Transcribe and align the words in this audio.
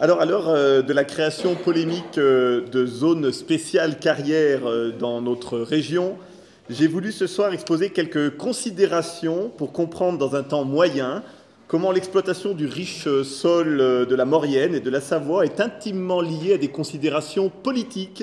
Alors, 0.00 0.20
à 0.20 0.26
l'heure 0.26 0.48
euh, 0.48 0.80
de 0.80 0.92
la 0.92 1.02
création 1.02 1.56
polémique 1.56 2.18
euh, 2.18 2.64
de 2.70 2.86
zones 2.86 3.32
spéciales 3.32 3.98
carrières 3.98 4.64
euh, 4.64 4.92
dans 4.92 5.20
notre 5.20 5.58
région, 5.58 6.16
j'ai 6.70 6.86
voulu 6.86 7.10
ce 7.10 7.26
soir 7.26 7.52
exposer 7.52 7.90
quelques 7.90 8.36
considérations 8.36 9.50
pour 9.56 9.72
comprendre 9.72 10.16
dans 10.16 10.36
un 10.36 10.44
temps 10.44 10.64
moyen 10.64 11.24
comment 11.66 11.90
l'exploitation 11.90 12.54
du 12.54 12.66
riche 12.66 13.08
sol 13.24 13.78
de 13.78 14.14
la 14.14 14.24
Maurienne 14.24 14.76
et 14.76 14.80
de 14.80 14.88
la 14.88 15.00
Savoie 15.00 15.44
est 15.44 15.58
intimement 15.58 16.20
liée 16.20 16.54
à 16.54 16.58
des 16.58 16.68
considérations 16.68 17.48
politiques 17.48 18.22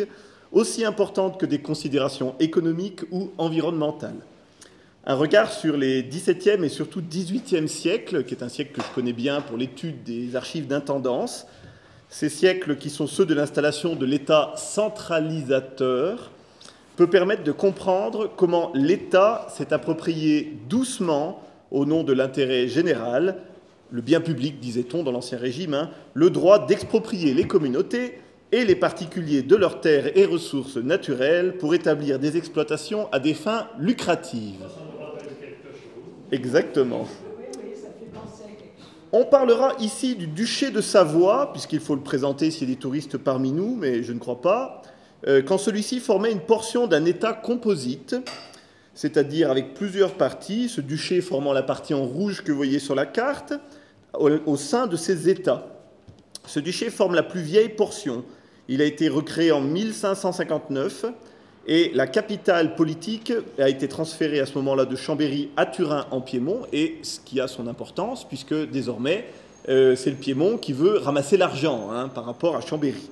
aussi 0.53 0.85
importantes 0.85 1.37
que 1.37 1.45
des 1.45 1.59
considérations 1.59 2.35
économiques 2.39 3.01
ou 3.11 3.31
environnementales. 3.37 4.21
Un 5.05 5.15
regard 5.15 5.51
sur 5.51 5.75
les 5.75 6.03
XVIIe 6.03 6.63
et 6.63 6.69
surtout 6.69 7.01
XVIIIe 7.01 7.67
siècles, 7.67 8.23
qui 8.23 8.33
est 8.33 8.43
un 8.43 8.49
siècle 8.49 8.71
que 8.71 8.81
je 8.81 8.95
connais 8.95 9.13
bien 9.13 9.41
pour 9.41 9.57
l'étude 9.57 10.03
des 10.03 10.35
archives 10.35 10.67
d'intendance, 10.67 11.45
ces 12.15 12.29
siècles 12.29 12.77
qui 12.77 12.89
sont 12.89 13.07
ceux 13.07 13.25
de 13.25 13.33
l'installation 13.33 13.97
de 13.97 14.05
l'État 14.05 14.53
centralisateur, 14.55 16.31
peut 16.95 17.07
permettre 17.07 17.43
de 17.43 17.51
comprendre 17.51 18.31
comment 18.37 18.71
l'État 18.73 19.47
s'est 19.49 19.73
approprié 19.73 20.57
doucement, 20.69 21.43
au 21.71 21.85
nom 21.85 22.03
de 22.03 22.13
l'intérêt 22.13 22.69
général, 22.69 23.41
le 23.91 24.01
bien 24.01 24.21
public, 24.21 24.61
disait-on 24.61 25.03
dans 25.03 25.11
l'Ancien 25.11 25.37
Régime, 25.37 25.73
hein, 25.73 25.89
le 26.13 26.29
droit 26.29 26.65
d'exproprier 26.65 27.33
les 27.33 27.47
communautés 27.47 28.17
et 28.53 28.63
les 28.63 28.75
particuliers 28.75 29.41
de 29.41 29.57
leurs 29.57 29.81
terres 29.81 30.17
et 30.17 30.23
ressources 30.23 30.77
naturelles 30.77 31.57
pour 31.57 31.75
établir 31.75 32.17
des 32.17 32.37
exploitations 32.37 33.09
à 33.11 33.19
des 33.19 33.33
fins 33.33 33.67
lucratives. 33.77 34.63
Exactement. 36.31 37.07
On 39.17 39.23
parlera 39.23 39.71
ici 39.79 40.17
du 40.17 40.27
duché 40.27 40.71
de 40.71 40.81
Savoie, 40.81 41.53
puisqu'il 41.53 41.79
faut 41.79 41.95
le 41.95 42.01
présenter 42.01 42.51
s'il 42.51 42.67
y 42.67 42.71
a 42.73 42.75
des 42.75 42.79
touristes 42.81 43.17
parmi 43.17 43.53
nous, 43.53 43.77
mais 43.77 44.03
je 44.03 44.11
ne 44.11 44.19
crois 44.19 44.41
pas, 44.41 44.81
euh, 45.25 45.41
quand 45.41 45.57
celui-ci 45.57 46.01
formait 46.01 46.33
une 46.33 46.41
portion 46.41 46.85
d'un 46.85 47.05
État 47.05 47.31
composite, 47.31 48.17
c'est-à-dire 48.93 49.49
avec 49.49 49.73
plusieurs 49.73 50.15
parties, 50.15 50.67
ce 50.67 50.81
duché 50.81 51.21
formant 51.21 51.53
la 51.53 51.63
partie 51.63 51.93
en 51.93 52.03
rouge 52.03 52.43
que 52.43 52.51
vous 52.51 52.57
voyez 52.57 52.77
sur 52.77 52.93
la 52.93 53.05
carte, 53.05 53.53
au, 54.19 54.29
au 54.45 54.57
sein 54.57 54.85
de 54.85 54.97
ces 54.97 55.29
États. 55.29 55.65
Ce 56.45 56.59
duché 56.59 56.89
forme 56.89 57.15
la 57.15 57.23
plus 57.23 57.39
vieille 57.39 57.69
portion. 57.69 58.25
Il 58.67 58.81
a 58.81 58.85
été 58.85 59.07
recréé 59.07 59.53
en 59.53 59.61
1559 59.61 61.05
et 61.67 61.91
la 61.93 62.07
capitale 62.07 62.75
politique 62.75 63.33
a 63.57 63.69
été 63.69 63.87
transférée 63.87 64.39
à 64.39 64.45
ce 64.45 64.55
moment-là 64.55 64.85
de 64.85 64.95
Chambéry 64.95 65.49
à 65.57 65.65
Turin 65.65 66.05
en 66.11 66.21
Piémont, 66.21 66.61
et 66.71 66.99
ce 67.01 67.19
qui 67.19 67.41
a 67.41 67.47
son 67.47 67.67
importance, 67.67 68.27
puisque 68.27 68.53
désormais, 68.69 69.25
euh, 69.69 69.95
c'est 69.95 70.11
le 70.11 70.15
Piémont 70.15 70.57
qui 70.57 70.73
veut 70.73 70.97
ramasser 70.97 71.37
l'argent 71.37 71.89
hein, 71.91 72.09
par 72.09 72.25
rapport 72.25 72.55
à 72.55 72.61
Chambéry. 72.61 73.09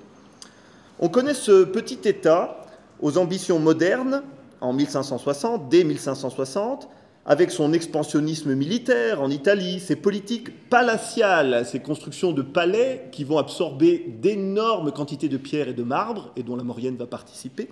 On 1.00 1.10
connaît 1.10 1.34
ce 1.34 1.64
petit 1.64 2.00
État 2.08 2.62
aux 3.02 3.18
ambitions 3.18 3.60
modernes 3.60 4.22
en 4.62 4.72
1560, 4.72 5.68
dès 5.70 5.84
1560, 5.84 6.88
avec 7.26 7.52
son 7.52 7.74
expansionnisme 7.74 8.54
militaire 8.54 9.22
en 9.22 9.30
Italie, 9.30 9.80
ses 9.80 9.96
politiques 9.96 10.70
palatiales, 10.70 11.66
ses 11.66 11.80
constructions 11.80 12.34
de 12.34 12.42
palais 12.42 13.10
qui 13.12 13.24
vont 13.24 13.38
absorber 13.38 14.14
d'énormes 14.22 14.92
quantités 14.92 15.30
de 15.30 15.38
pierres 15.38 15.70
et 15.70 15.74
de 15.74 15.84
marbre, 15.84 16.32
et 16.36 16.44
dont 16.44 16.56
la 16.56 16.64
Maurienne 16.64 16.98
va 16.98 17.08
participer, 17.08 17.70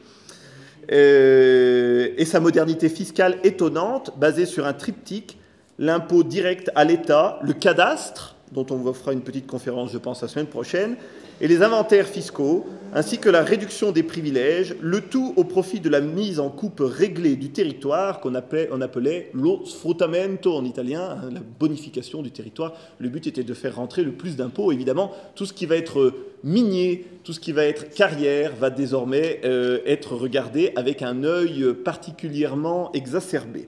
et 0.89 2.25
sa 2.25 2.39
modernité 2.39 2.89
fiscale 2.89 3.37
étonnante, 3.43 4.11
basée 4.17 4.45
sur 4.45 4.65
un 4.65 4.73
triptyque, 4.73 5.37
l'impôt 5.79 6.23
direct 6.23 6.71
à 6.75 6.83
l'État, 6.83 7.39
le 7.43 7.53
cadastre, 7.53 8.35
dont 8.51 8.65
on 8.69 8.75
vous 8.75 8.93
fera 8.93 9.13
une 9.13 9.21
petite 9.21 9.47
conférence, 9.47 9.91
je 9.91 9.97
pense, 9.97 10.21
la 10.21 10.27
semaine 10.27 10.47
prochaine, 10.47 10.95
et 11.41 11.47
les 11.47 11.63
inventaires 11.63 12.07
fiscaux, 12.07 12.65
ainsi 12.93 13.17
que 13.17 13.29
la 13.29 13.43
réduction 13.43 13.91
des 13.91 14.03
privilèges, 14.03 14.75
le 14.79 15.01
tout 15.01 15.33
au 15.37 15.43
profit 15.43 15.79
de 15.79 15.89
la 15.89 15.99
mise 15.99 16.39
en 16.39 16.49
coupe 16.49 16.83
réglée 16.85 17.35
du 17.35 17.49
territoire 17.49 18.19
qu'on 18.19 18.35
appelait, 18.35 19.31
lo 19.33 19.65
sfruttamento 19.65 20.55
en 20.55 20.63
italien, 20.63 21.01
hein, 21.01 21.29
la 21.33 21.39
bonification 21.59 22.21
du 22.21 22.29
territoire. 22.29 22.73
Le 22.99 23.09
but 23.09 23.25
était 23.25 23.43
de 23.43 23.53
faire 23.55 23.77
rentrer 23.77 24.03
le 24.03 24.11
plus 24.11 24.35
d'impôts. 24.35 24.71
Évidemment, 24.71 25.11
tout 25.33 25.47
ce 25.47 25.53
qui 25.53 25.65
va 25.65 25.77
être 25.77 26.13
minier, 26.43 27.05
tout 27.23 27.33
ce 27.33 27.39
qui 27.39 27.53
va 27.53 27.65
être 27.65 27.89
carrière 27.89 28.53
va 28.55 28.69
désormais 28.69 29.41
euh, 29.43 29.79
être 29.87 30.15
regardé 30.15 30.73
avec 30.75 31.01
un 31.01 31.23
œil 31.23 31.73
particulièrement 31.83 32.91
exacerbé. 32.93 33.67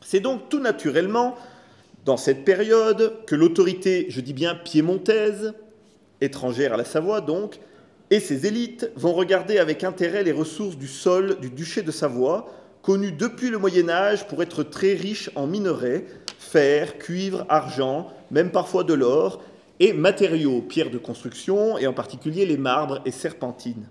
C'est 0.00 0.20
donc 0.20 0.48
tout 0.48 0.60
naturellement 0.60 1.34
dans 2.04 2.18
cette 2.18 2.44
période 2.44 3.14
que 3.26 3.34
l'autorité, 3.34 4.06
je 4.10 4.20
dis 4.20 4.34
bien 4.34 4.54
piémontaise, 4.54 5.54
étrangère 6.20 6.74
à 6.74 6.76
la 6.76 6.84
Savoie 6.84 7.20
donc, 7.20 7.58
et 8.10 8.20
ses 8.20 8.46
élites 8.46 8.90
vont 8.96 9.12
regarder 9.12 9.58
avec 9.58 9.82
intérêt 9.82 10.22
les 10.22 10.32
ressources 10.32 10.76
du 10.76 10.88
sol 10.88 11.38
du 11.40 11.50
duché 11.50 11.82
de 11.82 11.90
Savoie, 11.90 12.48
connu 12.82 13.12
depuis 13.12 13.50
le 13.50 13.58
Moyen 13.58 13.88
Âge 13.88 14.28
pour 14.28 14.42
être 14.42 14.62
très 14.62 14.92
riche 14.92 15.30
en 15.34 15.46
minerais, 15.46 16.04
fer, 16.38 16.98
cuivre, 16.98 17.46
argent, 17.48 18.10
même 18.30 18.50
parfois 18.50 18.84
de 18.84 18.94
l'or, 18.94 19.42
et 19.80 19.92
matériaux, 19.92 20.60
pierres 20.60 20.90
de 20.90 20.98
construction, 20.98 21.78
et 21.78 21.86
en 21.86 21.92
particulier 21.92 22.46
les 22.46 22.58
marbres 22.58 23.00
et 23.04 23.10
serpentines. 23.10 23.88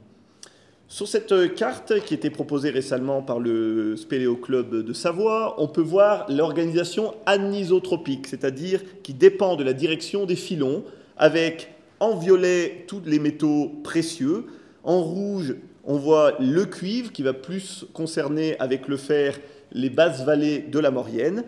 Sur 0.87 1.07
cette 1.07 1.55
carte 1.55 1.99
qui 2.01 2.13
été 2.13 2.29
proposée 2.29 2.69
récemment 2.69 3.23
par 3.23 3.39
le 3.39 3.97
Spéléo 3.97 4.35
Club 4.35 4.85
de 4.85 4.93
Savoie, 4.93 5.55
on 5.57 5.67
peut 5.67 5.81
voir 5.81 6.27
l'organisation 6.29 7.15
anisotropique, 7.25 8.27
c'est-à-dire 8.27 8.81
qui 9.01 9.15
dépend 9.15 9.55
de 9.55 9.63
la 9.63 9.73
direction 9.73 10.25
des 10.27 10.35
filons, 10.35 10.83
avec 11.17 11.72
en 12.03 12.17
violet, 12.17 12.83
tous 12.87 13.01
les 13.05 13.17
métaux 13.17 13.71
précieux. 13.83 14.45
En 14.83 15.01
rouge, 15.01 15.55
on 15.85 15.95
voit 15.95 16.35
le 16.39 16.65
cuivre 16.65 17.13
qui 17.13 17.23
va 17.23 17.31
plus 17.31 17.85
concerner 17.93 18.59
avec 18.59 18.89
le 18.89 18.97
fer 18.97 19.39
les 19.71 19.89
basses 19.89 20.25
vallées 20.25 20.59
de 20.59 20.79
la 20.79 20.91
Maurienne, 20.91 21.45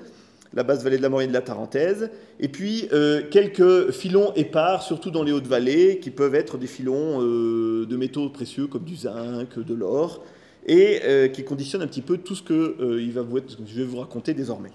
la 0.53 0.63
basse 0.63 0.81
vallée 0.81 0.97
de 0.97 1.01
la 1.01 1.09
Maurienne 1.09 1.31
de 1.31 1.35
la 1.35 1.41
Tarentaise, 1.41 2.09
et 2.39 2.47
puis 2.47 2.87
euh, 2.93 3.23
quelques 3.29 3.91
filons 3.91 4.31
épars, 4.35 4.81
surtout 4.81 5.11
dans 5.11 5.23
les 5.23 5.33
hautes 5.33 5.47
vallées, 5.47 5.99
qui 5.99 6.09
peuvent 6.09 6.35
être 6.35 6.57
des 6.57 6.67
filons 6.67 7.21
euh, 7.21 7.85
de 7.85 7.97
métaux 7.97 8.29
précieux 8.29 8.67
comme 8.67 8.85
du 8.85 8.95
zinc, 8.95 9.59
de 9.59 9.73
l'or, 9.73 10.23
et 10.65 11.01
euh, 11.03 11.27
qui 11.27 11.43
conditionnent 11.43 11.81
un 11.81 11.87
petit 11.87 12.01
peu 12.01 12.17
tout 12.17 12.33
ce 12.33 12.41
que 12.41 12.75
je 12.79 13.75
vais 13.75 13.83
vous 13.85 13.99
raconter 13.99 14.33
désormais. 14.33 14.71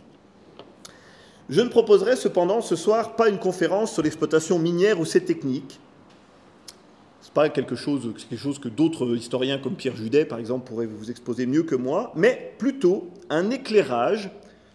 Je 1.50 1.60
ne 1.62 1.68
proposerai 1.68 2.14
cependant 2.14 2.60
ce 2.60 2.76
soir 2.76 3.16
pas 3.16 3.28
une 3.28 3.40
conférence 3.40 3.92
sur 3.92 4.04
l'exploitation 4.04 4.60
minière 4.60 5.00
ou 5.00 5.04
ses 5.04 5.24
techniques. 5.24 5.80
Ce 7.20 7.26
n'est 7.26 7.34
pas 7.34 7.48
quelque 7.48 7.74
chose, 7.74 8.14
quelque 8.28 8.38
chose 8.38 8.60
que 8.60 8.68
d'autres 8.68 9.16
historiens 9.16 9.58
comme 9.58 9.74
Pierre 9.74 9.96
Judet, 9.96 10.24
par 10.24 10.38
exemple, 10.38 10.68
pourraient 10.68 10.86
vous 10.86 11.10
exposer 11.10 11.46
mieux 11.46 11.64
que 11.64 11.74
moi, 11.74 12.12
mais 12.14 12.54
plutôt 12.58 13.10
un 13.30 13.50
éclairage 13.50 14.30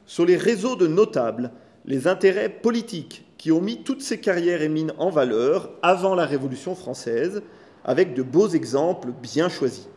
sur 0.05 0.25
les 0.25 0.35
réseaux 0.35 0.75
de 0.75 0.85
notables, 0.85 1.51
les 1.85 2.09
intérêts 2.09 2.49
politiques 2.49 3.23
qui 3.37 3.53
ont 3.53 3.61
mis 3.61 3.83
toutes 3.83 4.01
ces 4.01 4.19
carrières 4.19 4.61
et 4.61 4.67
mines 4.67 4.91
en 4.97 5.09
valeur 5.09 5.69
avant 5.81 6.13
la 6.13 6.25
Révolution 6.25 6.75
française, 6.75 7.41
avec 7.85 8.13
de 8.13 8.21
beaux 8.21 8.49
exemples 8.49 9.13
bien 9.21 9.47
choisis. 9.47 9.87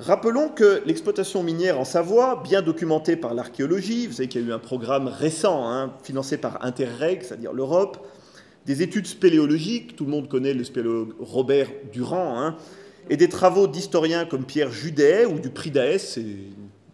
Rappelons 0.00 0.48
que 0.48 0.80
l'exploitation 0.86 1.42
minière 1.42 1.78
en 1.78 1.84
Savoie, 1.84 2.42
bien 2.42 2.62
documentée 2.62 3.16
par 3.16 3.34
l'archéologie, 3.34 4.06
vous 4.06 4.14
savez 4.14 4.28
qu'il 4.28 4.40
y 4.40 4.44
a 4.44 4.48
eu 4.48 4.52
un 4.52 4.58
programme 4.58 5.08
récent 5.08 5.68
hein, 5.68 5.92
financé 6.02 6.38
par 6.38 6.64
Interreg, 6.64 7.22
c'est-à-dire 7.22 7.52
l'Europe, 7.52 7.98
des 8.64 8.80
études 8.80 9.06
spéléologiques, 9.06 9.96
tout 9.96 10.06
le 10.06 10.10
monde 10.10 10.26
connaît 10.26 10.54
le 10.54 10.64
spéléologue 10.64 11.12
Robert 11.18 11.68
Durand, 11.92 12.40
hein, 12.40 12.56
et 13.10 13.18
des 13.18 13.28
travaux 13.28 13.66
d'historiens 13.66 14.24
comme 14.24 14.46
Pierre 14.46 14.72
Judet 14.72 15.26
ou 15.26 15.38
du 15.38 15.50
Prix 15.50 15.70
d'Aès, 15.70 16.18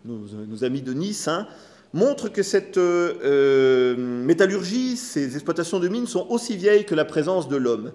nos, 0.04 0.64
amis 0.64 0.82
de 0.82 0.92
Nice, 0.92 1.28
hein, 1.28 1.46
montrent 1.92 2.28
que 2.28 2.42
cette 2.42 2.76
euh, 2.76 3.94
métallurgie, 3.96 4.96
ces 4.96 5.34
exploitations 5.34 5.78
de 5.78 5.86
mines 5.86 6.08
sont 6.08 6.26
aussi 6.28 6.56
vieilles 6.56 6.84
que 6.84 6.96
la 6.96 7.04
présence 7.04 7.48
de 7.48 7.54
l'homme. 7.54 7.92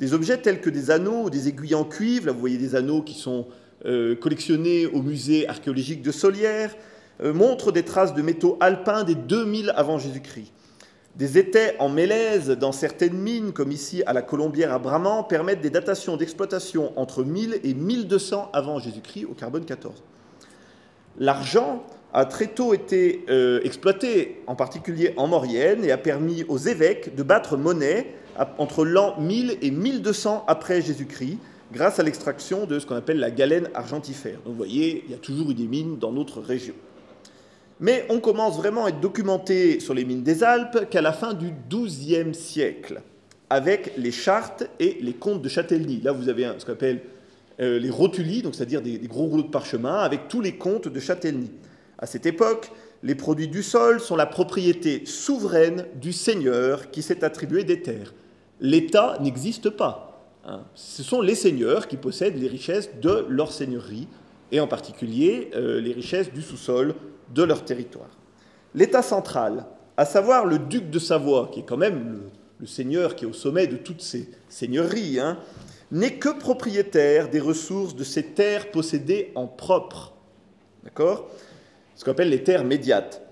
Des 0.00 0.12
objets 0.12 0.36
tels 0.36 0.60
que 0.60 0.68
des 0.68 0.90
anneaux 0.90 1.22
ou 1.22 1.30
des 1.30 1.48
aiguilles 1.48 1.74
en 1.74 1.84
cuivre, 1.84 2.26
là 2.26 2.32
vous 2.32 2.40
voyez 2.40 2.58
des 2.58 2.74
anneaux 2.74 3.00
qui 3.00 3.14
sont 3.14 3.46
euh, 3.86 4.14
collectionnés 4.14 4.86
au 4.86 5.02
musée 5.02 5.48
archéologique 5.48 6.02
de 6.02 6.12
Solière, 6.12 6.74
euh, 7.22 7.32
montrent 7.32 7.70
des 7.70 7.84
traces 7.84 8.14
de 8.14 8.22
métaux 8.22 8.56
alpins 8.60 9.04
des 9.04 9.14
2000 9.14 9.72
avant 9.76 9.98
Jésus-Christ. 9.98 10.52
Des 11.16 11.38
étais 11.38 11.76
en 11.78 11.88
mélèze 11.88 12.50
dans 12.50 12.72
certaines 12.72 13.16
mines, 13.16 13.52
comme 13.52 13.70
ici 13.70 14.02
à 14.06 14.12
la 14.12 14.22
Colombière 14.22 14.72
à 14.72 14.80
Bramant, 14.80 15.22
permettent 15.22 15.60
des 15.60 15.70
datations 15.70 16.16
d'exploitation 16.16 16.92
entre 16.98 17.22
1000 17.22 17.60
et 17.62 17.72
1200 17.72 18.50
avant 18.52 18.80
Jésus-Christ 18.80 19.26
au 19.26 19.34
carbone 19.34 19.64
14. 19.64 20.02
L'argent 21.18 21.84
a 22.12 22.24
très 22.24 22.48
tôt 22.48 22.74
été 22.74 23.24
euh, 23.28 23.60
exploité, 23.62 24.42
en 24.48 24.56
particulier 24.56 25.14
en 25.16 25.28
Maurienne, 25.28 25.84
et 25.84 25.92
a 25.92 25.98
permis 25.98 26.44
aux 26.48 26.58
évêques 26.58 27.14
de 27.14 27.22
battre 27.22 27.56
monnaie 27.56 28.14
entre 28.58 28.84
l'an 28.84 29.14
1000 29.20 29.58
et 29.62 29.70
1200 29.70 30.44
après 30.48 30.82
Jésus-Christ, 30.82 31.38
grâce 31.72 31.98
à 31.98 32.02
l'extraction 32.02 32.66
de 32.66 32.78
ce 32.78 32.86
qu'on 32.86 32.96
appelle 32.96 33.18
la 33.18 33.30
galène 33.30 33.68
argentifère. 33.74 34.38
Donc 34.44 34.52
vous 34.52 34.54
voyez, 34.54 35.04
il 35.06 35.12
y 35.12 35.14
a 35.14 35.18
toujours 35.18 35.50
eu 35.50 35.54
des 35.54 35.66
mines 35.66 35.98
dans 35.98 36.12
notre 36.12 36.40
région. 36.40 36.74
Mais 37.80 38.06
on 38.08 38.20
commence 38.20 38.56
vraiment 38.56 38.84
à 38.84 38.90
être 38.90 39.00
documenté 39.00 39.80
sur 39.80 39.94
les 39.94 40.04
mines 40.04 40.22
des 40.22 40.44
Alpes 40.44 40.88
qu'à 40.90 41.02
la 41.02 41.12
fin 41.12 41.34
du 41.34 41.52
XIIe 41.68 42.34
siècle. 42.34 43.00
avec 43.50 43.92
les 43.98 44.10
chartes 44.10 44.68
et 44.80 44.98
les 45.00 45.12
comptes 45.12 45.42
de 45.42 45.48
Châtellenie. 45.48 46.00
Là, 46.02 46.12
vous 46.12 46.28
avez 46.28 46.50
ce 46.58 46.64
qu'on 46.64 46.72
appelle 46.72 47.02
euh, 47.60 47.78
les 47.78 47.90
rotulis, 47.90 48.42
c'est-à-dire 48.52 48.82
des, 48.82 48.98
des, 48.98 49.06
gros 49.06 49.26
rouleaux 49.26 49.44
de 49.44 49.48
parchemin, 49.48 49.98
avec 49.98 50.28
tous 50.28 50.40
les 50.40 50.56
comptes 50.56 50.88
de 50.88 50.98
Châtellenie. 50.98 51.52
À 51.98 52.06
cette 52.06 52.26
époque, 52.26 52.72
les 53.04 53.14
produits 53.14 53.48
du 53.48 53.62
sol 53.62 54.00
sont 54.00 54.16
la 54.16 54.26
propriété 54.26 55.04
souveraine 55.04 55.86
du 56.00 56.12
seigneur 56.12 56.90
qui 56.90 57.02
s'est 57.02 57.22
attribué 57.22 57.62
des 57.62 57.82
terres. 57.82 58.14
L'État 58.60 59.18
n'existe 59.20 59.70
pas. 59.70 60.13
Hein. 60.46 60.62
Ce 60.74 61.02
sont 61.02 61.20
les 61.20 61.34
seigneurs 61.34 61.88
qui 61.88 61.96
possèdent 61.96 62.36
les 62.36 62.48
richesses 62.48 62.90
de 63.00 63.26
leur 63.28 63.52
seigneurie, 63.52 64.08
et 64.52 64.60
en 64.60 64.68
particulier 64.68 65.50
euh, 65.54 65.80
les 65.80 65.92
richesses 65.92 66.32
du 66.32 66.42
sous-sol 66.42 66.94
de 67.34 67.42
leur 67.42 67.64
territoire. 67.64 68.10
L'État 68.74 69.02
central, 69.02 69.66
à 69.96 70.04
savoir 70.04 70.46
le 70.46 70.58
duc 70.58 70.90
de 70.90 70.98
Savoie, 70.98 71.50
qui 71.52 71.60
est 71.60 71.64
quand 71.64 71.76
même 71.76 72.20
le, 72.60 72.66
seigneur 72.66 73.14
qui 73.14 73.24
est 73.24 73.28
au 73.28 73.32
sommet 73.32 73.66
de 73.66 73.76
toutes 73.76 74.00
ces 74.00 74.30
seigneuries, 74.48 75.18
hein, 75.18 75.38
n'est 75.90 76.14
que 76.14 76.30
propriétaire 76.30 77.28
des 77.28 77.40
ressources 77.40 77.94
de 77.94 78.04
ces 78.04 78.22
terres 78.22 78.70
possédées 78.70 79.32
en 79.34 79.46
propre. 79.46 80.14
D'accord? 80.82 81.28
Ce 81.94 82.04
qu'on 82.04 82.12
appelle 82.12 82.30
les 82.30 82.42
terres 82.42 82.64
médiates. 82.64 83.22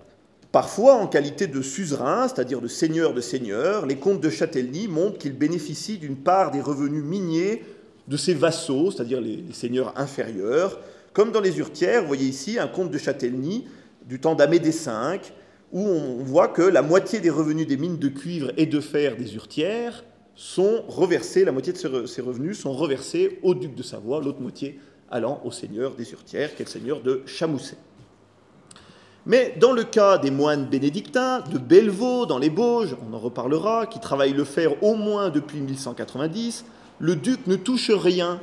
Parfois, 0.53 0.97
en 0.97 1.07
qualité 1.07 1.47
de 1.47 1.63
suzerain, 1.63 2.29
c'est-à-dire 2.29 2.61
de 2.61 2.69
seigneur 2.69 3.15
de 3.15 3.23
seigneur, 3.23 3.87
les 3.87 3.97
comtes 3.97 4.21
de 4.21 4.29
Châtellenie 4.29 4.87
montrent 4.87 5.17
qu'ils 5.17 5.37
bénéficient 5.37 5.97
d'une 5.97 6.17
part 6.17 6.51
des 6.51 6.61
revenus 6.61 7.03
miniers 7.03 7.65
de 8.07 8.17
ces 8.19 8.35
vassaux, 8.35 8.91
c'est-à-dire 8.91 9.23
les, 9.23 9.37
les, 9.37 9.55
seigneurs 9.55 9.95
inférieurs. 9.97 10.79
Comme 11.15 11.33
dans 11.33 11.41
les 11.41 11.59
Urtières, 11.59 12.03
vous 12.03 12.09
voyez 12.09 12.27
ici 12.27 12.59
un 12.59 12.69
comte 12.69 12.91
de 12.91 12.99
Châtellenie 12.99 13.67
du 14.07 14.21
temps 14.21 14.35
d'Amédée 14.35 14.73
V, 14.73 15.21
où 15.73 15.81
on 15.81 16.23
voit 16.23 16.49
que 16.49 16.61
la 16.61 16.83
moitié 16.83 17.21
des 17.21 17.31
revenus 17.31 17.67
des 17.67 17.79
mines 17.79 17.97
de 17.97 18.09
cuivre 18.09 18.53
et 18.59 18.67
de 18.67 18.81
fer 18.81 19.17
des 19.17 19.35
Urtières 19.35 20.05
sont 20.35 20.83
reversés, 20.87 21.47
la 21.47 21.53
moitié 21.53 21.73
de 21.73 21.79
ces 22.07 22.21
revenus 22.21 22.59
sont 22.59 22.75
reversés 22.75 23.39
au 23.43 23.55
duc 23.55 23.75
de 23.75 23.83
Savoie, 23.83 24.21
l'autre 24.21 24.43
moitié 24.43 24.79
allant 25.11 25.41
au 25.45 25.51
seigneur 25.51 25.95
des 25.95 26.13
Urtières, 26.13 26.55
qui 26.55 26.61
est 26.61 26.67
le 26.67 26.71
seigneur 26.71 27.01
de 27.01 27.23
Chamousset. 27.25 27.77
Mais 29.25 29.55
dans 29.61 29.73
le 29.73 29.85
cas 29.85 30.19
des 30.19 30.33
moines 30.33 30.67
bénédictins, 30.67 31.41
de 31.41 31.59
Bellevaux, 31.59 32.27
dans 32.27 32.39
les 32.39 32.51
Bauges, 32.51 32.97
on 33.09 33.15
en 33.15 33.19
reparlera, 33.19 33.87
qui 33.87 34.01
travaillent 34.01 34.33
le 34.33 34.45
fer 34.45 34.83
au 34.83 34.95
moins 34.95 35.31
depuis 35.31 35.61
1190, 35.61 36.65
le 36.99 37.15
duc 37.15 37.47
ne 37.47 37.55
touche 37.55 37.91
rien, 37.91 38.41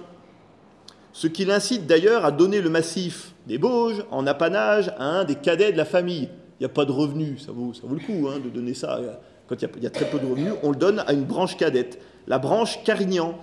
ce 1.11 1.27
qui 1.27 1.43
l'incite 1.43 1.85
d'ailleurs 1.85 2.23
à 2.23 2.31
donner 2.31 2.61
le 2.61 2.69
massif 2.69 3.33
des 3.45 3.57
Bauges 3.57 4.05
en 4.09 4.25
apanage 4.25 4.89
à 4.97 5.05
un 5.05 5.23
des 5.25 5.35
cadets 5.35 5.73
de 5.73 5.77
la 5.77 5.85
famille. 5.85 6.29
Il 6.59 6.63
n'y 6.63 6.65
a 6.65 6.69
pas 6.69 6.85
de 6.85 6.91
revenus, 6.91 7.45
ça 7.45 7.51
vaut, 7.51 7.73
ça 7.73 7.81
vaut 7.83 7.95
le 7.95 8.01
coup 8.01 8.27
hein, 8.29 8.39
de 8.43 8.49
donner 8.49 8.73
ça 8.73 8.99
quand 9.47 9.55
il 9.55 9.61
y, 9.63 9.65
a, 9.65 9.69
il 9.77 9.83
y, 9.83 9.87
a, 9.87 9.89
très 9.89 10.05
peu 10.05 10.19
de 10.19 10.25
revenus, 10.25 10.53
on 10.63 10.69
le 10.69 10.75
donne 10.77 11.03
à 11.07 11.11
une 11.11 11.23
branche 11.23 11.57
cadette, 11.57 11.99
la 12.27 12.37
branche 12.37 12.83
Carignan. 12.83 13.37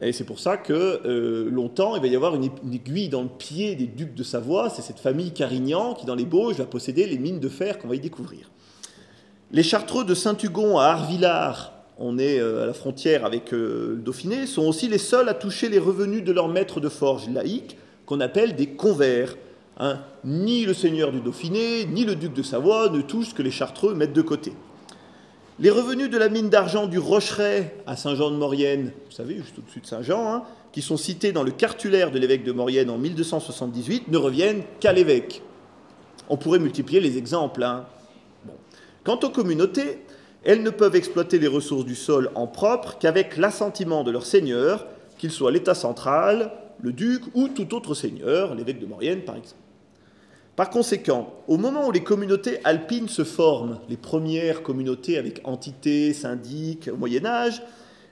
Et 0.00 0.12
c'est 0.12 0.24
pour 0.24 0.38
ça 0.38 0.56
que 0.56 0.72
euh, 0.72 1.50
longtemps, 1.50 1.96
il 1.96 2.02
va 2.02 2.06
y 2.06 2.14
avoir 2.14 2.34
une, 2.36 2.50
aiguille 2.72 3.08
dans 3.08 3.22
le 3.22 3.28
pied 3.28 3.74
des 3.74 3.86
ducs 3.86 4.14
de 4.14 4.22
Savoie. 4.22 4.70
C'est 4.70 4.82
cette 4.82 5.00
famille 5.00 5.32
Carignan 5.32 5.94
qui, 5.94 6.06
dans 6.06 6.14
les 6.14 6.24
Bauges, 6.24 6.56
va 6.56 6.66
posséder 6.66 7.06
les 7.06 7.18
mines 7.18 7.40
de 7.40 7.48
fer 7.48 7.78
qu'on 7.78 7.88
va 7.88 7.96
y 7.96 8.00
découvrir. 8.00 8.50
Les 9.50 9.62
Chartreux 9.62 10.04
de 10.04 10.14
Saint-Hugon 10.14 10.78
à 10.78 10.84
Arvillard, 10.84 11.72
on 11.98 12.18
est 12.18 12.38
euh, 12.38 12.62
à 12.62 12.66
la 12.66 12.74
frontière 12.74 13.24
avec 13.24 13.52
euh, 13.52 13.94
le 13.96 14.02
Dauphiné, 14.02 14.46
sont 14.46 14.66
aussi 14.66 14.88
les 14.88 14.98
seuls 14.98 15.28
à 15.28 15.34
toucher 15.34 15.68
les 15.68 15.80
revenus 15.80 16.22
de 16.22 16.30
leur 16.32 16.48
maître 16.48 16.80
de 16.80 16.88
forge 16.88 17.28
laïque, 17.28 17.76
qu'on 18.06 18.20
appelle 18.20 18.54
des 18.54 18.68
convers. 18.68 19.36
Hein. 19.78 19.98
Ni 20.24 20.64
le 20.64 20.74
seigneur 20.74 21.10
du 21.10 21.20
Dauphiné, 21.20 21.86
ni 21.86 22.04
le 22.04 22.14
duc 22.14 22.34
de 22.34 22.42
Savoie 22.42 22.88
ne 22.90 23.00
touchent 23.00 23.30
ce 23.30 23.34
que 23.34 23.42
les 23.42 23.50
Chartreux 23.50 23.94
mettent 23.94 24.12
de 24.12 24.22
côté. 24.22 24.52
Les 25.60 25.70
revenus 25.70 26.08
de 26.08 26.16
la 26.16 26.28
mine 26.28 26.50
d'argent 26.50 26.86
du 26.86 27.00
Rocheret 27.00 27.74
à 27.84 27.96
Saint-Jean-de-Maurienne, 27.96 28.92
vous 29.06 29.10
savez, 29.10 29.38
juste 29.38 29.58
au-dessus 29.58 29.80
de 29.80 29.86
Saint-Jean, 29.86 30.32
hein, 30.32 30.42
qui 30.70 30.82
sont 30.82 30.96
cités 30.96 31.32
dans 31.32 31.42
le 31.42 31.50
cartulaire 31.50 32.12
de 32.12 32.18
l'évêque 32.20 32.44
de 32.44 32.52
Maurienne 32.52 32.90
en 32.90 32.96
1278, 32.96 34.06
ne 34.06 34.16
reviennent 34.16 34.62
qu'à 34.78 34.92
l'évêque. 34.92 35.42
On 36.28 36.36
pourrait 36.36 36.60
multiplier 36.60 37.00
les 37.00 37.18
exemples. 37.18 37.64
Hein. 37.64 37.86
Quant 39.02 39.18
aux 39.24 39.30
communautés, 39.30 39.98
elles 40.44 40.62
ne 40.62 40.70
peuvent 40.70 40.94
exploiter 40.94 41.40
les 41.40 41.48
ressources 41.48 41.84
du 41.84 41.96
sol 41.96 42.30
en 42.36 42.46
propre 42.46 42.96
qu'avec 43.00 43.36
l'assentiment 43.36 44.04
de 44.04 44.12
leur 44.12 44.26
seigneur, 44.26 44.86
qu'il 45.16 45.32
soit 45.32 45.50
l'État 45.50 45.74
central, 45.74 46.52
le 46.80 46.92
duc 46.92 47.22
ou 47.34 47.48
tout 47.48 47.74
autre 47.74 47.94
seigneur, 47.94 48.54
l'évêque 48.54 48.78
de 48.78 48.86
Maurienne 48.86 49.22
par 49.22 49.34
exemple. 49.34 49.67
Par 50.58 50.70
conséquent, 50.70 51.34
au 51.46 51.56
moment 51.56 51.86
où 51.86 51.92
les 51.92 52.02
communautés 52.02 52.58
alpines 52.64 53.06
se 53.06 53.22
forment, 53.22 53.78
les 53.88 53.96
premières 53.96 54.64
communautés 54.64 55.16
avec 55.16 55.40
entités, 55.44 56.12
syndics 56.12 56.90
au 56.92 56.96
Moyen 56.96 57.26
Âge, 57.26 57.62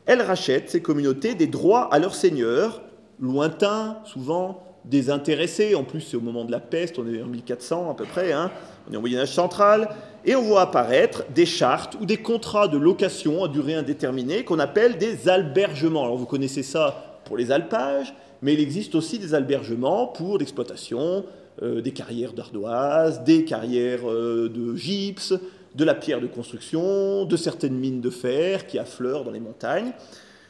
elles 0.07 0.23
rachètent, 0.23 0.71
ces 0.71 0.81
communautés, 0.81 1.35
des 1.35 1.49
droits 1.49 1.93
à 1.93 1.99
leurs 1.99 2.15
seigneurs, 2.15 2.83
lointains, 3.19 3.99
souvent 4.05 4.63
désintéressés. 4.85 5.75
En 5.75 5.83
plus, 5.83 6.03
c'est 6.03 6.17
au 6.17 6.21
moment 6.21 6.45
de 6.45 6.53
la 6.53 6.61
peste, 6.61 7.01
on 7.01 7.13
est 7.13 7.21
en 7.21 7.27
1400 7.27 7.91
à 7.91 7.95
peu 7.95 8.05
près, 8.05 8.31
hein, 8.31 8.53
on 8.89 8.93
est 8.93 8.97
au 8.97 9.01
Moyen 9.01 9.23
Âge 9.23 9.33
central, 9.33 9.89
et 10.25 10.37
on 10.37 10.43
voit 10.43 10.61
apparaître 10.61 11.25
des 11.35 11.47
chartes 11.47 11.97
ou 12.01 12.07
des 12.07 12.19
contrats 12.19 12.69
de 12.69 12.79
location 12.79 13.43
à 13.43 13.49
durée 13.49 13.75
indéterminée 13.75 14.45
qu'on 14.45 14.61
appelle 14.61 14.99
des 14.99 15.29
albergements. 15.29 16.05
Alors 16.05 16.17
vous 16.17 16.27
connaissez 16.27 16.63
ça 16.63 17.19
pour 17.25 17.37
les 17.37 17.51
alpages, 17.51 18.15
mais 18.41 18.55
il 18.55 18.61
existe 18.61 18.95
aussi 18.95 19.19
des 19.19 19.35
albergements 19.35 20.07
pour 20.07 20.39
l'exploitation 20.39 21.25
euh, 21.63 21.81
des 21.81 21.93
carrières 21.93 22.35
d'ardoise, 22.35 23.25
des 23.25 23.45
carrières 23.45 24.11
euh, 24.11 24.49
de 24.49 24.77
gypse, 24.77 25.33
de 25.75 25.85
la 25.85 25.95
pierre 25.95 26.21
de 26.21 26.27
construction, 26.27 27.25
de 27.25 27.37
certaines 27.37 27.77
mines 27.77 28.01
de 28.01 28.11
fer 28.11 28.67
qui 28.67 28.79
affleurent 28.79 29.25
dans 29.25 29.31
les 29.31 29.41
montagnes. 29.41 29.93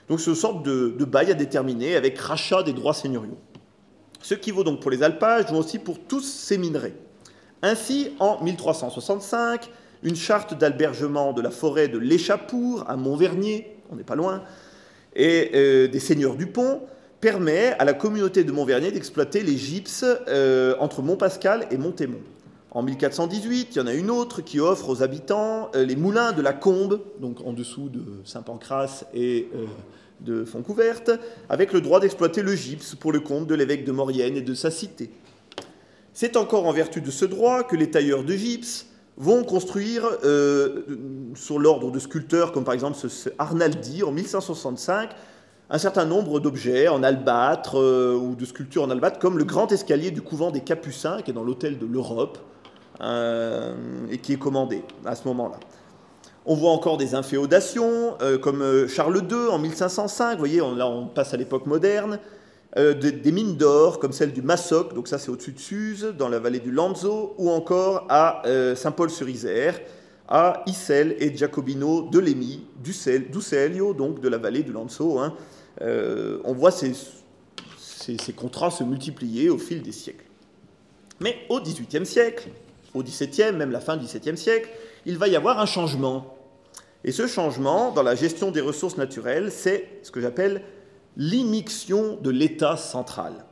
Donc 0.08 0.20
c'est 0.20 0.30
une 0.30 0.36
sorte 0.36 0.64
de, 0.64 1.04
bail 1.04 1.30
à 1.30 1.34
déterminer 1.34 1.96
avec 1.96 2.18
rachat 2.18 2.62
des 2.62 2.72
droits 2.72 2.94
seigneuriaux. 2.94 3.38
Ce 4.20 4.34
qui 4.34 4.50
vaut 4.50 4.64
donc 4.64 4.80
pour 4.80 4.90
les 4.90 5.02
alpages 5.02 5.46
vaut 5.50 5.58
aussi 5.58 5.78
pour 5.78 5.98
tous 6.00 6.22
ces 6.22 6.58
minerais. 6.58 6.94
Ainsi, 7.62 8.10
en 8.18 8.42
1365, 8.42 9.70
une 10.02 10.16
charte 10.16 10.54
d'albergement 10.58 11.32
de 11.32 11.40
la 11.40 11.50
forêt 11.50 11.88
de 11.88 11.98
l'Échapour 11.98 12.84
à 12.88 12.96
Montvernier, 12.96 13.76
on 13.90 13.96
n'est 13.96 14.04
pas 14.04 14.16
loin, 14.16 14.42
et 15.14 15.50
euh, 15.54 15.88
des 15.88 16.00
seigneurs 16.00 16.36
du 16.36 16.46
Pont 16.46 16.82
permet 17.26 17.74
à 17.80 17.84
la 17.84 17.92
communauté 17.92 18.44
de 18.44 18.52
Montvernier 18.52 18.92
d'exploiter 18.92 19.42
les 19.42 19.56
gypses 19.56 20.04
euh, 20.28 20.76
entre 20.78 21.02
Montpascal 21.02 21.66
et 21.72 21.76
Montémont. 21.76 22.20
En 22.70 22.84
1418, 22.84 23.70
il 23.72 23.78
y 23.78 23.80
en 23.80 23.88
a 23.88 23.94
une 23.94 24.12
autre 24.12 24.42
qui 24.42 24.60
offre 24.60 24.90
aux 24.90 25.02
habitants 25.02 25.68
euh, 25.74 25.84
les 25.84 25.96
moulins 25.96 26.30
de 26.30 26.40
la 26.40 26.52
Combe, 26.52 27.00
donc 27.18 27.40
en 27.44 27.52
dessous 27.52 27.88
de 27.88 28.04
Saint-Pancras 28.24 29.06
et 29.12 29.48
euh, 29.56 29.64
de 30.20 30.44
Fontcouverte, 30.44 31.10
avec 31.48 31.72
le 31.72 31.80
droit 31.80 31.98
d'exploiter 31.98 32.42
le 32.42 32.54
gypse 32.54 32.94
pour 32.94 33.10
le 33.10 33.18
compte 33.18 33.48
de 33.48 33.56
l'évêque 33.56 33.84
de 33.84 33.90
Maurienne 33.90 34.36
et 34.36 34.42
de 34.42 34.54
sa 34.54 34.70
cité. 34.70 35.10
C'est 36.12 36.36
encore 36.36 36.64
en 36.64 36.72
vertu 36.72 37.00
de 37.00 37.10
ce 37.10 37.24
droit 37.24 37.64
que 37.64 37.74
les 37.74 37.90
tailleurs 37.90 38.22
de 38.22 38.34
gypse 38.34 38.86
vont 39.16 39.42
construire 39.42 40.04
sur 41.34 41.58
l'ordre 41.58 41.90
de 41.90 41.98
sculpteurs 41.98 42.52
comme 42.52 42.64
par 42.64 42.74
exemple 42.74 42.96
Arnaldi 43.38 44.04
en 44.04 44.12
1565 44.12 45.10
un 45.68 45.78
certain 45.78 46.04
nombre 46.04 46.38
d'objets 46.40 46.88
en 46.88 47.02
albâtre 47.02 47.80
euh, 47.80 48.14
ou 48.14 48.34
de 48.34 48.44
sculptures 48.44 48.84
en 48.84 48.90
albâtre, 48.90 49.18
comme 49.18 49.36
le 49.36 49.44
grand 49.44 49.70
escalier 49.72 50.10
du 50.10 50.22
couvent 50.22 50.50
des 50.50 50.60
Capucins, 50.60 51.22
qui 51.22 51.32
est 51.32 51.34
dans 51.34 51.42
l'hôtel 51.42 51.78
de 51.78 51.86
l'Europe, 51.86 52.38
euh, 53.00 53.74
et 54.10 54.18
qui 54.18 54.32
est 54.32 54.38
commandé 54.38 54.82
à 55.04 55.16
ce 55.16 55.26
moment-là. 55.28 55.58
On 56.46 56.54
voit 56.54 56.70
encore 56.70 56.96
des 56.96 57.16
inféodations, 57.16 58.14
euh, 58.22 58.38
comme 58.38 58.86
Charles 58.88 59.22
II 59.28 59.48
en 59.50 59.58
1505, 59.58 60.32
vous 60.32 60.38
voyez, 60.38 60.62
on, 60.62 60.74
là 60.74 60.86
on 60.86 61.06
passe 61.06 61.34
à 61.34 61.36
l'époque 61.36 61.66
moderne, 61.66 62.20
de, 62.76 62.92
des 62.92 63.32
mines 63.32 63.56
d'or, 63.56 63.98
comme 63.98 64.12
celle 64.12 64.34
du 64.34 64.42
Massoc, 64.42 64.92
donc 64.92 65.08
ça 65.08 65.18
c'est 65.18 65.30
au-dessus 65.30 65.52
de 65.52 65.58
Suse, 65.58 66.14
dans 66.18 66.28
la 66.28 66.38
vallée 66.38 66.58
du 66.58 66.70
Lanzo, 66.70 67.34
ou 67.38 67.48
encore 67.48 68.06
à 68.10 68.42
Saint-Paul-sur-Isère, 68.74 69.80
à 70.28 70.62
Issel 70.66 71.16
et 71.18 71.34
Giacobino 71.34 72.02
de 72.02 72.18
Lémy, 72.18 72.66
d'Ucelio, 72.82 73.94
donc 73.94 74.20
de 74.20 74.28
la 74.28 74.36
vallée 74.36 74.62
du 74.62 74.72
Lanzo, 74.72 75.18
hein, 75.18 75.34
euh, 75.82 76.38
on 76.44 76.52
voit 76.52 76.70
ces, 76.70 76.94
contrats 78.34 78.70
se 78.70 78.84
multiplier 78.84 79.50
au 79.50 79.58
fil 79.58 79.82
des 79.82 79.92
siècles. 79.92 80.24
Mais 81.20 81.36
au 81.48 81.60
XVIIIe 81.60 82.06
siècle, 82.06 82.48
au 82.94 83.02
XVIIe, 83.02 83.52
même 83.52 83.70
la 83.70 83.80
fin 83.80 83.96
du 83.96 84.06
XVIIe 84.06 84.36
siècle, 84.36 84.68
il 85.04 85.18
va 85.18 85.28
y 85.28 85.36
avoir 85.36 85.60
un 85.60 85.66
changement. 85.66 86.36
Et 87.04 87.12
ce 87.12 87.26
changement, 87.26 87.92
dans 87.92 88.02
la 88.02 88.14
gestion 88.14 88.50
des 88.50 88.60
ressources 88.60 88.96
naturelles, 88.96 89.50
c'est 89.52 90.00
ce 90.02 90.10
que 90.10 90.20
j'appelle 90.20 90.62
l'immixtion 91.16 92.18
de 92.20 92.30
l'État 92.30 92.76
central. 92.76 93.44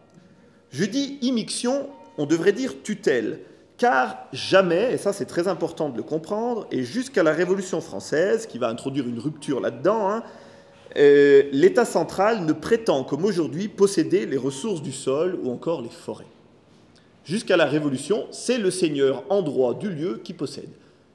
Je 0.71 0.85
dis 0.85 1.19
immixtion, 1.23 1.89
on 2.19 2.27
devrait 2.27 2.53
dire 2.53 2.83
tutelle, 2.83 3.41
car 3.77 4.27
jamais, 4.33 4.93
et 4.93 4.99
ça 4.99 5.13
c'est 5.13 5.25
très 5.25 5.49
important 5.49 5.89
de 5.89 5.97
le 5.97 6.03
comprendre, 6.03 6.67
et 6.71 6.83
jusqu'à 6.83 7.23
la 7.23 7.33
Révolution 7.33 7.81
française, 7.81 8.47
qui 8.47 8.59
va 8.59 8.69
introduire 8.69 9.07
une 9.07 9.19
rupture 9.19 9.61
là-dedans, 9.61 10.11
hein, 10.11 10.23
euh, 10.97 11.45
l'État 11.53 11.85
central 11.85 12.45
ne 12.45 12.53
prétend 12.53 13.03
comme 13.05 13.25
aujourd'hui 13.25 13.69
posséder 13.69 14.27
les 14.27 14.37
ressources 14.37 14.83
du 14.83 14.93
sol 14.93 15.39
ou 15.43 15.51
encore 15.51 15.83
les 15.83 15.89
forêts. 15.89 16.27
Jusqu'à 17.25 17.57
la 17.57 17.65
Révolution, 17.65 18.27
c'est 18.31 18.59
le 18.59 18.71
seigneur 18.71 19.25
en 19.31 19.43
droit 19.43 19.75
du 19.75 19.89
lieu 19.89 20.21
qui 20.23 20.35
possède. 20.35 20.69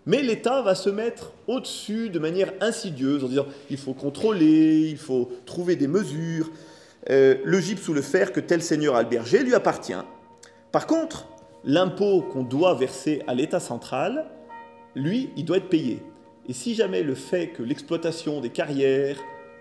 Mais 0.05 0.21
l'État 0.21 0.61
va 0.61 0.75
se 0.75 0.89
mettre 0.89 1.33
au-dessus 1.47 2.09
de 2.09 2.19
manière 2.19 2.51
insidieuse 2.61 3.23
en 3.23 3.27
disant 3.27 3.45
il 3.69 3.77
faut 3.77 3.93
contrôler, 3.93 4.89
il 4.89 4.97
faut 4.97 5.29
trouver 5.45 5.75
des 5.75 5.87
mesures. 5.87 6.49
Euh, 7.09 7.35
le 7.43 7.59
gypse 7.59 7.87
ou 7.87 7.93
le 7.93 8.01
fer 8.01 8.33
que 8.33 8.39
tel 8.39 8.61
seigneur 8.61 8.95
alberger 8.95 9.43
lui 9.43 9.53
appartient. 9.53 9.93
Par 10.71 10.87
contre, 10.87 11.27
l'impôt 11.63 12.21
qu'on 12.21 12.43
doit 12.43 12.73
verser 12.73 13.21
à 13.27 13.35
l'État 13.35 13.59
central, 13.59 14.25
lui, 14.95 15.29
il 15.37 15.45
doit 15.45 15.57
être 15.57 15.69
payé. 15.69 16.01
Et 16.47 16.53
si 16.53 16.73
jamais 16.73 17.03
le 17.03 17.15
fait 17.15 17.49
que 17.49 17.61
l'exploitation 17.61 18.41
des 18.41 18.49
carrières 18.49 19.17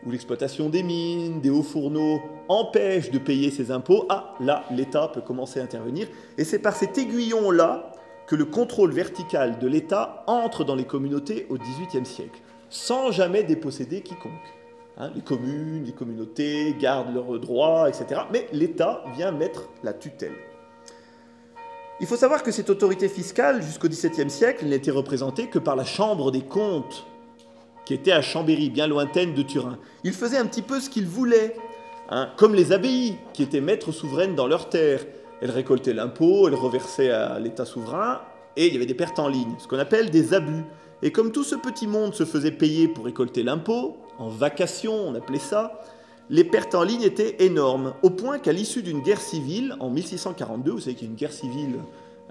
ou 0.06 0.10
l'exploitation 0.10 0.68
des 0.68 0.82
mines, 0.82 1.40
des 1.40 1.50
hauts 1.50 1.62
fourneaux 1.62 2.20
empêche 2.48 3.10
de 3.10 3.18
payer 3.18 3.50
ses 3.50 3.70
impôts, 3.70 4.06
ah 4.08 4.34
là, 4.40 4.64
l'État 4.70 5.08
peut 5.08 5.20
commencer 5.20 5.60
à 5.60 5.64
intervenir. 5.64 6.08
Et 6.36 6.44
c'est 6.44 6.58
par 6.58 6.74
cet 6.74 6.98
aiguillon-là 6.98 7.92
que 8.26 8.36
le 8.36 8.44
contrôle 8.44 8.92
vertical 8.92 9.58
de 9.58 9.66
l'État 9.66 10.24
entre 10.26 10.64
dans 10.64 10.74
les 10.74 10.84
communautés 10.84 11.46
au 11.48 11.56
XVIIIe 11.56 12.06
siècle, 12.06 12.40
sans 12.68 13.10
jamais 13.10 13.42
déposséder 13.42 14.02
quiconque. 14.02 14.32
Hein, 14.98 15.12
les 15.14 15.22
communes, 15.22 15.84
les 15.84 15.92
communautés 15.92 16.74
gardent 16.78 17.14
leurs 17.14 17.38
droits, 17.38 17.88
etc. 17.88 18.22
Mais 18.32 18.46
l'État 18.52 19.04
vient 19.16 19.32
mettre 19.32 19.70
la 19.82 19.92
tutelle. 19.92 20.34
Il 22.00 22.06
faut 22.06 22.16
savoir 22.16 22.42
que 22.42 22.52
cette 22.52 22.70
autorité 22.70 23.08
fiscale, 23.08 23.62
jusqu'au 23.62 23.88
XVIIe 23.88 24.30
siècle, 24.30 24.66
n'était 24.66 24.90
représentée 24.90 25.48
que 25.48 25.58
par 25.58 25.74
la 25.74 25.84
Chambre 25.84 26.30
des 26.30 26.42
comptes, 26.42 27.06
qui 27.88 27.94
était 27.94 28.12
à 28.12 28.20
Chambéry, 28.20 28.68
bien 28.68 28.86
lointaine 28.86 29.32
de 29.32 29.40
Turin. 29.40 29.78
Il 30.04 30.12
faisait 30.12 30.36
un 30.36 30.44
petit 30.44 30.60
peu 30.60 30.78
ce 30.78 30.90
qu'il 30.90 31.06
voulait, 31.06 31.56
hein, 32.10 32.28
comme 32.36 32.54
les 32.54 32.72
abbayes, 32.72 33.16
qui 33.32 33.42
étaient 33.42 33.62
maîtres 33.62 33.92
souveraines 33.92 34.34
dans 34.34 34.46
leurs 34.46 34.68
terres. 34.68 35.06
Elles 35.40 35.50
récoltaient 35.50 35.94
l'impôt, 35.94 36.48
elles 36.48 36.54
reversaient 36.54 37.10
à 37.10 37.38
l'État 37.38 37.64
souverain, 37.64 38.20
et 38.58 38.66
il 38.66 38.74
y 38.74 38.76
avait 38.76 38.84
des 38.84 38.92
pertes 38.92 39.18
en 39.18 39.26
ligne, 39.26 39.54
ce 39.58 39.66
qu'on 39.66 39.78
appelle 39.78 40.10
des 40.10 40.34
abus. 40.34 40.64
Et 41.00 41.12
comme 41.12 41.32
tout 41.32 41.44
ce 41.44 41.54
petit 41.54 41.86
monde 41.86 42.12
se 42.12 42.26
faisait 42.26 42.50
payer 42.50 42.88
pour 42.88 43.06
récolter 43.06 43.42
l'impôt, 43.42 43.96
en 44.18 44.28
vacation 44.28 44.92
on 44.92 45.14
appelait 45.14 45.38
ça, 45.38 45.80
les 46.28 46.44
pertes 46.44 46.74
en 46.74 46.82
ligne 46.82 47.04
étaient 47.04 47.36
énormes, 47.42 47.94
au 48.02 48.10
point 48.10 48.38
qu'à 48.38 48.52
l'issue 48.52 48.82
d'une 48.82 49.00
guerre 49.00 49.22
civile, 49.22 49.76
en 49.80 49.88
1642, 49.88 50.72
vous 50.72 50.80
savez 50.80 50.94
qu'il 50.94 51.06
y 51.06 51.08
a 51.08 51.12
une 51.12 51.16
guerre 51.16 51.32
civile 51.32 51.78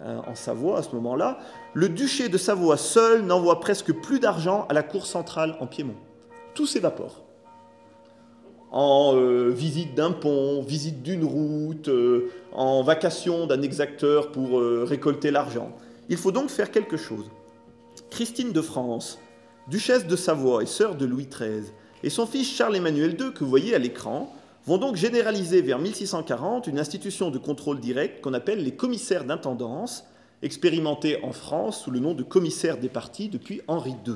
en 0.05 0.35
Savoie 0.35 0.79
à 0.79 0.83
ce 0.83 0.95
moment-là, 0.95 1.39
le 1.73 1.89
duché 1.89 2.29
de 2.29 2.37
Savoie 2.37 2.77
seul 2.77 3.23
n'envoie 3.23 3.59
presque 3.59 3.93
plus 3.93 4.19
d'argent 4.19 4.65
à 4.69 4.73
la 4.73 4.83
cour 4.83 5.05
centrale 5.05 5.55
en 5.59 5.67
Piémont. 5.67 5.95
Tout 6.53 6.65
s'évapore. 6.65 7.23
En 8.71 9.15
euh, 9.15 9.49
visite 9.49 9.95
d'un 9.95 10.11
pont, 10.11 10.61
visite 10.61 11.01
d'une 11.01 11.23
route, 11.23 11.87
euh, 11.87 12.31
en 12.51 12.83
vacation 12.83 13.47
d'un 13.47 13.61
exacteur 13.61 14.31
pour 14.31 14.61
récolter 14.61 15.31
l'argent. 15.31 15.71
Il 16.09 16.17
faut 16.17 16.31
donc 16.31 16.49
faire 16.49 16.71
quelque 16.71 16.97
chose. 16.97 17.29
Christine 18.09 18.51
de 18.51 18.61
France, 18.61 19.19
duchesse 19.67 20.07
de 20.07 20.15
Savoie 20.15 20.63
et 20.63 20.65
sœur 20.65 20.95
de 20.95 21.05
Louis 21.05 21.27
XIII, 21.27 21.71
et 22.03 22.09
son 22.09 22.25
fils 22.25 22.49
Charles-Emmanuel 22.55 23.17
II, 23.19 23.33
que 23.33 23.43
vous 23.43 23.49
voyez 23.49 23.75
à 23.75 23.79
l'écran, 23.79 24.33
vont 24.67 24.77
donc 24.77 24.97
généraliser 24.97 25.62
vers 25.62 25.79
1640 25.79 26.67
une 26.67 26.77
institution 26.77 27.31
de 27.31 27.38
contrôle 27.38 27.79
direct 27.79 28.21
qu'on 28.21 28.33
appelle 28.33 28.62
les 28.65 28.75
commissaires 28.75 29.24
d'intendance, 29.24 30.03
expérimentés 30.41 31.24
en 31.24 31.31
France 31.31 31.83
sous 31.83 31.89
le 31.89 32.00
nom 32.01 32.13
de 32.13 32.21
commissaires 32.21 32.77
des 32.77 32.89
partis 32.89 33.29
depuis 33.29 33.62
Henri 33.69 33.95
II. 34.05 34.15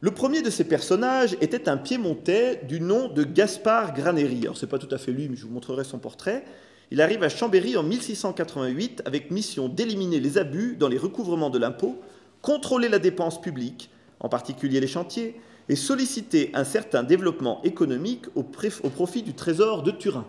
Le 0.00 0.10
premier 0.10 0.42
de 0.42 0.50
ces 0.50 0.64
personnages 0.64 1.38
était 1.40 1.70
un 1.70 1.78
piémontais 1.78 2.60
du 2.68 2.82
nom 2.82 3.08
de 3.08 3.24
Gaspard 3.24 3.94
Graneri. 3.94 4.42
Alors, 4.42 4.58
ce 4.58 4.66
n'est 4.66 4.70
pas 4.70 4.78
tout 4.78 4.94
à 4.94 4.98
fait 4.98 5.12
lui, 5.12 5.30
mais 5.30 5.36
je 5.36 5.46
vous 5.46 5.54
montrerai 5.54 5.84
son 5.84 5.98
portrait. 5.98 6.44
Il 6.90 7.00
arrive 7.00 7.22
à 7.22 7.30
Chambéry 7.30 7.78
en 7.78 7.82
1688 7.82 9.04
avec 9.06 9.30
mission 9.30 9.70
d'éliminer 9.70 10.20
les 10.20 10.36
abus 10.36 10.76
dans 10.76 10.88
les 10.88 10.98
recouvrements 10.98 11.48
de 11.48 11.58
l'impôt, 11.58 11.98
contrôler 12.42 12.90
la 12.90 12.98
dépense 12.98 13.40
publique, 13.40 13.88
en 14.20 14.28
particulier 14.28 14.80
les 14.80 14.86
chantiers, 14.86 15.40
et 15.68 15.76
solliciter 15.76 16.50
un 16.54 16.64
certain 16.64 17.02
développement 17.02 17.62
économique 17.62 18.26
au, 18.34 18.42
profit 18.42 19.22
du 19.22 19.34
trésor 19.34 19.82
de 19.82 19.90
Turin. 19.90 20.26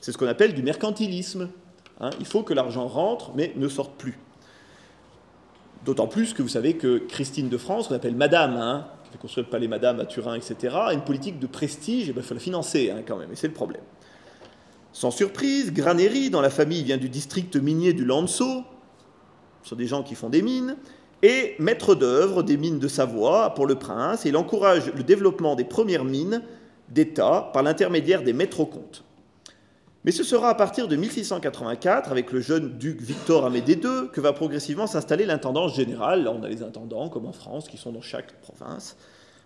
C'est 0.00 0.12
ce 0.12 0.18
qu'on 0.18 0.26
appelle 0.26 0.54
du 0.54 0.62
mercantilisme. 0.62 1.48
Hein. 2.00 2.10
il 2.20 2.26
faut 2.26 2.42
que 2.42 2.52
l'argent 2.52 2.86
rentre, 2.86 3.32
mais 3.34 3.52
ne 3.56 3.68
sorte 3.68 3.96
plus. 3.96 4.18
D'autant 5.86 6.06
plus 6.06 6.34
que 6.34 6.42
vous 6.42 6.48
savez 6.48 6.76
que 6.76 6.98
Christine 6.98 7.48
de 7.48 7.56
France, 7.56 7.88
qu'on 7.88 7.94
appelle 7.94 8.14
Madame, 8.14 8.56
hein, 8.56 8.86
qui 9.04 9.12
fait 9.12 9.18
construire 9.18 9.46
le 9.46 9.50
palais 9.50 9.68
Madame 9.68 10.00
à 10.00 10.04
Turin, 10.04 10.34
etc., 10.34 10.76
a 10.76 10.92
une 10.92 11.04
politique 11.04 11.38
de 11.38 11.46
prestige, 11.46 12.10
et 12.10 12.12
ben, 12.12 12.20
il 12.20 12.26
faut 12.26 12.34
la 12.34 12.40
financer 12.40 12.90
hein, 12.90 13.02
quand 13.06 13.16
même, 13.16 13.32
et 13.32 13.36
c'est 13.36 13.46
le 13.46 13.54
problème. 13.54 13.82
Sans 14.92 15.10
surprise, 15.10 15.72
Graneri, 15.72 16.28
dans 16.28 16.40
la 16.40 16.50
famille, 16.50 16.82
vient 16.82 16.96
du 16.96 17.08
district 17.08 17.56
minier 17.56 17.92
du 17.92 18.04
Lanzo, 18.04 18.64
ce 19.62 19.70
sont 19.70 19.76
des 19.76 19.86
gens 19.86 20.02
qui 20.02 20.14
font 20.14 20.28
des 20.28 20.42
mines, 20.42 20.76
et 21.22 21.54
maître 21.58 21.94
d'œuvre 21.94 22.42
des 22.42 22.56
mines 22.56 22.78
de 22.78 22.88
Savoie 22.88 23.54
pour 23.54 23.66
le 23.66 23.76
prince, 23.76 24.26
et 24.26 24.28
il 24.28 24.36
encourage 24.36 24.92
le 24.94 25.02
développement 25.02 25.56
des 25.56 25.64
premières 25.64 26.04
mines 26.04 26.42
d'État 26.88 27.50
par 27.52 27.62
l'intermédiaire 27.62 28.22
des 28.22 28.32
maîtres 28.32 28.64
comptes. 28.64 29.02
Mais 30.04 30.12
ce 30.12 30.22
sera 30.22 30.50
à 30.50 30.54
partir 30.54 30.86
de 30.86 30.94
1684, 30.94 32.12
avec 32.12 32.30
le 32.30 32.40
jeune 32.40 32.78
duc 32.78 33.02
Victor 33.02 33.44
Amédée 33.44 33.72
II, 33.74 34.08
que 34.12 34.20
va 34.20 34.32
progressivement 34.32 34.86
s'installer 34.86 35.26
l'intendance 35.26 35.74
générale. 35.74 36.22
Là, 36.22 36.32
on 36.32 36.44
a 36.44 36.48
les 36.48 36.62
intendants, 36.62 37.08
comme 37.08 37.26
en 37.26 37.32
France, 37.32 37.66
qui 37.66 37.76
sont 37.76 37.90
dans 37.90 38.02
chaque 38.02 38.32
province, 38.40 38.96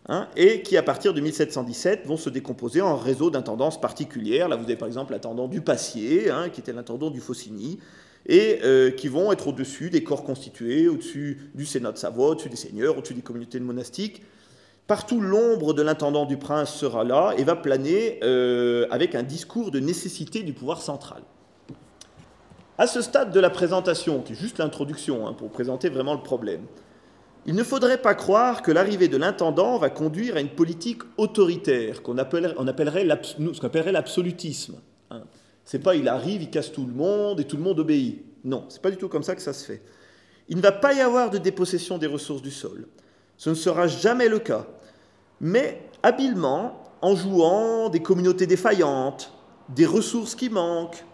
hein, 0.07 0.29
et 0.37 0.61
qui, 0.61 0.77
à 0.77 0.83
partir 0.83 1.15
de 1.15 1.21
1717, 1.23 2.07
vont 2.07 2.19
se 2.19 2.29
décomposer 2.29 2.83
en 2.83 2.97
réseaux 2.97 3.31
d'intendances 3.31 3.81
particulières. 3.81 4.51
Là, 4.51 4.57
vous 4.57 4.65
avez 4.65 4.77
par 4.77 4.87
exemple 4.87 5.13
l'intendant 5.13 5.49
du 5.49 5.63
Passier, 5.63 6.29
hein, 6.29 6.51
qui 6.51 6.61
était 6.61 6.75
l'intendant 6.75 7.09
du 7.09 7.21
Faucigny, 7.21 7.79
et 8.27 8.61
euh, 8.63 8.91
qui 8.91 9.09
vont 9.09 9.33
être 9.33 9.49
au-dessus 9.49 9.91
des 9.91 10.05
corps 10.05 10.25
constitués, 10.25 10.89
au-dessus 10.89 11.51
du 11.55 11.67
Sénat 11.67 11.93
de 11.93 11.99
Savoie, 11.99 12.31
au-dessus 12.31 12.49
des 12.49 12.57
seigneurs, 12.57 12.99
au-dessus 12.99 13.15
des 13.15 13.23
communautés 13.23 13.61
monastiques. 13.61 14.23
Partout, 14.87 15.21
l'ombre 15.21 15.73
de 15.73 15.83
l'intendant 15.83 16.27
du 16.27 16.37
prince 16.37 16.75
sera 16.75 17.05
là 17.05 17.33
et 17.39 17.45
va 17.45 17.57
planer 17.57 18.19
euh, 18.25 18.87
avec 18.91 19.15
un 19.15 19.23
discours 19.23 19.71
de 19.71 19.79
nécessité 19.79 20.43
du 20.43 20.53
pouvoir 20.53 20.83
central. 20.83 21.23
À 22.77 22.87
ce 22.87 23.01
stade 23.03 23.31
de 23.31 23.41
la 23.41 23.51
présentation, 23.51 24.21
qui 24.23 24.33
est 24.33 24.37
juste 24.37 24.59
l'introduction 24.59 25.29
hein, 25.29 25.33
pour 25.33 25.51
présenter 25.51 25.91
vraiment 25.91 26.15
le 26.15 26.23
problème, 26.23 26.63
il 27.47 27.55
ne 27.55 27.63
faudrait 27.63 28.03
pas 28.03 28.15
croire 28.15 28.63
que 28.63 28.71
l'arrivée 28.71 29.09
de 29.09 29.17
l'intendant 29.17 29.79
va 29.79 29.91
conduire 29.91 30.37
à 30.37 30.41
une 30.41 30.49
politique 30.49 31.03
autoritaire, 31.17 32.03
qu'on 32.03 32.19
appellerait, 32.19 32.55
on 32.59 32.67
appellerait 32.67 33.07
ce 33.23 33.61
qu'on 33.61 33.67
appellerait 33.67 33.93
l'absolutisme. 33.93 34.77
C'est 35.65 35.79
pas 35.79 35.95
il 35.95 36.09
arrive, 36.09 36.43
il 36.43 36.51
casse 36.51 36.73
tout 36.73 36.87
le 36.87 36.93
monde 36.93 37.41
et 37.41 37.45
tout 37.45 37.57
le 37.57 37.63
monde 37.63 37.79
obéit. 37.79 38.25
Non, 38.45 38.65
c'est 38.69 38.83
pas 38.83 38.91
du 38.91 38.97
tout 38.97 39.09
comme 39.09 39.23
ça 39.23 39.35
que 39.35 39.43
ça 39.43 39.53
se 39.53 39.65
fait. 39.65 39.83
Il 40.49 40.57
ne 40.57 40.63
va 40.63 40.73
pas 40.73 40.93
y 40.95 41.01
avoir 41.01 41.31
de 41.31 41.39
dépossession 41.39 41.99
des 41.99 42.07
ressources 42.07 42.43
du 42.43 42.51
sol. 42.51 42.89
Ce 43.37 43.51
ne 43.51 43.55
sera 43.55 43.87
jamais 43.87 44.29
le 44.29 44.39
cas. 44.39 44.67
Mais 45.41 45.89
habilement, 46.03 46.83
en 47.03 47.15
jouant 47.15 47.89
des 47.89 48.01
communautés 48.01 48.47
défaillantes, 48.47 49.33
des 49.69 49.87
ressources 49.87 50.35
qui 50.35 50.51
manquent, 50.51 51.05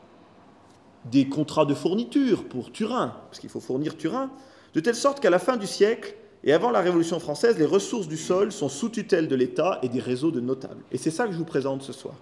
des 1.10 1.28
contrats 1.28 1.66
de 1.66 1.74
fourniture 1.74 2.44
pour 2.44 2.72
Turin, 2.72 3.14
parce 3.28 3.38
qu'il 3.38 3.50
faut 3.50 3.60
fournir 3.60 3.96
Turin, 3.96 4.30
de 4.74 4.80
telle 4.80 4.94
sorte 4.94 5.20
qu'à 5.20 5.30
la 5.30 5.38
fin 5.38 5.56
du 5.56 5.66
siècle 5.66 6.14
et 6.42 6.52
avant 6.52 6.70
la 6.70 6.80
Révolution 6.80 7.20
française, 7.20 7.58
les 7.58 7.64
ressources 7.64 8.08
du 8.08 8.16
sol 8.16 8.52
sont 8.52 8.68
sous 8.68 8.88
tutelle 8.88 9.28
de 9.28 9.34
l'État 9.36 9.78
et 9.82 9.88
des 9.88 10.00
réseaux 10.00 10.30
de 10.30 10.40
notables. 10.40 10.82
Et 10.92 10.98
c'est 10.98 11.10
ça 11.10 11.26
que 11.26 11.32
je 11.32 11.38
vous 11.38 11.44
présente 11.44 11.82
ce 11.82 11.92
soir. 11.92 12.14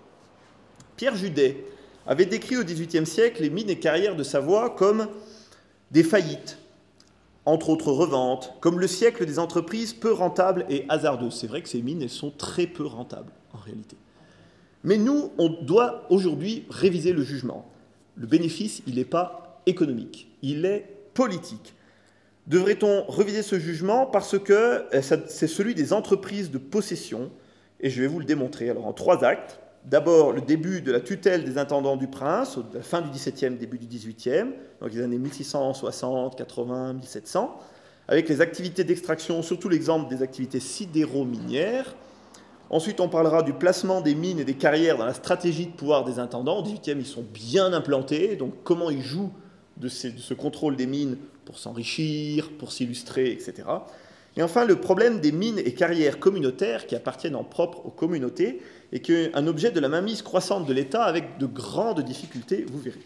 Pierre 0.97 1.17
Judet, 1.17 1.65
avait 2.07 2.27
décrit 2.27 2.57
au 2.57 2.65
XVIIIe 2.65 3.07
siècle 3.07 3.43
les 3.43 3.51
mines 3.51 3.71
et 3.71 3.79
carrières 3.79 4.17
de 4.17 4.23
Savoie 4.23 4.71
comme 4.71 5.09
des 5.91 6.03
faillites, 6.03 6.59
entre 7.45 7.71
autres 7.71 7.93
reventes, 7.93 8.55
comme 8.61 8.81
le 8.81 8.87
siècle 8.87 9.27
des 9.27 9.39
entreprises 9.39 9.93
peu 9.93 10.13
rentables 10.13 10.67
et 10.69 10.85
hasardeuses. 10.89 11.35
C'est 11.35 11.47
vrai 11.47 11.63
que 11.63 11.69
ces 11.69 11.83
mines, 11.83 12.09
sont 12.09 12.31
très 12.31 12.67
peu 12.67 12.85
rentables 12.85 13.33
en 13.53 13.59
réalité. 13.59 13.97
Mais 14.83 14.99
nous, 14.99 15.33
on 15.39 15.49
doit 15.49 16.07
aujourd'hui 16.11 16.67
réviser 16.69 17.13
le 17.13 17.23
jugement. 17.23 17.71
Le 18.17 18.27
bénéfice, 18.27 18.83
il 18.87 18.97
n'est 18.97 19.05
pas 19.05 19.63
économique, 19.67 20.29
il 20.43 20.67
est 20.67 20.87
politique. 21.15 21.75
Devrait-on 22.47 23.07
réviser 23.09 23.43
ce 23.43 23.59
jugement 23.59 24.05
parce 24.05 24.39
que 24.39 24.53
euh, 24.53 25.01
c'est 25.27 25.47
celui 25.47 25.75
des 25.75 25.95
entreprises 25.95 26.51
de 26.51 26.59
possession, 26.59 27.31
et 27.81 27.89
je 27.89 28.03
vais 28.03 28.07
vous 28.07 28.19
le 28.19 28.27
démontrer 28.27 28.69
alors 28.69 28.87
en 28.87 28.93
trois 28.93 29.25
actes 29.25 29.59
d'abord 29.85 30.33
le 30.33 30.41
début 30.41 30.81
de 30.81 30.93
la 30.93 31.01
tutelle 31.01 31.45
des 31.45 31.59
intendants 31.59 31.97
du 31.97 32.07
prince, 32.07 32.59
la 32.73 32.83
fin 32.83 33.01
du 33.01 33.11
XVIIe, 33.11 33.57
début 33.57 33.79
du 33.79 33.87
XVIIIe, 33.87 34.53
donc 34.81 34.93
les 34.93 35.03
années 35.03 35.19
1660, 35.19 36.37
80, 36.37 36.95
1700, 36.95 37.59
avec 38.09 38.29
les 38.29 38.41
activités 38.41 38.85
d'extraction, 38.85 39.43
surtout 39.43 39.69
l'exemple 39.69 40.09
des 40.09 40.23
activités 40.23 40.61
sidéro-minières. 40.61 41.95
Ensuite, 42.71 43.01
on 43.01 43.09
parlera 43.09 43.43
du 43.43 43.53
placement 43.53 44.01
des 44.01 44.15
mines 44.15 44.39
et 44.39 44.45
des 44.45 44.55
carrières 44.55 44.97
dans 44.97 45.05
la 45.05 45.15
stratégie 45.15 45.67
de 45.67 45.73
pouvoir 45.73 46.05
des 46.05 46.19
intendants. 46.19 46.59
Au 46.59 46.63
XVIIIe, 46.63 46.99
ils 46.99 47.07
sont 47.07 47.25
bien 47.33 47.73
implantés, 47.73 48.37
donc 48.37 48.55
comment 48.65 48.91
ils 48.91 49.03
jouent 49.03 49.33
de, 49.77 49.87
de 49.87 50.19
ce 50.19 50.35
contrôle 50.35 50.77
des 50.77 50.87
mines 50.87 51.19
pour 51.45 51.59
s'enrichir, 51.59 52.51
pour 52.59 52.73
s'illustrer, 52.73 53.31
etc. 53.33 53.65
Et 54.37 54.43
enfin, 54.43 54.65
le 54.65 54.77
problème 54.77 55.21
des 55.21 55.33
mines 55.33 55.61
et 55.65 55.75
carrières 55.75 56.19
communautaires 56.19 56.87
qui 56.87 56.97
appartiennent 56.97 57.37
en 57.37 57.45
propre 57.45 57.87
aux 57.87 57.91
communautés 57.91 58.61
et 58.93 59.01
qui 59.01 59.13
est 59.13 59.35
un 59.35 59.47
objet 59.47 59.71
de 59.71 59.81
la 59.81 59.89
mainmise 59.89 60.23
croissante 60.23 60.67
de 60.67 60.73
l'État 60.73 61.05
avec 61.05 61.39
de 61.39 61.47
grandes 61.47 62.01
difficultés, 62.01 62.67
vous 62.69 62.81
verrez. 62.81 62.99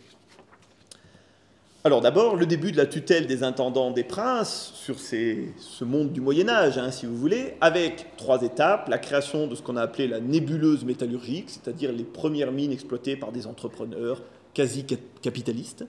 Alors 1.84 2.00
d'abord, 2.00 2.34
le 2.36 2.44
début 2.44 2.72
de 2.72 2.76
la 2.76 2.86
tutelle 2.86 3.26
des 3.26 3.44
intendants 3.44 3.92
des 3.92 4.04
princes 4.04 4.72
sur 4.74 4.98
ce 4.98 5.84
monde 5.84 6.12
du 6.12 6.20
Moyen 6.20 6.48
Âge, 6.48 6.76
hein, 6.76 6.90
si 6.90 7.06
vous 7.06 7.16
voulez, 7.16 7.54
avec 7.60 8.16
trois 8.16 8.42
étapes. 8.42 8.88
La 8.88 8.98
création 8.98 9.46
de 9.46 9.54
ce 9.54 9.62
qu'on 9.62 9.76
a 9.76 9.82
appelé 9.82 10.08
la 10.08 10.20
nébuleuse 10.20 10.84
métallurgique, 10.84 11.48
c'est-à-dire 11.48 11.92
les 11.92 12.04
premières 12.04 12.52
mines 12.52 12.72
exploitées 12.72 13.16
par 13.16 13.32
des 13.32 13.46
entrepreneurs 13.46 14.22
quasi 14.54 14.84
capitalistes. 15.22 15.86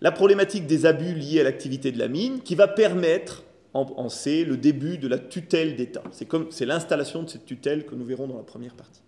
La 0.00 0.12
problématique 0.12 0.66
des 0.66 0.84
abus 0.84 1.14
liés 1.14 1.40
à 1.40 1.44
l'activité 1.44 1.92
de 1.92 1.98
la 1.98 2.08
mine, 2.08 2.40
qui 2.40 2.54
va 2.54 2.66
permettre, 2.68 3.44
en, 3.76 4.08
C, 4.08 4.44
le 4.44 4.56
début 4.56 4.98
de 4.98 5.08
la 5.08 5.18
tutelle 5.18 5.76
d'État. 5.76 6.02
C'est 6.50 6.66
l'installation 6.66 7.22
de 7.22 7.28
cette 7.28 7.46
tutelle 7.46 7.86
que 7.86 7.94
nous 7.94 8.04
verrons 8.04 8.26
dans 8.26 8.36
la 8.36 8.42
première 8.42 8.74
partie. 8.74 9.00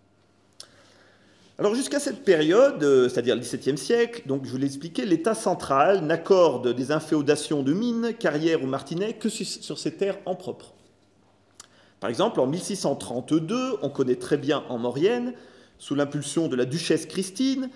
Alors 1.58 1.74
jusqu'à 1.74 1.98
cette 1.98 2.22
période, 2.22 2.84
euh, 2.84 3.08
c'est-à-dire 3.08 3.34
le 3.34 3.40
XVIIe 3.40 3.76
siècle, 3.76 4.22
donc 4.26 4.44
je 4.44 4.50
vous 4.50 4.58
l'ai 4.58 4.66
expliqué, 4.66 5.04
l'État 5.04 5.34
central 5.34 6.04
n'accorde 6.04 6.72
des 6.72 6.92
inféodations 6.92 7.64
de 7.64 7.72
mines, 7.72 8.14
carrières 8.16 8.62
ou 8.62 8.66
martinets 8.66 9.14
que 9.14 9.28
sur 9.28 9.76
ces 9.76 9.96
terres 9.96 10.18
en 10.24 10.36
propre. 10.36 10.74
Par 11.98 12.10
exemple, 12.10 12.38
en 12.38 12.46
1632, 12.46 13.78
on 13.82 13.88
connaît 13.90 14.14
très 14.14 14.36
bien 14.36 14.62
en 14.68 14.78
Maurienne, 14.78 15.34
sous 15.78 15.96
l'impulsion 15.96 16.46
de 16.46 16.54
la 16.54 16.64
duchesse 16.64 17.06
Christine, 17.06 17.70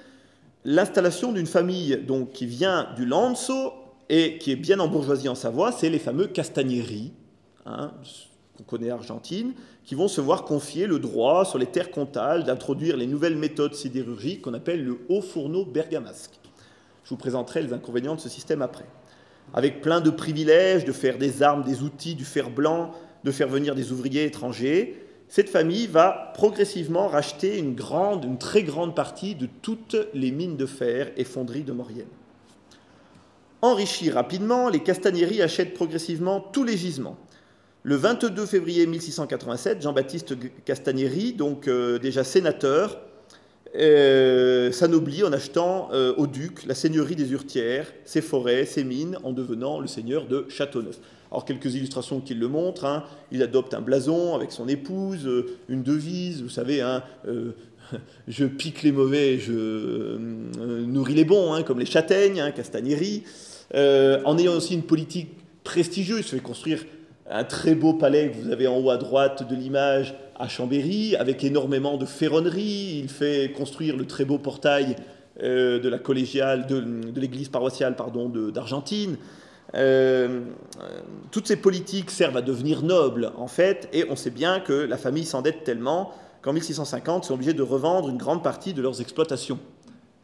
l'installation 0.64 1.32
d'une 1.32 1.46
famille 1.46 1.96
donc, 2.06 2.32
qui 2.32 2.46
vient 2.46 2.88
du 2.94 3.04
Lanzo 3.04 3.72
et 4.08 4.38
qui 4.38 4.52
est 4.52 4.56
bien 4.56 4.80
en 4.80 4.88
bourgeoisie 4.88 5.28
en 5.28 5.34
Savoie, 5.34 5.72
c'est 5.72 5.90
les 5.90 5.98
fameux 5.98 6.26
Castagneri, 6.26 7.12
hein, 7.66 7.92
qu'on 8.56 8.64
connaît 8.64 8.90
Argentine, 8.90 9.54
qui 9.84 9.94
vont 9.94 10.08
se 10.08 10.20
voir 10.20 10.44
confier 10.44 10.86
le 10.86 10.98
droit 10.98 11.44
sur 11.44 11.58
les 11.58 11.66
terres 11.66 11.90
comptables 11.90 12.44
d'introduire 12.44 12.96
les 12.96 13.06
nouvelles 13.06 13.36
méthodes 13.36 13.74
sidérurgiques 13.74 14.42
qu'on 14.42 14.54
appelle 14.54 14.84
le 14.84 14.98
haut 15.08 15.22
fourneau 15.22 15.64
bergamasque. 15.64 16.38
Je 17.04 17.10
vous 17.10 17.16
présenterai 17.16 17.62
les 17.62 17.72
inconvénients 17.72 18.14
de 18.14 18.20
ce 18.20 18.28
système 18.28 18.62
après. 18.62 18.86
Avec 19.54 19.80
plein 19.80 20.00
de 20.00 20.10
privilèges, 20.10 20.84
de 20.84 20.92
faire 20.92 21.18
des 21.18 21.42
armes, 21.42 21.64
des 21.64 21.82
outils, 21.82 22.14
du 22.14 22.24
fer 22.24 22.50
blanc, 22.50 22.92
de 23.24 23.30
faire 23.30 23.48
venir 23.48 23.74
des 23.74 23.92
ouvriers 23.92 24.24
étrangers, 24.24 25.02
cette 25.28 25.48
famille 25.48 25.86
va 25.86 26.32
progressivement 26.34 27.08
racheter 27.08 27.58
une, 27.58 27.74
grande, 27.74 28.24
une 28.24 28.36
très 28.36 28.62
grande 28.62 28.94
partie 28.94 29.34
de 29.34 29.48
toutes 29.62 29.96
les 30.12 30.30
mines 30.30 30.58
de 30.58 30.66
fer 30.66 31.10
et 31.16 31.24
fonderies 31.24 31.62
de 31.62 31.72
Maurienne. 31.72 32.06
Enrichis 33.64 34.10
rapidement, 34.10 34.68
les 34.68 34.80
Castagneries 34.80 35.40
achètent 35.40 35.72
progressivement 35.72 36.40
tous 36.40 36.64
les 36.64 36.76
gisements. 36.76 37.16
Le 37.84 37.94
22 37.94 38.44
février 38.44 38.88
1687, 38.88 39.80
Jean-Baptiste 39.80 40.34
Castagneri, 40.64 41.32
donc 41.32 41.68
euh, 41.68 42.00
déjà 42.00 42.24
sénateur, 42.24 43.00
euh, 43.76 44.72
s'anoblit 44.72 45.22
en 45.22 45.32
achetant 45.32 45.90
euh, 45.92 46.12
au 46.16 46.26
duc 46.26 46.66
la 46.66 46.74
seigneurie 46.74 47.14
des 47.14 47.30
Urtières, 47.30 47.86
ses 48.04 48.20
forêts, 48.20 48.64
ses 48.64 48.82
mines, 48.82 49.16
en 49.22 49.30
devenant 49.30 49.78
le 49.78 49.86
seigneur 49.86 50.26
de 50.26 50.44
Châteauneuf. 50.48 50.98
Alors 51.30 51.44
quelques 51.44 51.76
illustrations 51.76 52.20
qui 52.20 52.34
le 52.34 52.48
montrent. 52.48 52.84
Hein. 52.84 53.04
Il 53.30 53.44
adopte 53.44 53.74
un 53.74 53.80
blason 53.80 54.34
avec 54.34 54.50
son 54.50 54.66
épouse, 54.66 55.30
une 55.68 55.84
devise, 55.84 56.42
vous 56.42 56.48
savez, 56.48 56.80
hein, 56.80 57.04
je 58.26 58.44
pique 58.44 58.82
les 58.82 58.92
mauvais, 58.92 59.38
je 59.38 60.16
nourris 60.16 61.14
les 61.14 61.24
bons, 61.24 61.54
hein, 61.54 61.62
comme 61.62 61.78
les 61.78 61.86
châtaignes, 61.86 62.40
hein, 62.40 62.50
Castagneri. 63.72 64.22
en 64.24 64.38
ayant 64.38 64.54
aussi 64.54 64.74
une 64.74 64.82
politique 64.82 65.30
prestigieuse, 65.64 66.20
il 66.20 66.24
fait 66.24 66.40
construire 66.40 66.84
un 67.30 67.44
très 67.44 67.74
beau 67.74 67.94
palais 67.94 68.30
que 68.30 68.36
vous 68.36 68.50
avez 68.50 68.66
en 68.66 68.78
haut 68.78 68.90
à 68.90 68.98
droite 68.98 69.48
de 69.48 69.56
l'image 69.56 70.14
à 70.38 70.48
Chambéry, 70.48 71.16
avec 71.16 71.44
énormément 71.44 71.96
de 71.96 72.04
ferronnerie. 72.04 72.98
Il 73.02 73.08
fait 73.08 73.52
construire 73.56 73.96
le 73.96 74.06
très 74.06 74.24
beau 74.24 74.38
portail 74.38 74.96
euh, 75.42 75.78
de 75.78 75.88
la 75.88 75.98
collégiale, 75.98 76.66
de, 76.66 76.84
l'église 77.18 77.48
paroissiale 77.48 77.96
d'Argentine. 78.52 79.16
Euh, 79.74 80.40
toutes 81.30 81.46
ces 81.46 81.56
politiques 81.56 82.10
servent 82.10 82.36
à 82.36 82.42
devenir 82.42 82.82
nobles, 82.82 83.32
en 83.36 83.46
fait, 83.46 83.88
et 83.92 84.04
on 84.10 84.16
sait 84.16 84.30
bien 84.30 84.60
que 84.60 84.72
la 84.72 84.98
famille 84.98 85.24
s'endette 85.24 85.64
tellement 85.64 86.12
qu'en 86.42 86.52
1650, 86.52 87.24
ils 87.24 87.28
sont 87.28 87.34
obligés 87.34 87.54
de 87.54 87.62
revendre 87.62 88.08
une 88.10 88.18
grande 88.18 88.42
partie 88.42 88.74
de 88.74 88.82
leurs 88.82 89.00
exploitations. 89.00 89.58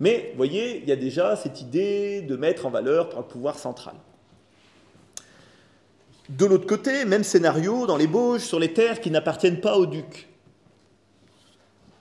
Mais, 0.01 0.29
vous 0.31 0.37
voyez, 0.37 0.81
il 0.83 0.89
y 0.89 0.93
a 0.93 0.97
déjà 0.97 1.35
cette 1.37 1.61
idée 1.61 2.23
de 2.23 2.37
mettre 2.37 2.67
en 2.67 2.71
valeur 2.71 3.09
par 3.09 3.21
le 3.21 3.27
pouvoir 3.27 3.59
central. 3.59 3.95
De 6.29 6.45
l'autre 6.45 6.67
côté, 6.67 7.05
même 7.05 7.25
scénario 7.25 7.87
dans 7.87 7.97
les 7.97 8.07
Bauges 8.07 8.43
sur 8.43 8.61
les 8.61 8.73
terres 8.73 9.01
qui 9.01 9.11
n'appartiennent 9.11 9.61
pas 9.61 9.77
au 9.77 9.87
duc. 9.87 10.29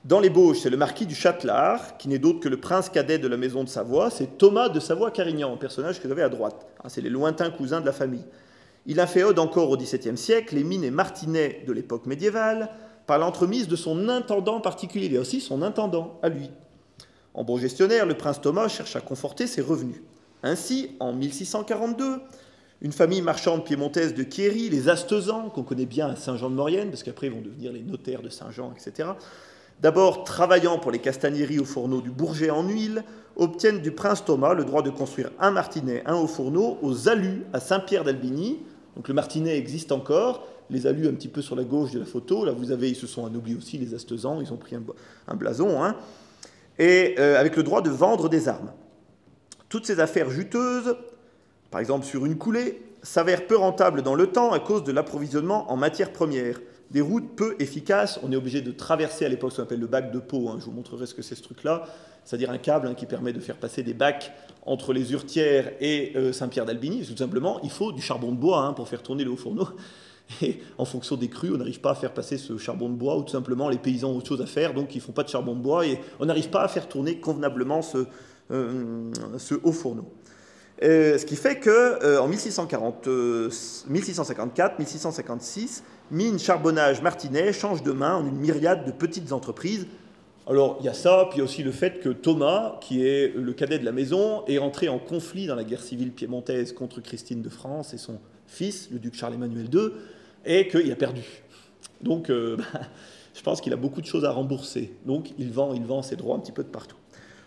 Dans 0.04 0.20
les 0.20 0.30
Bauges, 0.30 0.60
c'est 0.60 0.70
le 0.70 0.78
marquis 0.78 1.06
du 1.06 1.16
Châtelard, 1.16 1.98
qui 1.98 2.08
n'est 2.08 2.20
d'autre 2.20 2.40
que 2.40 2.50
le 2.50 2.60
prince 2.60 2.90
cadet 2.90 3.20
de 3.20 3.28
la 3.28 3.36
maison 3.36 3.64
de 3.64 3.70
Savoie, 3.70 4.10
c'est 4.10 4.38
Thomas 4.38 4.70
de 4.70 4.80
Savoie-Carignan, 4.80 5.58
personnage 5.58 6.00
que 6.00 6.08
vous 6.08 6.14
avez 6.14 6.24
à 6.24 6.30
droite. 6.30 6.68
Ah, 6.84 6.90
c'est 6.90 7.02
les 7.02 7.10
lointains 7.10 7.50
cousins 7.50 7.82
de 7.82 7.86
la 7.86 7.92
famille. 7.92 8.26
Il 8.86 9.00
inféode 9.00 9.40
encore 9.40 9.70
au 9.70 9.76
XVIIe 9.76 10.18
siècle 10.18 10.56
les 10.56 10.64
mines 10.64 10.84
et 10.84 10.92
martinets 10.92 11.64
de 11.68 11.74
l'époque 11.74 12.06
médiévale 12.06 12.70
par 13.06 13.18
l'entremise 13.18 13.68
de 13.68 13.76
son 13.76 14.08
intendant 14.08 14.62
particulier. 14.62 15.08
Il 15.08 15.14
y 15.14 15.18
a 15.18 15.22
aussi 15.22 15.42
son 15.42 15.62
intendant 15.62 16.20
à 16.22 16.30
lui. 16.30 16.50
En 17.38 17.43
bon 17.43 17.58
gestionnaire, 17.60 18.08
le 18.08 18.15
prince 18.15 18.41
Thomas 18.41 18.67
cherche 18.67 18.95
à 18.95 19.00
conforter 19.00 19.45
ses 19.45 19.62
revenus. 19.62 20.02
Ainsi, 20.41 20.89
en 21.00 21.13
1642, 21.13 22.19
une 22.82 22.91
famille 22.91 23.21
marchande 23.21 23.63
piémontaise 23.63 24.15
de 24.15 24.23
Kéry, 24.23 24.69
les 24.69 24.89
Astezans, 24.89 25.52
qu'on 25.52 25.62
connaît 25.62 25.86
bien 25.86 26.08
à 26.08 26.15
Saint-Jean-de-Maurienne, 26.15 26.89
parce 26.89 27.04
qu'après 27.04 27.28
ils 27.28 27.34
vont 27.34 27.41
devenir 27.41 27.71
les 27.71 27.84
notaires 27.84 28.23
de 28.23 28.30
Saint-Jean, 28.30 28.73
etc. 28.73 29.10
D'abord, 29.82 30.23
travaillant 30.23 30.80
pour 30.80 30.89
les 30.89 30.97
castagneries 30.97 31.60
au 31.60 31.63
fourneau 31.63 32.02
du 32.02 32.10
Bourget 32.10 32.50
en 32.50 32.67
huile, 32.67 33.04
obtiennent 33.36 33.82
du 33.82 33.91
prince 33.91 34.26
Thomas 34.26 34.56
le 34.56 34.65
droit 34.65 34.82
de 34.82 34.89
construire 34.89 35.30
un 35.39 35.52
martinet, 35.52 36.02
un 36.08 36.15
haut 36.15 36.26
fourneau 36.26 36.80
aux 36.82 37.08
Alus 37.08 37.43
à 37.54 37.60
Saint-Pierre 37.60 38.04
d'Albigny. 38.04 38.58
Donc 38.95 39.08
le 39.08 39.13
martinet 39.13 39.56
existe 39.60 39.91
encore, 39.91 40.47
les 40.71 40.88
Alus 40.88 41.08
un 41.08 41.13
petit 41.13 41.28
peu 41.28 41.43
sur 41.43 41.56
la 41.56 41.63
gauche 41.63 41.91
de 41.91 42.00
la 42.00 42.06
photo. 42.06 42.45
Là, 42.45 42.52
vous 42.52 42.71
avez, 42.71 42.89
ils 42.89 42.95
se 42.95 43.06
sont 43.06 43.28
anoblis 43.28 43.54
aussi, 43.54 43.78
les 43.78 43.93
Astezans, 43.93 44.41
ils 44.41 44.52
ont 44.52 44.58
pris 44.58 44.76
un, 45.28 45.36
blason. 45.36 45.84
Hein. 45.84 45.95
Et 46.80 47.16
euh, 47.20 47.40
avec 47.40 47.56
le 47.56 47.63
droit 47.63 47.82
de 47.82 47.90
vendre 47.90 48.30
des 48.30 48.48
armes. 48.48 48.72
Toutes 49.70 49.86
ces 49.86 50.00
affaires 50.00 50.30
juteuses 50.30 50.96
par 51.72 51.82
exemple 51.82 52.06
sur 52.06 52.26
une 52.26 52.38
coulée, 52.38 52.82
s'avère 53.04 53.48
peu 53.48 53.56
rentable 53.56 54.02
dans 54.02 54.16
le 54.16 54.28
temps 54.28 54.52
à 54.52 54.60
cause 54.60 54.84
de 54.84 54.92
l'approvisionnement 54.92 55.72
en 55.72 55.78
matières 55.78 56.12
premières. 56.12 56.60
Des 56.92 57.02
routes 57.02 57.36
peu 57.36 57.56
efficaces, 57.60 58.20
on 58.24 58.32
est 58.32 58.36
obligé 58.36 58.62
de 58.62 58.72
traverser 58.72 59.26
à 59.26 59.30
l'époque 59.30 59.52
ce 59.52 59.58
qu'on 59.58 59.63
appelle 59.63 59.80
le 59.80 59.88
bac 59.88 60.12
de 60.12 60.20
peau, 60.20 60.50
hein. 60.50 60.58
je 60.60 60.66
vous 60.66 60.72
montrerai 60.72 61.06
ce 61.06 61.13
que 61.13 61.22
c'est 61.22 61.36
ce 61.36 61.44
truc-là, 61.44 61.84
c'est-à-dire 62.24 62.50
un 62.50 62.58
câble 62.58 62.88
hein, 62.88 62.94
qui 62.94 63.06
permet 63.06 63.34
de 63.34 63.40
faire 63.42 63.58
passer 63.58 63.84
des 63.84 63.94
bacs 63.94 64.32
entre 64.66 64.94
les 64.94 65.12
Urtières 65.12 65.74
et 65.82 66.13
euh, 66.16 66.32
Saint-Pierre 66.32 66.66
d'Albigny. 66.66 67.06
Tout 67.06 67.18
simplement, 67.18 67.60
il 67.62 67.70
faut 67.70 67.92
du 67.92 68.02
charbon 68.02 68.32
de 68.32 68.38
bois 68.38 68.62
hein, 68.62 68.74
pour 68.74 68.88
faire 68.88 69.04
tourner 69.04 69.26
le 69.26 69.32
haut 69.32 69.38
fourneau. 69.38 69.68
Et 70.42 70.60
en 70.78 70.86
fonction 70.86 71.16
des 71.16 71.30
crues, 71.30 71.52
on 71.54 71.58
n'arrive 71.58 71.80
pas 71.80 71.92
à 71.92 71.96
faire 71.96 72.13
passer 72.13 72.38
ce 72.38 72.58
charbon 72.58 72.90
de 72.90 72.96
bois, 72.96 73.18
ou 73.18 73.24
tout 73.24 73.32
simplement 73.32 73.70
les 73.70 73.78
paysans 73.78 74.12
ont 74.12 74.18
autre 74.18 74.28
chose 74.28 74.42
à 74.42 74.46
faire, 74.46 74.74
donc 74.74 74.96
ils 74.96 75.02
font 75.02 75.12
pas 75.12 75.24
de 75.24 75.30
charbon 75.30 75.56
de 75.56 75.62
bois, 75.62 75.86
et 75.86 76.00
on 76.20 76.26
n'arrive 76.26 76.50
pas 76.50 76.63
à 76.63 76.68
faire 76.68 76.88
tourner 76.88 77.20
convenablement 77.20 77.82
ce, 77.82 78.06
euh, 78.52 79.12
haut 79.63 79.72
fourneau. 79.72 80.06
Euh, 80.84 81.18
ce 81.18 81.26
qui 81.26 81.36
fait 81.36 81.58
que 81.58 81.72
euh, 81.72 82.22
en 82.22 82.28
1654, 82.28 83.10
1656, 83.90 85.84
mine, 86.12 86.38
charbonnage, 86.38 87.02
martinet 87.02 87.52
change 87.52 87.82
de 87.82 87.92
main 87.92 88.16
en 88.16 88.28
une 88.28 88.38
myriade 88.38 88.86
de 88.86 88.92
petites 88.92 89.32
entreprises. 89.32 89.88
Alors 90.46 90.78
il 90.80 90.86
y 90.86 90.90
a 90.90 90.94
ça, 90.94 91.28
puis 91.32 91.42
aussi 91.42 91.63
le 91.63 91.72
fait 91.72 92.00
que 92.00 92.10
Thomas, 92.10 92.78
qui 92.80 93.06
est 93.06 93.34
le 93.36 93.54
cadet 93.54 93.80
de 93.80 93.86
la 93.86 93.92
maison, 93.92 94.46
est 94.46 94.60
entré 94.60 94.88
en 94.88 95.00
conflit 95.00 95.48
dans 95.48 95.56
la 95.56 95.63
guerre 95.63 95.82
civile 95.82 96.12
piémontaise 96.12 96.74
contre 96.74 97.02
Christine 97.02 97.42
de 97.42 97.50
France 97.50 97.96
et 97.96 97.98
son 97.98 98.20
fils, 98.46 98.90
le 98.92 99.00
duc 99.00 99.16
Charles-Emmanuel 99.16 99.70
II, 99.74 99.90
et 100.48 100.68
qu'il 100.68 100.92
a 100.92 100.96
perdu. 100.96 101.24
Donc 102.02 102.30
euh, 102.30 102.58
bah, 102.74 102.82
je 103.36 103.42
pense 103.44 103.62
qu'il 103.62 103.74
a 103.74 103.78
beaucoup 103.78 104.02
de 104.02 104.08
choses 104.08 104.26
à 104.26 104.32
rembourser. 104.32 104.94
Donc 105.06 105.32
il 105.38 105.52
vend, 105.52 105.74
il 105.74 105.86
vend 105.86 106.02
ses 106.02 106.16
droits 106.16 106.36
un 106.36 106.40
petit 106.40 106.52
peu 106.52 106.64
de 106.64 106.70
partout. 106.70 106.98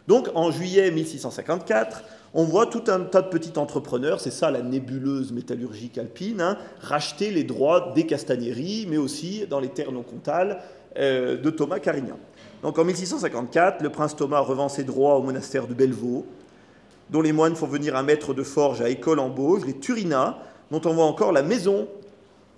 Donc 0.07 0.29
en 0.35 0.51
juillet 0.51 0.91
1654, 0.91 2.05
on 2.33 2.45
voit 2.45 2.67
tout 2.67 2.85
un 2.89 3.01
tas 3.01 3.23
de 3.23 3.29
petits 3.29 3.59
entrepreneurs, 3.59 4.21
c'est 4.21 4.31
ça 4.31 4.51
la 4.51 4.63
nébuleuse 4.63 5.33
métallurgique 5.33 5.99
alpine, 5.99 6.41
hein, 6.41 6.59
racheter 6.81 7.31
les 7.31 7.45
droits 7.45 7.93
des 7.95 8.07
castagneries, 8.07 8.87
mais 8.89 8.99
aussi 8.99 9.47
dans 9.49 9.59
les 9.59 9.69
terres 9.69 9.93
non 9.93 10.03
comptales 10.03 10.63
euh, 10.97 11.37
de 11.37 11.51
Thomas 11.51 11.81
Carignan. 11.81 12.19
Donc 12.63 12.79
en 12.79 12.85
1654, 12.85 13.83
le 13.83 13.91
prince 13.91 14.15
Thomas 14.15 14.41
revend 14.41 14.69
ses 14.69 14.85
droits 14.85 15.17
au 15.17 15.23
monastère 15.23 15.67
de 15.67 15.75
Bellevaux, 15.75 16.27
dont 17.11 17.23
les 17.23 17.33
moines 17.33 17.57
font 17.57 17.67
venir 17.67 17.97
un 17.97 18.03
maître 18.03 18.35
de 18.35 18.43
forge 18.43 18.81
à 18.81 18.89
École 18.89 19.19
en 19.19 19.29
Bauge, 19.29 19.65
les 19.67 19.79
Turinats, 19.79 20.39
dont 20.71 20.81
on 20.85 20.93
voit 20.93 21.07
encore 21.07 21.33
la 21.33 21.43
maison. 21.43 21.89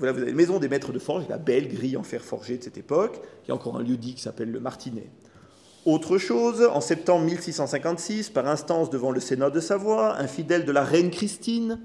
Voilà, 0.03 0.15
vous 0.15 0.23
avez 0.23 0.33
la 0.33 0.37
maison 0.37 0.59
des 0.59 0.69
maîtres 0.69 0.91
de 0.91 0.99
forge, 0.99 1.29
la 1.29 1.39
belle 1.39 1.69
grille 1.69 1.97
en 1.97 2.03
fer 2.03 2.25
forgé 2.25 2.59
de 2.59 2.65
cette 2.65 2.77
époque. 2.77 3.21
Il 3.45 3.51
y 3.51 3.53
a 3.53 3.55
encore 3.55 3.77
un 3.77 3.85
lieu 3.85 3.97
dit 3.97 4.17
qui 4.17 4.21
s'appelle 4.21 4.51
le 4.51 4.59
Martinet. 4.59 5.09
Autre 5.87 6.19
chose, 6.19 6.69
en 6.73 6.81
septembre 6.81 7.25
1656, 7.25 8.31
par 8.31 8.49
instance 8.49 8.91
devant 8.91 9.13
le 9.13 9.21
Sénat 9.21 9.51
de 9.51 9.61
Savoie, 9.61 10.17
un 10.19 10.27
fidèle 10.27 10.65
de 10.65 10.73
la 10.73 10.83
reine 10.83 11.13
Christine, 11.13 11.79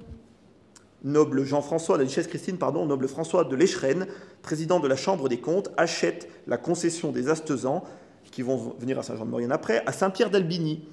noble 1.03 1.43
Jean-François, 1.43 1.99
la 1.99 2.05
duchesse 2.05 2.25
Christine, 2.25 2.57
pardon, 2.57 2.87
noble 2.87 3.07
François 3.07 3.43
de 3.43 3.55
l'Écheren, 3.55 4.07
président 4.41 4.79
de 4.79 4.87
la 4.87 4.95
Chambre 4.95 5.29
des 5.29 5.39
comptes, 5.39 5.69
achète 5.77 6.27
la 6.47 6.57
concession 6.57 7.11
des 7.11 7.29
Astezans, 7.29 7.83
qui 8.31 8.41
vont 8.41 8.73
venir 8.79 8.97
à 8.97 9.03
Saint-Jean-de-Maurienne 9.03 9.51
après, 9.51 9.83
à 9.85 9.91
Saint-Pierre 9.91 10.31
d'Albigny, 10.31 10.89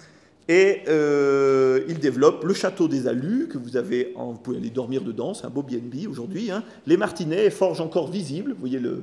Et 0.48 0.83
euh, 0.88 1.85
il 1.88 1.98
développe 1.98 2.44
le 2.44 2.52
château 2.52 2.87
des 2.87 3.09
Alus, 3.09 3.48
que 3.48 3.57
vous 3.57 3.70
pouvez 4.42 4.59
aller 4.59 4.70
dormir 4.70 5.02
dedans, 5.02 5.33
c'est 5.33 5.46
un 5.46 5.50
beau 5.50 5.62
BNB 5.62 6.07
aujourd'hui. 6.09 6.50
Hein. 6.50 6.62
Les 6.87 6.98
Martinets, 6.98 7.48
forges 7.50 7.80
encore 7.80 8.11
visibles, 8.11 8.52
vous 8.52 8.61
voyez 8.61 8.78
le, 8.78 9.02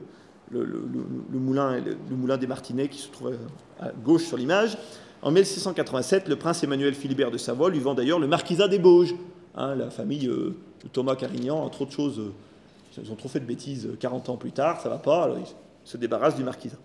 moulin, 1.31 2.37
des 2.37 2.47
Martinets 2.47 2.89
qui 2.89 2.99
se 2.99 3.09
trouve 3.09 3.33
à 3.79 3.91
gauche 3.91 4.23
sur 4.23 4.37
l'image. 4.37 4.77
En 5.23 5.31
1687, 5.31 6.27
le 6.27 6.35
prince 6.35 6.63
Emmanuel 6.63 6.93
Philibert 6.93 7.31
de 7.31 7.37
Savoie 7.37 7.69
lui 7.69 7.79
vend 7.79 7.95
d'ailleurs 7.95 8.19
le 8.19 8.27
marquisat 8.27 8.67
des 8.67 8.79
Bauges. 8.79 9.15
Hein, 9.55 9.75
la 9.75 9.89
famille 9.89 10.27
euh, 10.27 10.55
de 10.83 10.87
Thomas 10.91 11.15
Carignan, 11.15 11.57
entre 11.57 11.81
autres 11.81 11.91
choses, 11.91 12.19
euh, 12.19 13.01
ils 13.03 13.11
ont 13.11 13.15
trop 13.15 13.29
fait 13.29 13.39
de 13.39 13.45
bêtises 13.45 13.89
40 13.99 14.29
ans 14.29 14.37
plus 14.37 14.51
tard, 14.51 14.79
ça 14.79 14.89
va 14.89 14.97
pas, 14.97 15.23
alors 15.23 15.39
ils 15.39 15.89
se 15.89 15.97
débarrassent 15.97 16.35
du 16.35 16.43
marquisat. 16.43 16.77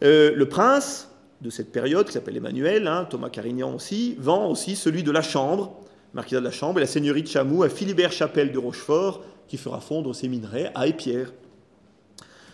le 0.00 0.44
prince, 0.44 1.09
de 1.40 1.50
cette 1.50 1.72
période, 1.72 2.06
qui 2.06 2.12
s'appelle 2.12 2.36
Emmanuel, 2.36 2.86
hein, 2.86 3.06
Thomas 3.08 3.30
Carignan 3.30 3.74
aussi, 3.74 4.14
vend 4.18 4.50
aussi 4.50 4.76
celui 4.76 5.02
de 5.02 5.10
la 5.10 5.22
Chambre, 5.22 5.80
marquisat 6.12 6.40
de 6.40 6.44
la 6.44 6.50
Chambre, 6.50 6.78
et 6.78 6.82
la 6.82 6.86
seigneurie 6.86 7.22
de 7.22 7.28
Chamoux 7.28 7.62
à 7.62 7.68
Philibert 7.68 8.12
Chapelle 8.12 8.52
de 8.52 8.58
Rochefort, 8.58 9.22
qui 9.48 9.56
fera 9.56 9.80
fondre 9.80 10.14
ses 10.14 10.28
minerais 10.28 10.70
à 10.74 10.86
Épierre. 10.86 11.32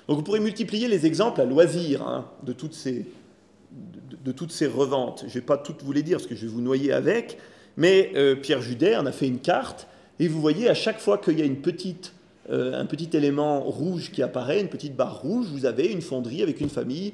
Donc 0.09 0.19
vous 0.19 0.23
pourrez 0.23 0.41
multiplier 0.41 0.87
les 0.89 1.05
exemples 1.05 1.41
à 1.41 1.45
loisir 1.45 2.03
hein, 2.03 2.27
de, 2.45 2.53
toutes 2.53 2.75
ces, 2.75 3.07
de, 4.25 4.33
toutes 4.33 4.53
ces 4.53 4.69
reventes. 4.69 5.23
Je 5.23 5.31
ne 5.31 5.35
vais 5.35 5.41
pas 5.41 5.59
toutes 5.59 5.83
vous 5.83 5.93
les 5.93 6.03
dire, 6.03 6.19
parce 6.19 6.29
que 6.29 6.37
je 6.37 6.43
vais 6.43 6.53
vous 6.53 6.61
noyer 6.61 6.93
avec, 6.93 7.39
mais 7.77 8.13
euh, 8.15 8.37
Pierre 8.37 8.63
Judet 8.63 8.97
en 8.97 9.07
a 9.07 9.13
fait 9.13 9.27
une 9.27 9.41
carte, 9.41 9.89
et 10.21 10.29
vous 10.29 10.41
voyez, 10.41 10.69
à 10.69 10.75
chaque 10.75 11.01
fois 11.01 11.19
qu'il 11.19 11.39
y 11.39 11.43
a 11.43 11.45
une 11.45 11.61
petite, 11.61 12.13
euh, 12.51 12.81
un 12.81 12.87
petit 12.87 13.15
élément 13.17 13.61
rouge 13.61 14.13
qui 14.13 14.23
apparaît, 14.23 14.61
une 14.61 14.69
petite 14.69 14.95
barre 14.95 15.21
rouge, 15.21 15.47
vous 15.51 15.67
avez 15.67 15.89
une 15.89 16.01
fonderie 16.01 16.43
avec 16.43 16.61
une 16.61 16.71
famille 16.71 17.13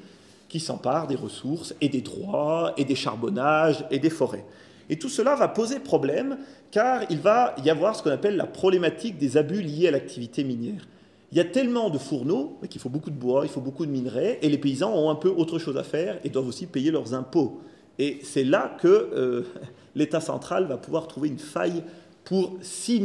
qui 0.53 0.61
s'empare 0.61 1.07
des 1.07 1.15
ressources 1.15 1.75
et 1.81 1.89
des 1.89 2.03
droits 2.03 2.75
et 2.77 2.85
des 2.85 2.95
charbonnages 2.95 3.87
et 3.91 3.99
des 3.99 4.11
forêts. 4.11 4.45
Et 4.91 4.99
tout 4.99 5.09
cela 5.09 5.35
va 5.35 5.49
poser 5.49 5.81
problème 5.81 6.37
car 6.71 7.05
il 7.09 7.21
va 7.21 7.57
y 7.65 7.71
avoir 7.71 7.97
ce 7.97 8.03
qu'on 8.03 8.11
appelle 8.11 8.37
la 8.37 8.47
problématique 8.47 9.17
des 9.17 9.39
abus 9.39 9.63
liés 9.63 9.89
à 9.89 9.91
l'activité 9.91 10.45
minière. 10.45 10.87
Il 11.31 11.39
y 11.39 11.41
a 11.41 11.47
tellement 11.47 11.89
de 11.89 11.97
fourneaux 11.97 12.59
qu'il 12.69 12.83
faut 12.83 12.91
beaucoup 12.91 13.09
de 13.09 13.17
bois, 13.17 13.45
il 13.45 13.49
faut 13.49 13.63
beaucoup 13.63 13.87
de 13.87 13.91
minerais, 13.91 14.41
et 14.43 14.51
les 14.51 14.59
paysans 14.59 14.93
ont 14.95 15.09
un 15.09 15.15
peu 15.15 15.31
autre 15.31 15.59
chose 15.59 15.79
à 15.79 15.83
faire 15.85 16.19
et 16.23 16.29
doivent 16.29 16.49
aussi 16.49 16.67
payer 16.67 16.91
leurs 16.91 17.15
impôts. 17.15 17.63
Et 17.99 18.19
c'est 18.23 18.45
là 18.45 18.77
que 18.79 18.89
euh, 18.89 19.47
l'État 19.95 20.21
central 20.21 20.67
va 20.67 20.77
pouvoir 20.77 21.09
trouver 21.09 21.31
une 21.31 21.39
faille 21.39 21.83
pour 22.25 22.59
s'y 22.61 23.03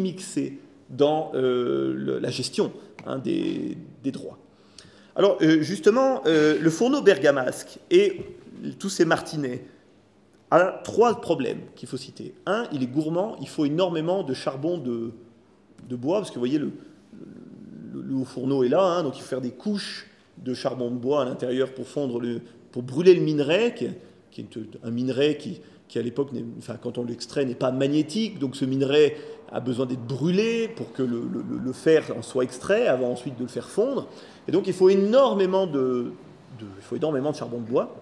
dans 0.89 1.31
euh, 1.33 2.19
la 2.19 2.29
gestion 2.29 2.73
hein, 3.05 3.19
des 3.19 3.77
droits. 4.12 4.38
Alors 5.17 5.39
euh, 5.41 5.62
justement, 5.62 6.21
euh, 6.27 6.60
le 6.62 6.69
fourneau 6.69 7.01
bergamasque 7.01 7.80
et 7.89 8.21
tous 8.77 8.89
ces 8.89 9.03
martinets 9.03 9.65
a 10.51 10.80
trois 10.84 11.19
problèmes 11.19 11.62
qu'il 11.75 11.89
faut 11.89 11.97
citer. 11.97 12.36
Un, 12.45 12.65
il 12.71 12.84
est 12.84 12.88
gourmand, 12.88 13.36
il 13.41 13.49
faut 13.49 13.65
énormément 13.65 14.21
de 14.23 14.36
charbon 14.36 14.77
de, 14.77 15.12
bois, 15.95 16.19
parce 16.19 16.30
que 16.30 16.36
vous 16.36 16.41
voyez, 16.41 16.60
le, 16.60 16.71
le, 17.93 18.23
fourneau 18.23 18.63
est 18.63 18.69
là, 18.69 18.82
hein, 18.82 19.03
donc 19.03 19.17
il 19.17 19.21
faut 19.21 19.27
faire 19.27 19.41
des 19.41 19.51
couches 19.51 20.08
de 20.38 20.53
charbon 20.53 20.91
de 20.91 20.95
bois 20.95 21.23
à 21.23 21.25
l'intérieur 21.25 21.73
pour 21.73 21.88
fondre 21.88 22.21
le, 22.21 22.41
pour 22.71 22.84
brûler 22.84 23.15
le 23.15 23.21
minerai, 23.21 23.73
qui 23.73 24.41
est, 24.41 24.60
un 24.84 24.91
minerai 24.91 25.38
qui, 25.38 25.62
qui 25.88 25.97
à 25.97 26.01
l'époque, 26.03 26.30
enfin, 26.60 26.77
quand 26.82 26.99
on 26.99 27.03
l'extrait, 27.03 27.43
n'est 27.43 27.56
pas 27.56 27.71
magnétique, 27.71 28.38
donc 28.38 28.56
ce 28.56 28.65
minerai 28.65 29.17
a 29.51 29.60
besoin 29.60 29.86
d'être 29.86 30.06
brûlé 30.06 30.67
pour 30.67 30.91
que 30.93 31.01
le, 31.01 31.23
le, 31.63 31.73
fer 31.73 32.03
en 32.17 32.21
soit 32.21 32.43
extrait, 32.43 32.88
avant 32.88 33.12
ensuite 33.12 33.38
de 33.38 33.43
le 33.43 33.49
faire 33.49 33.69
fondre. 33.69 34.08
Et 34.47 34.51
donc 34.51 34.67
il 34.67 34.73
faut 34.73 34.89
énormément 34.89 35.67
de, 35.67 36.12
il 36.60 36.83
faut 36.83 36.95
énormément 36.95 37.31
de 37.31 37.36
charbon 37.36 37.60
de 37.60 37.69
bois. 37.69 37.95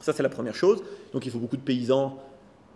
Ça, 0.00 0.12
c'est 0.12 0.22
la 0.22 0.28
première 0.28 0.54
chose. 0.54 0.82
Donc 1.12 1.26
il 1.26 1.32
faut 1.32 1.38
beaucoup 1.38 1.56
de 1.56 1.62
paysans 1.62 2.18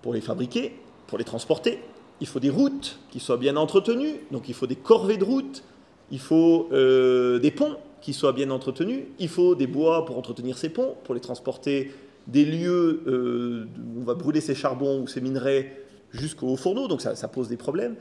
pour 0.00 0.14
les 0.14 0.20
fabriquer, 0.20 0.72
pour 1.06 1.18
les 1.18 1.24
transporter. 1.24 1.78
Il 2.20 2.26
faut 2.26 2.40
des 2.40 2.50
routes 2.50 2.98
qui 3.10 3.20
soient 3.20 3.36
bien 3.36 3.56
entretenues. 3.56 4.20
Donc 4.30 4.48
il 4.48 4.54
faut 4.54 4.66
des 4.66 4.76
corvées 4.76 5.16
de 5.16 5.24
routes. 5.24 5.62
Il 6.10 6.18
faut 6.18 6.68
euh, 6.72 7.38
des 7.38 7.50
ponts 7.50 7.76
qui 8.00 8.12
soient 8.12 8.32
bien 8.32 8.50
entretenus. 8.50 9.04
Il 9.18 9.28
faut 9.28 9.54
des 9.54 9.66
bois 9.66 10.04
pour 10.04 10.18
entretenir 10.18 10.58
ces 10.58 10.68
ponts, 10.68 10.96
pour 11.04 11.14
les 11.14 11.20
transporter 11.20 11.92
des 12.26 12.44
lieux 12.44 13.02
euh, 13.06 13.66
où 13.94 14.00
on 14.00 14.04
va 14.04 14.14
brûler 14.14 14.40
ces 14.40 14.54
charbons 14.54 15.00
ou 15.00 15.08
ces 15.08 15.20
minerais 15.20 15.80
jusqu'au 16.10 16.56
fourneau. 16.56 16.88
Donc 16.88 17.00
ça, 17.00 17.28
pose 17.28 17.48
des 17.48 17.56
problèmes. 17.56 17.94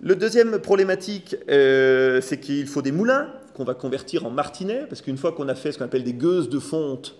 Le 0.00 0.14
deuxième 0.14 0.58
problématique, 0.58 1.36
euh, 1.48 2.20
c'est 2.20 2.38
qu'il 2.38 2.66
faut 2.66 2.82
des 2.82 2.92
moulins 2.92 3.28
qu'on 3.58 3.64
va 3.64 3.74
convertir 3.74 4.24
en 4.24 4.30
martinet, 4.30 4.86
parce 4.88 5.02
qu'une 5.02 5.18
fois 5.18 5.32
qu'on 5.32 5.48
a 5.48 5.56
fait 5.56 5.72
ce 5.72 5.78
qu'on 5.78 5.84
appelle 5.84 6.04
des 6.04 6.14
gueuses 6.14 6.48
de 6.48 6.60
fonte, 6.60 7.16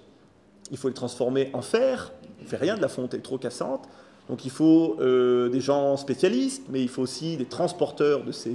il 0.70 0.76
faut 0.76 0.86
les 0.86 0.94
transformer 0.94 1.50
en 1.52 1.62
fer. 1.62 2.12
On 2.38 2.44
ne 2.44 2.48
fait 2.48 2.56
rien 2.56 2.76
de 2.76 2.80
la 2.80 2.86
fonte, 2.86 3.12
elle 3.12 3.20
est 3.20 3.24
trop 3.24 3.38
cassante. 3.38 3.88
Donc 4.28 4.44
il 4.44 4.52
faut 4.52 4.96
euh, 5.00 5.48
des 5.48 5.60
gens 5.60 5.96
spécialistes, 5.96 6.62
mais 6.70 6.80
il 6.80 6.88
faut 6.88 7.02
aussi 7.02 7.36
des 7.36 7.44
transporteurs 7.46 8.22
de 8.22 8.30
ces, 8.30 8.52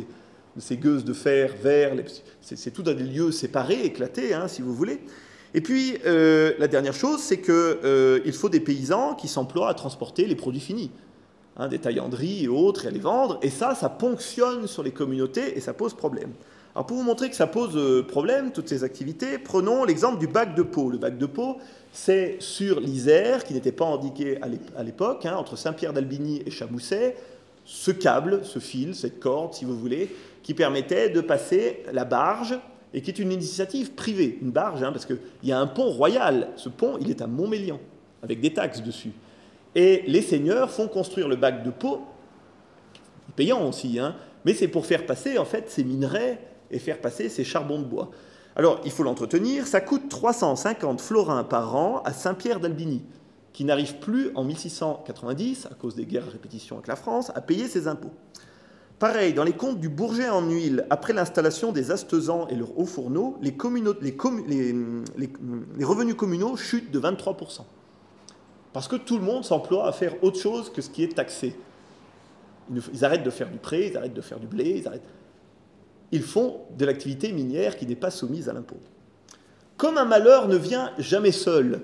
de 0.56 0.76
gueuses 0.76 1.04
de 1.04 1.12
fer 1.12 1.54
vers... 1.62 1.94
C'est 2.42 2.72
tout 2.72 2.84
dans 2.84 2.94
des 2.94 3.04
lieux 3.04 3.34
séparés, 3.34 3.84
éclatés, 3.84 4.34
hein, 4.34 4.48
si 4.48 4.62
vous 4.62 4.74
voulez. 4.74 5.02
Et 5.54 5.60
puis, 5.60 5.98
euh, 6.06 6.54
la 6.60 6.70
dernière 6.70 6.94
chose, 6.94 7.20
c'est 7.20 7.42
qu'il 7.42 7.54
euh, 7.54 8.32
faut 8.32 8.50
des 8.50 8.62
paysans 8.62 9.14
qui 9.14 9.28
s'emploient 9.28 9.70
à 9.70 9.74
transporter 9.74 10.26
les 10.26 10.36
produits 10.36 10.62
finis, 10.62 10.90
hein, 11.58 11.68
des 11.68 11.80
taillanderies 11.80 12.46
et 12.46 12.48
autres, 12.48 12.86
et 12.86 12.88
à 12.88 12.92
les 12.92 13.00
vendre. 13.00 13.40
Et 13.42 13.50
ça, 13.50 13.76
ça 13.76 13.90
ponctionne 13.90 14.68
sur 14.68 14.84
les 14.84 14.92
communautés 14.92 15.58
et 15.58 15.60
ça 15.60 15.74
pose 15.74 15.94
problème. 15.94 16.32
Alors 16.76 16.88
pour 16.88 16.98
vous 16.98 17.04
montrer 17.04 17.30
que 17.30 17.36
ça 17.36 17.46
pose 17.46 17.78
euh, 17.78 18.02
problème, 18.02 18.52
toutes 18.52 18.68
ces 18.68 18.84
activités, 18.84 19.38
prenons 19.38 19.84
l'exemple 19.84 20.18
du 20.18 20.26
bac 20.26 20.56
de 20.56 20.64
Pau. 20.64 20.90
Le 20.90 20.98
bac 20.98 21.20
de 21.20 21.28
Pau, 21.28 21.58
c'est 21.92 22.38
sur 22.40 22.80
l'Isère, 22.80 23.44
qui 23.44 23.54
n'était 23.54 23.72
pas 23.72 23.86
indiqué 23.86 24.40
à 24.76 24.82
l'époque, 24.82 25.28
hein, 25.28 25.36
entre 25.36 25.56
Saint-Pierre 25.56 25.94
d'Albigny 25.94 26.42
et 26.46 26.50
Chamousset, 26.50 27.16
ce 27.64 27.92
câble, 27.92 28.44
ce 28.44 28.58
fil, 28.58 28.96
cette 28.96 29.20
corde, 29.20 29.54
si 29.54 29.66
vous 29.66 29.78
voulez, 29.78 30.10
qui 30.42 30.56
permettait 30.56 31.10
de 31.10 31.22
passer 31.22 31.84
la 31.94 32.06
barge, 32.06 32.58
et 32.96 33.02
qui 33.02 33.12
est 33.12 33.20
une 33.20 33.32
initiative 33.32 33.94
privée, 33.94 34.40
une 34.42 34.52
barge, 34.52 34.82
hein, 34.82 34.92
parce 34.92 35.06
qu'il 35.06 35.20
y 35.44 35.52
a 35.52 35.60
un 35.60 35.68
pont 35.68 35.92
royal. 35.92 36.50
Ce 36.56 36.70
pont, 36.70 36.98
il 37.00 37.10
est 37.12 37.22
à 37.22 37.28
Montmélian, 37.28 37.80
avec 38.24 38.42
des 38.42 38.52
taxes 38.52 38.82
dessus. 38.82 39.12
Et 39.76 40.04
les 40.08 40.22
seigneurs 40.24 40.72
font 40.72 40.88
construire 40.88 41.28
le 41.28 41.36
bac 41.36 41.64
de 41.64 41.70
Pau, 41.70 42.02
payant 43.36 43.68
aussi, 43.68 44.00
hein, 44.00 44.16
mais 44.44 44.56
c'est 44.56 44.68
pour 44.68 44.88
faire 44.88 45.06
passer 45.06 45.38
en 45.38 45.46
fait 45.46 45.70
ces 45.70 45.84
minerais 45.84 46.40
et 46.74 46.80
faire 46.80 47.00
passer 47.00 47.30
ces 47.30 47.44
charbons 47.44 47.80
de 47.80 47.86
bois. 47.86 48.12
Alors, 48.56 48.82
il 48.86 48.92
faut 48.92 49.04
l'entretenir. 49.04 49.66
Ça 49.68 49.82
coûte 49.82 50.10
350 50.10 51.02
florins 51.02 51.44
par 51.44 51.76
an 51.76 52.02
à 52.06 52.14
Saint-Pierre 52.14 52.60
d'Albigny, 52.60 53.04
qui 53.52 53.64
n'arrive 53.66 54.00
plus 54.00 54.32
en 54.36 54.44
1690, 54.44 55.68
à 55.72 55.76
cause 55.76 55.96
des 55.96 56.06
guerres 56.06 56.28
à 56.28 56.32
répétition 56.32 56.76
avec 56.76 56.88
la 56.88 56.96
France, 56.96 57.32
à 57.36 57.42
payer 57.42 57.68
ses 57.68 57.88
impôts. 57.88 58.12
Pareil, 59.00 59.34
dans 59.34 59.44
les 59.44 59.54
comptes 59.54 59.80
du 59.80 59.90
Bourget 59.90 60.30
en 60.30 60.48
huile, 60.48 60.86
après 60.90 61.14
l'installation 61.14 61.72
des 61.72 61.92
astesans 61.92 62.48
et 62.48 62.56
leurs 62.56 62.78
hauts 62.78 62.86
fourneaux, 62.86 63.38
les, 63.42 63.52
revenus 65.84 66.16
communaux 66.16 66.56
chutent 66.56 66.92
de 66.92 67.00
23%. 67.00 67.62
Parce 68.72 68.88
que 68.88 68.96
tout 68.96 69.18
le 69.18 69.24
monde 69.24 69.44
s'emploie 69.44 69.88
à 69.88 69.92
faire 69.92 70.24
autre 70.24 70.40
chose 70.40 70.72
que 70.72 70.82
ce 70.82 70.90
qui 70.90 71.04
est 71.04 71.16
taxé. 71.16 71.56
Ils 72.94 73.04
arrêtent 73.04 73.24
de 73.24 73.30
faire 73.30 73.50
du 73.50 73.58
pré, 73.58 73.88
ils 73.88 73.98
arrêtent 73.98 74.14
de 74.14 74.22
faire 74.22 74.40
du 74.40 74.48
blé, 74.48 74.76
ils 74.78 74.88
arrêtent 74.88 75.04
ils 76.14 76.22
font 76.22 76.62
de 76.78 76.86
l'activité 76.86 77.32
minière 77.32 77.76
qui 77.76 77.88
n'est 77.88 77.96
pas 77.96 78.12
soumise 78.12 78.48
à 78.48 78.54
l'impôt. 78.54 78.78
Comme 79.78 79.98
un 79.98 80.06
malheur 80.06 80.48
ne 80.48 80.56
vient 80.56 80.92
jamais 81.00 81.32
seul, 81.32 81.82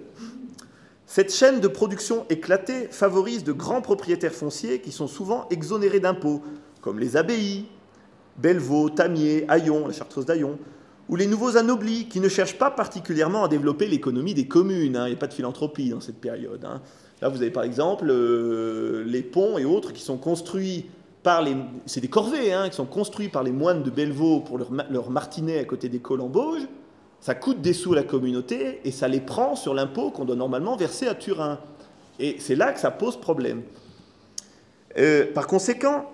cette 1.07 1.33
chaîne 1.33 1.59
de 1.59 1.67
production 1.67 2.27
éclatée 2.29 2.87
favorise 2.91 3.43
de 3.43 3.51
grands 3.51 3.81
propriétaires 3.81 4.33
fonciers 4.33 4.81
qui 4.81 4.91
sont 4.91 5.07
souvent 5.07 5.47
exonérés 5.49 5.99
d'impôts, 5.99 6.43
comme 6.81 6.99
les 6.99 7.17
abbayes, 7.17 7.65
Bellevaux, 8.37 8.91
Tamier, 8.91 9.45
Aillon, 9.47 9.87
la 9.87 9.93
chartreuse 9.93 10.27
d'Aillon, 10.27 10.59
ou 11.09 11.15
les 11.15 11.25
nouveaux 11.25 11.57
anoblis 11.57 12.07
qui 12.07 12.19
ne 12.19 12.29
cherchent 12.29 12.59
pas 12.59 12.69
particulièrement 12.69 13.43
à 13.43 13.47
développer 13.47 13.87
l'économie 13.87 14.35
des 14.35 14.47
communes. 14.47 14.95
Hein. 14.95 15.07
Il 15.07 15.09
n'y 15.09 15.15
a 15.15 15.19
pas 15.19 15.25
de 15.25 15.33
philanthropie 15.33 15.89
dans 15.89 16.01
cette 16.01 16.21
période. 16.21 16.63
Hein. 16.65 16.83
Là, 17.19 17.29
vous 17.29 17.41
avez 17.41 17.49
par 17.49 17.63
exemple 17.63 18.05
euh, 18.11 19.03
les 19.07 19.23
ponts 19.23 19.57
et 19.57 19.65
autres 19.65 19.91
qui 19.91 20.03
sont 20.03 20.17
construits 20.17 20.85
c'est 21.85 22.01
des 22.01 22.07
corvées 22.07 22.53
hein, 22.53 22.69
qui 22.69 22.75
sont 22.75 22.85
construits 22.85 23.29
par 23.29 23.43
les 23.43 23.51
moines 23.51 23.83
de 23.83 23.89
Bellevaux 23.89 24.41
pour 24.41 24.57
leur, 24.57 25.09
martinet 25.09 25.59
à 25.59 25.65
côté 25.65 25.89
des 25.89 25.99
Colambauges. 25.99 26.67
Ça 27.21 27.35
coûte 27.35 27.61
des 27.61 27.73
sous 27.73 27.93
à 27.93 27.97
la 27.97 28.03
communauté 28.03 28.79
et 28.85 28.91
ça 28.91 29.07
les 29.07 29.19
prend 29.19 29.55
sur 29.55 29.73
l'impôt 29.73 30.11
qu'on 30.11 30.25
doit 30.25 30.35
normalement 30.35 30.77
verser 30.77 31.07
à 31.07 31.15
Turin. 31.15 31.59
Et 32.19 32.37
c'est 32.39 32.55
là 32.55 32.71
que 32.71 32.79
ça 32.79 32.91
pose 32.91 33.19
problème. 33.19 33.61
Euh, 34.97 35.25
par 35.33 35.47
conséquent, 35.47 36.09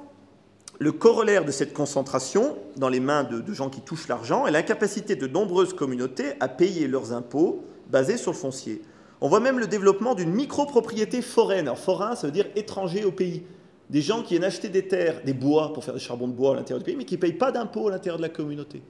le 0.79 0.91
corollaire 0.91 1.45
de 1.45 1.51
cette 1.51 1.73
concentration 1.73 2.57
dans 2.75 2.89
les 2.89 2.99
mains 2.99 3.23
de, 3.23 3.39
de 3.39 3.53
gens 3.53 3.69
qui 3.69 3.81
touchent 3.81 4.07
l'argent 4.07 4.47
est 4.47 4.51
l'incapacité 4.51 5.15
de 5.15 5.27
nombreuses 5.27 5.73
communautés 5.73 6.33
à 6.39 6.47
payer 6.47 6.87
leurs 6.87 7.13
impôts 7.13 7.63
basés 7.89 8.17
sur 8.17 8.31
le 8.31 8.37
foncier. 8.37 8.81
On 9.21 9.29
voit 9.29 9.39
même 9.39 9.59
le 9.59 9.67
développement 9.67 10.15
d'une 10.15 10.31
micropropriété 10.31 11.21
foraine. 11.21 11.67
Alors 11.67 11.79
forain, 11.79 12.15
ça 12.15 12.27
veut 12.27 12.33
dire 12.33 12.47
étranger 12.55 13.05
au 13.05 13.11
pays 13.11 13.43
des 13.89 14.01
gens 14.01 14.21
qui 14.21 14.33
viennent 14.33 14.43
acheter 14.43 14.69
des 14.69 14.87
terres, 14.87 15.21
des 15.23 15.33
bois 15.33 15.73
pour 15.73 15.83
faire 15.83 15.93
des 15.93 15.99
charbons 15.99 16.27
de 16.27 16.33
bois 16.33 16.53
à 16.53 16.55
l'intérieur 16.55 16.79
du 16.79 16.85
pays, 16.85 16.95
mais 16.95 17.05
qui 17.05 17.15
ne 17.15 17.19
payent 17.19 17.33
pas 17.33 17.51
d'impôts 17.51 17.87
à 17.87 17.91
l'intérieur 17.91 18.17
de 18.17 18.23
la 18.23 18.29
communauté. 18.29 18.81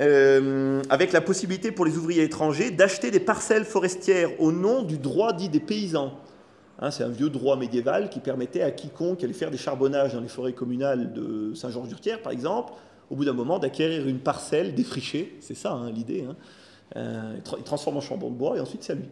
Euh, 0.00 0.82
avec 0.88 1.12
la 1.12 1.20
possibilité 1.20 1.70
pour 1.70 1.84
les 1.84 1.98
ouvriers 1.98 2.22
étrangers 2.22 2.70
d'acheter 2.70 3.10
des 3.10 3.20
parcelles 3.20 3.66
forestières 3.66 4.40
au 4.40 4.50
nom 4.50 4.82
du 4.82 4.96
droit 4.96 5.32
dit 5.32 5.50
des 5.50 5.60
paysans. 5.60 6.14
Hein, 6.78 6.90
c'est 6.90 7.04
un 7.04 7.10
vieux 7.10 7.28
droit 7.28 7.56
médiéval 7.56 8.08
qui 8.08 8.20
permettait 8.20 8.62
à 8.62 8.70
quiconque 8.70 9.22
allait 9.22 9.34
faire 9.34 9.50
des 9.50 9.58
charbonnages 9.58 10.14
dans 10.14 10.20
les 10.20 10.28
forêts 10.28 10.54
communales 10.54 11.12
de 11.12 11.52
Saint-Georges-du-Tiers, 11.54 12.22
par 12.22 12.32
exemple, 12.32 12.72
au 13.10 13.16
bout 13.16 13.26
d'un 13.26 13.34
moment, 13.34 13.58
d'acquérir 13.58 14.08
une 14.08 14.18
parcelle 14.18 14.74
défrichée. 14.74 15.36
C'est 15.40 15.54
ça 15.54 15.72
hein, 15.72 15.90
l'idée. 15.90 16.24
Hein. 16.28 16.36
Euh, 16.96 17.36
il 17.58 17.64
transforme 17.64 17.98
en 17.98 18.00
charbon 18.00 18.30
de 18.30 18.36
bois 18.36 18.56
et 18.56 18.60
ensuite 18.60 18.82
c'est 18.82 18.92
à 18.92 18.96
lui. 18.96 19.08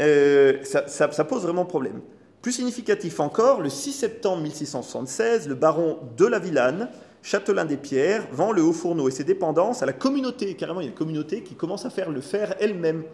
Euh, 0.00 0.58
ça, 0.62 1.24
pose 1.24 1.42
vraiment 1.42 1.64
problème. 1.64 2.00
Plus 2.42 2.52
significatif 2.52 3.20
encore, 3.20 3.60
le 3.60 3.68
6 3.68 3.92
septembre 3.92 4.42
1676, 4.42 5.48
le 5.48 5.54
baron 5.54 5.98
de 6.16 6.26
la 6.26 6.40
Villane, 6.40 6.88
châtelain 7.22 7.64
des 7.64 7.76
Pierres, 7.76 8.26
vend 8.32 8.50
le 8.50 8.62
haut 8.62 8.72
fourneau 8.72 9.08
et 9.08 9.12
ses 9.12 9.22
dépendances 9.22 9.84
à 9.84 9.86
la 9.86 9.92
communauté. 9.92 10.54
Carrément, 10.54 10.80
il 10.80 10.84
y 10.84 10.86
a 10.86 10.90
une 10.90 10.96
communauté 10.96 11.44
qui 11.44 11.54
commence 11.54 11.86
à 11.86 11.90
faire 11.90 12.10
le 12.10 12.20
fer 12.20 12.56
elle-même. 12.58 13.04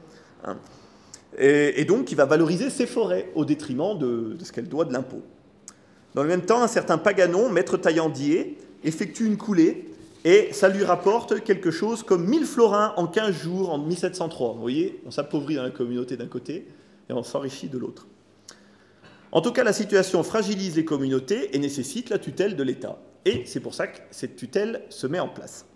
Hein. 0.44 0.56
Et, 1.36 1.84
donc, 1.84 2.06
qui 2.06 2.14
va 2.14 2.24
valoriser 2.24 2.70
ses 2.70 2.86
forêts 2.86 3.30
au 3.34 3.44
détriment 3.44 3.98
de, 3.98 4.34
ce 4.42 4.50
qu'elle 4.50 4.66
doit 4.66 4.86
de 4.86 4.94
l'impôt. 4.94 5.20
Dans 6.14 6.22
le 6.22 6.28
même 6.28 6.46
temps, 6.46 6.62
un 6.62 6.68
certain 6.68 6.96
Paganon, 6.96 7.50
maître 7.50 7.76
taillandier, 7.76 8.56
effectue 8.82 9.26
une 9.26 9.36
coulée 9.36 9.90
et 10.24 10.48
ça 10.52 10.70
lui 10.70 10.84
rapporte 10.84 11.44
quelque 11.44 11.70
chose 11.70 12.02
comme 12.02 12.26
1000 12.26 12.46
florins 12.46 12.94
en 12.96 13.06
15 13.06 13.30
jours 13.34 13.70
en 13.70 13.78
1703. 13.78 14.54
Vous 14.54 14.60
voyez, 14.60 15.00
on 15.04 15.10
s'appauvrit 15.10 15.56
dans 15.56 15.62
la 15.64 15.70
communauté 15.70 16.16
d'un 16.16 16.26
côté 16.26 16.66
et 17.10 17.12
on 17.12 17.22
s'enrichit 17.22 17.68
de 17.68 17.76
l'autre. 17.76 18.06
En 19.30 19.40
tout 19.40 19.52
cas, 19.52 19.64
la 19.64 19.72
situation 19.72 20.22
fragilise 20.22 20.76
les 20.76 20.84
communautés 20.84 21.54
et 21.54 21.58
nécessite 21.58 22.08
la 22.08 22.18
tutelle 22.18 22.56
de 22.56 22.62
l'État. 22.62 22.98
Et 23.24 23.44
c'est 23.46 23.60
pour 23.60 23.74
ça 23.74 23.86
que 23.86 23.98
cette 24.10 24.36
tutelle 24.36 24.82
se 24.88 25.06
met 25.06 25.20
en 25.20 25.28
place. 25.28 25.66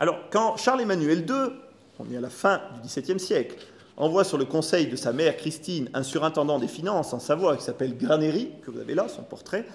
Alors, 0.00 0.18
quand 0.30 0.56
Charles-Emmanuel 0.56 1.24
II, 1.28 1.52
on 1.98 2.12
est 2.12 2.16
à 2.16 2.20
la 2.20 2.30
fin 2.30 2.60
du 2.74 2.86
XVIIe 2.86 3.18
siècle, 3.18 3.56
envoie 3.96 4.22
sur 4.24 4.38
le 4.38 4.44
conseil 4.44 4.86
de 4.86 4.96
sa 4.96 5.12
mère 5.12 5.36
Christine 5.36 5.90
un 5.94 6.02
surintendant 6.02 6.58
des 6.58 6.68
finances 6.68 7.12
en 7.12 7.18
Savoie 7.18 7.56
qui 7.56 7.64
s'appelle 7.64 7.96
Granéry, 7.96 8.52
que 8.62 8.70
vous 8.70 8.78
avez 8.78 8.94
là, 8.94 9.08
son 9.08 9.22
portrait, 9.22 9.66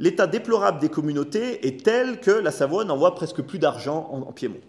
l'état 0.00 0.26
déplorable 0.26 0.80
des 0.80 0.88
communautés 0.88 1.66
est 1.66 1.84
tel 1.84 2.20
que 2.20 2.32
la 2.32 2.50
Savoie 2.50 2.84
n'envoie 2.84 3.14
presque 3.14 3.42
plus 3.42 3.60
d'argent 3.60 4.08
en, 4.10 4.32
Piémont. 4.32 4.60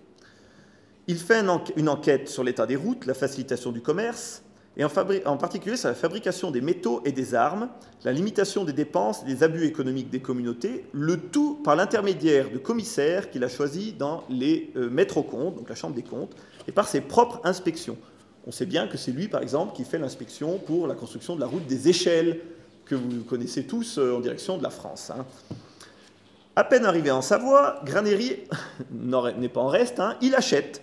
Il 1.07 1.17
fait 1.17 1.43
une 1.75 1.89
enquête 1.89 2.29
sur 2.29 2.43
l'état 2.43 2.67
des 2.67 2.75
routes, 2.75 3.05
la 3.05 3.13
facilitation 3.13 3.71
du 3.71 3.81
commerce, 3.81 4.43
et 4.77 4.83
en, 4.83 5.37
particulier 5.37 5.77
sur 5.77 5.87
la 5.87 5.95
fabrication 5.95 6.51
des 6.51 6.59
métaux 6.59 7.01
et 7.05 7.13
des 7.13 7.33
armes, 7.33 7.69
la 8.03 8.11
limitation 8.11 8.65
des 8.65 8.73
dépenses 8.73 9.23
et 9.23 9.25
des 9.25 9.41
abus 9.41 9.65
économiques 9.65 10.09
des 10.09 10.19
communautés, 10.19 10.85
le 10.91 11.17
tout 11.17 11.61
par 11.63 11.77
l'intermédiaire 11.77 12.51
de 12.51 12.57
commissaires 12.57 13.31
qu'il 13.31 13.43
a 13.45 13.47
choisis 13.47 13.95
dans 13.95 14.23
les 14.29 14.71
euh, 14.75 14.89
maîtres 14.89 15.17
aux 15.17 15.23
comptes, 15.23 15.55
donc 15.55 15.69
la 15.69 15.75
Chambre 15.75 15.95
des 15.95 16.03
comptes, 16.03 16.35
et 16.67 16.73
par 16.73 16.89
ses 16.89 16.99
propres 16.99 17.39
inspections. 17.45 17.97
On 18.47 18.51
sait 18.51 18.65
bien 18.65 18.87
que 18.87 18.97
c'est 18.97 19.11
lui, 19.11 19.29
par 19.29 19.41
exemple, 19.41 19.73
qui 19.73 19.85
fait 19.85 19.97
l'inspection 19.97 20.59
pour 20.59 20.87
la 20.87 20.95
construction 20.95 21.35
de 21.35 21.39
la 21.39 21.47
route 21.47 21.65
des 21.67 21.87
échelles 21.87 22.41
que 22.83 22.95
vous 22.95 23.23
connaissez 23.23 23.63
tous 23.63 23.97
euh, 23.97 24.17
en 24.17 24.19
direction 24.19 24.57
de 24.57 24.63
la 24.63 24.69
France. 24.69 25.09
Hein. 25.09 25.25
À 26.57 26.65
peine 26.65 26.85
arrivé 26.85 27.11
en 27.11 27.21
Savoie, 27.21 27.81
Granéry 27.85 28.43
n'est 28.91 29.49
pas 29.49 29.61
en 29.61 29.67
reste, 29.67 30.01
hein. 30.01 30.17
il 30.21 30.35
achète 30.35 30.81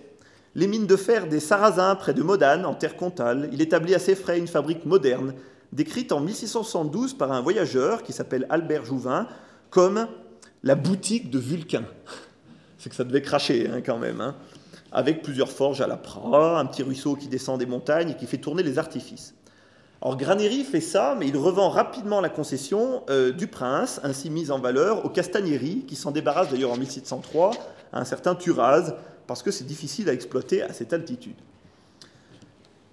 les 0.55 0.67
mines 0.67 0.85
de 0.85 0.95
fer 0.95 1.27
des 1.27 1.39
Sarrasins 1.39 1.95
près 1.95 2.13
de 2.13 2.21
Modane, 2.21 2.65
en 2.65 2.73
terre 2.73 2.95
comtale. 2.95 3.49
Il 3.51 3.61
établit 3.61 3.95
à 3.95 3.99
ses 3.99 4.15
frais 4.15 4.37
une 4.37 4.47
fabrique 4.47 4.85
moderne, 4.85 5.33
décrite 5.71 6.11
en 6.11 6.19
1672 6.19 7.15
par 7.15 7.31
un 7.31 7.41
voyageur 7.41 8.03
qui 8.03 8.13
s'appelle 8.13 8.45
Albert 8.49 8.85
Jouvin 8.85 9.27
comme 9.69 10.07
la 10.63 10.75
boutique 10.75 11.29
de 11.29 11.39
Vulcain. 11.39 11.85
C'est 12.77 12.89
que 12.89 12.95
ça 12.95 13.03
devait 13.03 13.21
cracher 13.21 13.69
hein, 13.69 13.81
quand 13.83 13.97
même. 13.97 14.33
Avec 14.91 15.23
plusieurs 15.23 15.49
forges 15.49 15.81
à 15.81 15.87
la 15.87 15.97
prat, 15.97 16.59
un 16.59 16.65
petit 16.65 16.83
ruisseau 16.83 17.15
qui 17.15 17.27
descend 17.27 17.59
des 17.59 17.65
montagnes 17.65 18.11
et 18.11 18.15
qui 18.15 18.27
fait 18.27 18.37
tourner 18.37 18.61
les 18.61 18.77
artifices. 18.77 19.33
Alors 20.03 20.17
Granéry 20.17 20.65
fait 20.65 20.81
ça, 20.81 21.15
mais 21.17 21.27
il 21.29 21.37
revend 21.37 21.69
rapidement 21.69 22.19
la 22.19 22.29
concession 22.29 23.03
euh, 23.09 23.31
du 23.31 23.47
prince, 23.47 24.01
ainsi 24.03 24.29
mise 24.29 24.51
en 24.51 24.59
valeur, 24.59 25.05
au 25.05 25.09
Castagnéry, 25.09 25.85
qui 25.87 25.95
s'en 25.95 26.11
débarrasse 26.11 26.49
d'ailleurs 26.49 26.73
en 26.73 26.77
1703 26.77 27.51
à 27.93 28.01
un 28.01 28.05
certain 28.05 28.35
Turaz, 28.35 28.95
parce 29.27 29.43
que 29.43 29.51
c'est 29.51 29.65
difficile 29.65 30.09
à 30.09 30.13
exploiter 30.13 30.61
à 30.61 30.73
cette 30.73 30.93
altitude. 30.93 31.35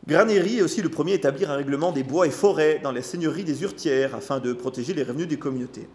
Granéry 0.07 0.59
est 0.59 0.63
aussi 0.63 0.83
le 0.83 0.89
premier 0.89 1.13
à 1.13 1.17
établir 1.17 1.51
un 1.51 1.57
règlement 1.57 1.93
des 1.93 2.03
bois 2.03 2.27
et 2.27 2.31
forêts 2.31 2.81
dans 2.83 2.91
les 2.91 3.03
seigneuries 3.03 3.45
des 3.45 3.63
Urtières 3.63 4.15
afin 4.15 4.41
de 4.41 4.53
protéger 4.53 4.95
les 4.95 5.03
revenus 5.03 5.29
des 5.29 5.39
communautés. 5.39 5.89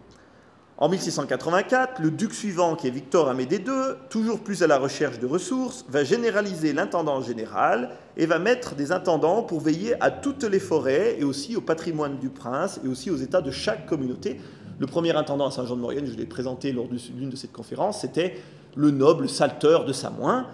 En 0.78 0.90
1684, 0.90 2.02
le 2.02 2.10
duc 2.10 2.34
suivant, 2.34 2.76
qui 2.76 2.86
est 2.86 2.90
Victor 2.90 3.30
Amédée 3.30 3.56
II, 3.56 3.94
toujours 4.10 4.40
plus 4.40 4.62
à 4.62 4.66
la 4.66 4.78
recherche 4.78 5.18
de 5.18 5.26
ressources, 5.26 5.86
va 5.88 6.04
généraliser 6.04 6.74
l'intendant 6.74 7.22
général 7.22 7.92
et 8.18 8.26
va 8.26 8.38
mettre 8.38 8.74
des 8.74 8.92
intendants 8.92 9.42
pour 9.42 9.60
veiller 9.60 9.94
à 10.02 10.10
toutes 10.10 10.44
les 10.44 10.60
forêts 10.60 11.16
et 11.18 11.24
aussi 11.24 11.56
au 11.56 11.62
patrimoine 11.62 12.18
du 12.18 12.28
prince 12.28 12.78
et 12.84 12.88
aussi 12.88 13.10
aux 13.10 13.16
états 13.16 13.40
de 13.40 13.50
chaque 13.50 13.86
communauté. 13.86 14.38
Le 14.78 14.86
premier 14.86 15.16
intendant 15.16 15.46
à 15.46 15.50
Saint-Jean-de-Maurienne, 15.50 16.06
je 16.06 16.14
l'ai 16.14 16.26
présenté 16.26 16.72
lors 16.72 16.88
d'une 16.88 17.30
de 17.30 17.36
ces 17.36 17.48
conférences, 17.48 18.02
c'était 18.02 18.36
le 18.76 18.90
noble 18.90 19.28
Salteur 19.28 19.84
de 19.84 19.92
Samoin, 19.92 20.46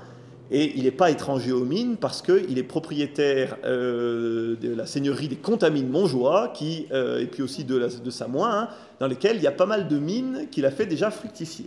et 0.54 0.74
il 0.76 0.84
n'est 0.84 0.90
pas 0.90 1.10
étranger 1.10 1.50
aux 1.50 1.64
mines 1.64 1.96
parce 1.96 2.20
qu'il 2.20 2.58
est 2.58 2.62
propriétaire 2.62 3.56
euh, 3.64 4.54
de 4.56 4.74
la 4.74 4.84
seigneurie 4.84 5.28
des 5.28 5.36
Contamines 5.36 5.88
Montjoie, 5.88 6.52
euh, 6.92 7.20
et 7.20 7.26
puis 7.26 7.42
aussi 7.42 7.64
de, 7.64 7.88
Samoin, 8.10 8.50
hein, 8.50 8.68
dans 9.00 9.06
lesquelles 9.06 9.36
il 9.36 9.42
y 9.42 9.46
a 9.46 9.52
pas 9.52 9.64
mal 9.64 9.88
de 9.88 9.98
mines 9.98 10.48
qu'il 10.50 10.66
a 10.66 10.70
fait 10.70 10.84
déjà 10.84 11.10
fructifier. 11.10 11.66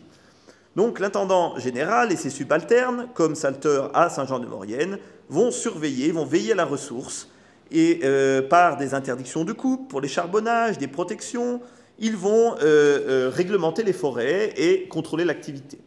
Donc 0.75 0.99
l'intendant 0.99 1.57
général 1.57 2.11
et 2.11 2.15
ses 2.15 2.29
subalternes, 2.29 3.07
comme 3.15 3.33
Salteur 3.33 3.89
à 3.97 4.09
Saint-Jean-de-Maurienne, 4.09 4.99
vont 5.29 5.49
surveiller, 5.49 6.11
vont 6.11 6.25
veiller 6.25 6.51
à 6.51 6.55
la 6.55 6.65
ressource, 6.65 7.27
et 7.71 8.01
euh, 8.03 8.43
par 8.43 8.77
des 8.77 8.93
interdictions 8.93 9.43
de 9.45 9.51
coupe 9.51 9.89
pour 9.89 9.99
les 9.99 10.07
charbonnages, 10.07 10.77
des 10.77 10.87
protections, 10.87 11.59
ils 11.97 12.15
vont 12.15 12.55
réglementer 12.59 13.81
les 13.81 13.93
forêts 13.93 14.53
et 14.57 14.87
contrôler 14.89 15.23
l'activité. 15.23 15.79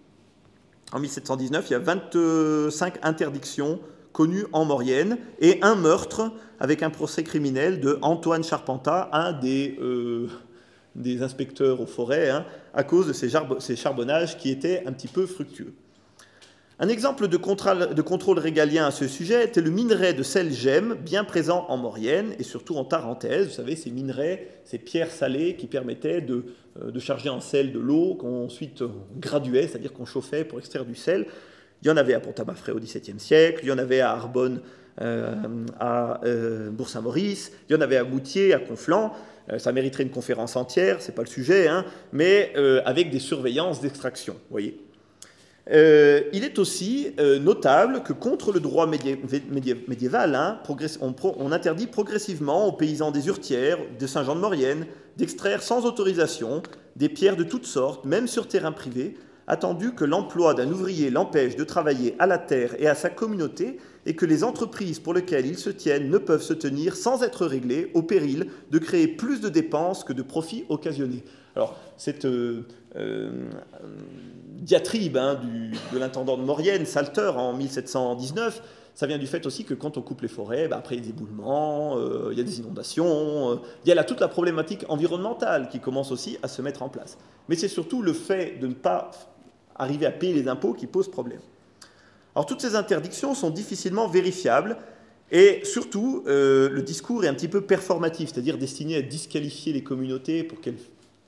En 0.93 1.01
1719, 1.01 1.67
il 1.69 1.73
y 1.73 1.77
a 1.77 1.79
25 1.79 2.99
interdictions 3.03 3.81
connues 4.13 4.47
en 4.53 4.65
Maurienne 4.65 5.19
et 5.39 5.59
un 5.63 5.75
meurtre 5.75 6.33
avec 6.61 6.83
un 6.83 6.91
procès 6.91 7.23
criminel 7.23 7.81
de 7.81 7.99
Antoine 8.03 8.43
Charpentat, 8.43 9.11
un 9.13 9.33
des, 9.33 9.77
euh, 9.81 10.29
des 10.95 11.23
inspecteurs 11.23 11.81
aux 11.81 11.87
forêts, 11.87 12.31
hein, 12.31 12.45
à 12.75 12.85
cause 12.85 13.07
de 13.07 13.13
ces 13.13 13.77
charbonnages 13.77 14.39
qui 14.39 14.51
étaient 14.51 14.83
un 14.87 14.93
petit 14.93 15.09
peu 15.09 15.27
fructueux. 15.27 15.75
Un 16.81 16.89
exemple 16.89 17.27
de 17.27 17.37
contrôle, 17.37 18.39
régalien 18.39 18.87
à 18.87 18.93
ce 18.93 19.09
sujet 19.09 19.45
était 19.45 19.61
le 19.61 19.71
minerai 19.71 20.13
de 20.13 20.23
sel 20.23 20.53
gemme, 20.53 20.95
bien 20.95 21.25
présent 21.25 21.67
en 21.69 21.77
Maurienne 21.77 22.35
et 22.39 22.45
surtout 22.45 22.77
en 22.77 22.85
Tarentaise. 22.85 23.49
Vous 23.49 23.53
savez, 23.55 23.75
ces 23.75 23.91
minerais, 23.91 24.47
ces 24.65 24.79
pierres 24.79 25.11
salées 25.11 25.57
qui 25.57 25.67
permettaient 25.67 26.21
de, 26.21 26.45
euh, 26.81 27.01
charger 27.01 27.31
en 27.31 27.41
sel 27.41 27.73
de 27.73 27.81
l'eau 27.81 28.15
qu'on 28.15 28.45
ensuite 28.45 28.85
graduait, 29.19 29.67
c'est-à-dire 29.67 29.93
qu'on 29.93 30.07
chauffait 30.07 30.45
pour 30.45 30.61
extraire 30.61 30.85
du 30.85 30.95
sel. 30.95 31.27
Il 31.83 31.89
y 31.89 31.91
en 31.91 31.97
avait 31.97 32.15
à 32.15 32.21
Pont-à-Mafré 32.21 32.71
au 32.71 32.79
XVIIe 32.79 33.19
siècle, 33.19 33.61
il 33.65 33.71
y 33.71 33.73
en 33.73 33.79
avait 33.79 34.01
à 34.01 34.13
Arbonne, 34.13 34.61
euh, 35.01 35.35
à 35.81 36.21
euh, 36.25 36.71
Bourg-Saint-Maurice, 36.71 37.51
il 37.69 37.73
y 37.73 37.77
en 37.77 37.81
avait 37.81 37.97
à 37.97 38.05
Moutier, 38.05 38.55
à 38.55 38.61
Conflans. 38.61 39.13
ça 39.59 39.73
mériterait 39.73 40.05
une 40.05 40.11
conférence 40.11 40.55
entière, 40.55 40.99
c'est 41.01 41.15
pas 41.15 41.23
le 41.23 41.29
sujet, 41.29 41.67
hein, 41.67 41.85
mais 42.13 42.53
avec 42.85 43.11
des 43.11 43.19
surveillances 43.19 43.81
d'extraction, 43.81 44.37
voyez. 44.51 44.79
Euh, 45.71 46.23
il 46.33 46.45
est 46.45 46.59
aussi 46.59 47.09
euh, 47.21 47.39
notable 47.39 48.03
que 48.03 48.15
contre 48.15 48.53
le 48.53 48.61
droit 48.61 48.87
médiéval, 48.87 50.35
hein, 50.35 50.61
on, 51.01 51.53
interdit 51.53 51.87
progressivement 51.87 52.67
aux 52.67 52.73
paysans 52.73 53.11
des 53.11 53.27
Urtières, 53.27 53.79
de 53.99 54.07
Saint-Jean-de-Maurienne, 54.07 54.87
d'extraire 55.19 55.63
sans 55.63 55.85
autorisation 55.85 56.63
des 56.97 57.11
pierres 57.11 57.37
de 57.37 57.45
toutes 57.45 57.67
sortes, 57.67 58.07
même 58.07 58.29
sur 58.29 58.49
terrain 58.49 58.73
privé, 58.73 59.19
attendu 59.47 59.93
que 59.93 60.05
l'emploi 60.05 60.55
d'un 60.55 60.71
ouvrier 60.71 61.11
l'empêche 61.11 61.57
de 61.57 61.65
travailler 61.65 62.15
à 62.19 62.27
la 62.27 62.39
terre 62.39 62.75
et 62.79 62.87
à 62.87 62.95
sa 62.95 63.11
communauté, 63.11 63.79
et 64.07 64.15
que 64.15 64.25
les 64.25 64.45
entreprises 64.45 65.01
pour 65.01 65.13
lesquelles 65.13 65.47
ils 65.47 65.59
se 65.59 65.69
tiennent 65.69 66.09
ne 66.09 66.19
peuvent 66.19 66.43
se 66.43 66.55
tenir 66.55 66.97
sans 66.97 67.23
être 67.23 67.45
réglées, 67.45 67.91
au 67.93 68.03
péril 68.03 68.47
de 68.71 68.79
créer 68.79 69.07
plus 69.07 69.43
de 69.43 69.51
dépenses 69.51 70.03
que 70.03 70.15
de 70.15 70.23
profits 70.23 70.65
occasionnés. 70.71 71.25
Alors, 71.59 71.75
cette 71.97 72.25
euh, 72.25 72.63
diatribe 74.59 75.17
hein, 75.17 75.41
de 75.93 75.99
l'intendant 75.99 76.37
de 76.37 76.45
Maurienne, 76.45 76.87
Salter, 76.87 77.33
en 77.35 77.53
1719, 77.53 78.63
ça 78.95 79.09
vient 79.09 79.19
du 79.19 79.27
fait 79.27 79.45
aussi 79.45 79.65
que 79.65 79.75
quand 79.75 79.97
on 79.99 80.03
coupe 80.03 80.21
les 80.21 80.29
forêts, 80.29 80.69
bah, 80.69 80.77
après 80.79 80.95
il 80.95 80.99
y 80.99 81.03
a 81.03 81.05
des 81.07 81.11
éboulements, 81.11 81.99
euh, 81.99 82.29
il 82.31 82.39
y 82.39 82.41
a 82.41 82.45
des 82.45 82.61
inondations, 82.61 83.51
euh, 83.51 83.57
il 83.85 83.89
y 83.89 83.91
a 83.93 83.97
là 83.97 84.05
toute 84.05 84.21
la 84.21 84.29
problématique 84.29 84.85
environnementale 84.89 85.69
qui 85.69 85.81
commence 85.81 86.13
aussi 86.13 86.39
à 86.45 86.49
se 86.49 86.63
mettre 86.63 86.85
en 86.85 86.89
place. 86.89 87.19
Mais 87.49 87.57
c'est 87.57 87.67
surtout 87.67 88.03
le 88.03 88.13
fait 88.13 88.61
de 88.61 88.69
ne 88.69 88.75
pas 88.75 89.11
arriver 89.75 90.07
à 90.07 90.13
payer 90.13 90.35
les 90.35 90.47
impôts 90.47 90.75
qui 90.75 90.87
pose 90.87 91.11
problème. 91.11 91.41
Alors 92.37 92.47
toutes 92.47 92.61
ces 92.61 92.77
interdictions 92.77 93.35
sont 93.35 93.51
difficilement 93.51 94.07
vérifiables 94.07 94.77
et 95.33 95.61
surtout 95.65 96.23
euh, 96.29 96.69
le 96.69 96.83
discours 96.83 97.25
est 97.25 97.29
un 97.29 97.35
petit 97.35 97.49
peu 97.49 97.63
performatif, 97.63 98.31
c'est-à-dire 98.33 98.59
destiné 98.59 98.95
à 98.95 99.03
disqualifier 99.03 99.73
les 99.73 99.83
communautés 99.83 100.45
pour 100.45 100.61
qu'elles 100.61 100.79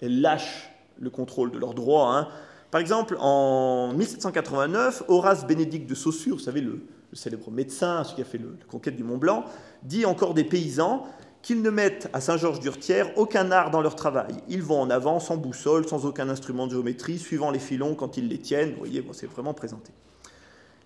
lâchent 0.02 0.70
le 0.98 1.10
contrôle 1.10 1.50
de 1.50 1.58
leurs 1.58 1.74
droits. 1.74 2.16
Hein. 2.16 2.28
Par 2.70 2.80
exemple, 2.80 3.16
en 3.18 3.92
1789, 3.94 5.04
Horace 5.08 5.46
Bénédicte 5.46 5.88
de 5.88 5.94
Saussure, 5.94 6.36
vous 6.36 6.42
savez, 6.42 6.60
le, 6.60 6.82
célèbre 7.12 7.50
médecin, 7.50 8.04
celui 8.04 8.16
qui 8.16 8.22
a 8.22 8.24
fait 8.24 8.38
la 8.38 8.44
conquête 8.68 8.96
du 8.96 9.02
Mont 9.02 9.18
Blanc, 9.18 9.44
dit 9.82 10.06
encore 10.06 10.34
des 10.34 10.44
paysans 10.44 11.06
qu'ils 11.42 11.62
ne 11.62 11.70
mettent 11.70 12.08
à 12.12 12.20
Saint-Georges-d'Urtière 12.20 13.10
aucun 13.16 13.50
art 13.50 13.70
dans 13.70 13.80
leur 13.80 13.96
travail. 13.96 14.34
Ils 14.48 14.62
vont 14.62 14.80
en 14.80 14.90
avant 14.90 15.20
sans 15.20 15.36
boussole, 15.36 15.88
sans 15.88 16.04
aucun 16.04 16.28
instrument 16.28 16.66
de 16.66 16.72
géométrie, 16.72 17.18
suivant 17.18 17.50
les 17.50 17.58
filons 17.58 17.94
quand 17.94 18.16
ils 18.16 18.28
les 18.28 18.38
tiennent. 18.38 18.72
Vous 18.72 18.80
voyez, 18.80 19.04
c'est 19.12 19.26
vraiment 19.26 19.54
présenté. 19.54 19.90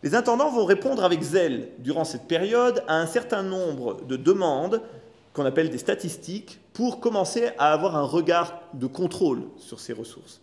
Les 0.03 0.15
intendants 0.15 0.51
vont 0.51 0.65
répondre 0.65 1.03
avec 1.03 1.23
zèle, 1.23 1.69
durant 1.79 2.05
cette 2.05 2.29
période, 2.29 2.85
à 2.87 3.01
un 3.01 3.07
certain 3.07 3.43
nombre 3.43 4.03
de 4.05 4.17
demandes 4.17 4.81
qu'on 5.33 5.45
appelle 5.45 5.71
des 5.71 5.79
statistiques 5.79 6.61
pour 6.75 7.01
commencer 7.01 7.51
à 7.57 7.73
avoir 7.73 7.97
un 7.97 8.03
regard 8.03 8.61
de 8.75 8.87
contrôle 8.87 9.45
sur 9.57 9.81
ces 9.81 9.95
ressources. 9.95 10.43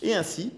Et 0.00 0.14
ainsi, 0.14 0.52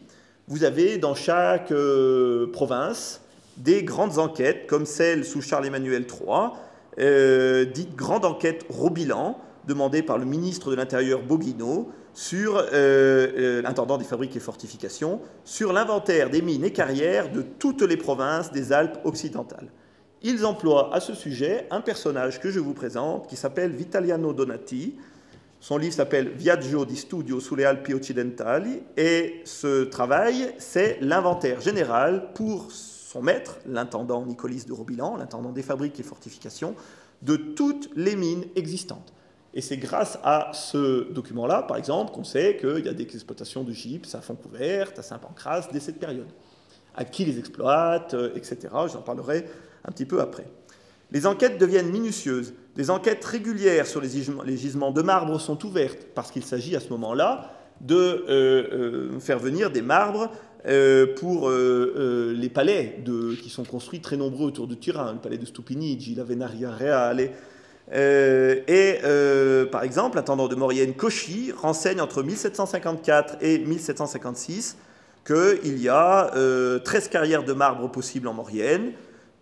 vous 0.47 0.65
avez 0.65 0.99
dans 0.99 1.15
chaque 1.15 1.73
euh, 1.73 2.47
province 2.53 3.23
des 3.57 3.83
grandes 3.83 4.19
enquêtes, 4.19 4.67
comme 4.67 4.85
celle 4.85 5.25
sous 5.25 5.41
Charles-Emmanuel 5.41 6.07
III, 6.07 6.51
euh, 6.99 7.65
dite 7.65 7.97
grande 7.97 8.27
enquête 8.27 8.67
Robilan, 8.69 9.39
demandée 9.67 10.03
par 10.03 10.19
le 10.19 10.27
ministre 10.27 10.71
de 10.71 10.77
l'Intérieur 10.77 11.23
Boguino, 11.23 11.91
sur 12.13 12.63
euh, 12.73 13.63
l'intendant 13.63 13.97
des 13.97 14.05
fabriques 14.05 14.37
et 14.37 14.41
fortifications, 14.41 15.21
sur 15.45 15.73
l'inventaire 15.73 16.29
des 16.29 16.43
mines 16.43 16.65
et 16.65 16.73
carrières 16.73 17.33
de 17.33 17.43
toutes 17.43 17.83
les 17.83 17.97
provinces 17.97 18.53
des 18.53 18.73
Alpes 18.73 18.99
occidentales. 19.05 19.69
Ils 20.23 20.47
emploient 20.47 20.95
à 20.95 21.01
ce 21.01 21.15
sujet 21.15 21.67
un 21.71 21.81
personnage 21.81 22.41
que 22.41 22.51
je 22.51 22.61
vous 22.61 22.75
présente 22.75 23.27
qui 23.29 23.37
s'appelle 23.37 23.73
Vitaliano 23.73 24.33
Donati, 24.33 24.95
son 25.65 25.79
livre 25.79 25.95
s'appelle 25.95 26.29
Viaggio 26.29 26.85
di 26.85 26.95
studio 26.95 27.41
sulle 27.41 27.65
Alpi 27.65 27.95
occidentali 27.95 28.83
et 28.99 29.41
ce 29.45 29.85
travail, 29.85 30.55
c'est 30.59 30.99
l'inventaire 31.01 31.63
général 31.63 32.35
pour 32.35 32.71
son 32.71 33.23
maître, 33.23 33.61
l'intendant 33.65 34.27
Nicolis 34.27 34.67
de 34.67 34.75
Robilan, 34.75 35.17
l'intendant 35.17 35.53
des 35.53 35.63
fabriques 35.63 35.99
et 35.99 36.03
fortifications, 36.03 36.75
de 37.23 37.37
toutes 37.37 37.89
les 37.97 38.15
mines 38.15 38.45
existantes. 38.57 39.15
Et 39.55 39.63
c'est 39.63 39.79
grâce 39.79 40.19
à 40.23 40.51
ce 40.53 41.11
document-là, 41.11 41.63
par 41.63 41.79
exemple, 41.79 42.13
qu'on 42.13 42.25
sait 42.25 42.59
qu'il 42.59 42.85
y 42.85 42.89
a 42.91 42.93
des 42.93 43.05
exploitations 43.05 43.65
de 43.65 43.73
gypse 43.73 44.15
à 44.15 44.21
Fontcouverte, 44.21 44.99
à 44.99 45.03
Saint-Pancras, 45.03 45.69
dès 45.73 45.81
cette 45.81 45.99
période. 45.99 46.29
À 46.95 47.07
qui 47.07 47.25
les 47.25 47.39
exploite, 47.39 48.13
euh, 48.13 48.35
etc. 48.35 48.69
J'en 48.93 49.01
parlerai 49.01 49.47
un 49.83 49.93
petit 49.93 50.05
peu 50.05 50.21
après. 50.21 50.45
Les 51.11 51.27
enquêtes 51.27 51.57
deviennent 51.57 51.91
minutieuses. 51.91 52.53
Des 52.77 52.91
enquêtes 52.91 53.25
régulières 53.25 53.87
sur 53.87 54.01
les 54.01 54.57
gisements, 54.57 54.91
de 54.91 55.03
marbre 55.03 55.39
sont 55.41 55.65
ouvertes, 55.65 56.07
parce 56.15 56.33
qu'il 56.33 56.45
s'agit 56.45 56.75
à 56.75 56.81
ce 56.81 56.89
moment-là 56.89 57.53
de 57.81 57.95
euh, 57.97 58.25
euh, 58.29 59.21
faire 59.21 59.39
venir 59.39 59.71
des 59.71 59.83
marbres 59.83 60.31
euh, 60.67 61.15
pour 61.15 61.51
les 61.51 62.49
palais 62.49 63.01
qui 63.43 63.51
sont 63.51 63.65
construits 63.65 64.01
très 64.01 64.17
nombreux 64.17 64.49
autour 64.49 64.67
de 64.67 64.75
Turin, 64.75 65.13
le 65.13 65.19
palais 65.19 65.39
de 65.39 65.47
Stupinigi, 65.47 66.15
la 66.17 66.25
Venaria 66.25 66.71
Reale. 66.71 67.31
et 67.93 68.99
par 69.71 69.85
exemple, 69.85 70.17
l'intendant 70.17 70.49
de 70.49 70.57
Maurienne 70.57 70.95
Cauchy 70.95 71.53
renseigne 71.53 72.01
entre 72.01 72.25
1754 72.25 73.37
et 73.41 73.59
1756 73.59 74.79
qu'il 75.25 75.79
y 75.81 75.89
a 75.89 76.31
13 76.85 77.09
carrières 77.09 77.45
de 77.45 77.53
marbre 77.53 77.89
possibles 77.91 78.27
en 78.27 78.35
Maurienne, 78.35 78.93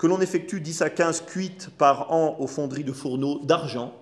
que 0.03 0.09
l'on 0.09 0.21
effectue 0.21 0.61
10 0.61 0.83
à 0.83 0.91
15 0.91 1.21
cuites 1.27 1.71
par 1.79 2.11
an 2.11 2.35
aux 2.41 2.49
fonderies 2.49 2.83
de 2.83 2.91
fourneaux 2.91 3.39
d'argent, 3.45 3.95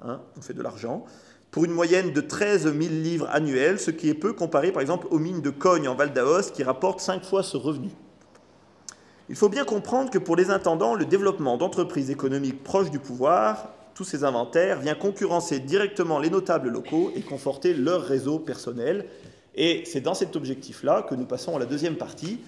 hein, 0.00 0.22
on 0.38 0.40
fait 0.40 0.54
de 0.54 0.62
l'argent, 0.62 1.04
pour 1.50 1.66
une 1.66 1.70
moyenne 1.70 2.14
de 2.14 2.20
13 2.22 2.62
000 2.62 2.78
livres 2.78 3.28
annuels, 3.30 3.78
ce 3.78 3.90
qui 3.90 4.08
est 4.08 4.14
peu 4.14 4.32
comparé 4.32 4.72
par 4.72 4.80
exemple 4.80 5.06
aux 5.10 5.18
mines 5.18 5.42
de 5.42 5.50
Cogne 5.50 5.86
en 5.86 5.94
Val 5.94 6.14
d'Aoste 6.14 6.54
qui 6.54 6.62
rapportent 6.62 7.00
5 7.00 7.22
fois 7.22 7.42
ce 7.42 7.58
revenu. 7.58 7.90
Il 9.28 9.36
faut 9.36 9.50
bien 9.50 9.66
comprendre 9.66 10.10
que 10.10 10.16
pour 10.16 10.34
les 10.34 10.48
intendants, 10.48 10.94
le 10.94 11.04
développement 11.04 11.58
d'entreprises 11.58 12.08
économiques 12.08 12.62
proches 12.64 12.90
du 12.90 12.98
pouvoir, 12.98 13.68
tous 13.94 14.04
ces 14.04 14.24
inventaires, 14.24 14.80
vient 14.80 14.94
concurrencer 14.94 15.58
directement 15.58 16.20
les 16.20 16.30
notables 16.30 16.70
locaux 16.70 17.12
et 17.14 17.20
conforter 17.20 17.74
leur 17.74 18.00
réseau 18.00 18.38
personnel. 18.38 19.04
Et 19.54 19.82
c'est 19.84 20.00
dans 20.00 20.14
cet 20.14 20.36
objectif-là 20.36 21.02
que 21.02 21.14
nous 21.14 21.26
passons 21.26 21.54
à 21.54 21.58
la 21.58 21.66
deuxième 21.66 21.96
partie, 21.96 22.40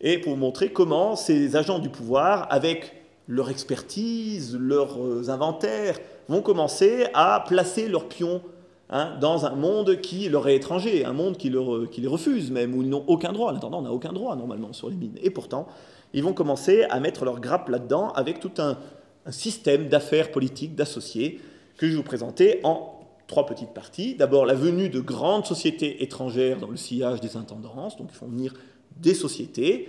et 0.00 0.18
pour 0.18 0.36
montrer 0.36 0.70
comment 0.70 1.16
ces 1.16 1.56
agents 1.56 1.78
du 1.78 1.88
pouvoir, 1.88 2.46
avec 2.50 2.92
leur 3.28 3.50
expertise, 3.50 4.56
leurs 4.56 5.30
inventaires, 5.30 5.98
vont 6.28 6.42
commencer 6.42 7.06
à 7.14 7.44
placer 7.46 7.88
leurs 7.88 8.08
pions 8.08 8.42
hein, 8.90 9.16
dans 9.20 9.46
un 9.46 9.54
monde 9.54 10.00
qui 10.00 10.28
leur 10.28 10.48
est 10.48 10.56
étranger, 10.56 11.04
un 11.04 11.12
monde 11.12 11.36
qui 11.36 11.50
les 11.50 12.08
refuse 12.08 12.50
même, 12.50 12.74
où 12.74 12.82
ils 12.82 12.88
n'ont 12.88 13.04
aucun 13.06 13.32
droit. 13.32 13.52
L'intendant 13.52 13.82
n'a 13.82 13.92
aucun 13.92 14.12
droit 14.12 14.36
normalement 14.36 14.72
sur 14.72 14.90
les 14.90 14.96
mines. 14.96 15.18
Et 15.22 15.30
pourtant, 15.30 15.66
ils 16.12 16.22
vont 16.22 16.32
commencer 16.32 16.84
à 16.84 17.00
mettre 17.00 17.24
leur 17.24 17.40
grappe 17.40 17.68
là-dedans 17.68 18.10
avec 18.10 18.40
tout 18.40 18.52
un, 18.58 18.78
un 19.24 19.32
système 19.32 19.88
d'affaires 19.88 20.30
politiques, 20.30 20.74
d'associés, 20.74 21.40
que 21.76 21.86
je 21.86 21.92
vais 21.92 21.96
vous 21.96 22.02
présenter 22.02 22.60
en 22.62 22.92
trois 23.26 23.44
petites 23.44 23.74
parties. 23.74 24.14
D'abord, 24.14 24.46
la 24.46 24.54
venue 24.54 24.88
de 24.88 25.00
grandes 25.00 25.46
sociétés 25.46 26.02
étrangères 26.02 26.58
dans 26.58 26.70
le 26.70 26.76
sillage 26.76 27.20
des 27.20 27.36
intendances, 27.36 27.96
donc 27.96 28.08
ils 28.12 28.16
font 28.16 28.28
venir 28.28 28.54
des 28.96 29.14
sociétés, 29.14 29.88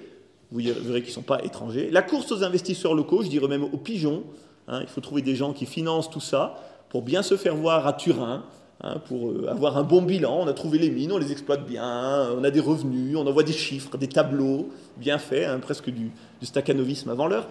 vous 0.51 0.59
verrez 0.59 1.01
qu'ils 1.01 1.09
ne 1.09 1.15
sont 1.15 1.21
pas 1.21 1.43
étrangers. 1.43 1.89
La 1.91 2.01
course 2.01 2.31
aux 2.31 2.43
investisseurs 2.43 2.93
locaux, 2.93 3.23
je 3.23 3.29
dirais 3.29 3.47
même 3.47 3.63
aux 3.63 3.77
pigeons. 3.77 4.23
Hein, 4.67 4.79
il 4.81 4.87
faut 4.87 5.01
trouver 5.01 5.21
des 5.21 5.35
gens 5.35 5.53
qui 5.53 5.65
financent 5.65 6.09
tout 6.09 6.19
ça 6.19 6.55
pour 6.89 7.01
bien 7.01 7.21
se 7.21 7.35
faire 7.35 7.55
voir 7.55 7.87
à 7.87 7.93
Turin, 7.93 8.43
hein, 8.81 8.99
pour 9.07 9.29
euh, 9.29 9.47
avoir 9.49 9.77
un 9.77 9.83
bon 9.83 10.01
bilan. 10.01 10.39
On 10.41 10.47
a 10.47 10.53
trouvé 10.53 10.77
les 10.77 10.89
mines, 10.89 11.11
on 11.11 11.17
les 11.17 11.31
exploite 11.31 11.65
bien, 11.65 12.29
on 12.37 12.43
a 12.43 12.51
des 12.51 12.59
revenus, 12.59 13.17
on 13.17 13.27
envoie 13.27 13.43
des 13.43 13.53
chiffres, 13.53 13.97
des 13.97 14.07
tableaux 14.07 14.69
bien 14.97 15.17
faits, 15.17 15.47
hein, 15.47 15.59
presque 15.59 15.89
du, 15.89 16.11
du 16.39 16.45
staccanovisme 16.45 17.09
avant 17.09 17.27
l'heure. 17.27 17.47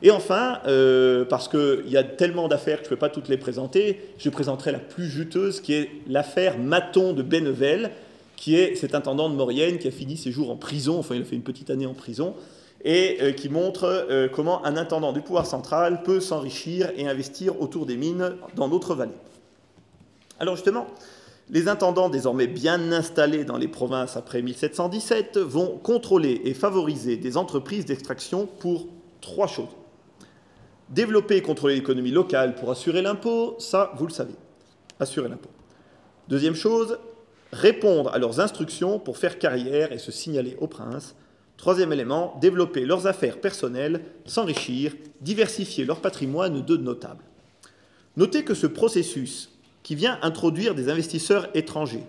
Et 0.00 0.10
enfin, 0.10 0.60
euh, 0.66 1.24
parce 1.24 1.48
qu'il 1.48 1.88
y 1.88 1.96
a 1.96 2.04
tellement 2.04 2.48
d'affaires 2.48 2.78
que 2.78 2.84
je 2.84 2.90
ne 2.90 2.94
peux 2.94 3.00
pas 3.00 3.08
toutes 3.08 3.28
les 3.28 3.36
présenter, 3.36 4.00
je 4.18 4.30
présenterai 4.30 4.70
la 4.72 4.78
plus 4.78 5.06
juteuse 5.06 5.60
qui 5.60 5.74
est 5.74 5.90
l'affaire 6.06 6.58
Maton 6.58 7.12
de 7.12 7.22
Bennevel, 7.22 7.90
qui 8.38 8.54
est 8.54 8.76
cet 8.76 8.94
intendant 8.94 9.28
de 9.28 9.34
Maurienne 9.34 9.78
qui 9.78 9.88
a 9.88 9.90
fini 9.90 10.16
ses 10.16 10.30
jours 10.30 10.50
en 10.50 10.56
prison, 10.56 11.00
enfin 11.00 11.16
il 11.16 11.22
a 11.22 11.24
fait 11.24 11.34
une 11.34 11.42
petite 11.42 11.70
année 11.70 11.86
en 11.86 11.92
prison, 11.92 12.34
et 12.84 13.18
euh, 13.20 13.32
qui 13.32 13.48
montre 13.48 13.84
euh, 13.84 14.28
comment 14.32 14.64
un 14.64 14.76
intendant 14.76 15.12
du 15.12 15.20
pouvoir 15.20 15.44
central 15.44 16.04
peut 16.04 16.20
s'enrichir 16.20 16.92
et 16.96 17.08
investir 17.08 17.60
autour 17.60 17.84
des 17.84 17.96
mines 17.96 18.36
dans 18.54 18.68
notre 18.68 18.94
vallée. 18.94 19.10
Alors 20.38 20.54
justement, 20.54 20.86
les 21.50 21.66
intendants 21.66 22.08
désormais 22.08 22.46
bien 22.46 22.92
installés 22.92 23.44
dans 23.44 23.56
les 23.56 23.66
provinces 23.66 24.16
après 24.16 24.40
1717 24.40 25.38
vont 25.38 25.76
contrôler 25.76 26.40
et 26.44 26.54
favoriser 26.54 27.16
des 27.16 27.36
entreprises 27.36 27.86
d'extraction 27.86 28.46
pour 28.46 28.86
trois 29.20 29.48
choses. 29.48 29.74
Développer 30.90 31.38
et 31.38 31.42
contrôler 31.42 31.74
l'économie 31.74 32.12
locale 32.12 32.54
pour 32.54 32.70
assurer 32.70 33.02
l'impôt, 33.02 33.56
ça 33.58 33.92
vous 33.96 34.06
le 34.06 34.12
savez, 34.12 34.34
assurer 35.00 35.28
l'impôt. 35.28 35.50
Deuxième 36.28 36.54
chose, 36.54 36.98
répondre 37.52 38.10
à 38.12 38.18
leurs 38.18 38.40
instructions 38.40 38.98
pour 38.98 39.18
faire 39.18 39.38
carrière 39.38 39.92
et 39.92 39.98
se 39.98 40.12
signaler 40.12 40.56
au 40.60 40.66
prince. 40.66 41.14
Troisième 41.56 41.92
élément, 41.92 42.36
développer 42.40 42.84
leurs 42.84 43.06
affaires 43.06 43.40
personnelles, 43.40 44.02
s'enrichir, 44.24 44.94
diversifier 45.20 45.84
leur 45.84 46.00
patrimoine 46.00 46.62
de 46.62 46.76
notables. 46.76 47.24
Notez 48.16 48.44
que 48.44 48.54
ce 48.54 48.66
processus, 48.66 49.50
qui 49.82 49.94
vient 49.94 50.18
introduire 50.22 50.74
des 50.74 50.90
investisseurs 50.90 51.48
étrangers, 51.54 52.04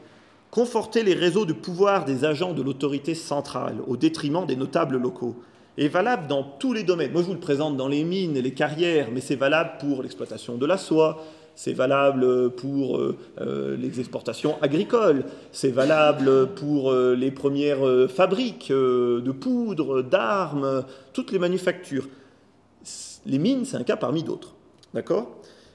conforter 0.52 1.04
les 1.04 1.13
réseaux 1.13 1.45
de 1.45 1.54
pouvoir 1.54 2.06
des 2.06 2.25
agents 2.25 2.54
de 2.54 2.62
l'autorité 2.62 3.15
centrale 3.15 3.78
au 3.88 3.97
détriment 3.97 4.45
des 4.45 4.56
notables 4.56 4.97
locaux, 4.97 5.36
est 5.78 5.88
valable 5.88 6.28
dans 6.28 6.43
tous 6.43 6.73
les 6.73 6.84
domaines. 6.84 7.12
Moi, 7.12 7.21
je 7.21 7.28
vous 7.28 7.34
le 7.34 7.39
présente 7.39 7.78
dans 7.78 7.88
les 7.88 8.04
mines 8.04 8.36
et 8.36 8.41
les 8.41 8.54
carrières, 8.54 9.10
mais 9.12 9.21
c'est 9.21 9.36
valable 9.36 9.78
pour 9.80 10.04
l'exploitation 10.04 10.58
de 10.58 10.65
la 10.65 10.78
soie, 10.78 11.23
c'est 11.60 11.74
valable 11.74 12.52
pour 12.52 12.95
euh, 12.95 13.17
euh, 13.41 13.76
les 13.76 14.00
exportations 14.00 14.56
agricoles, 14.62 15.26
c'est 15.52 15.72
valable 15.72 16.48
pour 16.56 16.89
euh, 16.89 17.15
les 17.15 17.32
premières 17.32 18.10
fabriques 18.10 18.72
de 18.72 19.32
poudre, 19.32 20.02
d'armes, 20.02 20.86
toutes 21.12 21.34
les 21.34 21.38
manufactures. 21.38 22.08
Les 23.26 23.39
mines, 23.39 23.65
c'est 23.65 23.76
un 23.76 23.84
cas 23.84 23.98
parmi 23.98 24.24
d'autres. 24.24 24.56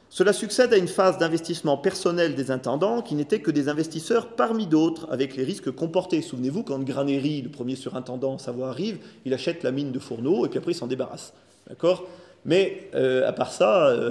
Cela 0.09 0.33
succède 0.33 0.73
à 0.73 0.79
une 0.79 0.89
phase 0.89 1.19
d'investissement 1.19 1.77
personnel 1.77 2.35
des 2.35 2.51
intendants 2.51 3.03
qui 3.03 3.15
n'étaient 3.15 3.43
que 3.43 3.51
des 3.51 3.69
investisseurs 3.69 4.29
parmi 4.29 4.67
d'autres, 4.67 5.07
avec 5.11 5.37
les 5.37 5.45
risques 5.45 5.71
comportés. 5.71 6.23
Souvenez-vous, 6.23 6.63
quand 6.63 6.79
Granéry, 6.79 7.43
le 7.43 7.51
premier 7.51 7.77
surintendant 7.77 8.39
Savoie, 8.39 8.71
arrive, 8.71 9.01
il 9.27 9.35
achète 9.35 9.63
la 9.63 9.71
mine 9.71 9.93
de 9.93 9.99
Fourneau 9.99 10.47
et 10.47 10.49
puis 10.49 10.59
après 10.59 10.73
il 10.73 10.77
s'en 10.77 10.87
débarrasse. 10.87 11.35
D'accord? 11.69 12.07
Mais 12.45 12.91
euh, 12.95 13.27
à 13.27 13.33
part 13.33 13.53
ça, 13.53 13.89
euh, 13.89 14.11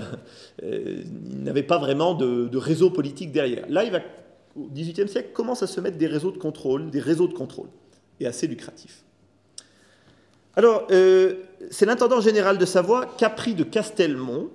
euh, 0.63 1.03
il 1.05 1.43
n'avait 1.43 1.63
pas 1.63 1.77
vraiment 1.77 2.13
de, 2.13 2.57
réseau 2.57 2.89
politique 2.89 3.31
derrière. 3.31 3.65
Là, 3.69 3.83
au 4.55 4.67
XVIIIe 4.73 5.07
siècle, 5.07 5.29
commence 5.33 5.63
à 5.63 5.67
se 5.67 5.79
mettre 5.79 5.97
des 5.97 6.07
réseaux 6.07 6.31
de 6.31 6.37
contrôle, 6.37 6.89
des 6.89 6.99
réseaux 6.99 7.27
de 7.27 7.33
contrôle, 7.33 7.67
et 8.19 8.27
assez 8.27 8.47
lucratifs. 8.47 9.03
Alors, 10.55 10.87
c'est 10.89 11.85
l'intendant 11.87 12.21
général 12.21 12.59
de 12.59 12.65
Savoie, 12.65 13.07
Capri 13.17 13.55
de 13.55 13.63
Castelmont, 13.63 14.49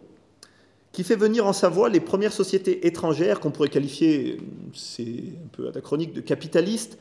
qui 0.92 1.02
fait 1.02 1.16
venir 1.16 1.46
en 1.46 1.52
Savoie 1.52 1.88
les 1.88 2.00
premières 2.00 2.32
sociétés 2.32 2.86
étrangères 2.86 3.40
qu'on 3.40 3.50
pourrait 3.50 3.68
qualifier, 3.68 4.38
c'est 4.74 5.02
un 5.02 5.48
peu 5.50 5.68
anachronique, 5.68 6.12
de 6.12 6.20
capitalistes, 6.20 6.98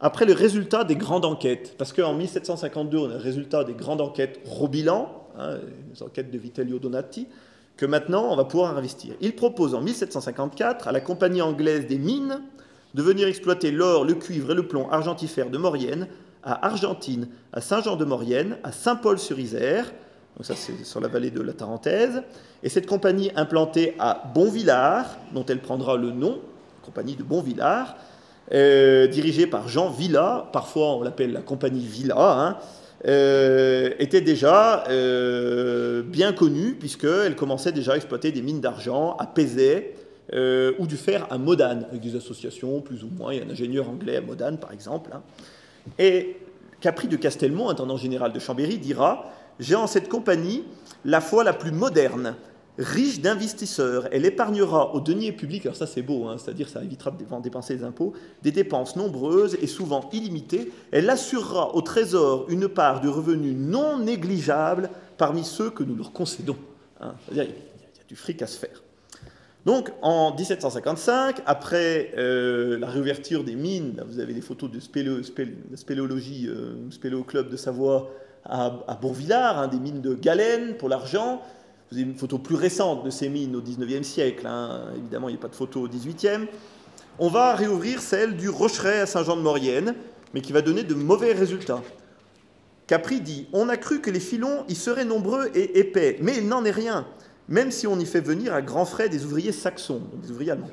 après 0.00 0.24
le 0.24 0.32
résultat 0.32 0.84
des 0.84 0.96
grandes 0.96 1.24
enquêtes. 1.24 1.74
Parce 1.76 1.92
qu'en 1.92 2.14
1752, 2.14 2.98
on 2.98 3.04
a 3.06 3.08
le 3.08 3.16
résultat 3.16 3.64
des 3.64 3.74
grandes 3.74 4.00
enquêtes 4.00 4.40
Robilan, 4.46 5.17
hein, 5.38 5.58
les 5.92 6.02
enquêtes 6.02 6.30
de 6.30 6.38
Vitellio 6.38 6.78
Donati, 6.78 7.26
que 7.76 7.86
maintenant 7.86 8.30
on 8.30 8.36
va 8.36 8.44
pouvoir 8.44 8.76
investir. 8.76 9.14
Il 9.20 9.34
propose 9.34 9.74
en 9.74 9.80
1754 9.80 10.88
à 10.88 10.92
la 10.92 11.00
compagnie 11.00 11.42
anglaise 11.42 11.86
des 11.86 11.98
mines 11.98 12.42
de 12.94 13.02
venir 13.02 13.28
exploiter 13.28 13.70
l'or, 13.70 14.04
le 14.04 14.14
cuivre 14.14 14.52
et 14.52 14.54
le 14.54 14.66
plomb 14.66 14.88
argentifère 14.90 15.50
de 15.50 15.58
Maurienne 15.58 16.08
à 16.42 16.66
Argentine, 16.66 17.28
à 17.52 17.60
Saint-Jean-de-Maurienne, 17.60 18.58
à 18.62 18.72
Saint-Paul-sur-Isère, 18.72 19.92
donc 20.36 20.46
ça 20.46 20.54
c'est 20.54 20.84
sur 20.84 21.00
la 21.00 21.08
vallée 21.08 21.30
de 21.30 21.42
la 21.42 21.52
Tarentaise, 21.52 22.22
et 22.62 22.68
cette 22.68 22.86
compagnie 22.86 23.30
implantée 23.36 23.94
à 23.98 24.22
Bonvillard, 24.34 25.06
dont 25.34 25.44
elle 25.44 25.60
prendra 25.60 25.96
le 25.96 26.10
nom, 26.10 26.40
compagnie 26.82 27.16
de 27.16 27.22
Bonvillard, 27.22 27.96
euh, 28.52 29.08
dirigée 29.08 29.46
par 29.46 29.68
Jean 29.68 29.90
Villa, 29.90 30.48
parfois 30.52 30.94
on 30.94 31.02
l'appelle 31.02 31.32
la 31.32 31.42
compagnie 31.42 31.84
Villa, 31.84 32.16
hein, 32.18 32.56
euh, 33.06 33.90
était 33.98 34.20
déjà 34.20 34.84
euh, 34.88 36.02
bien 36.02 36.32
connue 36.32 36.74
puisqu'elle 36.74 37.36
commençait 37.36 37.72
déjà 37.72 37.92
à 37.92 37.96
exploiter 37.96 38.32
des 38.32 38.42
mines 38.42 38.60
d'argent 38.60 39.16
à 39.18 39.26
Pézet 39.26 39.94
ou 40.78 40.86
du 40.86 40.98
fer 40.98 41.26
à 41.30 41.38
Modane, 41.38 41.86
avec 41.88 42.02
des 42.02 42.14
associations 42.14 42.82
plus 42.82 43.02
ou 43.02 43.08
moins. 43.08 43.32
Il 43.32 43.38
y 43.38 43.42
a 43.42 43.46
un 43.46 43.50
ingénieur 43.50 43.88
anglais 43.88 44.16
à 44.16 44.20
Modane 44.20 44.58
par 44.58 44.72
exemple. 44.72 45.10
Hein. 45.14 45.22
Et 45.98 46.36
Capri 46.80 47.08
de 47.08 47.16
Castelmont, 47.16 47.70
intendant 47.70 47.96
général 47.96 48.32
de 48.32 48.38
Chambéry, 48.38 48.78
dira 48.78 49.32
J'ai 49.58 49.74
en 49.74 49.86
cette 49.86 50.08
compagnie 50.08 50.64
la 51.04 51.20
foi 51.20 51.44
la 51.44 51.52
plus 51.52 51.72
moderne, 51.72 52.34
riche 52.78 53.20
d'investisseurs. 53.20 54.08
Elle 54.12 54.24
épargnera 54.24 54.94
aux 54.94 55.00
deniers 55.00 55.32
publics, 55.32 55.66
alors 55.66 55.76
ça 55.76 55.86
c'est 55.86 56.02
beau, 56.02 56.26
hein, 56.26 56.36
c'est-à-dire 56.38 56.68
ça 56.68 56.82
évitera 56.82 57.10
de 57.10 57.42
dépenser 57.42 57.76
des 57.76 57.84
impôts, 57.84 58.14
des 58.42 58.52
dépenses 58.52 58.96
nombreuses 58.96 59.56
et 59.60 59.66
souvent 59.66 60.08
illimitées. 60.12 60.72
Elle 60.92 61.10
assurera 61.10 61.74
au 61.74 61.82
Trésor 61.82 62.46
une 62.48 62.68
part 62.68 63.00
de 63.00 63.08
revenus 63.08 63.56
non 63.56 63.98
négligeable 63.98 64.90
parmi 65.16 65.44
ceux 65.44 65.70
que 65.70 65.82
nous 65.82 65.96
leur 65.96 66.12
concédons. 66.12 66.56
Hein. 67.00 67.14
C'est-à-dire 67.24 67.44
il 67.44 67.98
y 67.98 68.00
a 68.00 68.04
du 68.08 68.16
fric 68.16 68.40
à 68.42 68.46
se 68.46 68.58
faire. 68.58 68.82
Donc 69.66 69.90
en 70.00 70.34
1755, 70.34 71.42
après 71.44 72.12
euh, 72.16 72.78
la 72.78 72.86
réouverture 72.86 73.42
des 73.42 73.56
mines, 73.56 74.02
vous 74.06 74.20
avez 74.20 74.32
des 74.32 74.40
photos 74.40 74.70
de 74.70 74.78
spéléologie, 74.80 76.48
euh, 76.48 77.42
de 77.42 77.56
Savoie 77.56 78.10
à, 78.44 78.78
à 78.86 78.94
Bourvillard, 78.94 79.58
hein, 79.58 79.68
des 79.68 79.80
mines 79.80 80.00
de 80.00 80.14
galène 80.14 80.76
pour 80.76 80.88
l'argent. 80.88 81.42
Vous 81.90 81.96
avez 81.96 82.06
une 82.06 82.16
photo 82.16 82.38
plus 82.38 82.56
récente 82.56 83.04
de 83.04 83.10
ces 83.10 83.28
mines 83.28 83.56
au 83.56 83.62
19e 83.62 84.02
siècle, 84.02 84.46
hein. 84.46 84.92
évidemment 84.96 85.28
il 85.28 85.32
n'y 85.32 85.38
a 85.38 85.40
pas 85.40 85.48
de 85.48 85.54
photo 85.54 85.82
au 85.82 85.88
18e. 85.88 86.46
On 87.18 87.28
va 87.28 87.54
réouvrir 87.54 88.00
celle 88.00 88.36
du 88.36 88.48
Rocheret 88.48 89.00
à 89.00 89.06
Saint-Jean-de-Maurienne, 89.06 89.94
mais 90.34 90.40
qui 90.40 90.52
va 90.52 90.62
donner 90.62 90.84
de 90.84 90.94
mauvais 90.94 91.32
résultats. 91.32 91.82
Capri 92.86 93.20
dit 93.20 93.46
On 93.52 93.68
a 93.68 93.76
cru 93.76 94.00
que 94.00 94.10
les 94.10 94.20
filons 94.20 94.64
y 94.68 94.74
seraient 94.74 95.04
nombreux 95.04 95.50
et 95.54 95.78
épais, 95.78 96.18
mais 96.20 96.36
il 96.36 96.48
n'en 96.48 96.64
est 96.64 96.70
rien 96.70 97.06
même 97.48 97.70
si 97.70 97.86
on 97.86 97.98
y 97.98 98.06
fait 98.06 98.20
venir 98.20 98.54
à 98.54 98.62
grands 98.62 98.84
frais 98.84 99.08
des 99.08 99.24
ouvriers 99.24 99.52
saxons, 99.52 100.02
des 100.22 100.30
ouvriers 100.30 100.52
allemands. 100.52 100.70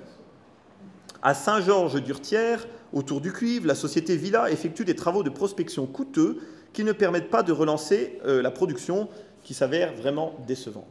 À 1.21 1.33
Saint-Georges-d'Urtière, 1.33 2.67
autour 2.93 3.21
du 3.21 3.31
cuivre, 3.31 3.65
la 3.65 3.75
société 3.75 4.15
Villa 4.15 4.51
effectue 4.51 4.85
des 4.85 4.95
travaux 4.95 5.23
de 5.23 5.29
prospection 5.29 5.87
coûteux 5.87 6.39
qui 6.73 6.83
ne 6.83 6.91
permettent 6.91 7.29
pas 7.29 7.43
de 7.43 7.51
relancer 7.51 8.19
euh, 8.25 8.41
la 8.41 8.51
production 8.51 9.07
qui 9.43 9.53
s'avère 9.53 9.93
vraiment 9.93 10.35
décevante. 10.45 10.85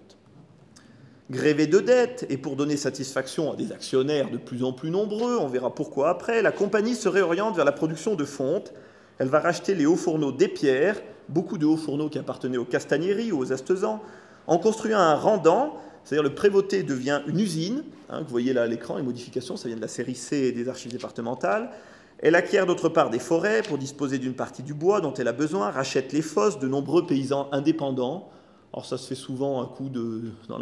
Grévé 1.31 1.67
de 1.67 1.81
dettes 1.81 2.27
et 2.29 2.37
pour 2.37 2.55
donner 2.55 2.77
satisfaction 2.77 3.51
à 3.51 3.57
des 3.57 3.73
actionnaires 3.73 4.31
de 4.31 4.37
plus 4.37 4.63
en 4.63 4.75
plus 4.75 4.91
nombreux, 4.91 5.39
on 5.39 5.49
verra 5.49 5.75
pourquoi 5.75 6.11
après, 6.11 6.43
la 6.43 6.53
compagnie 6.53 6.95
se 6.95 7.09
réoriente 7.09 7.57
vers 7.57 7.65
la 7.65 7.73
production 7.73 8.15
de 8.15 8.27
fonte. 8.27 8.75
Elle 9.17 9.29
va 9.29 9.41
racheter 9.41 9.75
les 9.75 9.87
hauts 9.87 9.97
fourneaux 9.97 10.33
des 10.33 10.49
pierres, 10.49 11.01
beaucoup 11.31 11.57
de 11.57 11.65
hauts 11.65 11.79
fourneaux 11.79 12.11
qui 12.11 12.19
appartenaient 12.19 12.59
aux 12.59 12.67
Castagneries 12.67 13.33
ou 13.33 13.39
aux 13.39 13.53
Astezans, 13.53 14.03
en 14.47 14.59
construisant 14.59 14.99
un 14.99 15.15
rendant, 15.15 15.77
c'est-à-dire 16.05 16.25
le 16.25 16.35
prévôté 16.35 16.83
devient 16.83 17.23
une 17.27 17.41
usine, 17.41 17.85
hein, 18.11 18.21
vous 18.21 18.29
voyez 18.29 18.53
là 18.53 18.65
à 18.65 18.67
l'écran, 18.67 18.99
les 18.99 19.03
modifications, 19.03 19.57
ça 19.57 19.69
vient 19.69 19.79
de 19.79 19.83
la 19.83 19.89
série 19.89 20.17
C 20.17 20.53
des 20.53 20.69
archives 20.69 20.93
départementales. 20.93 21.71
Elle 22.19 22.35
acquiert 22.35 22.67
d'autre 22.67 22.91
part 22.91 23.09
des 23.09 23.19
forêts 23.19 23.63
pour 23.63 23.79
disposer 23.79 24.19
d'une 24.19 24.35
partie 24.35 24.63
du 24.63 24.75
bois 24.75 25.01
dont 25.01 25.15
elle 25.15 25.29
a 25.29 25.33
besoin, 25.33 25.71
rachète 25.71 26.13
les 26.13 26.21
fosses 26.21 26.59
de 26.59 26.69
nombreux 26.69 27.07
paysans 27.07 27.49
indépendants. 27.51 28.29
Alors 28.75 28.85
ça 28.85 28.99
se 28.99 29.09
fait 29.09 29.15
souvent 29.15 29.63
à 29.63 29.67
coup 29.75 29.89
de... 29.89 30.25
Dans 30.49 30.59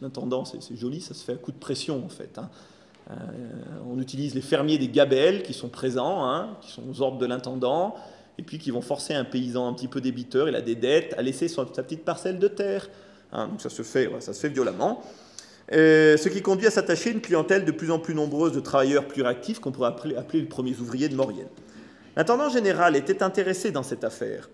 l'intendant, 0.00 0.44
c'est 0.44 0.76
joli, 0.76 1.00
ça 1.00 1.14
se 1.14 1.24
fait 1.24 1.32
à 1.32 1.36
coup 1.36 1.52
de 1.52 1.58
pression 1.58 2.04
en 2.04 2.08
fait. 2.08 2.38
Hein. 2.38 2.50
Euh, 3.10 3.14
on 3.88 4.00
utilise 4.00 4.34
les 4.34 4.40
fermiers 4.40 4.78
des 4.78 4.88
gabelles 4.88 5.42
qui 5.42 5.52
sont 5.52 5.68
présents, 5.68 6.24
hein, 6.24 6.56
qui 6.60 6.70
sont 6.72 6.82
aux 6.90 7.02
ordres 7.02 7.18
de 7.18 7.26
l'intendant, 7.26 7.94
et 8.38 8.42
puis 8.42 8.58
qui 8.58 8.70
vont 8.70 8.80
forcer 8.80 9.14
un 9.14 9.24
paysan 9.24 9.68
un 9.68 9.72
petit 9.72 9.88
peu 9.88 10.00
débiteur, 10.00 10.48
il 10.48 10.56
a 10.56 10.60
des 10.60 10.74
dettes, 10.74 11.14
à 11.16 11.22
laisser 11.22 11.48
sa 11.48 11.64
petite 11.64 12.04
parcelle 12.04 12.38
de 12.38 12.48
terre. 12.48 12.88
Hein, 13.32 13.48
donc 13.48 13.60
ça 13.60 13.70
se 13.70 13.82
fait, 13.82 14.10
ça 14.20 14.32
se 14.32 14.40
fait 14.40 14.48
violemment. 14.48 15.02
ce 15.70 16.28
qui 16.28 16.42
conduit 16.42 16.66
à 16.66 16.70
s'attacher 16.70 17.10
une 17.10 17.20
clientèle 17.20 17.64
de 17.64 17.72
plus 17.72 17.90
en 17.90 17.98
plus 17.98 18.14
nombreuse 18.14 18.52
de 18.52 18.60
travailleurs 18.60 19.06
plus 19.06 19.22
réactifs 19.22 19.60
qu'on 19.60 19.72
pourrait 19.72 19.88
appeler, 19.88 20.16
appeler 20.16 20.40
les 20.40 20.48
premiers 20.48 20.76
ouvriers 20.78 21.08
de 21.08 21.14
Maurienne. 21.14 21.48
L'intendant 22.16 22.48
général 22.48 22.96
était 22.96 23.22
intéressé 23.22 23.70
dans 23.70 23.82
cette 23.82 24.02
affaire. 24.02 24.48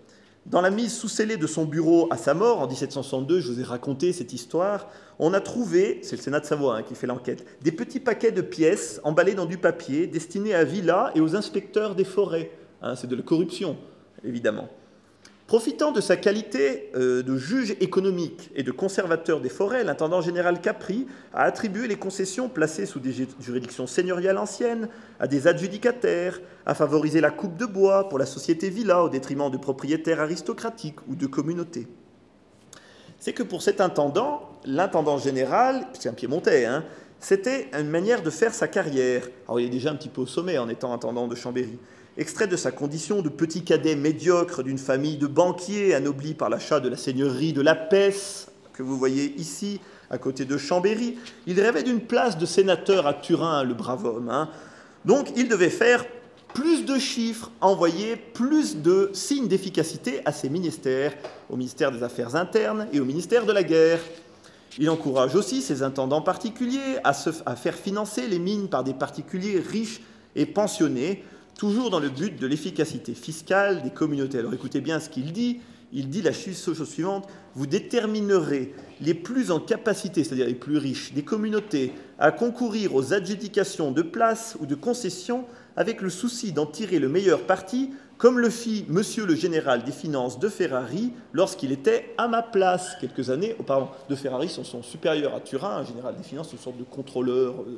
Dans 0.45 0.59
la 0.59 0.71
mise 0.71 0.93
sous 0.93 1.07
scellé 1.07 1.37
de 1.37 1.47
son 1.47 1.63
bureau 1.63 2.09
à 2.11 2.17
sa 2.17 2.33
mort 2.33 2.59
en 2.59 2.67
1762, 2.67 3.39
je 3.39 3.49
vous 3.49 3.61
ai 3.61 3.63
raconté 3.63 4.11
cette 4.11 4.33
histoire, 4.33 4.89
on 5.17 5.33
a 5.33 5.39
trouvé, 5.39 5.99
c'est 6.03 6.17
le 6.17 6.21
Sénat 6.21 6.41
de 6.41 6.45
Savoie 6.45 6.77
hein, 6.77 6.83
qui 6.83 6.95
fait 6.95 7.07
l'enquête, 7.07 7.45
des 7.61 7.71
petits 7.71 8.01
paquets 8.01 8.33
de 8.33 8.41
pièces 8.41 8.99
emballés 9.05 9.35
dans 9.35 9.45
du 9.45 9.57
papier 9.57 10.05
destinés 10.05 10.53
à 10.53 10.65
Villa 10.65 11.11
et 11.15 11.21
aux 11.21 11.37
inspecteurs 11.37 11.95
des 11.95 12.03
forêts. 12.03 12.51
Hein, 12.81 12.97
c'est 12.97 13.07
de 13.07 13.15
la 13.15 13.21
corruption, 13.21 13.77
évidemment. 14.25 14.67
Profitant 15.47 15.91
de 15.91 15.99
sa 15.99 16.15
qualité 16.15 16.89
euh, 16.95 17.21
de 17.21 17.37
juge 17.37 17.75
économique 17.81 18.49
et 18.55 18.63
de 18.63 18.71
conservateur 18.71 19.41
des 19.41 19.49
forêts, 19.49 19.83
l'intendant 19.83 20.21
général 20.21 20.61
Capri 20.61 21.05
a 21.33 21.43
attribué 21.43 21.87
les 21.87 21.97
concessions 21.97 22.47
placées 22.47 22.85
sous 22.85 23.01
des 23.01 23.11
juridictions 23.41 23.85
seigneuriales 23.85 24.37
anciennes 24.37 24.87
à 25.19 25.27
des 25.27 25.47
adjudicataires, 25.47 26.39
a 26.65 26.73
favorisé 26.73 27.19
la 27.19 27.29
coupe 27.29 27.57
de 27.57 27.65
bois 27.65 28.07
pour 28.07 28.19
la 28.19 28.25
société 28.25 28.69
villa 28.69 29.03
au 29.03 29.09
détriment 29.09 29.51
de 29.51 29.57
propriétaires 29.57 30.21
aristocratiques 30.21 31.05
ou 31.09 31.15
de 31.15 31.27
communautés. 31.27 31.87
C'est 33.19 33.33
que 33.33 33.43
pour 33.43 33.61
cet 33.61 33.81
intendant, 33.81 34.49
l'intendant 34.63 35.17
général, 35.17 35.87
c'est 35.91 36.07
un 36.07 36.13
piémontais, 36.13 36.65
hein, 36.65 36.85
c'était 37.19 37.69
une 37.73 37.89
manière 37.89 38.23
de 38.23 38.29
faire 38.29 38.53
sa 38.53 38.69
carrière. 38.69 39.27
Alors 39.47 39.59
il 39.59 39.65
est 39.65 39.69
déjà 39.69 39.91
un 39.91 39.95
petit 39.95 40.09
peu 40.09 40.21
au 40.21 40.25
sommet 40.25 40.57
en 40.57 40.69
étant 40.69 40.93
intendant 40.93 41.27
de 41.27 41.35
Chambéry 41.35 41.77
extrait 42.17 42.47
de 42.47 42.55
sa 42.55 42.71
condition 42.71 43.21
de 43.21 43.29
petit 43.29 43.63
cadet 43.63 43.95
médiocre 43.95 44.63
d'une 44.63 44.77
famille 44.77 45.17
de 45.17 45.27
banquiers 45.27 45.95
anoblis 45.95 46.33
par 46.33 46.49
l'achat 46.49 46.79
de 46.79 46.89
la 46.89 46.97
seigneurie 46.97 47.53
de 47.53 47.61
la 47.61 47.75
Pesse, 47.75 48.47
que 48.73 48.83
vous 48.83 48.97
voyez 48.97 49.33
ici, 49.37 49.79
à 50.09 50.17
côté 50.17 50.45
de 50.45 50.57
Chambéry. 50.57 51.17
Il 51.47 51.59
rêvait 51.59 51.83
d'une 51.83 52.01
place 52.01 52.37
de 52.37 52.45
sénateur 52.45 53.07
à 53.07 53.13
Turin, 53.13 53.63
le 53.63 53.73
brave 53.73 54.05
homme. 54.05 54.29
Hein. 54.29 54.49
Donc 55.05 55.29
il 55.35 55.47
devait 55.47 55.69
faire 55.69 56.05
plus 56.53 56.85
de 56.85 56.99
chiffres, 56.99 57.49
envoyer 57.61 58.15
plus 58.15 58.77
de 58.77 59.09
signes 59.13 59.47
d'efficacité 59.47 60.21
à 60.25 60.31
ses 60.31 60.49
ministères, 60.49 61.13
au 61.49 61.55
ministère 61.55 61.91
des 61.91 62.03
Affaires 62.03 62.35
internes 62.35 62.87
et 62.93 62.99
au 62.99 63.05
ministère 63.05 63.45
de 63.45 63.51
la 63.51 63.63
Guerre. 63.63 63.99
Il 64.77 64.89
encourage 64.89 65.35
aussi 65.35 65.61
ses 65.61 65.81
intendants 65.81 66.21
particuliers 66.21 66.97
à, 67.03 67.13
à 67.47 67.55
faire 67.55 67.75
financer 67.75 68.27
les 68.27 68.39
mines 68.39 68.67
par 68.67 68.83
des 68.83 68.93
particuliers 68.93 69.59
riches 69.59 70.01
et 70.35 70.45
pensionnés 70.45 71.23
toujours 71.57 71.89
dans 71.89 71.99
le 71.99 72.09
but 72.09 72.39
de 72.39 72.47
l'efficacité 72.47 73.13
fiscale 73.13 73.81
des 73.83 73.91
communautés. 73.91 74.39
Alors 74.39 74.53
écoutez 74.53 74.81
bien 74.81 74.99
ce 74.99 75.09
qu'il 75.09 75.31
dit. 75.31 75.59
Il 75.95 76.09
dit 76.09 76.23
la 76.23 76.33
chose 76.33 76.89
suivante, 76.89 77.27
vous 77.53 77.67
déterminerez 77.67 78.73
les 78.99 79.13
plus 79.13 79.51
en 79.51 79.59
capacité, 79.59 80.23
c'est-à-dire 80.23 80.47
les 80.47 80.55
plus 80.55 80.79
riches, 80.79 81.13
des 81.13 81.21
communautés 81.21 81.93
à 82.17 82.31
concourir 82.31 82.95
aux 82.95 83.13
adjudications 83.13 83.91
de 83.91 84.01
places 84.01 84.57
ou 84.59 84.65
de 84.65 84.73
concessions 84.73 85.45
avec 85.75 86.01
le 86.01 86.09
souci 86.09 86.51
d'en 86.51 86.65
tirer 86.65 86.97
le 86.97 87.09
meilleur 87.09 87.41
parti, 87.41 87.91
comme 88.17 88.39
le 88.39 88.49
fit 88.49 88.85
Monsieur 88.89 89.25
le 89.25 89.35
général 89.35 89.83
des 89.83 89.91
finances 89.91 90.39
de 90.39 90.49
Ferrari 90.49 91.13
lorsqu'il 91.31 91.71
était 91.71 92.13
à 92.17 92.27
ma 92.27 92.41
place 92.41 92.95
quelques 92.99 93.29
années 93.29 93.55
auparavant. 93.59 93.91
De 94.09 94.15
Ferrari 94.15 94.49
sont 94.49 94.63
son 94.63 94.81
supérieur 94.81 95.35
à 95.35 95.41
Turin, 95.41 95.77
un 95.77 95.85
général 95.85 96.15
des 96.15 96.23
finances, 96.23 96.51
une 96.53 96.59
sorte 96.59 96.77
de 96.77 96.83
contrôleur 96.83 97.61
euh, 97.61 97.77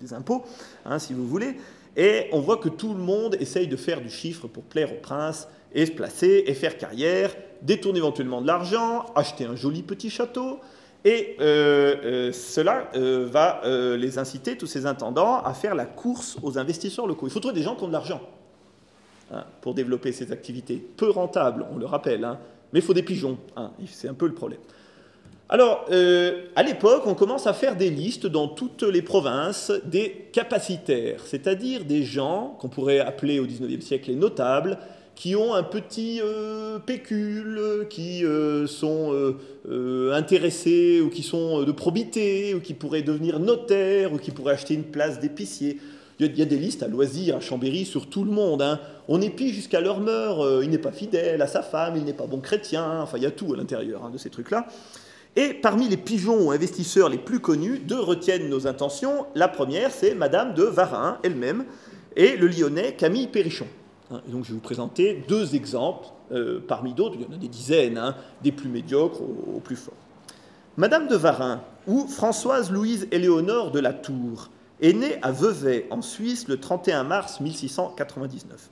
des 0.00 0.12
impôts, 0.12 0.44
hein, 0.84 1.00
si 1.00 1.14
vous 1.14 1.26
voulez. 1.26 1.56
Et 1.96 2.28
on 2.32 2.40
voit 2.40 2.58
que 2.58 2.68
tout 2.68 2.92
le 2.92 3.00
monde 3.00 3.36
essaye 3.40 3.66
de 3.66 3.76
faire 3.76 4.00
du 4.00 4.10
chiffre 4.10 4.46
pour 4.46 4.62
plaire 4.62 4.92
au 4.92 5.00
prince 5.00 5.48
et 5.74 5.86
se 5.86 5.92
placer 5.92 6.44
et 6.46 6.54
faire 6.54 6.76
carrière, 6.76 7.34
détourner 7.62 7.98
éventuellement 7.98 8.42
de 8.42 8.46
l'argent, 8.46 9.06
acheter 9.14 9.44
un 9.44 9.56
joli 9.56 9.82
petit 9.82 10.10
château. 10.10 10.60
Et 11.04 11.36
euh, 11.40 11.96
euh, 12.04 12.32
cela 12.32 12.90
euh, 12.96 13.26
va 13.30 13.62
les 13.96 14.18
inciter, 14.18 14.58
tous 14.58 14.66
ces 14.66 14.86
intendants, 14.86 15.40
à 15.42 15.54
faire 15.54 15.74
la 15.74 15.86
course 15.86 16.36
aux 16.42 16.58
investisseurs 16.58 17.06
locaux. 17.06 17.26
Il 17.26 17.30
faut 17.30 17.40
trouver 17.40 17.54
des 17.54 17.62
gens 17.62 17.76
qui 17.76 17.84
ont 17.84 17.88
de 17.88 17.92
l'argent 17.92 18.20
hein, 19.32 19.44
pour 19.60 19.74
développer 19.74 20.12
ces 20.12 20.32
activités. 20.32 20.84
Peu 20.96 21.10
rentables, 21.10 21.64
on 21.72 21.78
le 21.78 21.86
rappelle, 21.86 22.24
hein, 22.24 22.38
mais 22.72 22.80
il 22.80 22.82
faut 22.84 22.94
des 22.94 23.02
pigeons. 23.02 23.38
Hein, 23.56 23.70
c'est 23.86 24.08
un 24.08 24.14
peu 24.14 24.26
le 24.26 24.34
problème. 24.34 24.60
Alors, 25.48 25.84
euh, 25.92 26.42
à 26.56 26.64
l'époque, 26.64 27.04
on 27.06 27.14
commence 27.14 27.46
à 27.46 27.52
faire 27.52 27.76
des 27.76 27.90
listes 27.90 28.26
dans 28.26 28.48
toutes 28.48 28.82
les 28.82 29.02
provinces 29.02 29.70
des 29.84 30.28
capacitaires, 30.32 31.20
c'est-à-dire 31.24 31.84
des 31.84 32.02
gens 32.02 32.56
qu'on 32.58 32.68
pourrait 32.68 32.98
appeler 32.98 33.38
au 33.38 33.46
XIXe 33.46 33.84
siècle 33.84 34.10
les 34.10 34.16
notables, 34.16 34.76
qui 35.14 35.36
ont 35.36 35.54
un 35.54 35.62
petit 35.62 36.20
euh, 36.20 36.80
pécule, 36.80 37.86
qui 37.88 38.24
euh, 38.24 38.66
sont 38.66 39.14
intéressés 40.12 41.00
ou 41.00 41.10
qui 41.10 41.22
sont 41.22 41.62
de 41.62 41.72
probité, 41.72 42.54
ou 42.54 42.60
qui 42.60 42.74
pourraient 42.74 43.02
devenir 43.02 43.38
notaires, 43.38 44.12
ou 44.12 44.18
qui 44.18 44.32
pourraient 44.32 44.54
acheter 44.54 44.74
une 44.74 44.84
place 44.84 45.20
d'épicier. 45.20 45.78
Il 46.18 46.36
y, 46.36 46.42
a 46.42 46.46
des 46.46 46.56
listes 46.56 46.82
à 46.82 46.88
loisir 46.88 47.36
à 47.36 47.40
Chambéry 47.40 47.84
sur 47.84 48.08
tout 48.08 48.24
le 48.24 48.30
monde. 48.30 48.62
Hein. 48.62 48.80
On 49.06 49.20
épie 49.20 49.52
jusqu'à 49.52 49.82
leur 49.82 50.00
meurt. 50.00 50.62
il 50.62 50.70
n'est 50.70 50.78
pas 50.78 50.92
fidèle 50.92 51.42
à 51.42 51.46
sa 51.46 51.62
femme, 51.62 51.94
il 51.96 52.04
n'est 52.04 52.14
pas 52.14 52.26
bon 52.26 52.40
chrétien. 52.40 53.02
Enfin, 53.02 53.18
il 53.18 53.22
y 53.22 53.26
a 53.26 53.30
tout 53.30 53.52
à 53.52 53.56
l'intérieur 53.56 54.02
hein, 54.04 54.10
de 54.10 54.16
ces 54.16 54.30
trucs-là. 54.30 54.66
Et 55.36 55.52
parmi 55.52 55.88
les 55.88 55.98
pigeons 55.98 56.46
ou 56.46 56.50
investisseurs 56.50 57.10
les 57.10 57.18
plus 57.18 57.40
connus, 57.40 57.78
deux 57.78 58.00
retiennent 58.00 58.48
nos 58.48 58.66
intentions. 58.66 59.26
La 59.34 59.48
première, 59.48 59.90
c'est 59.90 60.14
Madame 60.14 60.54
de 60.54 60.62
Varin 60.62 61.18
elle-même 61.22 61.66
et 62.16 62.36
le 62.36 62.48
lyonnais 62.48 62.94
Camille 62.94 63.28
Perrichon. 63.28 63.66
Hein, 64.10 64.22
donc 64.28 64.44
je 64.44 64.50
vais 64.50 64.54
vous 64.54 64.60
présenter 64.60 65.24
deux 65.28 65.54
exemples, 65.54 66.06
euh, 66.32 66.60
parmi 66.66 66.94
d'autres, 66.94 67.16
il 67.16 67.22
y 67.22 67.26
en 67.26 67.34
a 67.34 67.38
des 67.38 67.48
dizaines, 67.48 67.98
hein, 67.98 68.16
des 68.42 68.52
plus 68.52 68.70
médiocres 68.70 69.20
aux, 69.20 69.60
plus 69.60 69.76
forts. 69.76 69.94
Madame 70.78 71.06
de 71.06 71.16
Varin, 71.16 71.62
ou 71.86 72.06
Françoise 72.06 72.70
Louise 72.70 73.06
Éléonore 73.10 73.70
de 73.72 73.80
la 73.80 73.92
Tour, 73.92 74.48
est 74.80 74.92
née 74.92 75.18
à 75.22 75.32
Vevey, 75.32 75.86
en 75.90 76.02
Suisse, 76.02 76.48
le 76.48 76.58
31 76.58 77.04
mars 77.04 77.40
1699. 77.40 78.70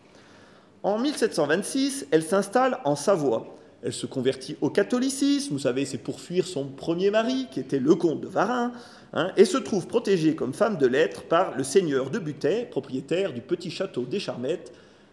En 0.82 0.98
1726, 0.98 2.06
elle 2.10 2.22
s'installe 2.22 2.78
en 2.84 2.94
Savoie. 2.94 3.54
Elle 3.84 3.92
se 3.92 4.06
convertit 4.06 4.56
au 4.62 4.70
catholicisme, 4.70 5.52
vous 5.52 5.58
savez, 5.58 5.84
c'est 5.84 5.98
pour 5.98 6.18
fuir 6.18 6.46
son 6.46 6.64
premier 6.64 7.10
mari, 7.10 7.48
qui 7.50 7.60
était 7.60 7.78
le 7.78 7.94
comte 7.94 8.22
de 8.22 8.28
Varin, 8.28 8.72
hein, 9.12 9.30
et 9.36 9.44
se 9.44 9.58
trouve 9.58 9.86
protégée 9.86 10.34
comme 10.34 10.54
femme 10.54 10.78
de 10.78 10.86
lettres 10.86 11.24
par 11.24 11.54
le 11.54 11.64
seigneur 11.64 12.08
de 12.08 12.18
Butay, 12.18 12.66
propriétaire 12.70 13.34
du 13.34 13.42
petit 13.42 13.70
château 13.70 14.04
des 14.04 14.18
Charmettes, 14.18 14.72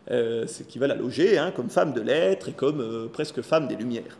euh, 0.10 0.46
qui 0.70 0.80
va 0.80 0.88
la 0.88 0.96
loger 0.96 1.38
hein, 1.38 1.52
comme 1.54 1.70
femme 1.70 1.92
de 1.92 2.00
lettres 2.00 2.48
et 2.48 2.54
comme 2.54 2.80
euh, 2.80 3.08
presque 3.12 3.42
femme 3.42 3.68
des 3.68 3.76
Lumières. 3.76 4.18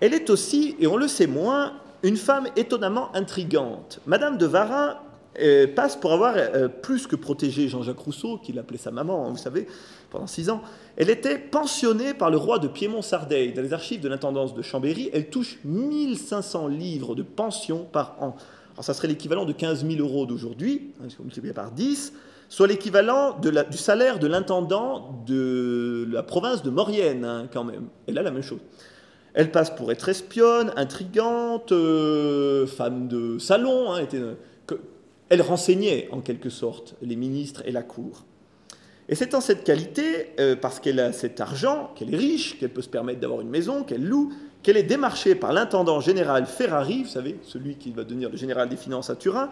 Elle 0.00 0.14
est 0.14 0.30
aussi, 0.30 0.74
et 0.80 0.88
on 0.88 0.96
le 0.96 1.06
sait 1.06 1.28
moins, 1.28 1.74
une 2.02 2.16
femme 2.16 2.48
étonnamment 2.56 3.14
intrigante. 3.14 4.00
Madame 4.04 4.36
de 4.36 4.46
Varin 4.46 4.98
euh, 5.40 5.68
passe 5.68 5.94
pour 5.94 6.12
avoir 6.12 6.34
plus 6.82 7.06
que 7.06 7.14
protégé 7.14 7.68
Jean-Jacques 7.68 8.00
Rousseau, 8.00 8.38
qui 8.38 8.52
l'appelait 8.52 8.78
sa 8.78 8.90
maman, 8.90 9.28
hein, 9.28 9.30
vous 9.30 9.36
savez, 9.36 9.68
pendant 10.14 10.26
six 10.26 10.48
ans. 10.48 10.62
Elle 10.96 11.10
était 11.10 11.38
pensionnée 11.38 12.14
par 12.14 12.30
le 12.30 12.36
roi 12.36 12.58
de 12.58 12.68
Piémont-Sardaigne. 12.68 13.52
Dans 13.52 13.62
les 13.62 13.72
archives 13.72 14.00
de 14.00 14.08
l'intendance 14.08 14.54
de 14.54 14.62
Chambéry, 14.62 15.10
elle 15.12 15.28
touche 15.28 15.58
1500 15.64 16.68
livres 16.68 17.14
de 17.14 17.22
pension 17.22 17.86
par 17.90 18.16
an. 18.20 18.36
Alors 18.72 18.84
ça 18.84 18.94
serait 18.94 19.08
l'équivalent 19.08 19.44
de 19.44 19.52
15 19.52 19.86
000 19.86 20.00
euros 20.00 20.24
d'aujourd'hui, 20.24 20.92
hein, 21.00 21.06
si 21.08 21.16
vous 21.16 21.24
multipliez 21.24 21.52
par 21.52 21.70
10 21.72 22.14
soit 22.50 22.68
l'équivalent 22.68 23.36
du 23.40 23.78
salaire 23.78 24.20
de 24.20 24.28
l'intendant 24.28 25.24
de 25.26 26.06
la 26.08 26.22
province 26.22 26.62
de 26.62 26.70
Maurienne, 26.70 27.24
hein, 27.24 27.48
quand 27.52 27.64
même. 27.64 27.88
Elle 28.06 28.16
a 28.18 28.22
la 28.22 28.30
même 28.30 28.42
chose. 28.42 28.60
Elle 29.32 29.50
passe 29.50 29.74
pour 29.74 29.90
être 29.90 30.08
espionne, 30.08 30.72
intrigante, 30.76 31.72
euh, 31.72 32.66
femme 32.66 33.08
de 33.08 33.38
salon. 33.38 33.94
Hein, 33.94 34.06
elle 35.30 35.42
renseignait 35.42 36.08
en 36.12 36.20
quelque 36.20 36.50
sorte 36.50 36.94
les 37.02 37.16
ministres 37.16 37.62
et 37.64 37.72
la 37.72 37.82
cour. 37.82 38.24
Et 39.08 39.14
c'est 39.14 39.34
en 39.34 39.40
cette 39.40 39.64
qualité, 39.64 40.30
euh, 40.40 40.56
parce 40.56 40.80
qu'elle 40.80 40.98
a 40.98 41.12
cet 41.12 41.40
argent, 41.40 41.90
qu'elle 41.94 42.14
est 42.14 42.16
riche, 42.16 42.58
qu'elle 42.58 42.70
peut 42.70 42.82
se 42.82 42.88
permettre 42.88 43.20
d'avoir 43.20 43.42
une 43.42 43.50
maison, 43.50 43.82
qu'elle 43.82 44.04
loue, 44.04 44.32
qu'elle 44.62 44.78
est 44.78 44.82
démarchée 44.82 45.34
par 45.34 45.52
l'intendant 45.52 46.00
général 46.00 46.46
Ferrari, 46.46 47.02
vous 47.02 47.10
savez, 47.10 47.36
celui 47.42 47.76
qui 47.76 47.90
va 47.90 48.04
devenir 48.04 48.30
le 48.30 48.36
général 48.36 48.68
des 48.68 48.76
finances 48.76 49.10
à 49.10 49.16
Turin, 49.16 49.50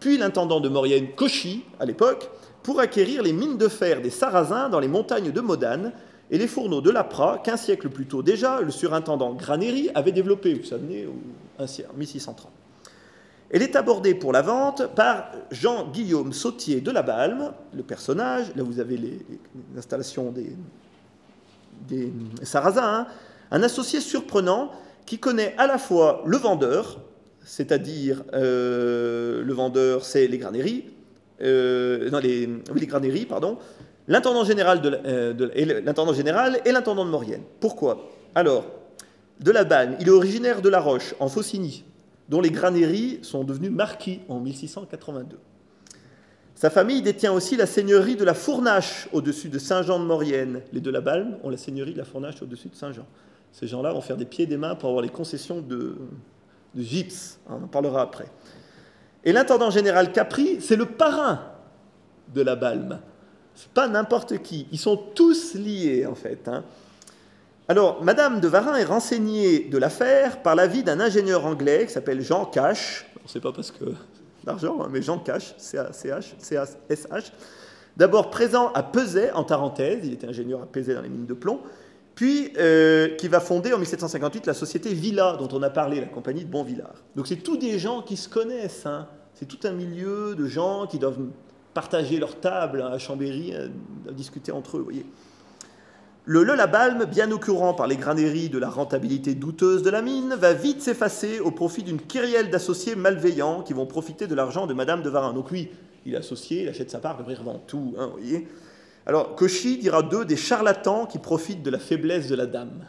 puis 0.00 0.18
l'intendant 0.18 0.60
de 0.60 0.68
Maurienne 0.68 1.12
Cauchy, 1.16 1.64
à 1.78 1.86
l'époque, 1.86 2.28
pour 2.62 2.78
acquérir 2.78 3.22
les 3.22 3.32
mines 3.32 3.56
de 3.56 3.68
fer 3.68 4.02
des 4.02 4.10
Sarrasins 4.10 4.68
dans 4.68 4.80
les 4.80 4.88
montagnes 4.88 5.32
de 5.32 5.40
Modane 5.40 5.92
et 6.30 6.36
les 6.36 6.46
fourneaux 6.46 6.82
de 6.82 6.90
Lapra 6.90 7.38
qu'un 7.38 7.56
siècle 7.56 7.88
plus 7.88 8.06
tôt 8.06 8.22
déjà, 8.22 8.60
le 8.60 8.70
surintendant 8.70 9.32
Granéry 9.32 9.88
avait 9.94 10.12
développé, 10.12 10.54
vous 10.54 10.64
savez, 10.64 11.08
en 11.58 11.64
1630. 11.96 12.59
Elle 13.50 13.62
est 13.62 13.74
abordée 13.74 14.14
pour 14.14 14.32
la 14.32 14.42
vente 14.42 14.94
par 14.94 15.32
Jean-Guillaume 15.50 16.32
Sautier 16.32 16.80
de 16.80 16.90
la 16.90 17.02
Balme, 17.02 17.52
le 17.74 17.82
personnage, 17.82 18.52
là 18.54 18.62
vous 18.62 18.78
avez 18.78 18.96
les, 18.96 19.18
installations 19.76 20.30
des, 20.30 20.52
des 21.88 22.12
Sarrasins, 22.42 22.82
hein. 22.82 23.06
un 23.50 23.62
associé 23.62 24.00
surprenant 24.00 24.70
qui 25.04 25.18
connaît 25.18 25.54
à 25.58 25.66
la 25.66 25.78
fois 25.78 26.22
le 26.26 26.36
vendeur, 26.36 27.00
c'est-à-dire 27.44 28.22
euh, 28.34 29.42
le 29.42 29.52
vendeur, 29.52 30.04
c'est 30.04 30.28
les 30.28 30.38
granéries, 30.38 30.84
euh, 31.42 32.08
non, 32.10 32.18
les, 32.18 32.48
oui, 32.72 33.26
pardon, 33.26 33.58
l'intendant 34.06 34.44
général, 34.44 34.80
euh, 35.04 35.48
et 35.54 35.64
l'intendant 35.64 36.12
général 36.12 36.60
et 36.64 36.70
l'intendant 36.70 37.04
de 37.04 37.10
Maurienne. 37.10 37.42
Pourquoi? 37.58 38.08
Alors, 38.36 38.66
de 39.40 39.50
la 39.50 39.64
Banne, 39.64 39.96
il 39.98 40.06
est 40.06 40.12
originaire 40.12 40.62
de 40.62 40.68
La 40.68 40.80
Roche, 40.80 41.14
en 41.18 41.28
Faucigny, 41.28 41.84
dont 42.30 42.40
les 42.40 42.50
granéries 42.50 43.18
sont 43.22 43.42
devenues 43.42 43.70
marquis 43.70 44.20
en 44.28 44.38
1682. 44.38 45.36
Sa 46.54 46.70
famille 46.70 47.02
détient 47.02 47.32
aussi 47.32 47.56
la 47.56 47.66
seigneurie 47.66 48.16
de 48.16 48.24
la 48.24 48.34
Fournache 48.34 49.08
au-dessus 49.12 49.48
de 49.48 49.58
Saint-Jean 49.58 49.98
de 49.98 50.04
Maurienne. 50.04 50.60
Les 50.72 50.80
de 50.80 50.90
la 50.90 51.00
Balme 51.00 51.38
ont 51.42 51.50
la 51.50 51.56
seigneurie 51.56 51.92
de 51.92 51.98
la 51.98 52.04
Fournache 52.04 52.40
au-dessus 52.40 52.68
de 52.68 52.76
Saint-Jean. 52.76 53.06
Ces 53.50 53.66
gens-là 53.66 53.92
vont 53.92 54.00
faire 54.00 54.16
des 54.16 54.26
pieds 54.26 54.44
et 54.44 54.46
des 54.46 54.56
mains 54.56 54.76
pour 54.76 54.90
avoir 54.90 55.02
les 55.02 55.08
concessions 55.08 55.60
de, 55.60 55.96
de. 56.74 56.82
Hein, 56.82 57.58
on 57.60 57.64
en 57.64 57.68
parlera 57.68 58.02
après. 58.02 58.26
Et 59.24 59.32
l'intendant 59.32 59.70
général 59.70 60.12
Capri, 60.12 60.60
c'est 60.60 60.76
le 60.76 60.86
parrain 60.86 61.40
de 62.32 62.42
la 62.42 62.54
Balme. 62.54 63.00
C'est 63.54 63.72
pas 63.72 63.88
n'importe 63.88 64.38
qui. 64.38 64.68
Ils 64.70 64.78
sont 64.78 64.96
tous 64.96 65.54
liés, 65.54 66.06
en 66.06 66.14
fait. 66.14 66.46
Hein. 66.46 66.64
Alors, 67.70 68.02
Madame 68.02 68.40
de 68.40 68.48
Varin 68.48 68.74
est 68.74 68.84
renseignée 68.84 69.60
de 69.60 69.78
l'affaire 69.78 70.42
par 70.42 70.56
l'avis 70.56 70.82
d'un 70.82 70.98
ingénieur 70.98 71.46
anglais 71.46 71.86
qui 71.86 71.92
s'appelle 71.92 72.20
Jean 72.20 72.44
Cash. 72.44 73.06
On 73.20 73.22
ne 73.26 73.28
sait 73.28 73.38
pas 73.38 73.52
parce 73.52 73.70
que 73.70 73.84
l'argent, 74.44 74.82
hein, 74.82 74.88
mais 74.90 75.02
Jean 75.02 75.20
Cash, 75.20 75.54
C-A-S-H. 75.56 77.30
D'abord 77.96 78.30
présent 78.30 78.72
à 78.72 78.82
Pesay, 78.82 79.30
en 79.34 79.44
Tarentaise. 79.44 80.00
Il 80.02 80.12
était 80.14 80.26
ingénieur 80.26 80.60
à 80.60 80.66
Pesay 80.66 80.94
dans 80.94 81.00
les 81.00 81.08
mines 81.08 81.26
de 81.26 81.32
plomb 81.32 81.60
puis 82.16 82.52
euh, 82.58 83.14
qui 83.14 83.28
va 83.28 83.38
fonder 83.38 83.72
en 83.72 83.78
1758 83.78 84.46
la 84.46 84.54
société 84.54 84.92
Villa, 84.92 85.36
dont 85.38 85.48
on 85.52 85.62
a 85.62 85.70
parlé, 85.70 86.00
la 86.00 86.06
compagnie 86.06 86.44
de 86.44 86.50
Bonvillard. 86.50 86.96
Donc 87.14 87.28
c'est 87.28 87.36
tous 87.36 87.56
des 87.56 87.78
gens 87.78 88.02
qui 88.02 88.16
se 88.16 88.28
connaissent, 88.28 88.84
hein. 88.84 89.06
c'est 89.34 89.46
tout 89.46 89.60
un 89.62 89.70
milieu 89.70 90.34
de 90.34 90.44
gens 90.44 90.88
qui 90.88 90.98
doivent 90.98 91.20
partager 91.72 92.18
leur 92.18 92.40
table 92.40 92.82
à 92.82 92.98
Chambéry, 92.98 93.54
à, 93.54 93.60
euh, 93.60 93.68
discuter 94.10 94.50
entre 94.50 94.76
eux, 94.78 94.80
voyez. 94.80 95.06
Le 96.24 96.44
Le 96.44 97.04
bien 97.06 97.30
au 97.30 97.38
courant 97.38 97.72
par 97.74 97.86
les 97.86 97.96
granéries 97.96 98.50
de 98.50 98.58
la 98.58 98.68
rentabilité 98.68 99.34
douteuse 99.34 99.82
de 99.82 99.90
la 99.90 100.02
mine, 100.02 100.34
va 100.38 100.52
vite 100.52 100.82
s'effacer 100.82 101.40
au 101.40 101.50
profit 101.50 101.82
d'une 101.82 102.00
kyrielle 102.00 102.50
d'associés 102.50 102.94
malveillants 102.94 103.62
qui 103.62 103.72
vont 103.72 103.86
profiter 103.86 104.26
de 104.26 104.34
l'argent 104.34 104.66
de 104.66 104.74
Madame 104.74 105.02
de 105.02 105.08
Varin. 105.08 105.32
Donc 105.32 105.50
lui, 105.50 105.70
il 106.04 106.14
est 106.14 106.18
associé, 106.18 106.62
il 106.62 106.68
achète 106.68 106.90
sa 106.90 106.98
part, 106.98 107.22
il 107.26 107.34
revend 107.34 107.62
tout, 107.66 107.94
hein. 107.98 108.10
Alors, 109.06 109.34
Cauchy 109.34 109.78
dira 109.78 110.02
d'eux 110.02 110.26
des 110.26 110.36
charlatans 110.36 111.06
qui 111.06 111.18
profitent 111.18 111.62
de 111.62 111.70
la 111.70 111.78
faiblesse 111.78 112.28
de 112.28 112.34
la 112.34 112.46
dame. 112.46 112.84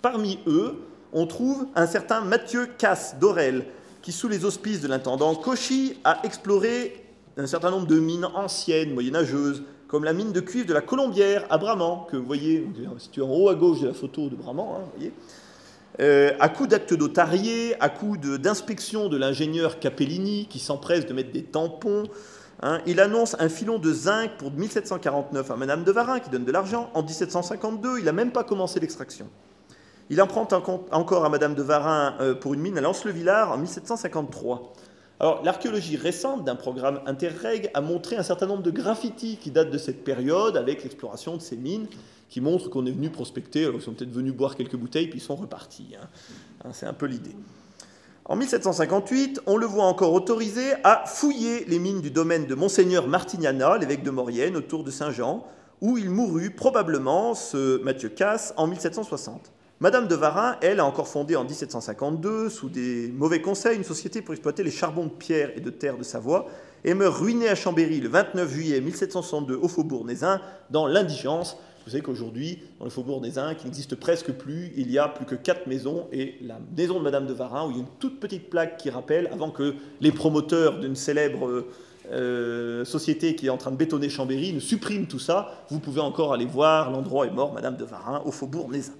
Parmi 0.00 0.38
eux, 0.46 0.76
on 1.12 1.26
trouve 1.26 1.66
un 1.74 1.86
certain 1.86 2.22
Mathieu 2.22 2.66
Casse 2.78 3.16
d'Orel, 3.20 3.66
qui, 4.00 4.12
sous 4.12 4.28
les 4.28 4.46
auspices 4.46 4.80
de 4.80 4.88
l'intendant 4.88 5.34
Cauchy, 5.34 5.98
a 6.04 6.20
exploré 6.24 7.04
un 7.36 7.46
certain 7.46 7.70
nombre 7.70 7.86
de 7.86 8.00
mines 8.00 8.24
anciennes, 8.24 8.94
moyenâgeuses, 8.94 9.62
comme 9.88 10.04
la 10.04 10.12
mine 10.12 10.32
de 10.32 10.40
cuivre 10.40 10.66
de 10.66 10.74
la 10.74 10.80
Colombière 10.80 11.44
à 11.50 11.58
Bramant, 11.58 12.06
que 12.10 12.16
vous 12.16 12.26
voyez 12.26 12.68
située 12.98 13.22
en 13.22 13.30
haut 13.30 13.48
à 13.48 13.54
gauche 13.54 13.80
de 13.80 13.88
la 13.88 13.94
photo 13.94 14.28
de 14.28 14.36
Bramant, 14.36 14.80
hein, 14.80 15.08
euh, 16.00 16.30
à 16.38 16.48
coup 16.48 16.66
d'actes 16.66 16.92
notariés, 16.92 17.74
à 17.80 17.88
coup 17.88 18.16
d'inspection 18.16 19.08
de 19.08 19.16
l'ingénieur 19.16 19.80
Capellini, 19.80 20.46
qui 20.48 20.60
s'empresse 20.60 21.06
de 21.06 21.12
mettre 21.12 21.32
des 21.32 21.42
tampons, 21.42 22.04
Hein, 22.60 22.80
il 22.86 23.00
annonce 23.00 23.36
un 23.38 23.48
filon 23.48 23.78
de 23.78 23.92
zinc 23.92 24.32
pour 24.36 24.50
1749 24.50 25.50
à 25.50 25.56
Madame 25.56 25.84
de 25.84 25.92
Varin 25.92 26.18
qui 26.18 26.28
donne 26.28 26.44
de 26.44 26.50
l'argent. 26.50 26.90
En 26.94 27.02
1752, 27.02 28.00
il 28.00 28.04
n'a 28.04 28.12
même 28.12 28.32
pas 28.32 28.42
commencé 28.42 28.80
l'extraction. 28.80 29.28
Il 30.10 30.20
emprunte 30.20 30.52
encore 30.52 31.24
à 31.24 31.28
Madame 31.28 31.54
de 31.54 31.62
Varin 31.62 32.16
euh, 32.20 32.34
pour 32.34 32.54
une 32.54 32.60
mine 32.60 32.76
à 32.78 32.80
Lens-le-Villard 32.80 33.52
en 33.52 33.58
1753. 33.58 34.72
L'archéologie 35.20 35.96
récente 35.96 36.44
d'un 36.44 36.54
programme 36.54 37.00
Interreg 37.06 37.70
a 37.74 37.80
montré 37.80 38.16
un 38.16 38.22
certain 38.22 38.46
nombre 38.46 38.62
de 38.62 38.70
graffitis 38.70 39.36
qui 39.36 39.50
datent 39.50 39.70
de 39.70 39.78
cette 39.78 40.04
période 40.04 40.56
avec 40.56 40.84
l'exploration 40.84 41.36
de 41.36 41.42
ces 41.42 41.56
mines 41.56 41.86
qui 42.28 42.40
montrent 42.40 42.70
qu'on 42.70 42.86
est 42.86 42.92
venu 42.92 43.10
prospecter. 43.10 43.64
Alors, 43.64 43.76
ils 43.76 43.82
sont 43.82 43.94
peut-être 43.94 44.12
venus 44.12 44.32
boire 44.32 44.54
quelques 44.54 44.76
bouteilles 44.76 45.08
puis 45.08 45.18
ils 45.18 45.22
sont 45.22 45.34
repartis. 45.34 45.96
Hein. 46.00 46.06
Hein, 46.64 46.70
c'est 46.72 46.86
un 46.86 46.92
peu 46.92 47.06
l'idée. 47.06 47.34
En 48.26 48.36
1758, 48.36 49.40
on 49.46 49.56
le 49.56 49.66
voit 49.66 49.86
encore 49.86 50.12
autorisé 50.12 50.74
à 50.84 51.04
fouiller 51.06 51.64
les 51.64 51.78
mines 51.78 52.02
du 52.02 52.10
domaine 52.10 52.46
de 52.46 52.54
Monseigneur 52.54 53.08
Martignana, 53.08 53.78
l'évêque 53.78 54.02
de 54.02 54.10
Maurienne, 54.10 54.54
autour 54.54 54.84
de 54.84 54.90
Saint-Jean, 54.90 55.46
où 55.80 55.96
il 55.96 56.10
mourut 56.10 56.50
probablement, 56.50 57.34
ce 57.34 57.82
Mathieu 57.82 58.10
Casse, 58.10 58.52
en 58.58 58.66
1760. 58.66 59.50
Madame 59.80 60.08
de 60.08 60.16
Varin, 60.16 60.56
elle, 60.60 60.80
a 60.80 60.84
encore 60.84 61.06
fondé 61.06 61.36
en 61.36 61.44
1752, 61.44 62.48
sous 62.48 62.68
des 62.68 63.12
mauvais 63.12 63.40
conseils, 63.40 63.76
une 63.76 63.84
société 63.84 64.22
pour 64.22 64.34
exploiter 64.34 64.64
les 64.64 64.72
charbons 64.72 65.04
de 65.04 65.10
pierre 65.10 65.52
et 65.56 65.60
de 65.60 65.70
terre 65.70 65.96
de 65.96 66.02
Savoie, 66.02 66.48
et 66.82 66.94
meurt 66.94 67.16
ruinée 67.16 67.48
à 67.48 67.54
Chambéry 67.54 68.00
le 68.00 68.08
29 68.08 68.52
juillet 68.52 68.80
1762 68.80 69.54
au 69.54 69.68
Faubourg 69.68 70.04
Nézin, 70.04 70.40
dans 70.70 70.88
l'indigence. 70.88 71.58
Vous 71.84 71.92
savez 71.92 72.02
qu'aujourd'hui, 72.02 72.60
dans 72.80 72.86
le 72.86 72.90
faubourg 72.90 73.22
Indes, 73.24 73.56
qui 73.56 73.66
n'existe 73.66 73.94
presque 73.94 74.32
plus, 74.32 74.72
il 74.76 74.90
y 74.90 74.98
a 74.98 75.06
plus 75.06 75.24
que 75.24 75.36
quatre 75.36 75.68
maisons 75.68 76.08
et 76.10 76.34
la 76.42 76.58
maison 76.76 76.98
de 76.98 77.04
Madame 77.04 77.26
de 77.26 77.32
Varin, 77.32 77.68
où 77.68 77.70
il 77.70 77.76
y 77.76 77.78
a 77.78 77.82
une 77.82 77.98
toute 78.00 78.18
petite 78.18 78.50
plaque 78.50 78.78
qui 78.78 78.90
rappelle, 78.90 79.28
avant 79.32 79.50
que 79.52 79.76
les 80.00 80.10
promoteurs 80.10 80.80
d'une 80.80 80.96
célèbre 80.96 81.66
euh, 82.10 82.84
société 82.84 83.36
qui 83.36 83.46
est 83.46 83.50
en 83.50 83.58
train 83.58 83.70
de 83.70 83.76
bétonner 83.76 84.08
Chambéry 84.08 84.52
ne 84.52 84.60
suppriment 84.60 85.06
tout 85.06 85.20
ça, 85.20 85.64
vous 85.70 85.78
pouvez 85.78 86.00
encore 86.00 86.32
aller 86.32 86.46
voir, 86.46 86.90
l'endroit 86.90 87.28
est 87.28 87.30
mort, 87.30 87.52
Madame 87.52 87.76
de 87.76 87.84
Varin, 87.84 88.22
au 88.24 88.32
faubourg 88.32 88.68
Nézin. 88.70 88.94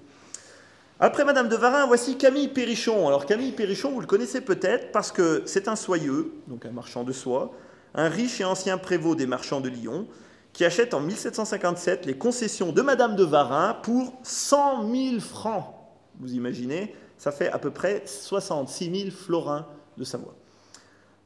Après 1.01 1.23
Madame 1.23 1.47
de 1.47 1.55
Varin, 1.55 1.87
voici 1.87 2.17
Camille 2.17 2.49
Perrichon. 2.49 3.07
Alors 3.07 3.25
Camille 3.25 3.53
Perrichon, 3.53 3.91
vous 3.91 4.01
le 4.01 4.05
connaissez 4.05 4.41
peut-être 4.41 4.91
parce 4.91 5.13
que 5.13 5.43
c'est 5.45 5.69
un 5.69 5.77
soyeux, 5.77 6.33
donc 6.47 6.65
un 6.65 6.71
marchand 6.71 7.05
de 7.05 7.13
soie, 7.13 7.53
un 7.95 8.09
riche 8.09 8.41
et 8.41 8.43
ancien 8.43 8.77
prévôt 8.77 9.15
des 9.15 9.25
marchands 9.25 9.61
de 9.61 9.69
Lyon, 9.69 10.07
qui 10.51 10.65
achète 10.65 10.93
en 10.93 10.99
1757 10.99 12.05
les 12.05 12.17
concessions 12.17 12.73
de 12.73 12.81
Madame 12.81 13.15
de 13.15 13.23
Varin 13.23 13.75
pour 13.81 14.19
100 14.23 14.93
000 14.93 15.19
francs. 15.21 15.73
Vous 16.19 16.33
imaginez 16.33 16.93
Ça 17.17 17.31
fait 17.31 17.49
à 17.49 17.59
peu 17.59 17.71
près 17.71 18.03
66 18.05 19.03
000 19.03 19.11
florins 19.11 19.67
de 19.97 20.03
Savoie. 20.03 20.35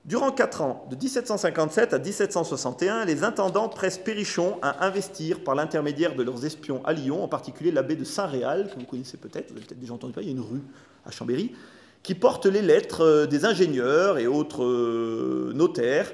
Durant 0.05 0.31
quatre 0.31 0.61
ans, 0.61 0.85
de 0.89 0.97
1757 0.97 1.93
à 1.93 1.99
1761, 1.99 3.05
les 3.05 3.23
intendants 3.23 3.69
pressent 3.69 3.97
Périchon 3.97 4.57
à 4.61 4.85
investir 4.85 5.41
par 5.45 5.55
l'intermédiaire 5.55 6.13
de 6.13 6.23
leurs 6.23 6.43
espions 6.45 6.85
à 6.85 6.91
Lyon, 6.91 7.23
en 7.23 7.29
particulier 7.29 7.71
l'abbé 7.71 7.95
de 7.95 8.03
Saint-Réal, 8.03 8.69
que 8.69 8.79
vous 8.79 8.85
connaissez 8.85 9.15
peut-être, 9.15 9.51
vous 9.51 9.57
avez 9.57 9.65
peut-être 9.65 9.79
déjà 9.79 9.93
entendu 9.93 10.11
parler, 10.11 10.29
il 10.29 10.35
y 10.35 10.37
a 10.37 10.37
une 10.37 10.45
rue 10.45 10.61
à 11.05 11.11
Chambéry, 11.11 11.53
qui 12.01 12.15
porte 12.15 12.45
les 12.45 12.61
lettres 12.61 13.01
euh, 13.01 13.25
des 13.27 13.45
ingénieurs 13.45 14.17
et 14.17 14.27
autres 14.27 14.65
euh, 14.65 15.53
notaires 15.55 16.11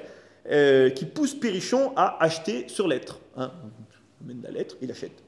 euh, 0.48 0.90
qui 0.90 1.04
pousse 1.04 1.34
Périchon 1.34 1.92
à 1.96 2.22
acheter 2.22 2.68
sur 2.68 2.86
lettre. 2.86 3.18
Hein. 3.36 3.50
Il 4.20 4.28
mène 4.28 4.42
la 4.42 4.52
lettre, 4.52 4.76
il 4.80 4.90
achète. 4.92 5.20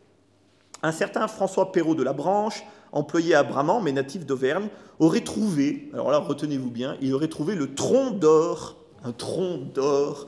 Un 0.84 0.92
certain 0.92 1.26
François 1.26 1.72
Perrault 1.72 1.96
de 1.96 2.04
la 2.04 2.12
Branche, 2.12 2.62
employé 2.92 3.34
à 3.34 3.42
Bramant, 3.42 3.80
mais 3.80 3.92
natif 3.92 4.26
d'Auvergne, 4.26 4.68
aurait 4.98 5.22
trouvé, 5.22 5.90
alors 5.92 6.10
là 6.10 6.18
retenez-vous 6.18 6.70
bien, 6.70 6.96
il 7.00 7.14
aurait 7.14 7.28
trouvé 7.28 7.54
le 7.54 7.74
tronc 7.74 8.10
d'or, 8.10 8.76
un 9.02 9.12
tronc 9.12 9.58
d'or 9.74 10.26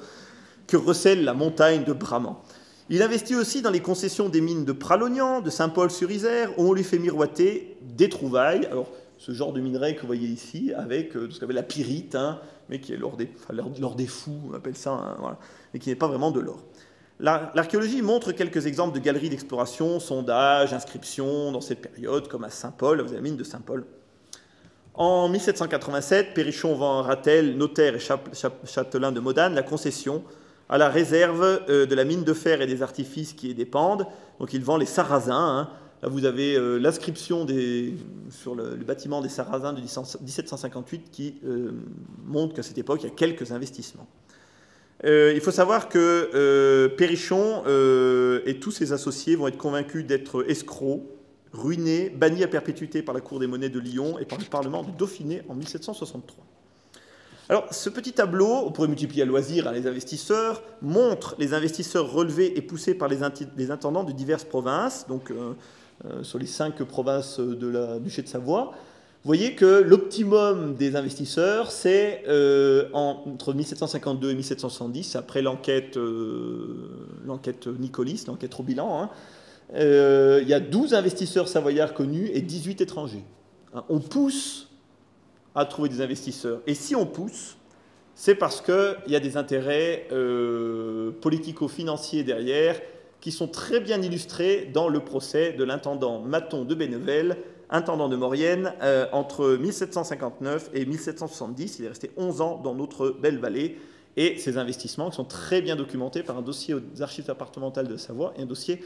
que 0.66 0.76
recèle 0.76 1.24
la 1.24 1.34
montagne 1.34 1.84
de 1.84 1.92
Bramant. 1.92 2.42
Il 2.90 3.02
investit 3.02 3.34
aussi 3.34 3.62
dans 3.62 3.70
les 3.70 3.80
concessions 3.80 4.28
des 4.28 4.40
mines 4.40 4.64
de 4.64 4.72
Pralognan, 4.72 5.40
de 5.40 5.48
Saint-Paul-sur-Isère, 5.48 6.58
où 6.58 6.68
on 6.68 6.72
lui 6.72 6.84
fait 6.84 6.98
miroiter 6.98 7.78
des 7.80 8.10
trouvailles. 8.10 8.66
Alors, 8.66 8.88
ce 9.16 9.32
genre 9.32 9.54
de 9.54 9.60
minerai 9.60 9.94
que 9.94 10.02
vous 10.02 10.06
voyez 10.06 10.28
ici, 10.28 10.72
avec 10.76 11.16
euh, 11.16 11.30
ce 11.30 11.38
qu'on 11.38 11.46
appelle 11.46 11.56
la 11.56 11.62
pyrite, 11.62 12.14
hein, 12.14 12.40
mais 12.68 12.80
qui 12.80 12.92
est 12.92 12.96
l'or 12.96 13.16
des, 13.16 13.30
des, 13.96 14.06
fous, 14.06 14.38
on 14.50 14.54
appelle 14.54 14.76
ça, 14.76 14.90
hein, 14.92 15.38
et 15.72 15.78
qui 15.78 15.88
n'est 15.88 15.96
pas 15.96 16.08
vraiment 16.08 16.30
de 16.30 16.40
l'or. 16.40 16.62
L'archéologie 17.20 18.02
montre 18.02 18.32
quelques 18.32 18.66
exemples 18.66 18.94
de 18.94 19.02
galeries 19.02 19.28
d'exploration, 19.28 20.00
sondages, 20.00 20.74
inscriptions 20.74 21.52
dans 21.52 21.60
cette 21.60 21.80
période, 21.80 22.28
comme 22.28 22.44
à 22.44 22.50
Saint-Paul, 22.50 23.00
vous 23.00 23.08
avez 23.08 23.16
la 23.16 23.22
mine 23.22 23.36
de 23.36 23.44
Saint-Paul. 23.44 23.84
En 24.94 25.28
1787, 25.28 26.34
Périchon 26.34 26.74
vend 26.74 27.00
à 27.00 27.02
Ratel, 27.02 27.56
notaire 27.56 27.94
et 27.96 28.00
châtelain 28.64 29.12
de 29.12 29.20
Modane, 29.20 29.54
la 29.54 29.62
concession 29.62 30.22
à 30.68 30.78
la 30.78 30.88
réserve 30.88 31.62
euh, 31.68 31.86
de 31.86 31.94
la 31.94 32.04
mine 32.04 32.24
de 32.24 32.32
fer 32.32 32.60
et 32.60 32.66
des 32.66 32.82
artifices 32.82 33.32
qui 33.32 33.50
y 33.50 33.54
dépendent. 33.54 34.06
Donc 34.38 34.52
il 34.54 34.62
vend 34.62 34.76
les 34.76 34.86
Sarrasins. 34.86 35.34
Hein. 35.34 35.70
Là, 36.02 36.08
vous 36.08 36.24
avez 36.24 36.56
euh, 36.56 36.78
l'inscription 36.78 37.46
sur 38.30 38.54
le, 38.54 38.76
bâtiment 38.76 39.20
des 39.20 39.28
Sarrasins 39.28 39.72
de 39.72 39.80
1758 39.80 41.10
qui 41.10 41.36
euh, 41.44 41.72
montre 42.24 42.54
qu'à 42.54 42.62
cette 42.62 42.78
époque, 42.78 43.00
il 43.02 43.08
y 43.08 43.10
a 43.10 43.14
quelques 43.14 43.52
investissements. 43.52 44.06
Il 45.02 45.40
faut 45.40 45.50
savoir 45.50 45.88
que 45.88 46.86
Périchon 46.96 47.62
et 48.46 48.58
tous 48.58 48.70
ses 48.70 48.92
associés 48.92 49.36
vont 49.36 49.48
être 49.48 49.58
convaincus 49.58 50.06
d'être 50.06 50.44
escrocs, 50.48 51.02
ruinés, 51.52 52.10
bannis 52.10 52.42
à 52.42 52.48
perpétuité 52.48 53.02
par 53.02 53.14
la 53.14 53.20
Cour 53.20 53.38
des 53.38 53.46
monnaies 53.46 53.68
de 53.68 53.78
Lyon 53.78 54.18
et 54.18 54.24
par 54.24 54.38
le 54.38 54.44
Parlement 54.44 54.82
de 54.82 54.90
Dauphiné 54.90 55.42
en 55.48 55.54
1763. 55.54 56.44
Alors, 57.48 57.66
ce 57.72 57.90
petit 57.90 58.12
tableau, 58.12 58.62
on 58.64 58.72
pourrait 58.72 58.88
multiplier 58.88 59.22
à 59.22 59.26
loisir 59.26 59.68
hein, 59.68 59.72
les 59.72 59.86
investisseurs, 59.86 60.62
montre 60.80 61.36
les 61.38 61.52
investisseurs 61.52 62.10
relevés 62.10 62.56
et 62.56 62.62
poussés 62.62 62.94
par 62.94 63.08
les, 63.08 63.22
intendants 63.70 64.04
de 64.04 64.12
diverses 64.12 64.44
provinces. 64.44 65.06
Donc, 65.08 65.30
euh, 65.30 65.54
sur 66.22 66.38
les 66.38 66.46
cinq 66.46 66.82
provinces 66.84 67.38
de 67.38 67.68
la 67.68 67.98
duché 67.98 68.22
de 68.22 68.28
Savoie. 68.28 68.72
Vous 69.24 69.28
voyez 69.28 69.54
que 69.54 69.80
l'optimum 69.80 70.74
des 70.74 70.96
investisseurs, 70.96 71.70
c'est 71.70 72.24
euh, 72.28 72.90
entre 72.92 73.54
1752 73.54 74.30
et 74.30 74.34
1770, 74.34 75.16
après 75.16 75.40
l'enquête 75.40 75.96
euh, 75.96 76.90
l'enquête 77.24 77.66
Nicolis, 77.66 78.24
l'enquête 78.26 78.52
Robilan, 78.52 79.00
hein, 79.00 79.10
il 79.72 80.46
y 80.46 80.52
a 80.52 80.60
12 80.60 80.92
investisseurs 80.92 81.48
savoyards 81.48 81.94
connus 81.94 82.28
et 82.34 82.42
18 82.42 82.82
étrangers. 82.82 83.24
Hein, 83.72 83.84
on 83.88 83.98
pousse 83.98 84.68
à 85.54 85.64
trouver 85.64 85.88
des 85.88 86.02
investisseurs. 86.02 86.60
Et 86.66 86.74
si 86.74 86.94
on 86.94 87.06
pousse, 87.06 87.56
c'est 88.14 88.34
parce 88.34 88.60
qu'il 88.60 88.94
y 89.10 89.16
a 89.16 89.20
des 89.20 89.38
intérêts 89.38 90.06
politico-financiers 91.22 92.24
derrière 92.24 92.78
qui 93.22 93.32
sont 93.32 93.48
très 93.48 93.80
bien 93.80 94.02
illustrés 94.02 94.70
dans 94.74 94.90
le 94.90 95.00
procès 95.00 95.54
de 95.54 95.64
l'intendant 95.64 96.20
Maton 96.20 96.66
de 96.66 96.74
Bénevel, 96.74 97.38
intendant 97.70 98.08
de 98.08 98.16
Maurienne, 98.16 98.72
euh, 98.82 99.06
entre 99.12 99.56
1759 99.56 100.70
et 100.74 100.86
1770. 100.86 101.78
Il 101.78 101.84
est 101.84 101.88
resté 101.88 102.10
11 102.16 102.40
ans 102.40 102.60
dans 102.62 102.74
notre 102.74 103.10
belle 103.10 103.38
vallée. 103.38 103.78
Et 104.16 104.38
ces 104.38 104.58
investissements 104.58 105.10
sont 105.10 105.24
très 105.24 105.60
bien 105.60 105.74
documentés 105.74 106.22
par 106.22 106.38
un 106.38 106.42
dossier 106.42 106.74
aux 106.74 107.02
archives 107.02 107.26
départementales 107.26 107.88
de 107.88 107.96
Savoie 107.96 108.32
et 108.38 108.42
un 108.42 108.46
dossier 108.46 108.80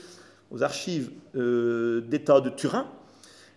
aux 0.51 0.63
archives 0.63 1.11
euh, 1.37 2.01
d'État 2.01 2.41
de 2.41 2.49
Turin, 2.49 2.87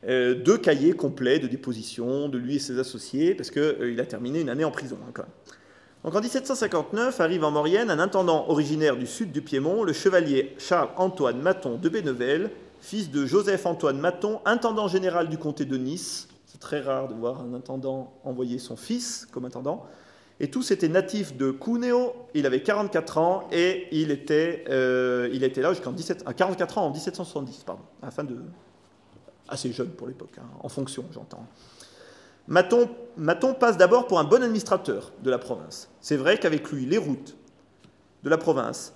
euh, 0.08 0.36
deux 0.36 0.58
cahiers 0.58 0.94
complets 0.94 1.40
de 1.40 1.48
déposition 1.48 2.28
de 2.28 2.38
lui 2.38 2.58
et 2.58 2.60
ses 2.60 2.80
associés, 2.80 3.36
parce 3.36 3.52
qu'il 3.52 4.00
a 4.00 4.06
terminé 4.06 4.42
une 4.42 4.50
année 4.50 4.66
en 4.66 4.72
prison. 4.72 4.98
Hein, 5.08 5.24
donc 6.04 6.16
en 6.16 6.22
1759 6.22 7.22
arrive 7.22 7.44
en 7.44 7.52
Maurienne 7.52 7.92
un 7.92 8.00
intendant 8.00 8.50
originaire 8.50 8.98
du 8.98 9.06
sud 9.06 9.32
du 9.32 9.42
Piémont, 9.42 9.84
le 9.84 9.94
chevalier 9.94 10.56
Charles-Antoine 10.58 11.40
Maton 11.40 11.78
de 11.78 11.90
Bénevel, 11.90 12.50
fils 12.82 13.10
de 13.12 13.26
Joseph-Antoine 13.26 14.00
Maton, 14.00 14.42
intendant 14.46 14.88
général 14.88 15.30
du 15.30 15.38
comté 15.38 15.66
de 15.66 15.78
Nice. 15.78 16.28
C'est 16.46 16.60
très 16.60 16.82
rare 16.82 17.08
de 17.08 17.14
voir 17.14 17.40
un 17.40 17.54
intendant 17.54 18.14
envoyer 18.26 18.60
son 18.60 18.76
fils 18.76 19.28
comme 19.32 19.46
intendant. 19.46 19.86
Et 20.40 20.50
tous 20.50 20.72
étaient 20.72 20.90
natifs 20.90 21.38
de 21.38 21.52
Cuneo. 21.52 22.14
Il 22.34 22.48
avait 22.48 22.64
44 22.64 23.18
ans 23.20 23.48
et 23.52 23.88
il 23.92 24.10
était, 24.10 24.66
euh, 24.70 25.30
là 25.32 25.74
jusqu'en 25.74 25.94
44 25.94 26.80
ans 26.80 26.88
en 26.88 26.92
1770, 26.92 27.64
pardon, 27.64 27.84
de 28.24 28.38
assez 29.48 29.72
jeune 29.72 29.90
pour 29.90 30.08
l'époque, 30.08 30.38
hein, 30.40 30.50
en 30.62 30.70
fonction, 30.70 31.06
j'entends. 31.14 31.46
Maton, 32.48 33.54
passe 33.54 33.78
d'abord 33.78 34.08
pour 34.08 34.20
un 34.20 34.24
bon 34.24 34.42
administrateur 34.42 35.12
de 35.22 35.30
la 35.30 35.38
province. 35.38 35.90
C'est 36.00 36.18
vrai 36.18 36.38
qu'avec 36.38 36.72
lui, 36.72 36.86
les 36.86 36.98
routes 36.98 37.38
de 38.24 38.30
la 38.30 38.38
province, 38.38 38.94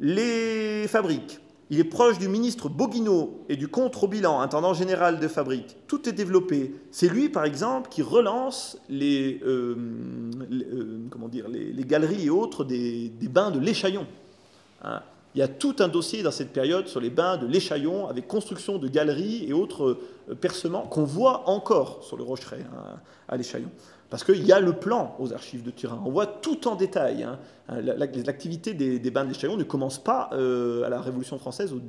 les 0.00 0.86
fabriques, 0.88 1.40
il 1.70 1.78
est 1.78 1.84
proche 1.84 2.18
du 2.18 2.26
ministre 2.26 2.68
Boguino 2.68 3.44
et 3.48 3.56
du 3.56 3.68
comte 3.68 3.94
Robilan, 3.94 4.40
intendant 4.40 4.74
général 4.74 5.20
de 5.20 5.28
fabrique. 5.28 5.76
Tout 5.86 6.08
est 6.08 6.12
développé. 6.12 6.74
C'est 6.90 7.08
lui, 7.08 7.28
par 7.28 7.44
exemple, 7.44 7.88
qui 7.88 8.02
relance 8.02 8.76
les, 8.88 9.40
euh, 9.44 9.76
euh, 10.50 11.84
galeries 11.86 12.26
et 12.26 12.30
autres 12.30 12.64
des, 12.64 13.12
bains 13.22 13.52
de 13.52 13.60
l'Échaillon. 13.60 14.04
Hein. 14.82 15.00
Il 15.36 15.38
y 15.38 15.42
a 15.42 15.48
tout 15.48 15.76
un 15.78 15.86
dossier 15.86 16.24
dans 16.24 16.32
cette 16.32 16.52
période 16.52 16.88
sur 16.88 16.98
les 16.98 17.10
bains 17.10 17.36
de 17.36 17.46
l'Échaillon, 17.46 18.08
avec 18.08 18.26
construction 18.26 18.78
de 18.78 18.88
galeries 18.88 19.44
et 19.48 19.52
autres 19.52 19.96
euh, 20.28 20.34
percements 20.34 20.82
qu'on 20.82 21.04
voit 21.04 21.48
encore 21.48 22.02
sur 22.02 22.16
le 22.16 22.24
Rocheret, 22.24 22.66
hein, 22.74 22.98
à 23.28 23.36
l'Échaillon. 23.36 23.70
Parce 24.10 24.24
qu'il 24.24 24.44
y 24.44 24.52
a 24.52 24.58
le 24.58 24.72
plan 24.72 25.14
aux 25.20 25.32
archives 25.32 25.62
de 25.62 25.70
Turin. 25.70 26.02
On 26.04 26.10
voit 26.10 26.26
tout 26.26 26.66
en 26.66 26.74
détail. 26.74 27.22
Hein. 27.22 27.38
L'activité 27.80 28.74
des, 28.74 29.10
bains 29.10 29.24
de 29.24 29.28
l'Échaillon 29.28 29.56
ne 29.56 29.62
commence 29.62 30.02
pas 30.02 30.30
euh, 30.32 30.82
à 30.82 30.88
la 30.88 31.00
Révolution 31.00 31.38
française 31.38 31.72
au 31.72 31.80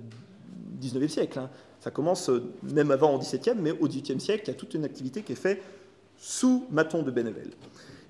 XIXe 0.80 1.12
siècle. 1.12 1.40
Hein. 1.40 1.50
Ça 1.80 1.90
commence 1.90 2.30
euh, 2.30 2.54
même 2.62 2.92
avant 2.92 3.16
au 3.16 3.18
XVIIe, 3.18 3.56
mais 3.60 3.72
au 3.72 3.88
XVIIIe 3.88 4.20
siècle, 4.20 4.44
il 4.46 4.48
y 4.50 4.52
a 4.52 4.54
toute 4.54 4.76
une 4.76 4.86
activité 4.86 5.24
qui 5.24 5.32
est 5.32 5.36
faite 5.36 5.64
sous 6.16 6.68
Maton 6.70 7.02
de 7.02 7.10
Bénével. 7.10 7.50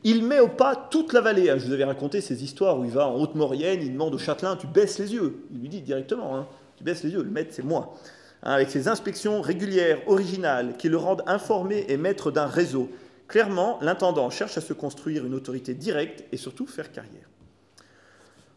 Il 0.04 0.26
met 0.26 0.42
au 0.42 0.50
pas 0.50 0.76
toute 0.76 1.14
la 1.14 1.22
vallée. 1.22 1.50
Hein. 1.50 1.58
Je 1.58 1.68
vous 1.68 1.74
avais 1.74 1.86
raconté 1.86 2.20
ces 2.20 2.44
histoires 2.44 2.78
où 2.78 2.84
il 2.84 2.92
va 2.92 3.08
en 3.08 3.16
Haute-Maurienne, 3.16 3.82
il 3.82 3.94
demande 3.94 4.14
au 4.14 4.18
châtelain 4.18 4.58
Tu 4.58 4.68
baisses 4.68 5.00
les 5.00 5.14
yeux. 5.14 5.46
Il 5.54 5.62
lui 5.62 5.70
dit 5.70 5.82
directement 5.82 6.46
Tu 6.76 6.84
baisses 6.84 7.04
les 7.04 7.12
yeux, 7.12 7.24
le 7.24 7.32
maître, 7.32 7.52
c'est 7.54 7.64
moi. 7.64 7.96
Avec 8.44 8.72
ses 8.72 8.90
inspections 8.90 9.40
régulières, 9.40 10.00
originales, 10.08 10.76
qui 10.78 10.90
le 10.90 10.98
rendent 10.98 11.24
informé 11.28 11.86
et 11.88 11.96
maître 11.96 12.30
d'un 12.32 12.48
réseau. 12.48 12.90
Clairement, 13.32 13.80
l'intendant 13.82 14.30
cherche 14.30 14.58
à 14.58 14.62
se 14.62 14.74
construire 14.74 15.26
une 15.26 15.34
autorité 15.34 15.74
directe 15.74 16.26
et 16.34 16.38
surtout 16.38 16.68
faire 16.68 16.92
carrière. 16.92 17.30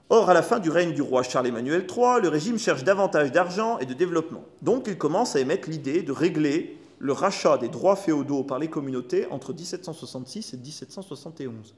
Or, 0.09 0.29
à 0.29 0.35
la 0.35 0.43
fin 0.43 0.59
du 0.59 0.69
règne 0.69 0.93
du 0.93 1.01
roi 1.01 1.23
Charles-Emmanuel 1.23 1.87
III, 1.89 2.21
le 2.21 2.29
régime 2.29 2.59
cherche 2.59 2.83
davantage 2.83 3.31
d'argent 3.31 3.79
et 3.79 3.87
de 3.87 3.95
développement. 3.95 4.45
Donc, 4.63 4.87
il 4.89 4.99
commence 4.99 5.37
à 5.37 5.41
émettre 5.41 5.71
l'idée 5.71 6.03
de 6.03 6.11
régler 6.11 6.77
le 6.99 7.13
rachat 7.13 7.57
des 7.57 7.69
droits 7.69 7.95
féodaux 7.95 8.43
par 8.43 8.59
les 8.59 8.67
communautés 8.67 9.29
entre 9.31 9.53
1766 9.53 10.55
et 10.55 10.57
1771. 10.57 11.77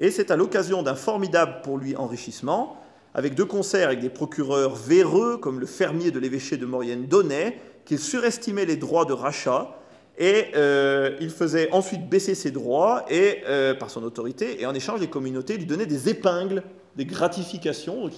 Et 0.00 0.10
c'est 0.10 0.32
à 0.32 0.36
l'occasion 0.36 0.82
d'un 0.82 0.96
formidable 0.96 1.60
pour 1.62 1.78
lui 1.78 1.94
enrichissement, 1.94 2.82
avec 3.14 3.36
deux 3.36 3.46
concerts 3.46 3.86
avec 3.86 4.00
des 4.00 4.10
procureurs 4.10 4.74
véreux, 4.74 5.36
comme 5.36 5.60
le 5.60 5.66
fermier 5.66 6.10
de 6.10 6.18
l'évêché 6.18 6.56
de 6.56 6.66
Maurienne 6.66 7.06
Donnet, 7.06 7.60
qu'il 7.84 8.00
surestimait 8.00 8.66
les 8.66 8.76
droits 8.76 9.04
de 9.04 9.12
rachat 9.12 9.77
et 10.18 10.46
euh, 10.56 11.16
il 11.20 11.30
faisait 11.30 11.70
ensuite 11.70 12.08
baisser 12.08 12.34
ses 12.34 12.50
droits 12.50 13.04
et, 13.08 13.42
euh, 13.48 13.74
par 13.74 13.88
son 13.88 14.02
autorité, 14.02 14.60
et 14.60 14.66
en 14.66 14.74
échange, 14.74 15.00
les 15.00 15.06
communautés 15.06 15.56
lui 15.56 15.64
donnaient 15.64 15.86
des 15.86 16.08
épingles, 16.08 16.64
des 16.96 17.06
gratifications. 17.06 18.10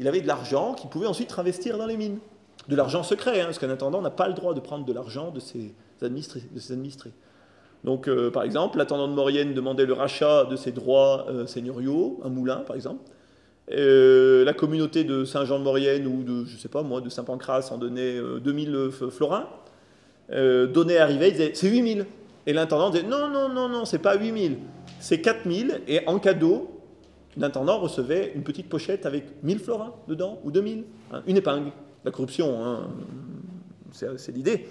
il 0.00 0.08
avait 0.08 0.22
de 0.22 0.26
l'argent 0.26 0.72
qu'il 0.72 0.88
pouvait 0.88 1.06
ensuite 1.06 1.38
investir 1.38 1.76
dans 1.76 1.86
les 1.86 1.98
mines. 1.98 2.18
De 2.68 2.76
l'argent 2.76 3.02
secret, 3.02 3.40
hein, 3.40 3.46
parce 3.46 3.58
qu'un 3.58 3.70
intendant 3.70 4.00
n'a 4.00 4.10
pas 4.10 4.28
le 4.28 4.34
droit 4.34 4.54
de 4.54 4.60
prendre 4.60 4.86
de 4.86 4.92
l'argent 4.92 5.30
de 5.30 5.40
ses 5.40 5.74
administrés. 6.00 6.42
De 6.54 6.58
ses 6.58 6.72
administrés. 6.72 7.12
Donc, 7.84 8.08
euh, 8.08 8.30
par 8.30 8.44
exemple, 8.44 8.78
l'intendant 8.78 9.08
de 9.08 9.12
Maurienne 9.12 9.52
demandait 9.52 9.84
le 9.84 9.92
rachat 9.92 10.44
de 10.44 10.56
ses 10.56 10.72
droits 10.72 11.26
seigneuriaux, 11.46 12.18
un 12.24 12.30
moulin, 12.30 12.58
par 12.66 12.76
exemple. 12.76 13.02
la 13.68 14.52
communauté 14.54 15.04
de 15.04 15.26
Saint-Jean-de-Maurienne 15.26 16.06
ou 16.06 16.22
de, 16.22 16.46
je 16.46 16.56
sais 16.56 16.68
pas 16.68 16.82
moi, 16.82 17.02
de 17.02 17.10
Saint-Pancras 17.10 17.68
en 17.72 17.76
donnait 17.76 18.18
2000 18.40 18.88
florins. 19.10 19.48
Euh, 20.32 20.66
donné 20.66 20.98
arrivait, 20.98 21.28
il 21.28 21.32
disait 21.32 21.52
c'est 21.54 21.68
8000. 21.68 22.06
Et 22.46 22.52
l'intendant 22.52 22.90
disait 22.90 23.04
non, 23.04 23.28
non, 23.28 23.48
non, 23.48 23.68
non, 23.68 23.84
c'est 23.84 23.98
pas 23.98 24.16
8000, 24.16 24.58
c'est 25.00 25.20
4000. 25.20 25.82
Et 25.86 26.00
en 26.06 26.18
cadeau, 26.18 26.80
l'intendant 27.36 27.78
recevait 27.78 28.32
une 28.34 28.42
petite 28.42 28.68
pochette 28.68 29.06
avec 29.06 29.42
1000 29.42 29.58
florins 29.60 29.94
dedans, 30.08 30.40
ou 30.44 30.50
2000, 30.50 30.84
hein, 31.12 31.22
une 31.26 31.36
épingle. 31.36 31.72
La 32.04 32.10
corruption, 32.10 32.64
hein, 32.64 32.88
c'est 33.92 34.32
l'idée. 34.32 34.66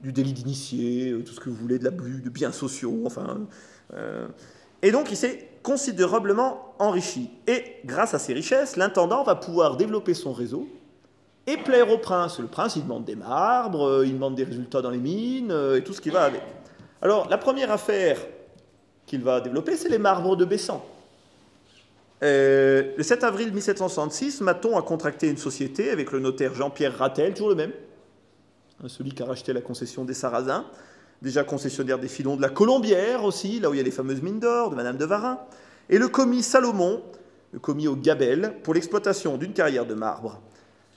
Du 0.00 0.12
délit 0.12 0.32
d'initié, 0.32 1.10
euh, 1.10 1.22
tout 1.22 1.32
ce 1.32 1.40
que 1.40 1.48
vous 1.48 1.56
voulez, 1.56 1.78
de 1.78 1.84
l'abus, 1.84 2.20
de 2.22 2.28
biens 2.28 2.52
sociaux, 2.52 3.02
enfin. 3.06 3.46
Euh. 3.94 4.26
et 4.82 4.90
donc 4.90 5.12
il 5.12 5.16
s'est 5.16 5.48
considérablement 5.62 6.74
enrichi. 6.78 7.30
Et 7.46 7.76
grâce 7.84 8.12
à 8.14 8.18
ces 8.18 8.34
richesses, 8.34 8.76
l'intendant 8.76 9.22
va 9.22 9.36
pouvoir 9.36 9.76
développer 9.76 10.12
son 10.12 10.32
réseau 10.32 10.68
et 11.46 11.56
plaire 11.56 11.90
au 11.90 11.98
prince. 11.98 12.38
Le 12.38 12.46
prince, 12.46 12.76
il 12.76 12.82
demande 12.82 13.04
des 13.04 13.16
marbres, 13.16 13.86
euh, 13.86 14.06
il 14.06 14.14
demande 14.14 14.34
des 14.34 14.44
résultats 14.44 14.82
dans 14.82 14.90
les 14.90 14.98
mines, 14.98 15.50
euh, 15.50 15.76
et 15.76 15.84
tout 15.84 15.92
ce 15.92 16.00
qui 16.00 16.10
va 16.10 16.24
avec. 16.24 16.42
Alors, 17.00 17.28
la 17.28 17.38
première 17.38 17.70
affaire 17.70 18.18
qu'il 19.06 19.22
va 19.22 19.40
développer, 19.40 19.76
c'est 19.76 19.88
les 19.88 19.98
marbres 19.98 20.36
de 20.36 20.44
Bessan. 20.44 20.82
Euh, 22.22 22.94
le 22.96 23.02
7 23.02 23.24
avril 23.24 23.52
1766, 23.52 24.40
Maton 24.40 24.76
a 24.76 24.82
contracté 24.82 25.28
une 25.28 25.36
société 25.36 25.90
avec 25.90 26.12
le 26.12 26.18
notaire 26.18 26.54
Jean-Pierre 26.54 26.96
Rattel, 26.96 27.34
toujours 27.34 27.50
le 27.50 27.54
même, 27.54 27.72
celui 28.86 29.10
qui 29.12 29.22
a 29.22 29.26
racheté 29.26 29.52
la 29.52 29.60
concession 29.60 30.04
des 30.04 30.14
Sarrasins, 30.14 30.64
déjà 31.20 31.44
concessionnaire 31.44 31.98
des 31.98 32.08
filons 32.08 32.36
de 32.36 32.42
la 32.42 32.48
Colombière 32.48 33.24
aussi, 33.24 33.60
là 33.60 33.70
où 33.70 33.74
il 33.74 33.76
y 33.76 33.80
a 33.80 33.82
les 33.82 33.90
fameuses 33.90 34.22
mines 34.22 34.40
d'or 34.40 34.70
de 34.70 34.76
Madame 34.76 34.96
de 34.96 35.04
Varin, 35.04 35.38
et 35.90 35.98
le 35.98 36.08
commis 36.08 36.42
Salomon, 36.42 37.02
le 37.52 37.58
commis 37.58 37.86
au 37.86 37.96
Gabel, 37.96 38.54
pour 38.62 38.74
l'exploitation 38.74 39.36
d'une 39.36 39.52
carrière 39.52 39.86
de 39.86 39.94
marbre. 39.94 40.40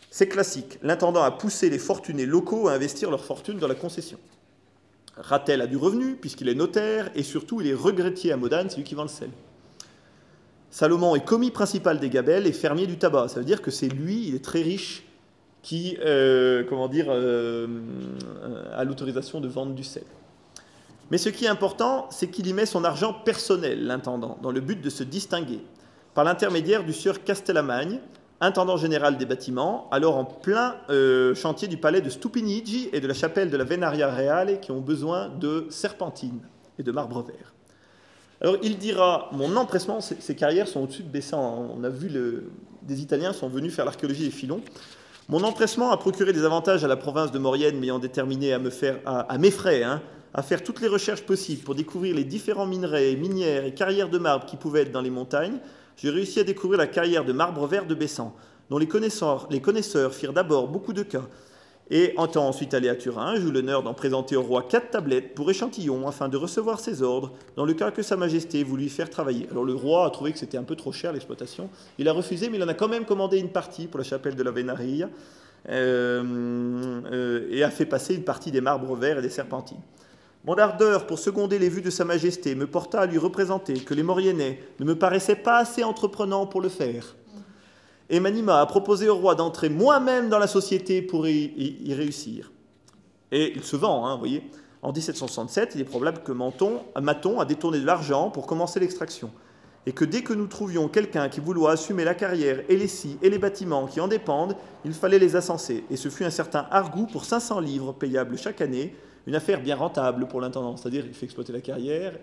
C'est 0.09 0.27
classique. 0.27 0.79
L'intendant 0.81 1.21
a 1.21 1.31
poussé 1.31 1.69
les 1.69 1.77
fortunés 1.77 2.25
locaux 2.25 2.67
à 2.67 2.73
investir 2.73 3.11
leur 3.11 3.23
fortune 3.23 3.59
dans 3.59 3.67
la 3.67 3.75
concession. 3.75 4.17
Rattel 5.17 5.61
a 5.61 5.67
du 5.67 5.77
revenu, 5.77 6.15
puisqu'il 6.15 6.49
est 6.49 6.55
notaire, 6.55 7.11
et 7.13 7.23
surtout 7.23 7.61
il 7.61 7.67
est 7.67 7.73
regrettier 7.73 8.31
à 8.31 8.37
Modane, 8.37 8.69
c'est 8.69 8.77
lui 8.77 8.83
qui 8.83 8.95
vend 8.95 9.03
le 9.03 9.09
sel. 9.09 9.29
Salomon 10.71 11.15
est 11.15 11.25
commis 11.25 11.51
principal 11.51 11.99
des 11.99 12.09
Gabelles 12.09 12.47
et 12.47 12.53
fermier 12.53 12.87
du 12.87 12.97
tabac. 12.97 13.27
Ça 13.27 13.39
veut 13.39 13.45
dire 13.45 13.61
que 13.61 13.71
c'est 13.71 13.89
lui, 13.89 14.27
il 14.27 14.35
est 14.35 14.43
très 14.43 14.61
riche, 14.61 15.03
qui 15.61 15.97
euh, 16.05 16.63
comment 16.63 16.87
dire, 16.87 17.07
euh, 17.09 17.67
a 18.73 18.83
l'autorisation 18.83 19.41
de 19.41 19.47
vendre 19.47 19.73
du 19.73 19.83
sel. 19.83 20.03
Mais 21.11 21.17
ce 21.17 21.29
qui 21.29 21.45
est 21.45 21.49
important, 21.49 22.07
c'est 22.11 22.29
qu'il 22.29 22.47
y 22.47 22.53
met 22.53 22.65
son 22.65 22.83
argent 22.83 23.13
personnel, 23.13 23.85
l'intendant, 23.85 24.37
dans 24.41 24.51
le 24.51 24.61
but 24.61 24.79
de 24.79 24.89
se 24.89 25.03
distinguer, 25.03 25.59
par 26.13 26.23
l'intermédiaire 26.23 26.83
du 26.83 26.93
sieur 26.93 27.23
Castellamagne, 27.23 27.99
intendant 28.41 28.77
général 28.77 29.17
des 29.17 29.25
bâtiments, 29.25 29.87
alors 29.91 30.17
en 30.17 30.25
plein 30.25 30.75
euh, 30.89 31.35
chantier 31.35 31.67
du 31.67 31.77
palais 31.77 32.01
de 32.01 32.09
Stupinigi 32.09 32.89
et 32.93 33.01
de 33.01 33.07
la 33.07 33.13
chapelle 33.13 33.49
de 33.49 33.57
la 33.57 33.63
Venaria 33.63 34.09
Reale, 34.13 34.59
qui 34.59 34.71
ont 34.71 34.79
besoin 34.79 35.29
de 35.29 35.67
serpentines 35.69 36.41
et 36.77 36.83
de 36.83 36.91
marbre 36.91 37.21
vert. 37.21 37.53
Alors 38.41 38.55
il 38.63 38.77
dira, 38.77 39.29
mon 39.33 39.55
empressement, 39.57 39.99
ces, 39.99 40.35
carrières 40.35 40.67
sont 40.67 40.81
au-dessus 40.81 41.03
de 41.03 41.09
Bessan, 41.09 41.71
on 41.77 41.83
a 41.83 41.89
vu, 41.89 42.09
des 42.83 43.01
Italiens 43.01 43.33
sont 43.33 43.49
venus 43.49 43.75
faire 43.75 43.85
l'archéologie 43.85 44.23
des 44.23 44.31
filons. 44.31 44.61
Mon 45.27 45.43
empressement 45.43 45.91
a 45.91 45.97
procuré 45.97 46.33
des 46.33 46.45
avantages 46.45 46.83
à 46.83 46.87
la 46.87 46.95
province 46.95 47.31
de 47.31 47.37
Maurienne, 47.37 47.77
m'ayant 47.79 47.99
déterminé 47.99 48.53
à 48.53 48.59
me 48.59 48.69
faire, 48.69 48.99
à, 49.05 49.37
mes 49.37 49.51
frais, 49.51 49.83
hein, 49.83 50.01
à 50.33 50.41
faire 50.41 50.63
toutes 50.63 50.81
les 50.81 50.87
recherches 50.87 51.21
possibles 51.21 51.63
pour 51.63 51.75
découvrir 51.75 52.15
les 52.15 52.23
différents 52.23 52.65
minerais, 52.65 53.15
minières 53.15 53.65
et 53.65 53.73
carrières 53.73 54.09
de 54.09 54.17
marbre 54.17 54.45
qui 54.45 54.57
pouvaient 54.57 54.81
être 54.81 54.91
dans 54.91 55.01
les 55.01 55.09
montagnes, 55.09 55.59
j'ai 56.01 56.09
réussi 56.09 56.39
à 56.39 56.43
découvrir 56.43 56.77
la 56.77 56.87
carrière 56.87 57.25
de 57.25 57.33
marbre 57.33 57.67
vert 57.67 57.85
de 57.85 57.93
Bessan, 57.93 58.33
dont 58.69 58.77
les 58.77 58.87
connaisseurs, 58.87 59.47
firent 60.13 60.33
d'abord 60.33 60.67
beaucoup 60.67 60.93
de 60.93 61.03
cas. 61.03 61.23
Et 61.91 62.13
en 62.17 62.27
temps 62.27 62.47
ensuite 62.47 62.75
allé 62.75 62.87
à 62.87 62.95
Turin, 62.95 63.35
j'eus 63.35 63.51
l'honneur 63.51 63.81
d'en 63.81 63.95
présenter 63.95 64.35
au 64.35 64.43
roi 64.43 64.61
quatre 64.61 64.91
tablettes 64.91 65.33
pour 65.33 65.49
échantillon 65.49 66.07
afin 66.07 66.29
de 66.29 66.37
recevoir 66.37 66.79
ses 66.79 67.01
ordres 67.01 67.31
dans 67.55 67.65
le 67.65 67.73
cas 67.73 67.89
que 67.89 68.03
Sa 68.03 68.15
Majesté 68.15 68.63
voulut 68.63 68.89
faire 68.89 69.09
travailler. 69.09 69.47
Alors 69.49 69.65
le 69.65 69.73
roi 69.73 70.05
a 70.05 70.09
trouvé 70.11 70.31
que 70.31 70.37
c'était 70.37 70.57
un 70.57 70.63
peu 70.63 70.75
trop 70.75 70.91
cher 70.91 71.11
l'exploitation. 71.11 71.67
Il 71.97 72.07
a 72.07 72.13
refusé, 72.13 72.47
mais 72.49 72.57
il 72.57 72.63
en 72.63 72.67
a 72.67 72.75
quand 72.75 72.87
même 72.87 73.05
commandé 73.05 73.39
une 73.39 73.49
partie 73.49 73.87
pour 73.87 73.97
la 73.97 74.03
chapelle 74.03 74.35
de 74.35 74.43
la 74.43 74.51
Venaria 74.51 75.09
euh, 75.67 77.01
euh, 77.11 77.47
et 77.49 77.63
a 77.63 77.71
fait 77.71 77.87
passer 77.87 78.13
une 78.13 78.23
partie 78.23 78.51
des 78.51 78.61
marbres 78.61 78.95
verts 78.95 79.17
et 79.17 79.23
des 79.23 79.29
serpentines. 79.29 79.81
Mon 80.45 80.55
ardeur 80.55 81.05
pour 81.05 81.19
seconder 81.19 81.59
les 81.59 81.67
vues 81.67 81.81
de 81.81 81.89
Sa 81.89 82.05
Majesté 82.05 82.55
me 82.55 82.65
porta 82.65 83.01
à 83.01 83.05
lui 83.05 83.17
représenter 83.17 83.73
que 83.73 83.93
les 83.93 84.03
Mauriennais 84.03 84.59
ne 84.79 84.85
me 84.85 84.97
paraissaient 84.97 85.35
pas 85.35 85.57
assez 85.57 85.83
entreprenants 85.83 86.45
pour 86.45 86.61
le 86.61 86.69
faire, 86.69 87.17
et 88.09 88.21
m'anima 88.21 88.61
à 88.61 88.65
proposer 88.65 89.09
au 89.09 89.17
roi 89.17 89.35
d'entrer 89.35 89.67
moi-même 89.67 90.29
dans 90.29 90.39
la 90.39 90.47
société 90.47 91.01
pour 91.01 91.27
y, 91.27 91.93
réussir. 91.93 92.51
Et 93.31 93.51
il 93.53 93.63
se 93.63 93.75
vend, 93.75 94.05
hein, 94.05 94.13
vous 94.13 94.19
voyez. 94.19 94.49
En 94.81 94.93
1767, 94.93 95.73
il 95.75 95.81
est 95.81 95.85
probable 95.85 96.23
que 96.23 96.31
Menton, 96.31 96.83
Maton 96.99 97.41
a 97.41 97.45
détourné 97.45 97.81
de 97.81 97.85
l'argent 97.85 98.29
pour 98.31 98.47
commencer 98.47 98.79
l'extraction, 98.79 99.31
et 99.85 99.91
que 99.91 100.05
dès 100.05 100.21
que 100.21 100.33
nous 100.33 100.47
trouvions 100.47 100.87
quelqu'un 100.87 101.27
qui 101.27 101.41
vouloit 101.41 101.71
assumer 101.71 102.05
la 102.05 102.15
carrière 102.15 102.61
et 102.69 102.77
les 102.77 102.87
scies 102.87 103.17
et 103.21 103.29
les 103.29 103.39
bâtiments 103.39 103.87
qui 103.87 103.99
en 103.99 104.07
dépendent, 104.07 104.55
il 104.85 104.93
fallait 104.93 105.19
les 105.19 105.35
ascenser. 105.35 105.83
Et 105.91 105.97
ce 105.97 106.07
fut 106.07 106.23
un 106.23 106.29
certain 106.29 106.65
Argout 106.71 107.07
pour 107.07 107.25
500 107.25 107.59
livres 107.59 107.91
payables 107.91 108.37
chaque 108.37 108.61
année, 108.61 108.95
une 109.27 109.35
affaire 109.35 109.61
bien 109.61 109.75
rentable 109.75 110.27
pour 110.27 110.41
l'intendant. 110.41 110.77
C'est-à-dire 110.77 111.05
il 111.05 111.13
fait 111.13 111.25
exploiter 111.25 111.53
la 111.53 111.61
carrière 111.61 112.13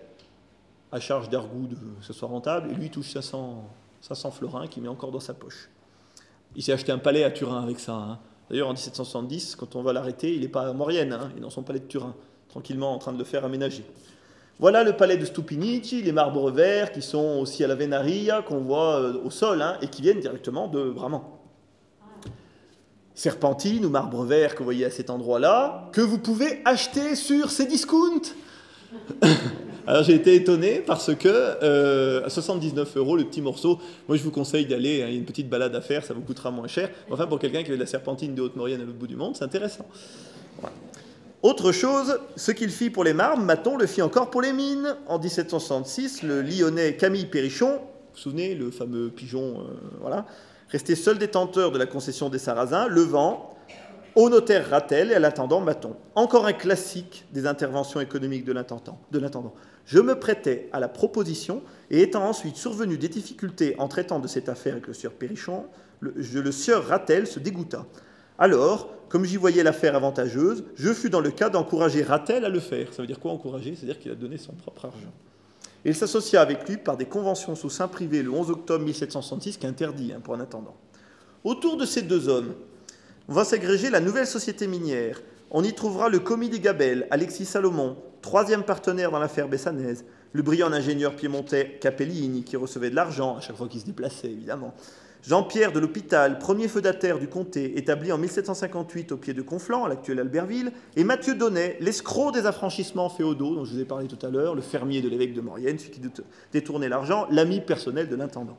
à 0.92 1.01
charge 1.01 1.28
d'Argout 1.28 1.68
que 1.68 2.05
ce 2.05 2.12
soit 2.12 2.28
rentable, 2.28 2.70
et 2.70 2.74
lui 2.74 2.90
touche 2.90 3.12
500, 3.12 3.64
500 4.01 4.30
florins 4.30 4.66
qu'il 4.66 4.82
met 4.82 4.88
encore 4.88 5.11
dans 5.11 5.20
sa 5.20 5.34
poche. 5.34 5.68
Il 6.55 6.62
s'est 6.62 6.72
acheté 6.72 6.92
un 6.92 6.99
palais 6.99 7.24
à 7.24 7.30
Turin 7.30 7.62
avec 7.62 7.78
ça. 7.78 7.94
Hein. 7.94 8.18
D'ailleurs, 8.49 8.68
en 8.68 8.72
1770, 8.72 9.57
quand 9.57 9.74
on 9.76 9.82
va 9.82 9.92
l'arrêter, 9.92 10.34
il 10.34 10.40
n'est 10.40 10.49
pas 10.49 10.68
à 10.68 10.72
Maurienne, 10.72 11.12
hein, 11.12 11.30
il 11.32 11.38
est 11.38 11.40
dans 11.40 11.51
son 11.51 11.62
palais 11.62 11.80
de 11.80 11.86
Turin, 11.86 12.14
tranquillement 12.49 12.94
en 12.94 12.99
train 12.99 13.12
de 13.12 13.18
le 13.18 13.24
faire 13.24 13.44
aménager. 13.44 13.84
Voilà 14.59 14.84
le 14.84 14.97
palais 14.97 15.18
de 15.18 15.24
Stupinici, 15.24 16.03
les 16.03 16.12
marbres 16.12 16.51
verts 16.51 16.92
qui 16.92 17.03
sont 17.03 17.40
aussi 17.40 17.62
à 17.62 17.66
la 17.66 17.74
Venaria, 17.74 18.40
qu'on 18.40 18.61
voit 18.61 19.01
euh, 19.01 19.20
au 19.22 19.30
sol, 19.30 19.61
hein, 19.61 19.76
et 19.82 19.88
qui 19.88 20.01
viennent 20.01 20.20
directement 20.20 20.66
de 20.68 20.88
Brabant 20.90 21.36
serpentine 23.17 23.85
ou 23.85 23.89
marbre 23.89 24.25
vert 24.25 24.53
que 24.55 24.59
vous 24.59 24.64
voyez 24.64 24.85
à 24.85 24.91
cet 24.91 25.11
endroit-là, 25.11 25.89
que 25.93 26.03
vous 26.03 26.19
pouvez 26.19 26.61
acheter 26.64 27.17
sur 27.17 27.51
ces 27.51 27.64
discounts. 27.67 28.35
Alors 29.87 30.03
j'ai 30.05 30.14
été 30.14 30.35
étonné 30.35 30.83
parce 30.87 31.14
que 31.14 31.29
euh, 31.29 32.25
à 32.25 32.31
79 32.31 32.97
euros 32.97 33.17
le 33.17 33.25
petit 33.25 33.41
morceau, 33.41 33.81
moi 34.07 34.17
je 34.17 34.23
vous 34.23 34.31
conseille 34.31 34.67
d'aller, 34.67 35.03
hein, 35.03 35.09
y 35.09 35.14
a 35.14 35.17
une 35.17 35.25
petite 35.25 35.49
balade 35.49 35.75
à 35.75 35.81
faire, 35.81 36.05
ça 36.05 36.12
vous 36.12 36.21
coûtera 36.21 36.51
moins 36.51 36.69
cher. 36.69 36.91
Enfin 37.11 37.27
pour 37.27 37.39
quelqu'un 37.39 37.62
qui 37.62 37.71
veut 37.71 37.77
de 37.77 37.83
la 37.83 37.89
serpentine 37.89 38.35
de 38.35 38.43
Haute-Maurienne 38.43 38.83
à 38.83 38.85
l'autre 38.85 38.99
bout 38.99 39.07
du 39.07 39.17
monde, 39.17 39.35
c'est 39.35 39.45
intéressant. 39.45 39.87
Autre 41.43 41.73
chose, 41.73 42.19
ce 42.37 42.53
qu'il 42.53 42.71
fit 42.71 42.91
pour 42.91 43.05
les 43.05 43.14
marbres, 43.14 43.43
Maton 43.43 43.77
le 43.77 43.87
fit 43.87 44.03
encore 44.03 44.31
pour 44.31 44.43
les 44.43 44.53
mines. 44.53 44.97
En 45.07 45.19
1766, 45.19 46.23
le 46.23 46.43
lyonnais 46.43 46.97
Camille 46.97 47.27
Perrichon, 47.27 47.77
vous 47.77 47.81
vous 48.14 48.21
souvenez, 48.21 48.55
le 48.55 48.71
fameux 48.71 49.09
pigeon, 49.09 49.61
euh, 49.61 49.75
voilà, 50.01 50.27
resté 50.69 50.95
seul 50.95 51.19
détenteur 51.19 51.71
de 51.71 51.79
la 51.79 51.87
concession 51.87 52.29
des 52.29 52.39
Sarrasins, 52.39 52.89
le 52.89 53.03
vend 53.03 53.55
au 54.14 54.31
notaire 54.31 54.71
Rattel 54.71 55.11
et 55.11 55.14
à 55.14 55.19
l'intendant 55.19 55.61
Maton. 55.61 55.95
Encore 56.14 56.47
un 56.47 56.53
classique 56.53 57.27
des 57.33 57.47
interventions 57.47 58.01
économiques 58.01 58.45
de 58.45 58.53
l'intendant. 58.53 59.55
Je 59.85 60.01
me 60.01 60.19
prêtais 60.19 60.69
à 60.73 60.81
la 60.81 60.89
proposition 60.89 61.62
et 61.91 62.01
étant 62.01 62.27
ensuite 62.27 62.57
survenu 62.57 62.99
des 62.99 63.09
difficultés 63.09 63.77
en 63.79 63.89
traitant 63.89 64.19
de 64.19 64.27
cette 64.27 64.49
affaire 64.49 64.73
avec 64.73 64.87
le 64.87 64.95
sieur 64.95 65.12
Perrichon, 65.12 65.67
le, 66.01 66.14
le 66.17 66.53
sieur 66.53 66.87
Rattel 66.87 67.27
se 67.27 67.39
dégoûta. 67.39 67.87
Alors, 68.39 68.89
comme 69.09 69.25
j'y 69.25 69.37
voyais 69.37 69.62
l'affaire 69.62 69.95
avantageuse, 69.95 70.64
je 70.75 70.93
fus 70.93 71.11
dans 71.11 71.21
le 71.21 71.31
cas 71.31 71.51
d'encourager 71.51 72.03
Rattel 72.03 72.45
à 72.45 72.49
le 72.49 72.61
faire. 72.61 72.93
Ça 72.93 73.03
veut 73.03 73.07
dire 73.07 73.21
quoi 73.21 73.31
encourager? 73.31 73.77
C'est-à-dire 73.77 73.99
qu'il 73.99 74.11
a 74.11 74.17
donné 74.17 74.39
son 74.39 74.53
propre 74.53 74.87
argent 74.87 75.12
il 75.91 75.95
s'associa 75.95 76.41
avec 76.41 76.68
lui 76.68 76.76
par 76.76 76.97
des 76.97 77.07
conventions 77.07 77.55
sous 77.55 77.70
sein 77.70 77.87
privé 77.87 78.22
le 78.22 78.30
11 78.30 78.51
octobre 78.51 78.84
1766, 78.84 79.57
qui 79.57 79.66
est 79.66 79.68
interdit 79.68 80.12
hein, 80.12 80.20
pour 80.22 80.34
un 80.34 80.41
attendant. 80.41 80.76
Autour 81.45 81.76
de 81.76 81.87
ces 81.87 82.03
deux 82.03 82.28
hommes 82.28 82.55
va 83.28 83.45
s'agréger 83.45 83.89
la 83.91 84.01
nouvelle 84.01 84.26
société 84.26 84.66
minière. 84.66 85.22
On 85.51 85.62
y 85.62 85.72
trouvera 85.72 86.09
le 86.09 86.18
commis 86.18 86.49
des 86.49 86.59
Gabelles, 86.59 87.07
Alexis 87.11 87.45
Salomon, 87.45 87.97
troisième 88.20 88.64
partenaire 88.64 89.12
dans 89.12 89.20
l'affaire 89.20 89.49
Bessanaise, 89.49 90.05
le 90.32 90.43
brillant 90.43 90.72
ingénieur 90.72 91.14
piémontais 91.14 91.78
Capellini, 91.80 92.43
qui 92.43 92.57
recevait 92.57 92.91
de 92.91 92.97
l'argent 92.97 93.37
à 93.37 93.41
chaque 93.41 93.57
fois 93.57 93.68
qu'il 93.68 93.80
se 93.80 93.87
déplaçait, 93.87 94.30
évidemment. 94.30 94.74
Jean-Pierre 95.27 95.72
de 95.72 95.81
l'Hôpital, 95.81 96.39
premier 96.39 96.68
feudataire 96.68 97.18
du 97.18 97.27
comté, 97.27 97.77
établi 97.79 98.12
en 98.12 98.18
1758 98.18 99.11
au 99.11 99.16
pied 99.16 99.35
de 99.35 99.43
Conflans, 99.43 99.85
à 99.85 99.89
l'actuel 99.89 100.20
Albertville, 100.20 100.70
et 100.95 101.03
Mathieu 101.03 101.35
Donnet, 101.35 101.79
l'escroc 101.81 102.31
des 102.31 102.47
affranchissements 102.47 103.09
féodaux, 103.09 103.57
dont 103.57 103.64
je 103.64 103.74
vous 103.74 103.81
ai 103.81 103.85
parlé 103.85 104.07
tout 104.07 104.24
à 104.24 104.31
l'heure, 104.31 104.55
le 104.55 104.62
fermier 104.62 105.03
de 105.03 105.09
l'évêque 105.09 105.35
de 105.35 105.41
Maurienne, 105.41 105.81
celui 105.81 105.91
qui 105.91 106.01
détournait 106.53 106.89
l'argent, 106.89 107.27
l'ami 107.33 107.61
personnel 107.61 108.09
de 108.09 108.14
l'intendant. 108.14 108.57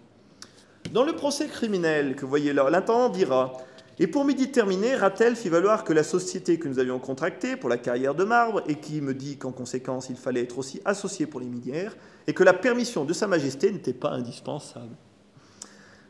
Dans 0.92 1.06
le 1.06 1.14
procès 1.14 1.48
criminel 1.48 2.18
que 2.18 2.22
vous 2.24 2.30
voyez 2.30 2.52
là, 2.52 2.70
l'intendant 2.70 3.08
dira 3.08 3.54
Et 3.98 4.08
pour 4.08 4.26
midi 4.26 4.52
terminé, 4.52 4.94
Rattel 4.94 5.38
fit 5.38 5.48
valoir 5.48 5.86
que 5.86 5.94
la 5.94 6.04
société 6.04 6.60
que 6.60 6.68
nous 6.68 6.80
avions 6.80 7.00
contractée 7.00 7.56
pour 7.56 7.70
la 7.70 7.78
carrière 7.78 8.14
de 8.14 8.26
marbre, 8.26 8.62
et 8.68 8.76
qui 8.76 9.00
me 9.00 9.14
dit 9.14 9.38
qu'en 9.38 9.54
conséquence 9.54 10.10
il 10.10 10.18
fallait 10.18 10.44
être 10.44 10.58
aussi 10.58 10.82
associé 10.84 11.28
pour 11.28 11.40
les 11.40 11.48
minières, 11.48 11.96
et 12.28 12.34
que 12.34 12.44
la 12.44 12.54
permission 12.54 13.06
de 13.06 13.14
Sa 13.14 13.28
Majesté 13.28 13.72
n'était 13.72 13.94
pas 13.94 14.10
indispensable. 14.10 14.98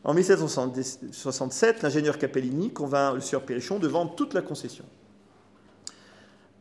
En 0.07 0.13
1767, 0.13 1.83
l'ingénieur 1.83 2.17
Capellini 2.17 2.71
convainc 2.71 3.13
le 3.13 3.19
sieur 3.19 3.41
Perrichon 3.41 3.77
de 3.77 3.89
vendre 3.89 4.15
toute 4.15 4.33
la 4.33 4.41
concession. 4.41 4.85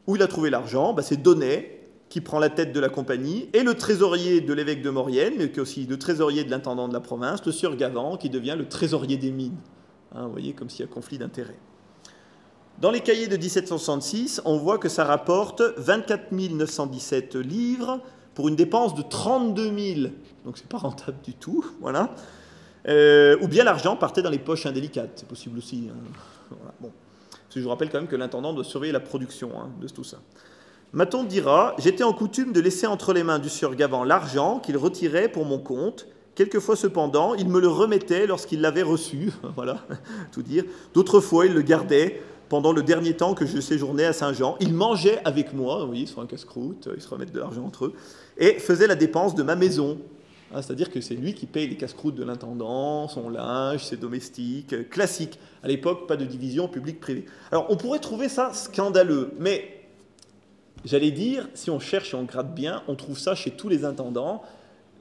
Où 0.08 0.16
il 0.16 0.22
a 0.22 0.26
trouvé 0.26 0.50
l'argent? 0.50 0.92
Bah, 0.92 1.02
C'est 1.02 1.16
Donnet 1.16 1.88
qui 2.08 2.20
prend 2.20 2.40
la 2.40 2.50
tête 2.50 2.72
de 2.72 2.80
la 2.80 2.88
compagnie 2.88 3.48
et 3.52 3.62
le 3.62 3.74
trésorier 3.74 4.40
de 4.40 4.52
l'évêque 4.52 4.82
de 4.82 4.90
Maurienne, 4.90 5.34
mais 5.38 5.50
qui 5.50 5.58
est 5.58 5.62
aussi 5.62 5.86
le 5.86 5.96
trésorier 5.96 6.42
de 6.42 6.50
l'intendant 6.50 6.88
de 6.88 6.92
la 6.92 6.98
province, 6.98 7.46
le 7.46 7.52
sieur 7.52 7.76
Gavant, 7.76 8.16
qui 8.16 8.30
devient 8.30 8.56
le 8.58 8.68
trésorier 8.68 9.16
des 9.16 9.30
mines. 9.30 9.58
Hein, 10.12 10.24
vous 10.26 10.32
voyez, 10.32 10.52
comme 10.52 10.68
s'il 10.68 10.84
y 10.84 10.88
a 10.88 10.92
conflit 10.92 11.18
d'intérêts. 11.18 11.58
Dans 12.80 12.90
les 12.90 13.00
cahiers 13.00 13.28
de 13.28 13.36
1766, 13.36 14.42
on 14.44 14.58
voit 14.58 14.78
que 14.78 14.88
ça 14.88 15.04
rapporte 15.04 15.62
24 15.76 16.32
917 16.32 17.36
livres 17.36 18.00
pour 18.34 18.48
une 18.48 18.56
dépense 18.56 18.96
de 18.96 19.02
32 19.02 19.94
000. 19.94 20.10
Donc 20.44 20.58
c'est 20.58 20.68
pas 20.68 20.78
rentable 20.78 21.18
du 21.22 21.34
tout, 21.34 21.64
voilà. 21.80 22.14
Euh, 22.88 23.36
ou 23.40 23.48
bien 23.48 23.64
l'argent 23.64 23.96
partait 23.96 24.22
dans 24.22 24.30
les 24.30 24.38
poches 24.38 24.66
indélicates, 24.66 25.10
c'est 25.16 25.28
possible 25.28 25.58
aussi. 25.58 25.88
Hein. 25.90 26.88
Je 27.54 27.62
vous 27.62 27.70
rappelle 27.70 27.88
quand 27.88 27.98
même 27.98 28.08
que 28.08 28.16
l'intendant 28.16 28.52
doit 28.52 28.64
surveiller 28.64 28.92
la 28.92 29.00
production 29.00 29.50
hein, 29.58 29.70
de 29.80 29.88
tout 29.88 30.04
ça. 30.04 30.18
Maton 30.92 31.24
dira 31.24 31.74
J'étais 31.78 32.04
en 32.04 32.12
coutume 32.12 32.52
de 32.52 32.60
laisser 32.60 32.86
entre 32.86 33.12
les 33.12 33.22
mains 33.22 33.38
du 33.38 33.48
sieur 33.48 33.74
Gavant 33.74 34.04
l'argent 34.04 34.60
qu'il 34.60 34.76
retirait 34.76 35.28
pour 35.28 35.46
mon 35.46 35.58
compte. 35.58 36.06
Quelquefois, 36.34 36.76
cependant, 36.76 37.34
il 37.34 37.48
me 37.48 37.60
le 37.60 37.68
remettait 37.68 38.26
lorsqu'il 38.26 38.60
l'avait 38.60 38.82
reçu. 38.82 39.32
voilà, 39.56 39.78
tout 40.32 40.42
dire. 40.42 40.64
D'autres 40.92 41.20
fois, 41.20 41.46
il 41.46 41.54
le 41.54 41.62
gardait 41.62 42.20
pendant 42.50 42.72
le 42.72 42.82
dernier 42.82 43.14
temps 43.14 43.34
que 43.34 43.46
je 43.46 43.58
séjournais 43.58 44.04
à 44.04 44.12
Saint-Jean. 44.12 44.56
Il 44.60 44.74
mangeait 44.74 45.20
avec 45.24 45.54
moi, 45.54 45.80
vous 45.80 45.86
voyez, 45.86 46.06
sur 46.06 46.20
un 46.20 46.26
casse-croûte, 46.26 46.90
ils 46.94 47.00
se 47.00 47.08
remettent 47.08 47.32
de 47.32 47.40
l'argent 47.40 47.64
entre 47.64 47.86
eux, 47.86 47.94
et 48.36 48.58
faisait 48.58 48.86
la 48.86 48.94
dépense 48.94 49.34
de 49.34 49.42
ma 49.42 49.56
maison. 49.56 49.98
Hein, 50.54 50.62
c'est-à-dire 50.62 50.90
que 50.90 51.00
c'est 51.00 51.14
lui 51.14 51.34
qui 51.34 51.46
paye 51.46 51.68
les 51.68 51.76
casse-croûtes 51.76 52.14
de 52.14 52.24
l'intendant, 52.24 53.08
son 53.08 53.28
linge, 53.28 53.84
ses 53.84 53.96
domestiques, 53.96 54.72
euh, 54.72 54.84
classique. 54.84 55.38
À 55.62 55.68
l'époque, 55.68 56.06
pas 56.06 56.16
de 56.16 56.24
division 56.24 56.68
public-privé. 56.68 57.26
Alors, 57.50 57.66
on 57.68 57.76
pourrait 57.76 57.98
trouver 57.98 58.28
ça 58.28 58.52
scandaleux, 58.52 59.32
mais 59.38 59.80
j'allais 60.84 61.10
dire, 61.10 61.48
si 61.54 61.70
on 61.70 61.80
cherche 61.80 62.14
et 62.14 62.16
on 62.16 62.24
gratte 62.24 62.54
bien, 62.54 62.82
on 62.86 62.94
trouve 62.94 63.18
ça 63.18 63.34
chez 63.34 63.50
tous 63.50 63.68
les 63.68 63.84
intendants. 63.84 64.42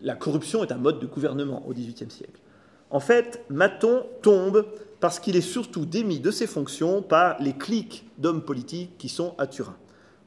La 0.02 0.16
corruption 0.16 0.64
est 0.64 0.72
un 0.72 0.78
mode 0.78 1.00
de 1.00 1.06
gouvernement 1.06 1.64
au 1.68 1.74
XVIIIe 1.74 2.10
siècle. 2.10 2.40
En 2.90 3.00
fait, 3.00 3.44
Maton 3.50 4.06
tombe 4.22 4.66
parce 5.00 5.20
qu'il 5.20 5.36
est 5.36 5.42
surtout 5.42 5.86
démis 5.86 6.20
de 6.20 6.32
ses 6.32 6.48
fonctions 6.48 7.02
par 7.02 7.40
les 7.40 7.54
cliques 7.54 8.06
d'hommes 8.18 8.42
politiques 8.42 8.98
qui 8.98 9.10
sont 9.10 9.36
à 9.38 9.46
Turin. 9.46 9.76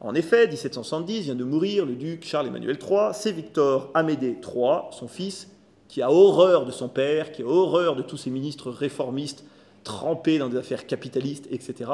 En 0.00 0.14
effet, 0.14 0.46
1770 0.46 1.22
vient 1.22 1.34
de 1.34 1.42
mourir 1.42 1.84
le 1.84 1.94
duc 1.94 2.24
Charles-Emmanuel 2.24 2.78
III, 2.80 3.10
c'est 3.12 3.32
Victor 3.32 3.90
Amédée 3.94 4.36
III, 4.40 4.82
son 4.92 5.08
fils, 5.08 5.48
qui 5.88 6.02
a 6.02 6.10
horreur 6.10 6.66
de 6.66 6.70
son 6.70 6.88
père, 6.88 7.32
qui 7.32 7.42
a 7.42 7.46
horreur 7.46 7.96
de 7.96 8.02
tous 8.02 8.16
ces 8.16 8.30
ministres 8.30 8.70
réformistes 8.70 9.44
trempés 9.82 10.38
dans 10.38 10.48
des 10.48 10.56
affaires 10.56 10.86
capitalistes, 10.86 11.48
etc., 11.50 11.90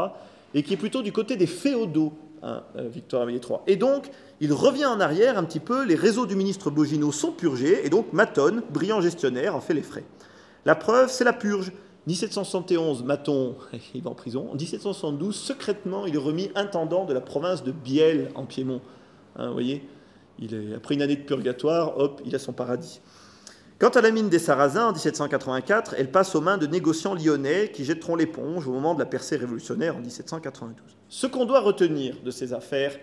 et 0.52 0.62
qui 0.62 0.74
est 0.74 0.76
plutôt 0.76 1.02
du 1.02 1.12
côté 1.12 1.36
des 1.36 1.46
féodaux, 1.46 2.12
hein, 2.42 2.62
euh, 2.76 2.88
Victor 2.88 3.22
Amédée 3.22 3.40
III. 3.44 3.58
Et 3.66 3.76
donc, 3.76 4.10
il 4.40 4.52
revient 4.52 4.86
en 4.86 5.00
arrière 5.00 5.38
un 5.38 5.44
petit 5.44 5.58
peu, 5.58 5.84
les 5.84 5.94
réseaux 5.94 6.26
du 6.26 6.36
ministre 6.36 6.70
Bogino 6.70 7.10
sont 7.10 7.32
purgés, 7.32 7.86
et 7.86 7.90
donc 7.90 8.12
Maton, 8.12 8.62
brillant 8.70 9.00
gestionnaire, 9.00 9.56
en 9.56 9.60
fait 9.60 9.74
les 9.74 9.82
frais. 9.82 10.04
La 10.66 10.74
preuve, 10.74 11.10
c'est 11.10 11.24
la 11.24 11.32
purge. 11.32 11.72
1771, 12.06 13.02
Maton, 13.04 13.56
il 13.94 14.02
va 14.02 14.10
en 14.10 14.14
prison. 14.14 14.48
En 14.50 14.54
1772, 14.54 15.34
secrètement, 15.34 16.06
il 16.06 16.14
est 16.14 16.18
remis 16.18 16.50
intendant 16.54 17.04
de 17.04 17.14
la 17.14 17.20
province 17.20 17.64
de 17.64 17.72
Biel, 17.72 18.30
en 18.34 18.44
Piémont. 18.44 18.80
Hein, 19.36 19.48
vous 19.48 19.52
voyez 19.54 19.86
il 20.38 20.54
est, 20.54 20.74
Après 20.74 20.94
une 20.94 21.02
année 21.02 21.16
de 21.16 21.22
purgatoire, 21.22 21.98
hop, 21.98 22.20
il 22.24 22.34
a 22.34 22.38
son 22.38 22.52
paradis. 22.52 23.00
Quant 23.78 23.90
à 23.90 24.00
la 24.00 24.10
mine 24.10 24.28
des 24.28 24.38
Sarrasins, 24.38 24.88
en 24.88 24.92
1784, 24.92 25.94
elle 25.98 26.10
passe 26.10 26.34
aux 26.34 26.40
mains 26.40 26.58
de 26.58 26.66
négociants 26.66 27.14
lyonnais 27.14 27.70
qui 27.72 27.84
jetteront 27.84 28.14
l'éponge 28.14 28.68
au 28.68 28.72
moment 28.72 28.94
de 28.94 29.00
la 29.00 29.06
percée 29.06 29.36
révolutionnaire 29.36 29.96
en 29.96 30.00
1792. 30.00 30.96
Ce 31.08 31.26
qu'on 31.26 31.44
doit 31.44 31.60
retenir 31.60 32.16
de 32.24 32.30
ces 32.30 32.52
affaires, 32.52 32.96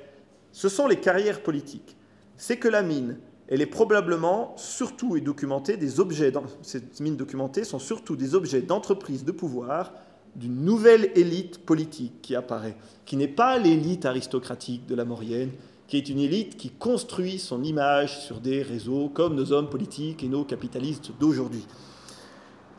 ce 0.51 0.69
sont 0.69 0.87
les 0.87 0.97
carrières 0.97 1.43
politiques. 1.43 1.97
C'est 2.37 2.57
que 2.57 2.69
la 2.69 2.83
mine, 2.83 3.17
elle 3.51 3.61
est 3.61 3.65
probablement 3.65 4.53
surtout 4.55 5.17
et 5.17 5.21
documentée 5.21 5.75
des 5.75 5.99
objets, 5.99 6.31
ces 6.61 6.81
mines 7.01 7.17
documentées 7.17 7.65
sont 7.65 7.79
surtout 7.79 8.15
des 8.15 8.33
objets 8.33 8.61
d'entreprise 8.61 9.25
de 9.25 9.33
pouvoir 9.33 9.91
d'une 10.37 10.63
nouvelle 10.63 11.11
élite 11.15 11.57
politique 11.65 12.21
qui 12.21 12.33
apparaît, 12.33 12.77
qui 13.05 13.17
n'est 13.17 13.27
pas 13.27 13.59
l'élite 13.59 14.05
aristocratique 14.05 14.85
de 14.85 14.95
la 14.95 15.03
Maurienne, 15.03 15.51
qui 15.89 15.97
est 15.97 16.07
une 16.07 16.19
élite 16.19 16.55
qui 16.55 16.69
construit 16.69 17.39
son 17.39 17.61
image 17.61 18.21
sur 18.21 18.39
des 18.39 18.61
réseaux 18.61 19.09
comme 19.09 19.35
nos 19.35 19.51
hommes 19.51 19.69
politiques 19.69 20.23
et 20.23 20.29
nos 20.29 20.45
capitalistes 20.45 21.11
d'aujourd'hui. 21.19 21.65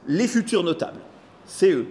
Les 0.08 0.26
futurs 0.26 0.64
notables, 0.64 1.00
c'est 1.44 1.70
eux, 1.70 1.88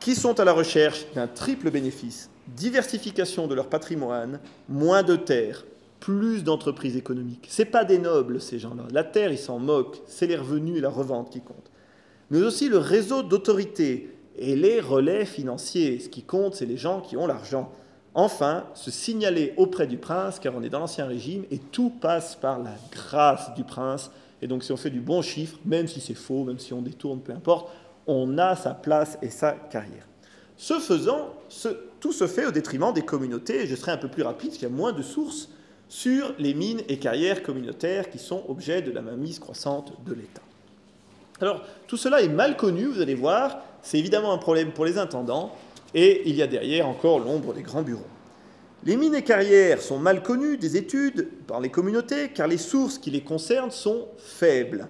qui 0.00 0.14
sont 0.14 0.40
à 0.40 0.46
la 0.46 0.52
recherche 0.52 1.04
d'un 1.14 1.26
triple 1.26 1.70
bénéfice, 1.70 2.30
diversification 2.46 3.46
de 3.46 3.54
leur 3.54 3.68
patrimoine, 3.68 4.40
moins 4.66 5.02
de 5.02 5.16
terres, 5.16 5.66
plus 6.00 6.44
d'entreprises 6.44 6.96
économiques. 6.96 7.46
Ce 7.50 7.62
pas 7.62 7.84
des 7.84 7.98
nobles, 7.98 8.40
ces 8.40 8.58
gens-là. 8.58 8.84
La 8.92 9.04
terre, 9.04 9.32
ils 9.32 9.38
s'en 9.38 9.58
moquent. 9.58 10.00
C'est 10.06 10.26
les 10.26 10.36
revenus 10.36 10.78
et 10.78 10.80
la 10.80 10.90
revente 10.90 11.30
qui 11.30 11.40
comptent. 11.40 11.70
Mais 12.30 12.42
aussi 12.42 12.68
le 12.68 12.78
réseau 12.78 13.22
d'autorité 13.22 14.14
et 14.36 14.54
les 14.54 14.80
relais 14.80 15.24
financiers. 15.24 15.98
Ce 15.98 16.08
qui 16.08 16.22
compte, 16.22 16.54
c'est 16.54 16.66
les 16.66 16.76
gens 16.76 17.00
qui 17.00 17.16
ont 17.16 17.26
l'argent. 17.26 17.72
Enfin, 18.14 18.64
se 18.74 18.90
signaler 18.90 19.54
auprès 19.56 19.86
du 19.86 19.98
prince, 19.98 20.38
car 20.38 20.54
on 20.56 20.62
est 20.62 20.70
dans 20.70 20.80
l'Ancien 20.80 21.06
Régime, 21.06 21.44
et 21.50 21.58
tout 21.58 21.90
passe 21.90 22.36
par 22.36 22.58
la 22.58 22.74
grâce 22.90 23.54
du 23.54 23.64
prince. 23.64 24.10
Et 24.40 24.46
donc, 24.46 24.64
si 24.64 24.72
on 24.72 24.76
fait 24.76 24.90
du 24.90 25.00
bon 25.00 25.22
chiffre, 25.22 25.58
même 25.64 25.86
si 25.86 26.00
c'est 26.00 26.14
faux, 26.14 26.44
même 26.44 26.58
si 26.58 26.72
on 26.72 26.82
détourne, 26.82 27.20
peu 27.20 27.32
importe, 27.32 27.70
on 28.06 28.38
a 28.38 28.56
sa 28.56 28.74
place 28.74 29.18
et 29.22 29.30
sa 29.30 29.52
carrière. 29.52 30.06
Ce 30.56 30.74
faisant, 30.74 31.34
tout 32.00 32.12
se 32.12 32.26
fait 32.26 32.46
au 32.46 32.50
détriment 32.50 32.92
des 32.92 33.02
communautés, 33.02 33.66
je 33.66 33.76
serai 33.76 33.92
un 33.92 33.98
peu 33.98 34.08
plus 34.08 34.22
rapide, 34.22 34.48
parce 34.48 34.58
qu'il 34.58 34.68
y 34.68 34.72
a 34.72 34.74
moins 34.74 34.92
de 34.92 35.02
sources 35.02 35.50
sur 35.88 36.34
les 36.38 36.54
mines 36.54 36.82
et 36.88 36.98
carrières 36.98 37.42
communautaires 37.42 38.10
qui 38.10 38.18
sont 38.18 38.44
objets 38.48 38.82
de 38.82 38.90
la 38.90 39.00
mainmise 39.00 39.38
croissante 39.38 39.92
de 40.06 40.14
l'État. 40.14 40.42
Alors, 41.40 41.62
tout 41.86 41.96
cela 41.96 42.20
est 42.20 42.28
mal 42.28 42.56
connu, 42.56 42.86
vous 42.86 43.00
allez 43.00 43.14
voir, 43.14 43.58
c'est 43.82 43.98
évidemment 43.98 44.32
un 44.32 44.38
problème 44.38 44.72
pour 44.72 44.84
les 44.84 44.98
intendants, 44.98 45.54
et 45.94 46.28
il 46.28 46.34
y 46.34 46.42
a 46.42 46.46
derrière 46.46 46.88
encore 46.88 47.20
l'ombre 47.20 47.54
des 47.54 47.62
grands 47.62 47.82
bureaux. 47.82 48.02
Les 48.84 48.96
mines 48.96 49.14
et 49.14 49.22
carrières 49.22 49.80
sont 49.80 49.98
mal 49.98 50.22
connues 50.22 50.56
des 50.56 50.76
études 50.76 51.28
par 51.46 51.60
les 51.60 51.68
communautés, 51.68 52.28
car 52.28 52.46
les 52.46 52.58
sources 52.58 52.98
qui 52.98 53.10
les 53.10 53.22
concernent 53.22 53.70
sont 53.70 54.08
faibles. 54.18 54.88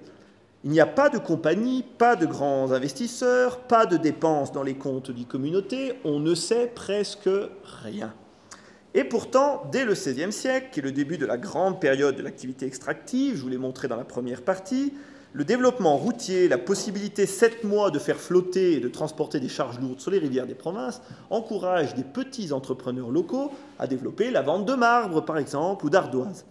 Il 0.64 0.70
n'y 0.70 0.80
a 0.80 0.86
pas 0.86 1.09
de 1.09 1.18
compagnie, 1.18 1.84
pas 1.96 2.16
de 2.16 2.26
grands 2.26 2.72
investisseurs, 2.72 3.61
pas 3.61 3.86
de 3.86 3.96
dépenses 3.96 4.53
dans 4.53 4.62
les 4.62 4.74
comptes 4.74 5.11
des 5.11 5.24
communautés, 5.24 5.94
on 6.05 6.18
ne 6.18 6.34
sait 6.34 6.70
presque 6.74 7.30
rien. 7.84 8.12
Et 8.99 9.05
pourtant, 9.05 9.62
dès 9.70 9.84
le 9.84 9.92
XVIe 9.92 10.32
siècle, 10.32 10.70
qui 10.72 10.80
est 10.80 10.82
le 10.82 10.90
début 10.90 11.18
de 11.18 11.24
la 11.24 11.38
grande 11.38 11.80
période 11.80 12.16
de 12.16 12.22
l'activité 12.24 12.66
extractive, 12.66 13.36
je 13.36 13.42
vous 13.42 13.49
l'ai 13.49 13.57
montré 13.57 13.86
dans 13.86 13.94
la 13.94 14.03
première 14.03 14.42
partie, 14.42 14.92
le 15.34 15.44
développement 15.44 15.96
routier, 15.96 16.49
la 16.49 16.59
possibilité 16.59 17.24
sept 17.24 17.62
mois 17.62 17.92
de 17.92 18.01
faire 18.01 18.16
flotter 18.16 18.72
et 18.72 18.80
de 18.80 18.88
transporter 18.88 19.38
des 19.38 19.49
charges 19.49 19.78
lourdes 19.78 20.01
sur 20.01 20.11
les 20.11 20.18
rivières 20.18 20.49
des 20.49 20.57
provinces 20.57 21.01
encourage 21.30 21.94
des 21.94 22.03
petits 22.03 22.53
entrepreneurs 22.53 23.12
locaux 23.12 23.53
à 23.78 23.86
développer 23.86 24.32
la 24.32 24.42
vente 24.42 24.66
de 24.66 24.74
marbre, 24.74 25.24
par 25.24 25.38
exemple, 25.38 25.86
ou 25.86 25.90
d'ardoise. 25.90 26.44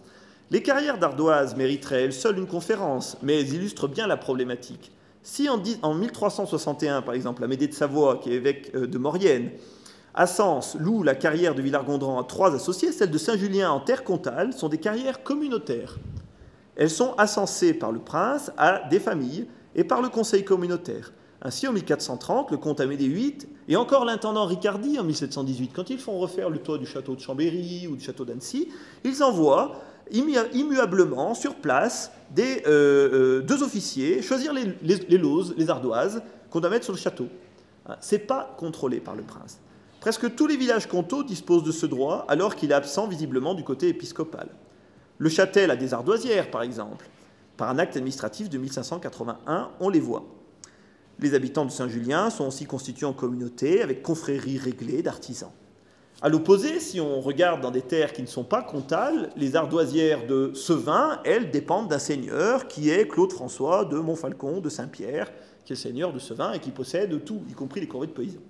Les 0.50 0.62
carrières 0.62 0.96
d'ardoise 0.96 1.54
mériteraient 1.54 2.04
elles 2.04 2.14
seules 2.14 2.38
une 2.38 2.46
conférence, 2.46 3.18
mais 3.22 3.42
elles 3.42 3.52
illustrent 3.52 3.88
bien 3.88 4.06
la 4.06 4.16
problématique. 4.16 4.90
Si 5.22 5.50
en, 5.50 5.58
1361, 5.58 7.02
par 7.02 7.12
exemple, 7.12 7.44
Amédée 7.44 7.68
de 7.68 7.74
Savoie, 7.74 8.16
qui 8.16 8.30
est 8.30 8.36
évêque 8.36 8.70
euh, 8.74 8.86
de 8.86 8.96
Maurienne, 8.96 9.50
à 10.18 10.26
Sens 10.26 10.76
loue 10.80 11.04
la 11.04 11.14
carrière 11.14 11.54
de 11.54 11.62
Villard-Gondran 11.62 12.20
à 12.20 12.24
trois 12.24 12.52
associés, 12.52 12.90
celle 12.90 13.12
de 13.12 13.18
Saint-Julien 13.18 13.70
en 13.70 13.78
terre 13.78 14.02
comtale, 14.02 14.52
sont 14.52 14.68
des 14.68 14.78
carrières 14.78 15.22
communautaires. 15.22 15.96
Elles 16.74 16.90
sont 16.90 17.14
ascensées 17.18 17.72
par 17.72 17.92
le 17.92 18.00
prince 18.00 18.50
à 18.58 18.82
des 18.90 18.98
familles 18.98 19.46
et 19.76 19.84
par 19.84 20.02
le 20.02 20.08
conseil 20.08 20.44
communautaire. 20.44 21.12
Ainsi, 21.40 21.68
en 21.68 21.72
1430, 21.72 22.50
le 22.50 22.56
comte 22.56 22.80
Amédée 22.80 23.06
VIII 23.06 23.38
et 23.68 23.76
encore 23.76 24.04
l'intendant 24.04 24.44
Ricardi 24.44 24.98
en 24.98 25.04
1718, 25.04 25.70
quand 25.72 25.88
ils 25.88 26.00
font 26.00 26.18
refaire 26.18 26.50
le 26.50 26.58
toit 26.58 26.78
du 26.78 26.86
château 26.86 27.14
de 27.14 27.20
Chambéry 27.20 27.86
ou 27.86 27.94
du 27.94 28.04
château 28.04 28.24
d'Annecy, 28.24 28.70
ils 29.04 29.22
envoient 29.22 29.76
immuablement, 30.10 31.34
sur 31.34 31.54
place, 31.54 32.10
des, 32.34 32.64
euh, 32.66 33.38
euh, 33.38 33.40
deux 33.42 33.62
officiers, 33.62 34.20
choisir 34.22 34.52
les, 34.52 34.74
les, 34.82 34.96
les 35.56 35.70
ardoises 35.70 36.22
qu'on 36.50 36.58
doit 36.58 36.70
mettre 36.70 36.86
sur 36.86 36.94
le 36.94 36.98
château. 36.98 37.28
Hein, 37.86 37.94
c'est 38.00 38.18
pas 38.18 38.56
contrôlé 38.58 38.98
par 38.98 39.14
le 39.14 39.22
prince. 39.22 39.60
Presque 40.08 40.34
tous 40.36 40.46
les 40.46 40.56
villages 40.56 40.86
comtaux 40.86 41.22
disposent 41.22 41.64
de 41.64 41.70
ce 41.70 41.84
droit, 41.84 42.24
alors 42.28 42.56
qu'il 42.56 42.70
est 42.70 42.74
absent 42.74 43.08
visiblement 43.08 43.52
du 43.52 43.62
côté 43.62 43.88
épiscopal. 43.88 44.48
Le 45.18 45.28
Châtel 45.28 45.70
a 45.70 45.76
des 45.76 45.92
ardoisières, 45.92 46.50
par 46.50 46.62
exemple. 46.62 47.04
Par 47.58 47.68
un 47.68 47.78
acte 47.78 47.94
administratif 47.94 48.48
de 48.48 48.56
1581, 48.56 49.68
on 49.80 49.90
les 49.90 50.00
voit. 50.00 50.24
Les 51.18 51.34
habitants 51.34 51.66
de 51.66 51.70
Saint-Julien 51.70 52.30
sont 52.30 52.46
aussi 52.46 52.64
constitués 52.64 53.04
en 53.04 53.12
communauté, 53.12 53.82
avec 53.82 54.02
confréries 54.02 54.56
réglées 54.56 55.02
d'artisans. 55.02 55.50
À 56.22 56.30
l'opposé, 56.30 56.80
si 56.80 57.02
on 57.02 57.20
regarde 57.20 57.60
dans 57.60 57.70
des 57.70 57.82
terres 57.82 58.14
qui 58.14 58.22
ne 58.22 58.28
sont 58.28 58.44
pas 58.44 58.62
comtales, 58.62 59.28
les 59.36 59.56
ardoisières 59.56 60.26
de 60.26 60.52
Sevin, 60.54 61.20
elles, 61.26 61.50
dépendent 61.50 61.88
d'un 61.88 61.98
seigneur 61.98 62.66
qui 62.66 62.88
est 62.88 63.06
Claude 63.08 63.34
François 63.34 63.84
de 63.84 63.98
Montfalcon, 63.98 64.60
de 64.60 64.70
Saint-Pierre, 64.70 65.30
qui 65.66 65.74
est 65.74 65.76
seigneur 65.76 66.14
de 66.14 66.18
Sevin 66.18 66.52
et 66.52 66.60
qui 66.60 66.70
possède 66.70 67.26
tout, 67.26 67.42
y 67.50 67.52
compris 67.52 67.82
les 67.82 67.88
corvées 67.88 68.06
de 68.06 68.12
paysans. 68.12 68.40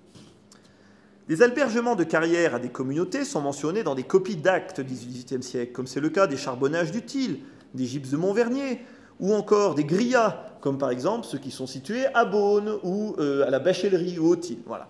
Des 1.29 1.43
albergements 1.43 1.95
de 1.95 2.03
carrière 2.03 2.55
à 2.55 2.59
des 2.59 2.69
communautés 2.69 3.23
sont 3.23 3.39
mentionnés 3.39 3.83
dans 3.83 3.93
des 3.93 4.01
copies 4.01 4.35
d'actes 4.35 4.81
du 4.81 4.95
XVIIIe 4.95 5.43
siècle, 5.43 5.71
comme 5.73 5.85
c'est 5.85 5.99
le 5.99 6.09
cas 6.09 6.25
des 6.25 6.37
charbonnages 6.37 6.91
d'Utile, 6.91 7.41
des 7.75 7.85
gypses 7.85 8.09
de 8.09 8.17
Montvernier, 8.17 8.81
ou 9.19 9.35
encore 9.35 9.75
des 9.75 9.83
grillas, 9.83 10.43
comme 10.59 10.79
par 10.79 10.89
exemple 10.89 11.27
ceux 11.27 11.37
qui 11.37 11.51
sont 11.51 11.67
situés 11.67 12.07
à 12.15 12.25
Beaune 12.25 12.79
ou 12.81 13.15
euh, 13.19 13.45
à 13.45 13.51
la 13.51 13.59
Bachellerie 13.59 14.17
ou 14.17 14.25
au 14.25 14.35
Tille. 14.35 14.57
Voilà. 14.65 14.89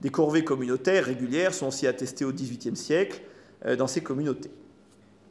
Des 0.00 0.10
corvées 0.10 0.44
communautaires 0.44 1.04
régulières 1.04 1.52
sont 1.52 1.66
aussi 1.66 1.88
attestées 1.88 2.24
au 2.24 2.32
XVIIIe 2.32 2.76
siècle 2.76 3.20
euh, 3.66 3.74
dans 3.74 3.88
ces 3.88 4.02
communautés. 4.02 4.52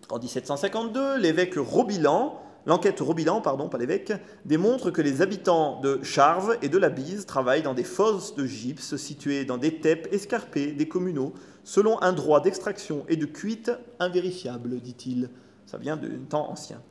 En 0.10 0.20
1752, 0.20 1.18
l'évêque 1.18 1.56
Robilan, 1.56 2.42
l'enquête 2.66 3.00
Robilan, 3.00 3.42
pardon, 3.42 3.70
pas 3.70 3.78
l'évêque, 3.78 4.14
démontre 4.46 4.92
que 4.92 5.02
les 5.02 5.22
habitants 5.22 5.80
de 5.82 6.02
Charves 6.04 6.58
et 6.62 6.70
de 6.70 6.78
la 6.78 6.90
Bise 6.90 7.26
travaillent 7.26 7.64
dans 7.64 7.74
des 7.74 7.84
fosses 7.84 8.36
de 8.36 8.46
gypse 8.46 8.96
situées 8.96 9.46
dans 9.46 9.58
des 9.58 9.80
teppes 9.80 10.08
escarpées 10.12 10.72
des 10.72 10.88
communaux, 10.88 11.34
selon 11.64 12.02
un 12.02 12.14
droit 12.14 12.42
d'extraction 12.42 13.06
et 13.08 13.16
de 13.16 13.26
cuite 13.26 13.72
invérifiable, 14.00 14.80
dit-il. 14.80 15.30
Ça 15.66 15.78
vient 15.78 15.98
d'un 15.98 16.10
temps 16.30 16.50
ancien. 16.50 16.82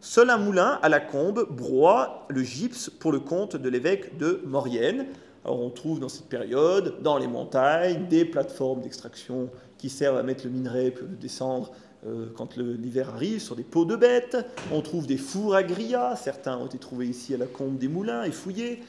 Seul 0.00 0.30
un 0.30 0.38
moulin 0.38 0.78
à 0.82 0.88
la 0.88 0.98
combe 0.98 1.46
broie 1.50 2.26
le 2.30 2.42
gypse 2.42 2.88
pour 2.88 3.12
le 3.12 3.20
compte 3.20 3.56
de 3.56 3.68
l'évêque 3.68 4.16
de 4.16 4.40
Maurienne. 4.46 5.06
Alors 5.44 5.60
on 5.60 5.68
trouve 5.68 6.00
dans 6.00 6.08
cette 6.08 6.28
période, 6.28 7.02
dans 7.02 7.18
les 7.18 7.26
montagnes, 7.26 8.08
des 8.08 8.24
plateformes 8.24 8.80
d'extraction 8.80 9.50
qui 9.76 9.90
servent 9.90 10.16
à 10.16 10.22
mettre 10.22 10.44
le 10.44 10.52
minerai 10.52 10.90
puis 10.90 11.04
le 11.06 11.16
descendre 11.16 11.70
euh, 12.06 12.26
quand 12.36 12.56
l'hiver 12.56 13.10
arrive 13.10 13.40
sur 13.40 13.56
des 13.56 13.62
pots 13.62 13.84
de 13.84 13.96
bêtes. 13.96 14.36
On 14.72 14.80
trouve 14.80 15.06
des 15.06 15.16
fours 15.16 15.54
à 15.54 15.62
grillas, 15.62 16.16
certains 16.16 16.56
ont 16.56 16.66
été 16.66 16.78
trouvés 16.78 17.06
ici 17.06 17.34
à 17.34 17.38
la 17.38 17.46
combe 17.46 17.78
des 17.78 17.88
moulins 17.88 18.24
et 18.24 18.30
fouillés. 18.30 18.82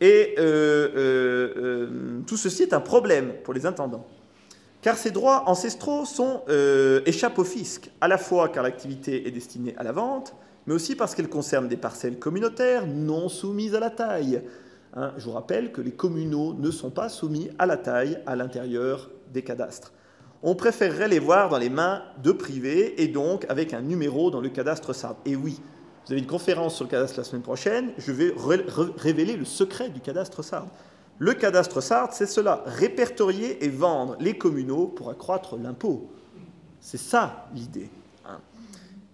Et 0.00 0.34
euh, 0.38 0.88
euh, 0.96 2.20
tout 2.26 2.36
ceci 2.36 2.64
est 2.64 2.72
un 2.72 2.80
problème 2.80 3.34
pour 3.44 3.54
les 3.54 3.66
intendants. 3.66 4.06
Car 4.80 4.96
ces 4.96 5.12
droits 5.12 5.48
ancestraux 5.48 6.04
sont, 6.04 6.42
échappent 7.06 7.38
au 7.38 7.44
fisc, 7.44 7.88
à 8.00 8.08
la 8.08 8.18
fois 8.18 8.48
car 8.48 8.64
l'activité 8.64 9.28
est 9.28 9.30
destinée 9.30 9.76
à 9.76 9.84
la 9.84 9.92
vente, 9.92 10.34
mais 10.66 10.74
aussi 10.74 10.96
parce 10.96 11.14
qu'elle 11.14 11.28
concerne 11.28 11.68
des 11.68 11.76
parcelles 11.76 12.18
communautaires 12.18 12.88
non 12.88 13.28
soumises 13.28 13.76
à 13.76 13.80
la 13.80 13.90
taille, 13.90 14.42
Hein, 14.94 15.12
je 15.16 15.24
vous 15.24 15.32
rappelle 15.32 15.72
que 15.72 15.80
les 15.80 15.92
communaux 15.92 16.52
ne 16.52 16.70
sont 16.70 16.90
pas 16.90 17.08
soumis 17.08 17.50
à 17.58 17.64
la 17.64 17.78
taille 17.78 18.18
à 18.26 18.36
l'intérieur 18.36 19.10
des 19.32 19.42
cadastres. 19.42 19.92
On 20.42 20.54
préférerait 20.54 21.08
les 21.08 21.18
voir 21.18 21.48
dans 21.48 21.58
les 21.58 21.70
mains 21.70 22.02
de 22.22 22.32
privés 22.32 23.02
et 23.02 23.08
donc 23.08 23.46
avec 23.48 23.74
un 23.74 23.80
numéro 23.80 24.30
dans 24.30 24.40
le 24.40 24.48
cadastre 24.48 24.92
Sardes. 24.92 25.16
Et 25.24 25.36
oui, 25.36 25.60
vous 26.04 26.12
avez 26.12 26.20
une 26.20 26.26
conférence 26.26 26.74
sur 26.74 26.84
le 26.84 26.90
cadastre 26.90 27.18
la 27.18 27.24
semaine 27.24 27.42
prochaine, 27.42 27.92
je 27.98 28.10
vais 28.10 28.34
révéler 28.96 29.36
le 29.36 29.44
secret 29.44 29.88
du 29.88 30.00
cadastre 30.00 30.42
Sardes. 30.42 30.68
Le 31.18 31.34
cadastre 31.34 31.80
Sardes, 31.80 32.12
c'est 32.12 32.26
cela, 32.26 32.64
répertorier 32.66 33.64
et 33.64 33.68
vendre 33.68 34.16
les 34.18 34.36
communaux 34.36 34.86
pour 34.86 35.10
accroître 35.10 35.56
l'impôt. 35.56 36.10
C'est 36.80 36.98
ça 36.98 37.48
l'idée 37.54 37.90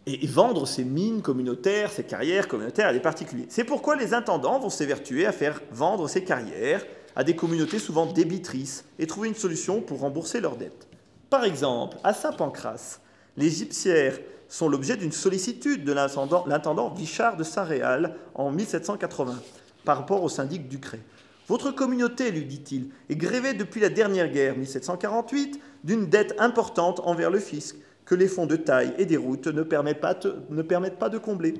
et 0.08 0.26
vendre 0.26 0.66
ses 0.66 0.84
mines 0.84 1.20
communautaires, 1.20 1.90
ses 1.90 2.04
carrières 2.04 2.48
communautaires 2.48 2.88
à 2.88 2.92
des 2.94 3.00
particuliers. 3.00 3.46
C'est 3.50 3.64
pourquoi 3.64 3.94
les 3.94 4.14
intendants 4.14 4.58
vont 4.58 4.70
s'évertuer 4.70 5.26
à 5.26 5.32
faire 5.32 5.60
vendre 5.70 6.08
ces 6.08 6.24
carrières 6.24 6.84
à 7.14 7.24
des 7.24 7.36
communautés 7.36 7.78
souvent 7.78 8.06
débitrices 8.06 8.86
et 8.98 9.06
trouver 9.06 9.28
une 9.28 9.34
solution 9.34 9.82
pour 9.82 10.00
rembourser 10.00 10.40
leurs 10.40 10.56
dettes. 10.56 10.87
Par 11.30 11.44
exemple, 11.44 11.98
à 12.04 12.14
Saint-Pancras, 12.14 13.00
les 13.36 13.50
gypsières 13.50 14.18
sont 14.48 14.68
l'objet 14.68 14.96
d'une 14.96 15.12
sollicitude 15.12 15.84
de 15.84 15.92
l'intendant 15.92 16.90
Vichard 16.90 17.36
de 17.36 17.44
Saint-Réal 17.44 18.14
en 18.34 18.50
1780 18.50 19.38
par 19.84 19.98
rapport 19.98 20.22
au 20.22 20.28
syndic 20.28 20.68
Ducré. 20.68 21.00
Votre 21.48 21.70
communauté, 21.70 22.30
lui 22.30 22.44
dit-il, 22.44 22.90
est 23.08 23.16
grévée 23.16 23.54
depuis 23.54 23.80
la 23.80 23.88
dernière 23.88 24.28
guerre 24.28 24.56
1748 24.56 25.60
d'une 25.84 26.06
dette 26.06 26.34
importante 26.38 27.00
envers 27.04 27.30
le 27.30 27.38
fisc 27.38 27.76
que 28.04 28.14
les 28.14 28.28
fonds 28.28 28.46
de 28.46 28.56
taille 28.56 28.94
et 28.98 29.06
des 29.06 29.16
routes 29.16 29.48
ne 29.48 29.62
permettent 29.62 30.00
pas, 30.00 30.14
de 30.14 31.18
combler. 31.18 31.54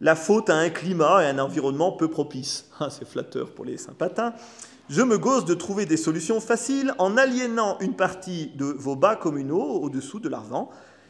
La 0.00 0.16
faute 0.16 0.50
à 0.50 0.56
un 0.56 0.70
climat 0.70 1.22
et 1.22 1.26
un 1.26 1.38
environnement 1.38 1.92
peu 1.92 2.08
propices. 2.08 2.68
Ah, 2.80 2.88
c'est 2.90 3.06
flatteur 3.06 3.50
pour 3.50 3.64
les 3.64 3.76
sympatins. 3.76 4.32
Je 4.92 5.00
me 5.00 5.16
gausse 5.16 5.46
de 5.46 5.54
trouver 5.54 5.86
des 5.86 5.96
solutions 5.96 6.38
faciles 6.38 6.92
en 6.98 7.16
aliénant 7.16 7.78
une 7.80 7.94
partie 7.94 8.48
de 8.56 8.66
vos 8.66 8.94
bas 8.94 9.16
communaux 9.16 9.80
au-dessous 9.80 10.20
de 10.20 10.28
l'Arvent. 10.28 10.68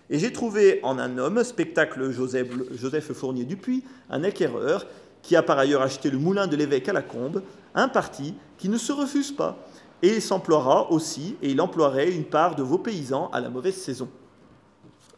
Et 0.09 0.20
j'ai 0.20 0.33
trouvé 0.33 0.78
en 0.85 1.01
un 1.01 1.18
homme, 1.18 1.43
spectacle 1.43 2.12
Joseph, 2.12 2.47
Joseph 2.70 3.12
Fournier 3.12 3.45
Dupuis, 3.45 3.83
un 4.09 4.22
acquéreur, 4.22 4.87
qui 5.20 5.35
a 5.35 5.43
par 5.43 5.59
ailleurs 5.59 5.83
acheté 5.83 6.11
le 6.11 6.18
moulin 6.18 6.47
de 6.47 6.55
l'évêque 6.55 6.89
à 6.89 6.93
la 6.93 7.03
Combe, 7.03 7.43
un 7.74 7.89
parti 7.89 8.37
qui 8.57 8.68
ne 8.68 8.78
se 8.78 8.93
refuse 8.93 9.33
pas. 9.33 9.59
Et 10.01 10.14
il 10.14 10.22
s'emploiera 10.22 10.93
aussi, 10.93 11.37
et 11.43 11.51
il 11.51 11.61
emploierait 11.61 12.12
une 12.12 12.26
part 12.26 12.55
de 12.55 12.62
vos 12.62 12.78
paysans 12.78 13.30
à 13.33 13.41
la 13.41 13.51
mauvaise 13.51 13.74
saison. 13.74 14.09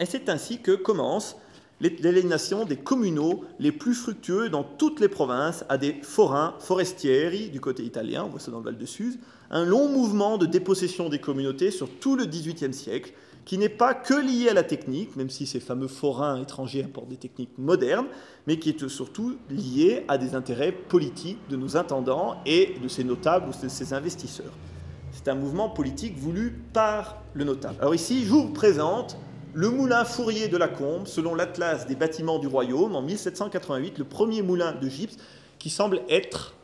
Et 0.01 0.07
c'est 0.07 0.31
ainsi 0.31 0.62
que 0.62 0.73
commence 0.73 1.37
l'élimination 1.89 2.64
des 2.64 2.76
communaux 2.76 3.45
les 3.59 3.72
plus 3.72 3.95
fructueux 3.95 4.49
dans 4.49 4.64
toutes 4.64 5.01
les 5.01 5.09
provinces 5.09 5.64
à 5.68 5.78
des 5.78 5.97
forains 6.03 6.55
forestieri 6.59 7.49
du 7.49 7.61
côté 7.61 7.82
italien, 7.82 8.24
on 8.24 8.28
voit 8.28 8.41
ça 8.41 8.51
dans 8.51 8.59
le 8.59 8.64
Val 8.64 8.78
de 8.78 8.87
Suse, 8.87 9.18
un 9.51 9.64
long 9.64 9.89
mouvement 9.89 10.39
de 10.39 10.47
dépossession 10.47 11.09
des 11.09 11.18
communautés 11.18 11.70
sur 11.70 11.89
tout 11.89 12.16
le 12.16 12.26
XVIIIe 12.26 12.74
siècle, 12.74 13.12
qui 13.45 13.59
n'est 13.59 13.68
pas 13.68 13.93
que 13.93 14.14
lié 14.14 14.49
à 14.49 14.55
la 14.55 14.62
technique, 14.62 15.16
même 15.16 15.28
si 15.28 15.47
ces 15.47 15.61
fameux 15.61 15.89
forains 15.89 16.41
étrangers 16.41 16.82
apportent 16.82 17.11
des 17.11 17.16
techniques 17.16 17.59
modernes, 17.59 18.07
mais 18.47 18.59
qui 18.59 18.70
est 18.70 18.89
surtout 18.89 19.37
lié 19.51 20.05
à 20.09 20.16
des 20.16 20.35
intérêts 20.35 20.72
politiques 20.72 21.39
de 21.51 21.57
nos 21.57 21.76
intendants 21.76 22.37
et 22.47 22.74
de 22.82 22.89
ces 22.89 23.05
notables 23.05 23.49
ou 23.49 23.64
de 23.64 23.68
ces 23.68 23.93
investisseurs. 23.93 24.53
C'est 25.12 25.28
un 25.28 25.35
mouvement 25.35 25.68
politique 25.68 26.16
voulu 26.16 26.59
par 26.72 27.22
le 27.35 27.45
notable. 27.45 27.76
Alors 27.80 27.95
ici, 27.95 28.24
je 28.24 28.30
vous 28.30 28.49
présente 28.49 29.16
le 29.55 29.71
moulin 29.71 30.05
Fourier 30.05 30.49
de 30.49 30.57
la 30.57 30.69
Combe, 30.69 31.07
selon 31.07 31.35
l'Atlas 31.35 31.87
des 31.87 31.95
bâtiments 31.95 32.39
du 32.39 32.49
royaume, 32.49 32.97
en 32.97 33.03
1788, 33.03 33.99
le 33.99 34.05
premier 34.05 34.43
moulin 34.43 34.73
de 34.73 34.89
gypse 34.89 35.17
qui 35.59 35.71
semble 35.71 36.01
être 36.09 36.55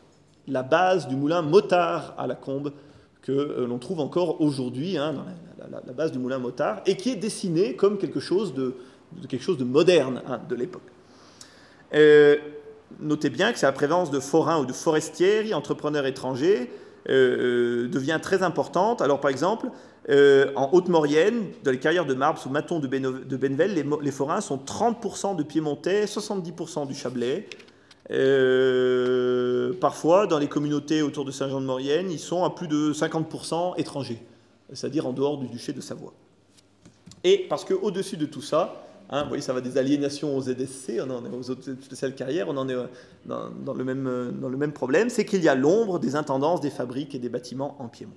la 0.49 0.65
base 0.65 1.07
du 1.07 1.15
moulin 1.15 1.41
Motard 1.41 2.15
à 2.19 2.27
la 2.27 2.35
Combe 2.35 2.73
que 3.23 3.33
euh, 3.33 3.67
l'on 3.67 3.79
trouve 3.79 4.01
encore 4.01 4.41
aujourd'hui, 4.41 4.99
hein, 4.99 5.15
la, 5.71 5.93
base 5.93 6.11
du 6.11 6.19
moulin 6.19 6.39
Motard, 6.39 6.83
et 6.85 6.97
qui 6.97 7.11
est 7.11 7.17
dessiné 7.17 7.77
comme 7.77 7.97
quelque 7.97 8.19
chose 8.19 8.55
de, 8.55 8.75
moderne 9.65 10.23
hein, 10.27 10.41
de 10.49 10.55
l'époque. 10.57 10.83
Euh, 11.95 12.37
notez 12.99 13.31
bien 13.31 13.53
que 13.53 13.59
c'est 13.59 13.67
la 13.67 13.73
présence 13.73 14.11
de 14.11 14.19
forains 14.19 14.61
ou 14.61 14.67
de 14.67 14.73
forestiers, 14.73 15.55
entrepreneurs 15.55 16.07
étrangers, 16.07 16.71
euh, 17.09 17.89
devient 17.89 18.19
très 18.21 18.43
importante. 18.43 19.01
Alors 19.01 19.21
par 19.21 19.31
exemple, 19.31 19.69
euh, 20.09 20.51
en 20.57 20.71
Haute-Maurienne, 20.73 21.49
dans 21.63 21.71
les 21.71 21.79
carrières 21.79 22.07
de 22.07 22.15
marbre 22.15 22.39
sous 22.39 22.49
Maton 22.49 22.81
de, 22.81 22.87
Bennevel, 22.89 23.75
les, 24.01 24.11
forains 24.11 24.41
sont 24.41 24.57
30% 24.57 25.37
de 25.37 25.43
Piémontais, 25.43 26.07
70% 26.07 26.87
du 26.87 26.95
Chablais. 26.95 27.47
Euh, 28.11 29.73
parfois, 29.79 30.27
dans 30.27 30.39
les 30.39 30.49
communautés 30.49 31.03
autour 31.03 31.25
de 31.25 31.31
Saint-Jean-de-Maurienne, 31.31 32.11
ils 32.11 32.19
sont 32.19 32.45
à 32.45 32.51
plus 32.51 32.67
de 32.67 32.93
50% 32.93 33.75
étrangers, 33.77 34.23
c'est-à-dire 34.73 35.07
en 35.07 35.13
dehors 35.13 35.39
du 35.39 35.47
duché 35.47 35.73
de 35.73 35.81
Savoie. 35.81 36.15
Et 37.23 37.47
parce 37.49 37.65
qu'au-dessus 37.65 38.17
de 38.17 38.27
tout 38.27 38.41
ça, 38.41 38.87
hein, 39.11 39.23
vous 39.23 39.29
voyez, 39.29 39.43
ça 39.43 39.53
va 39.53 39.61
des 39.61 39.77
aliénations 39.77 40.35
aux 40.35 40.41
ZSC, 40.41 40.99
on 41.07 41.11
en 41.11 41.25
est 41.25 41.29
aux 41.29 41.51
autres 41.51 41.63
spéciales 41.83 42.15
carrières, 42.15 42.49
on 42.49 42.57
en 42.57 42.69
est 42.69 42.75
euh, 42.75 42.87
dans, 43.27 43.75
le, 43.75 43.85
même, 43.85 44.33
dans 44.41 44.49
le 44.49 44.57
même 44.57 44.73
problème, 44.73 45.11
c'est 45.11 45.27
qu'il 45.27 45.45
y 45.45 45.49
a 45.49 45.55
l'ombre 45.55 46.01
des 46.01 46.17
intendances 46.17 46.63
des 46.63 46.71
fabriques 46.71 47.15
et 47.15 47.19
des 47.19 47.29
bâtiments 47.29 47.77
en 47.79 47.89
Piémont. 47.89 48.15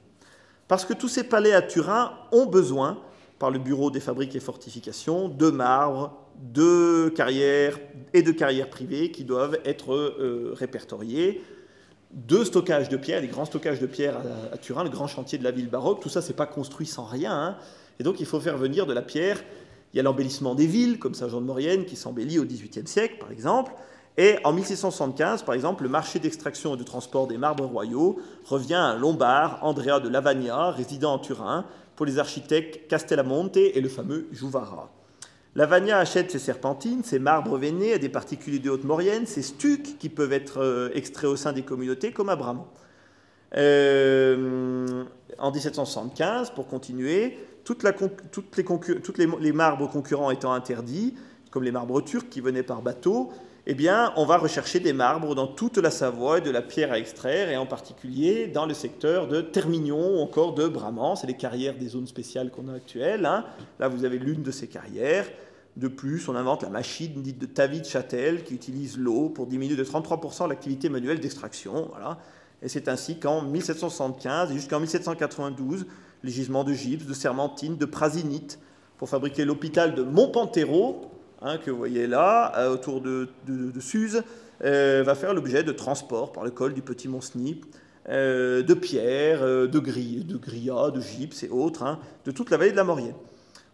Parce 0.67 0.85
que 0.85 0.93
tous 0.93 1.07
ces 1.07 1.23
palais 1.23 1.53
à 1.53 1.61
Turin 1.61 2.13
ont 2.31 2.45
besoin, 2.45 2.99
par 3.39 3.51
le 3.51 3.59
Bureau 3.59 3.91
des 3.91 3.99
fabriques 3.99 4.35
et 4.35 4.39
fortifications, 4.39 5.27
de 5.27 5.49
marbre, 5.49 6.17
de 6.41 7.09
carrières 7.09 7.79
et 8.13 8.21
de 8.21 8.31
carrières 8.31 8.69
privées 8.69 9.11
qui 9.11 9.23
doivent 9.23 9.59
être 9.65 9.93
euh, 9.93 10.53
répertoriées, 10.55 11.41
de 12.13 12.43
stockage 12.43 12.89
de 12.89 12.97
pierres, 12.97 13.21
des 13.21 13.27
grands 13.27 13.45
stockages 13.45 13.79
de 13.79 13.87
pierres 13.87 14.17
à, 14.51 14.57
Turin, 14.57 14.83
le 14.83 14.89
grand 14.89 15.07
chantier 15.07 15.37
de 15.37 15.43
la 15.43 15.51
ville 15.51 15.69
baroque, 15.69 16.01
tout 16.01 16.09
ça, 16.09 16.21
c'est 16.21 16.35
pas 16.35 16.45
construit 16.45 16.85
sans 16.85 17.05
rien. 17.05 17.33
Hein. 17.33 17.57
et 17.99 18.03
donc, 18.03 18.19
il 18.19 18.25
faut 18.25 18.39
faire 18.39 18.57
venir 18.57 18.85
de 18.85 18.93
la 18.93 19.01
pierre 19.01 19.43
Il 19.93 19.97
y 19.97 19.99
a 19.99 20.03
l'embellissement 20.03 20.53
des 20.53 20.67
villes, 20.67 20.99
comme 20.99 21.15
Saint-Jean-de-Maurienne, 21.15 21.85
qui 21.85 21.95
s'embellit 21.95 22.37
au 22.39 22.45
XVIIIe 22.45 22.87
siècle, 22.87 23.15
par 23.19 23.31
exemple. 23.31 23.73
Et 24.17 24.37
en 24.43 24.53
1675, 24.53 25.43
par 25.43 25.55
exemple, 25.55 25.83
le 25.83 25.89
marché 25.89 26.19
d'extraction 26.19 26.75
et 26.75 26.77
de 26.77 26.83
transport 26.83 27.27
des 27.27 27.37
marbres 27.37 27.65
royaux 27.65 28.19
revient 28.45 28.75
à 28.75 28.83
un 28.83 28.97
Lombard, 28.97 29.59
Andrea 29.63 29.99
de 29.99 30.09
Lavagna, 30.09 30.69
résident 30.69 31.13
en 31.13 31.19
Turin, 31.19 31.65
pour 31.95 32.05
les 32.05 32.19
architectes 32.19 32.87
Castellamonte 32.87 33.57
et 33.57 33.81
le 33.81 33.89
fameux 33.89 34.27
Juvara. 34.31 34.91
Lavagna 35.55 35.99
achète 35.99 36.31
ses 36.31 36.39
serpentines, 36.39 37.03
ses 37.03 37.19
marbres 37.19 37.57
veinés 37.57 37.93
à 37.93 37.97
des 37.99 38.09
particuliers 38.09 38.59
de 38.59 38.71
Haute-Maurienne, 38.71 39.27
ses 39.27 39.43
stucs 39.43 39.99
qui 39.99 40.09
peuvent 40.09 40.33
être 40.33 40.59
euh, 40.59 40.89
extraits 40.93 41.29
au 41.29 41.35
sein 41.35 41.53
des 41.53 41.61
communautés 41.61 42.11
comme 42.11 42.29
à 42.29 42.35
Bramont. 42.35 42.65
Euh, 43.55 45.03
en 45.37 45.51
1775, 45.51 46.51
pour 46.51 46.67
continuer, 46.67 47.37
toutes, 47.63 47.83
les, 47.83 49.27
les, 49.39 49.51
marbres 49.53 49.87
concurrents 49.87 50.31
étant 50.31 50.53
interdits, 50.53 51.13
comme 51.51 51.63
les 51.63 51.71
marbres 51.71 52.01
turcs 52.01 52.29
qui 52.29 52.41
venaient 52.41 52.63
par 52.63 52.81
bateau, 52.81 53.31
eh 53.65 53.75
bien, 53.75 54.11
on 54.17 54.25
va 54.25 54.37
rechercher 54.37 54.81
des 54.81 54.91
marbres 54.91 55.35
dans 55.35 55.47
toute 55.47 55.77
la 55.77 55.89
Savoie 55.89 56.41
de 56.41 56.51
la 56.51 56.61
pierre 56.61 56.91
à 56.91 56.99
extraire, 56.99 57.49
et 57.49 57.55
en 57.55 57.65
particulier 57.65 58.47
dans 58.47 58.65
le 58.65 58.73
secteur 58.73 59.29
de 59.29 59.39
Termignon 59.39 60.17
ou 60.17 60.21
encore 60.21 60.53
de 60.53 60.67
Bramant. 60.67 61.15
C'est 61.15 61.27
les 61.27 61.37
carrières 61.37 61.77
des 61.77 61.87
zones 61.87 62.07
spéciales 62.07 62.51
qu'on 62.51 62.67
a 62.67 62.73
actuelles. 62.73 63.25
Hein. 63.25 63.45
Là, 63.79 63.87
vous 63.87 64.03
avez 64.03 64.19
l'une 64.19 64.43
de 64.43 64.51
ces 64.51 64.67
carrières. 64.67 65.25
De 65.77 65.87
plus, 65.87 66.27
on 66.27 66.35
invente 66.35 66.63
la 66.63 66.69
machine 66.69 67.21
dite 67.21 67.39
de 67.39 67.45
Tavid-Châtel 67.45 68.43
qui 68.43 68.53
utilise 68.53 68.97
l'eau 68.97 69.29
pour 69.29 69.47
diminuer 69.47 69.77
de 69.77 69.83
33% 69.83 70.49
l'activité 70.49 70.89
manuelle 70.89 71.21
d'extraction. 71.21 71.89
Et 72.61 72.67
c'est 72.67 72.89
ainsi 72.89 73.17
qu'en 73.17 73.43
1775 73.43 74.51
et 74.51 74.55
jusqu'en 74.55 74.81
1792, 74.81 75.87
les 76.21 76.31
gisements 76.31 76.65
de 76.65 76.73
gypse, 76.73 77.05
de 77.05 77.13
sermentine, 77.13 77.77
de 77.77 77.85
prasinite 77.85 78.59
pour 78.97 79.07
fabriquer 79.07 79.45
l'hôpital 79.45 79.95
de 79.95 80.03
Montpantero, 80.03 81.12
hein, 81.43 81.57
que 81.57 81.69
vous 81.69 81.77
voyez 81.77 82.07
là, 82.07 82.53
euh, 82.57 82.73
autour 82.73 83.01
de, 83.01 83.29
de, 83.45 83.79
Suse, 83.79 84.23
euh, 84.63 85.03
va 85.05 85.13
faire 85.13 85.33
l'objet 85.33 85.63
de 85.63 85.71
transports 85.71 86.31
par 86.31 86.43
le 86.43 86.51
col 86.51 86.73
du 86.73 86.81
Petit 86.81 87.07
Mont-Snip, 87.07 87.65
euh, 88.09 88.63
de 88.63 88.73
pierres, 88.73 89.41
de 89.41 89.79
grilles, 89.79 90.23
de 90.23 90.37
grillas, 90.37 90.91
de 90.91 91.01
gypse 91.01 91.43
et 91.43 91.49
autres, 91.49 91.83
hein, 91.83 91.99
de 92.25 92.31
toute 92.31 92.49
la 92.49 92.57
vallée 92.57 92.71
de 92.71 92.77
la 92.77 92.83
Maurienne. 92.83 93.15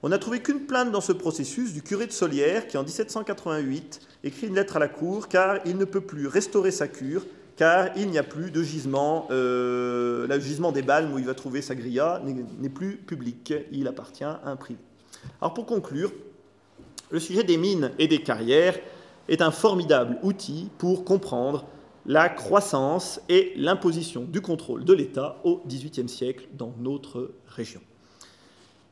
On 0.02 0.10
n'a 0.10 0.18
trouvé 0.18 0.40
qu'une 0.40 0.62
plainte 0.62 0.92
dans 0.92 1.02
ce 1.02 1.12
processus 1.12 1.74
du 1.74 1.82
curé 1.82 2.08
de 2.08 2.12
Solière 2.12 2.68
qui, 2.68 2.78
en 2.78 2.84
1788, 2.84 4.00
écrit 4.24 4.48
une 4.48 4.56
lettre 4.56 4.78
à 4.78 4.80
la 4.80 4.88
cour 4.88 5.28
car 5.28 5.60
il 5.66 5.78
ne 5.78 5.86
peut 5.86 6.02
plus 6.02 6.28
restaurer 6.28 6.72
sa 6.72 6.88
cure 6.88 7.26
car 7.58 7.90
il 7.98 8.10
n'y 8.10 8.18
a 8.18 8.24
plus 8.24 8.50
de 8.50 8.64
gisement. 8.64 9.28
Le 9.30 10.40
gisement 10.40 10.72
des 10.72 10.84
Balmes 10.84 11.12
où 11.12 11.20
il 11.20 11.26
va 11.26 11.34
trouver 11.34 11.62
sa 11.62 11.76
grilla 11.76 12.22
n'est 12.60 12.70
plus 12.70 12.96
public, 12.96 13.54
il 13.74 13.90
appartient 13.90 14.24
à 14.24 14.40
un 14.46 14.56
privé. 14.56 14.80
Alors 15.42 15.54
pour 15.54 15.66
conclure, 15.66 16.14
le 17.10 17.20
sujet 17.20 17.44
des 17.44 17.58
mines 17.58 17.92
et 18.00 18.08
des 18.08 18.22
carrières 18.22 18.80
est 19.28 19.42
un 19.42 19.52
formidable 19.52 20.18
outil 20.24 20.70
pour 20.78 21.06
comprendre 21.06 21.66
la 22.06 22.30
croissance 22.30 23.22
et 23.30 23.54
l'imposition 23.56 24.24
du 24.24 24.42
contrôle 24.42 24.84
de 24.84 24.94
l'État 24.94 25.38
au 25.44 25.62
XVIIIe 25.68 26.10
siècle 26.10 26.48
dans 26.58 26.74
notre 26.80 27.32
région. 27.48 27.82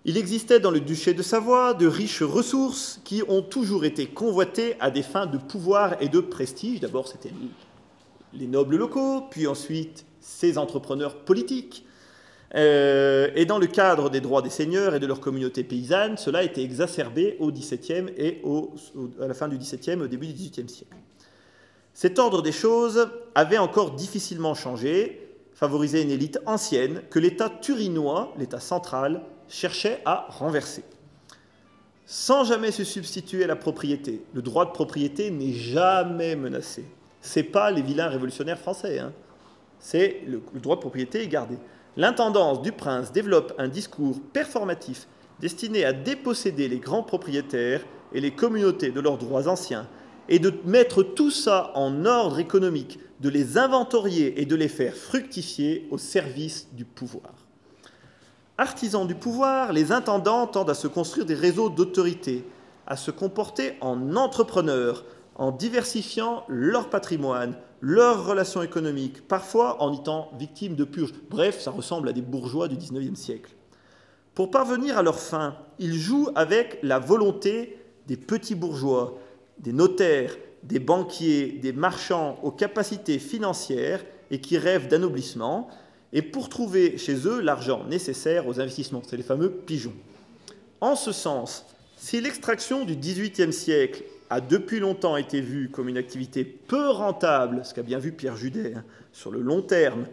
Il 0.06 0.18
existait 0.18 0.60
dans 0.60 0.72
le 0.72 0.80
duché 0.80 1.14
de 1.14 1.22
Savoie 1.22 1.74
de 1.74 1.88
riches 1.88 2.22
ressources 2.22 3.02
qui 3.04 3.24
ont 3.28 3.42
toujours 3.42 3.84
été 3.84 4.06
convoitées 4.06 4.76
à 4.80 4.92
des 4.92 5.04
fins 5.04 5.26
de 5.26 5.38
pouvoir 5.38 6.02
et 6.02 6.08
de 6.08 6.20
prestige. 6.20 6.80
D'abord, 6.80 7.08
c'était 7.08 7.32
les 8.34 8.48
nobles 8.48 8.78
locaux, 8.78 9.24
puis 9.30 9.48
ensuite 9.48 10.06
ces 10.22 10.58
entrepreneurs 10.58 11.16
politiques. 11.16 11.87
Euh, 12.56 13.30
et 13.36 13.46
dans 13.46 13.60
le 13.60 13.68
cadre 13.68 14.10
des 14.10 14.22
droits 14.22 14.42
des 14.42 14.50
seigneurs 14.50 14.96
et 14.96 15.00
de 15.00 15.06
leur 15.06 15.20
communauté 15.20 15.64
paysanne, 15.64 16.18
cela 16.18 16.40
a 16.40 16.44
été 16.44 16.64
exacerbé 16.64 17.36
au 17.40 17.52
XVIIe 17.52 18.06
et 18.18 18.42
à 19.22 19.28
la 19.28 19.34
fin 19.34 19.48
du 19.48 19.58
XVIIe, 19.58 20.02
au 20.02 20.08
début 20.08 20.28
du 20.28 20.34
XVIIIe 20.34 20.70
siècle. 20.70 20.96
Cet 21.94 22.20
ordre 22.20 22.42
des 22.42 22.52
choses 22.52 23.10
avait 23.36 23.58
encore 23.58 23.92
difficilement 23.92 24.54
changé, 24.54 25.36
favorisé 25.54 26.02
une 26.02 26.12
élite 26.12 26.40
ancienne 26.46 27.02
que 27.10 27.20
l'État 27.20 27.50
turinois, 27.50 28.34
l'État 28.38 28.60
central, 28.60 29.24
cherchait 29.50 30.02
à 30.06 30.28
renverser. 30.30 30.84
Sans 32.06 32.46
jamais 32.46 32.72
se 32.72 32.84
substituer 32.84 33.44
à 33.44 33.48
la 33.48 33.56
propriété, 33.56 34.22
le 34.34 34.42
droit 34.42 34.66
de 34.66 34.72
propriété 34.72 35.32
n'est 35.32 35.54
jamais 35.54 36.36
menacé 36.36 36.86
c'est 37.28 37.44
pas 37.44 37.72
les 37.72 37.82
vilains 37.82 38.08
révolutionnaires 38.08 38.58
français. 38.58 39.00
Hein. 39.00 39.14
C'est 39.80 40.22
le, 40.26 40.42
droit 40.60 40.76
de 40.76 40.82
propriété 40.82 41.22
est 41.24 41.28
gardé. 41.28 41.58
L'intendance 41.98 42.62
du 42.62 42.72
prince 42.72 43.12
développe 43.12 43.54
un 43.58 43.68
discours 43.68 44.22
performatif 44.32 45.08
destiné 45.40 45.84
à 45.84 45.94
déposséder 45.94 46.68
les 46.68 46.78
grands 46.78 47.02
propriétaires 47.02 47.84
et 48.14 48.22
les 48.22 48.32
communautés 48.32 48.92
de 48.92 49.02
leurs 49.02 49.18
droits 49.18 49.48
anciens 49.48 49.88
et 50.30 50.38
de 50.38 50.54
mettre 50.66 51.02
tout 51.02 51.32
ça 51.32 51.72
en 51.74 52.06
ordre 52.06 52.38
économique, 52.38 53.00
de 53.20 53.30
les 53.30 53.58
inventorier 53.58 54.40
et 54.40 54.46
de 54.46 54.56
les 54.56 54.68
faire 54.68 54.94
fructifier 54.94 55.88
au 55.90 55.98
service 55.98 56.68
du 56.74 56.86
pouvoir. 56.86 57.34
Artisans 58.60 59.08
du 59.08 59.16
pouvoir, 59.16 59.74
les 59.74 59.92
intendants 59.92 60.46
tendent 60.46 60.70
à 60.70 60.76
se 60.76 60.88
construire 60.88 61.26
des 61.26 61.34
réseaux 61.34 61.70
d'autorité, 61.70 62.46
à 62.86 62.96
se 62.96 63.10
comporter 63.10 63.74
en 63.82 64.16
entrepreneurs, 64.16 65.04
en 65.36 65.52
diversifiant 65.52 66.44
leur 66.48 66.90
patrimoine, 66.90 67.56
leurs 67.82 68.26
relations 68.26 68.62
économiques, 68.62 69.28
parfois 69.28 69.82
en 69.82 69.94
étant 69.94 70.32
victimes 70.38 70.76
de 70.76 70.84
purges. 70.84 71.14
Bref, 71.30 71.60
ça 71.60 71.72
ressemble 71.72 72.10
à 72.10 72.14
des 72.14 72.22
bourgeois 72.22 72.68
du 72.68 72.76
XIXe 72.76 73.20
siècle. 73.20 73.52
Pour 74.34 74.52
parvenir 74.52 74.98
à 74.98 75.04
leur 75.04 75.20
fin, 75.20 75.56
ils 75.80 75.96
jouent 75.96 76.30
avec 76.36 76.80
la 76.84 77.00
volonté 77.00 77.78
des 78.08 78.18
petits 78.18 78.56
bourgeois, 78.56 79.18
des 79.60 79.74
notaires, 79.74 80.36
des 80.64 80.80
banquiers, 80.80 81.54
des 81.62 81.74
marchands 81.74 82.40
aux 82.44 82.52
capacités 82.52 83.20
financières 83.20 84.04
et 84.30 84.40
qui 84.42 84.58
rêvent 84.58 84.88
d'anoblissement, 84.88 85.70
et 86.14 86.22
pour 86.22 86.50
trouver 86.50 86.98
chez 86.98 87.28
eux 87.28 87.42
l'argent 87.42 87.84
nécessaire 87.86 88.48
aux 88.48 88.60
investissements. 88.60 89.02
C'est 89.06 89.18
les 89.18 89.24
fameux 89.24 89.52
pigeons. 89.52 89.94
En 90.82 90.96
ce 90.96 91.12
sens, 91.12 91.66
si 91.98 92.22
l'extraction 92.22 92.86
du 92.86 92.96
XVIIIe 92.96 93.52
siècle 93.52 94.04
a 94.30 94.42
depuis 94.42 94.80
longtemps 94.80 95.18
été 95.18 95.42
vue 95.42 95.70
comme 95.70 95.90
une 95.90 95.98
activité 95.98 96.44
peu 96.44 96.90
rentable, 96.90 97.62
ce 97.64 97.74
qu'a 97.74 97.84
bien 97.84 98.00
vu 98.00 98.12
Pierre 98.12 98.36
Judet, 98.36 98.74
hein, 98.76 98.84
sur 99.12 99.32
le 99.32 99.42
long 99.42 99.62
terme, 99.62 100.06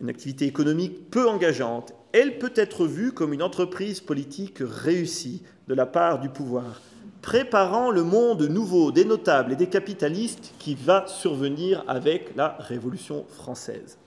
une 0.00 0.08
activité 0.08 0.46
économique 0.46 1.10
peu 1.10 1.28
engageante, 1.28 1.92
elle 2.12 2.38
peut 2.38 2.52
être 2.54 2.86
vue 2.86 3.12
comme 3.12 3.32
une 3.32 3.42
entreprise 3.42 4.00
politique 4.00 4.58
réussie 4.60 5.42
de 5.66 5.74
la 5.74 5.86
part 5.86 6.20
du 6.20 6.28
pouvoir, 6.28 6.80
préparant 7.20 7.90
le 7.90 8.02
monde 8.02 8.42
nouveau 8.42 8.92
des 8.92 9.04
notables 9.04 9.52
et 9.52 9.56
des 9.56 9.68
capitalistes 9.68 10.54
qui 10.58 10.74
va 10.74 11.06
survenir 11.06 11.84
avec 11.86 12.34
la 12.36 12.56
Révolution 12.60 13.26
française. 13.28 13.98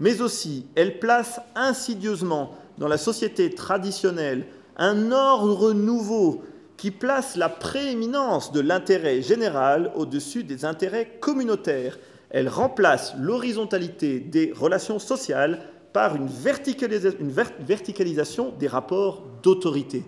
Mais 0.00 0.20
aussi, 0.20 0.66
elle 0.74 0.98
place 0.98 1.40
insidieusement 1.54 2.56
dans 2.78 2.88
la 2.88 2.98
société 2.98 3.50
traditionnelle 3.50 4.46
un 4.76 5.12
ordre 5.12 5.72
nouveau 5.72 6.42
qui 6.80 6.90
place 6.90 7.36
la 7.36 7.48
prééminence 7.50 8.52
de 8.52 8.60
l'intérêt 8.60 9.20
général 9.20 9.92
au-dessus 9.96 10.44
des 10.44 10.64
intérêts 10.64 11.18
communautaires. 11.20 11.98
Elle 12.30 12.48
remplace 12.48 13.12
l'horizontalité 13.18 14.18
des 14.18 14.50
relations 14.56 14.98
sociales 14.98 15.60
par 15.92 16.16
une, 16.16 16.26
verticalisation 16.26 18.54
des 18.58 18.66
rapports 18.66 19.24
d'autorité 19.42 20.04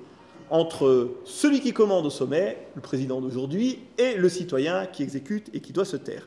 entre 0.48 1.10
celui 1.24 1.60
qui 1.60 1.74
commande 1.74 2.06
au 2.06 2.10
sommet, 2.10 2.56
le 2.74 2.80
président 2.80 3.20
d'aujourd'hui, 3.20 3.80
et 3.98 4.14
le 4.14 4.30
citoyen 4.30 4.86
qui 4.86 5.02
exécute 5.02 5.50
et 5.52 5.60
qui 5.60 5.74
doit 5.74 5.84
se 5.84 5.98
taire. 5.98 6.26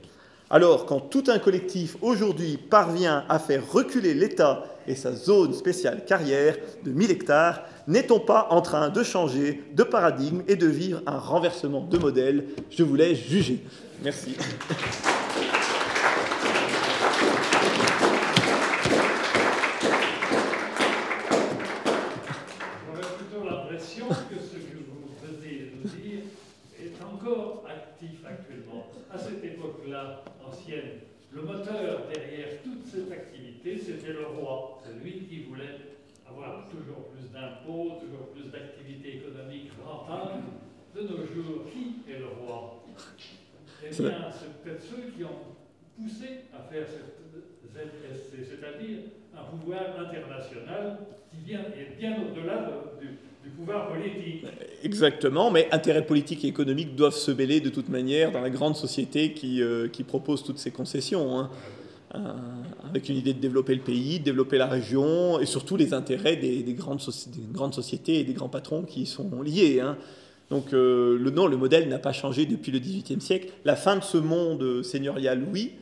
Alors, 0.52 0.86
quand 0.86 1.00
tout 1.00 1.24
un 1.28 1.40
collectif 1.40 1.98
aujourd'hui 2.04 2.58
parvient 2.58 3.26
à 3.30 3.40
faire 3.40 3.64
reculer 3.72 4.14
l'État 4.14 4.64
et 4.88 4.94
sa 4.94 5.12
zone 5.12 5.54
spéciale 5.54 6.06
carrière 6.06 6.56
de 6.84 6.92
1000 6.92 7.10
hectares, 7.10 7.64
n'est-on 7.88 8.20
pas 8.20 8.48
en 8.50 8.62
train 8.62 8.90
de 8.90 9.04
changer 9.04 9.62
de 9.74 9.84
paradigme 9.84 10.42
et 10.48 10.56
de 10.56 10.68
vivre 10.68 11.02
un 11.06 11.18
renversement 11.18 11.82
de 11.82 11.98
modèle? 11.98 12.46
Je 12.70 12.84
vous 12.84 12.96
laisse 12.96 13.20
juger. 13.20 13.64
Merci. 14.04 14.36
Le 31.32 31.42
moteur 31.42 32.08
derrière 32.14 32.62
toute 32.64 32.86
cette 32.92 33.12
activité, 33.12 33.78
c'était 33.78 34.14
le 34.14 34.26
roi. 34.26 34.82
C'est 34.84 35.04
lui 35.04 35.26
qui 35.28 35.44
voulait 35.44 35.95
avoir 36.36 36.68
toujours 36.70 37.08
plus 37.12 37.32
d'impôts, 37.32 38.00
toujours 38.02 38.28
plus 38.36 38.52
d'activités 38.52 39.18
économiques 39.18 39.72
rentables. 39.84 40.44
De 40.96 41.02
nos 41.02 41.26
jours, 41.28 41.66
qui 41.72 42.10
est 42.10 42.20
le 42.20 42.28
roi 42.40 42.84
Eh 43.84 43.90
bien, 43.90 44.32
c'est 44.32 44.64
peut-être 44.64 44.82
ceux 44.82 45.12
qui 45.16 45.24
ont 45.24 45.56
poussé 45.98 46.48
à 46.54 46.72
faire 46.72 46.86
cette 46.88 47.16
ZSC, 47.76 48.50
c'est-à-dire 48.50 49.00
un 49.36 49.44
pouvoir 49.44 49.82
international 50.00 51.00
qui 51.30 51.46
vient, 51.46 51.60
est 51.60 51.98
bien 52.00 52.16
au-delà 52.22 52.70
de, 53.02 53.08
du 53.44 53.50
pouvoir 53.50 53.90
politique. 53.90 54.46
Exactement, 54.84 55.52
mais 55.52 55.68
intérêts 55.72 56.06
politiques 56.06 56.46
et 56.46 56.48
économiques 56.48 56.96
doivent 56.96 57.14
se 57.14 57.32
mêler 57.32 57.60
de 57.60 57.70
toute 57.70 57.90
manière 57.90 58.32
dans 58.32 58.42
la 58.42 58.50
grande 58.50 58.78
société 58.78 59.34
qui, 59.34 59.62
euh, 59.62 59.90
qui 59.90 60.04
propose 60.04 60.44
toutes 60.44 60.60
ces 60.60 60.72
concessions. 60.72 61.38
Hein. 61.38 61.50
Euh, 62.16 62.34
avec 62.90 63.10
une 63.10 63.18
idée 63.18 63.34
de 63.34 63.40
développer 63.40 63.76
le 63.76 63.82
pays, 63.82 64.20
de 64.20 64.24
développer 64.24 64.58
la 64.58 64.68
région, 64.68 65.40
et 65.40 65.46
surtout 65.46 65.76
les 65.76 65.94
intérêts 65.94 66.38
des, 66.38 66.64
grandes, 66.74 67.02
des 67.28 67.42
grandes, 67.52 67.74
sociétés 67.74 68.20
et 68.20 68.24
des 68.24 68.34
grands 68.34 68.48
patrons 68.48 68.84
qui 68.84 69.02
y 69.02 69.06
sont 69.06 69.42
liés. 69.42 69.82
Hein. 69.82 69.98
Donc 70.50 70.72
euh, 70.72 71.18
le, 71.18 71.30
non, 71.32 71.48
le 71.48 71.58
modèle 71.58 71.90
n'a 71.90 72.00
pas 72.00 72.14
changé 72.14 72.46
depuis 72.46 72.72
le 72.72 72.80
XVIIIe 72.80 73.20
siècle. 73.20 73.50
La 73.66 73.76
fin 73.76 73.98
de 73.98 74.04
ce 74.04 74.18
monde 74.18 74.82
seigneurial, 74.84 75.44
oui. 75.52 75.74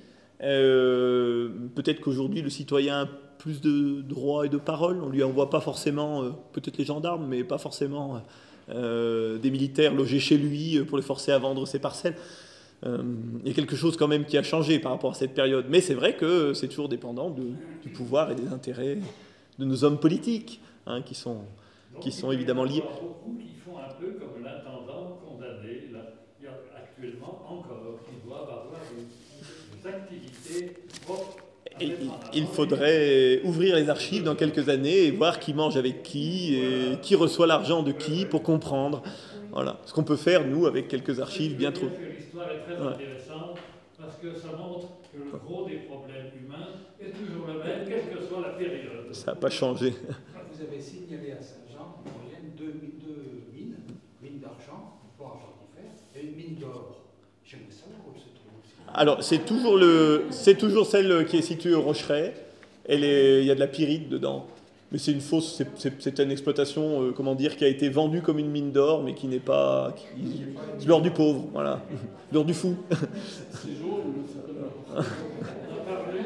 Euh, 0.41 1.49
peut-être 1.75 2.01
qu'aujourd'hui, 2.01 2.41
le 2.41 2.49
citoyen 2.49 3.01
a 3.01 3.05
plus 3.37 3.61
de 3.61 4.01
droits 4.01 4.47
et 4.47 4.49
de 4.49 4.57
paroles. 4.57 5.03
On 5.03 5.09
lui 5.09 5.21
envoie 5.21 5.51
pas 5.51 5.61
forcément, 5.61 6.23
peut-être 6.53 6.77
les 6.77 6.85
gendarmes, 6.85 7.27
mais 7.27 7.43
pas 7.43 7.59
forcément 7.59 8.23
des 8.69 9.51
militaires 9.51 9.93
logés 9.93 10.19
chez 10.19 10.37
lui 10.37 10.79
pour 10.85 10.97
les 10.97 11.03
forcer 11.03 11.31
à 11.31 11.37
vendre 11.37 11.67
ses 11.67 11.79
parcelles. 11.79 12.15
Euh, 12.85 12.97
il 13.41 13.47
y 13.47 13.51
a 13.51 13.53
quelque 13.53 13.75
chose 13.75 13.95
quand 13.95 14.07
même 14.07 14.25
qui 14.25 14.37
a 14.37 14.43
changé 14.43 14.79
par 14.79 14.91
rapport 14.91 15.11
à 15.11 15.13
cette 15.13 15.33
période. 15.33 15.65
Mais 15.69 15.81
c'est 15.81 15.93
vrai 15.93 16.15
que 16.15 16.53
c'est 16.53 16.67
toujours 16.67 16.89
dépendant 16.89 17.29
du 17.29 17.89
pouvoir 17.89 18.31
et 18.31 18.35
des 18.35 18.47
intérêts 18.47 18.97
de 19.59 19.65
nos 19.65 19.83
hommes 19.83 19.99
politiques, 19.99 20.59
hein, 20.85 21.01
qui 21.01 21.15
sont, 21.15 21.41
qui 22.01 22.11
sont 22.11 22.31
évidemment 22.31 22.63
liés. 22.63 22.83
Beaucoup 23.01 23.37
qui 23.37 23.53
font 23.63 23.77
un 23.77 23.93
peu 23.93 24.13
comme 24.13 24.43
l'intendant 24.43 25.19
condamné, 25.25 25.83
il 25.89 26.43
y 26.43 26.47
a 26.47 26.51
actuellement 26.75 27.41
encore, 27.47 27.99
qui 28.05 28.27
doivent 28.27 28.41
avoir 28.41 28.81
des, 28.91 29.89
activités 29.89 30.73
propres. 31.05 31.37
il 32.33 32.47
faudrait 32.47 33.41
ouvrir 33.43 33.75
les 33.75 33.89
archives 33.89 34.23
dans 34.23 34.35
quelques 34.35 34.69
années 34.69 35.05
et 35.05 35.11
voir 35.11 35.39
qui 35.39 35.53
mange 35.53 35.77
avec 35.77 36.03
qui, 36.03 36.55
et 36.55 36.97
qui 37.01 37.15
reçoit 37.15 37.47
l'argent 37.47 37.83
de 37.83 37.91
qui, 37.91 38.25
pour 38.25 38.43
comprendre. 38.43 39.03
Voilà. 39.53 39.77
Ce 39.85 39.93
qu'on 39.93 40.03
peut 40.03 40.15
faire, 40.15 40.45
nous, 40.45 40.65
avec 40.65 40.87
quelques 40.87 41.19
archives 41.19 41.55
bien 41.55 41.71
trop. 41.71 41.85
L'histoire 41.85 42.49
est 42.49 42.61
très 42.61 42.75
intéressante 42.75 43.59
parce 43.99 44.17
que 44.17 44.35
ça 44.35 44.47
montre 44.57 44.87
que 45.13 45.19
le 45.19 45.37
gros 45.37 45.65
des 45.65 45.77
problèmes 45.77 46.31
humains 46.43 46.69
est 46.99 47.11
toujours 47.11 47.45
le 47.47 47.59
même, 47.59 47.87
quelle 47.87 48.17
que 48.17 48.25
soit 48.25 48.41
la 48.41 48.49
période. 48.49 49.13
Ça 49.13 49.31
n'a 49.31 49.35
pas 49.37 49.51
changé. 49.51 49.91
Vous 49.91 50.61
avez 50.61 50.81
signalé 50.81 51.33
à 51.33 51.41
Saint-Jean, 51.41 51.97
en 52.03 52.23
moyenne, 52.23 52.51
deux, 52.57 52.73
deux 53.05 53.43
mines, 53.53 53.75
mine 54.21 54.39
d'argent 54.39 54.99
pour 55.17 55.27
argentifère 55.27 55.91
et 56.15 56.25
une 56.25 56.35
mine 56.35 56.55
d'or. 56.59 57.03
J'aimerais 57.45 57.71
savoir 57.71 57.99
où 58.07 58.17
se 58.17 58.25
trouve 58.25 58.53
aussi. 58.59 58.73
Alors, 58.91 59.23
c'est 59.23 59.45
toujours, 59.45 59.77
le, 59.77 60.23
c'est 60.31 60.57
toujours 60.57 60.87
celle 60.87 61.25
qui 61.27 61.37
est 61.37 61.41
située 61.43 61.75
au 61.75 61.81
Rocheret. 61.81 62.33
Il 62.89 62.99
y 63.45 63.51
a 63.51 63.55
de 63.55 63.59
la 63.59 63.67
pyrite 63.67 64.09
dedans 64.09 64.47
mais 64.93 64.99
c'est 64.99 65.11
une 65.11 65.19
fausse, 65.21 65.59
c'est 65.99 66.19
une 66.19 66.29
exploitation, 66.29 67.01
euh, 67.01 67.11
comment 67.11 67.33
dire, 67.33 67.57
qui 67.57 67.65
a 67.65 67.67
été 67.67 67.89
vendue 67.89 68.21
comme 68.21 68.37
une 68.37 68.51
mine 68.51 68.71
d'or, 68.71 69.01
mais 69.01 69.15
qui 69.15 69.25
n'est 69.25 69.39
pas, 69.39 69.95
c'est 70.77 70.87
l'or 70.87 71.01
du 71.01 71.09
pauvre, 71.09 71.47
voilà, 71.51 71.81
l'or 72.31 72.45
du 72.45 72.53
fou. 72.53 72.75
on 72.91 72.93
a 74.99 75.03
parlé, 75.95 76.19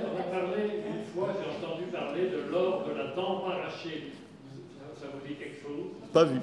une 0.86 1.06
fois, 1.16 1.30
j'ai 1.40 1.66
entendu 1.66 1.84
parler 1.94 2.24
de 2.24 2.52
l'or 2.52 2.84
de 2.90 2.94
la 2.98 3.16
dent 3.16 3.46
arrachée. 3.46 4.12
Ça, 5.00 5.08
vous 5.14 5.26
dit 5.26 5.36
quelque 5.36 5.62
chose? 5.62 5.86
Pas 6.12 6.26
vu. 6.26 6.42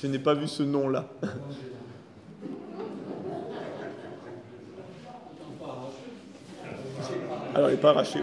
Je 0.00 0.06
n'ai 0.06 0.18
pas 0.18 0.32
vu 0.32 0.48
ce 0.48 0.62
nom-là. 0.62 1.04
Alors, 7.54 7.68
il 7.68 7.72
n'est 7.72 7.80
pas 7.80 7.90
arraché. 7.90 8.20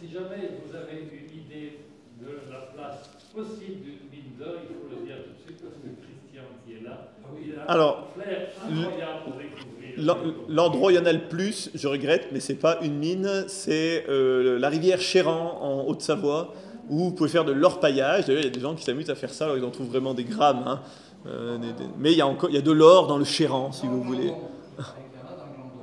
Si 0.00 0.10
jamais 0.10 0.58
vous 0.64 0.74
avez 0.74 1.00
une 1.02 1.38
idée 1.38 1.80
de 2.20 2.50
la 2.50 2.60
place 2.74 3.10
possible 3.34 3.82
d'une 3.82 4.10
mine 4.10 4.32
d'or, 4.38 4.54
il 4.62 4.74
faut 4.76 5.00
le 5.00 5.06
dire 5.06 5.16
tout 5.24 5.30
de 5.30 5.46
suite 5.46 5.62
parce 5.62 5.76
que 5.76 5.88
Christian 6.02 6.44
qui 6.64 6.74
est 6.74 6.88
là, 6.88 7.12
ah 7.22 7.28
il 7.42 7.58
a 7.58 7.64
Alors, 7.64 8.08
un 8.16 8.22
flair 8.22 8.48
incroyable 8.64 9.20
pour 9.24 9.34
découvrir. 9.34 10.38
L'endroit 10.48 10.88
où 10.88 10.90
il 10.90 10.96
y 10.96 10.98
en 10.98 11.06
a 11.06 11.12
le 11.12 11.28
plus, 11.28 11.70
je 11.74 11.88
regrette, 11.88 12.28
mais 12.32 12.40
c'est 12.40 12.54
pas 12.54 12.78
une 12.82 12.96
mine, 12.96 13.44
c'est 13.48 14.06
euh, 14.08 14.58
la 14.58 14.68
rivière 14.68 15.00
Chéran 15.00 15.58
en 15.60 15.88
Haute-Savoie, 15.88 16.54
où 16.88 17.04
vous 17.04 17.12
pouvez 17.12 17.28
faire 17.28 17.44
de 17.44 17.52
l'orpaillage. 17.52 18.26
D'ailleurs, 18.26 18.42
il 18.42 18.46
y 18.46 18.50
a 18.50 18.52
des 18.52 18.60
gens 18.60 18.74
qui 18.74 18.84
s'amusent 18.84 19.10
à 19.10 19.14
faire 19.14 19.30
ça, 19.30 19.44
alors 19.44 19.58
ils 19.58 19.64
en 19.64 19.70
trouvent 19.70 19.88
vraiment 19.88 20.14
des 20.14 20.24
grammes. 20.24 20.64
Hein. 20.66 20.80
Euh, 21.26 21.58
mais 21.98 22.12
il 22.12 22.18
y, 22.18 22.22
a 22.22 22.26
encore, 22.26 22.48
il 22.48 22.54
y 22.54 22.58
a 22.58 22.62
de 22.62 22.72
l'or 22.72 23.06
dans 23.06 23.18
le 23.18 23.24
Chéran, 23.24 23.72
si 23.72 23.86
vous 23.86 24.02
voulez. 24.02 24.32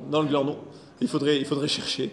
Dans 0.10 0.22
le 0.22 0.28
Glandon. 0.28 0.58
Il 1.00 1.08
faudrait, 1.08 1.38
il 1.38 1.46
faudrait 1.46 1.68
chercher. 1.68 2.12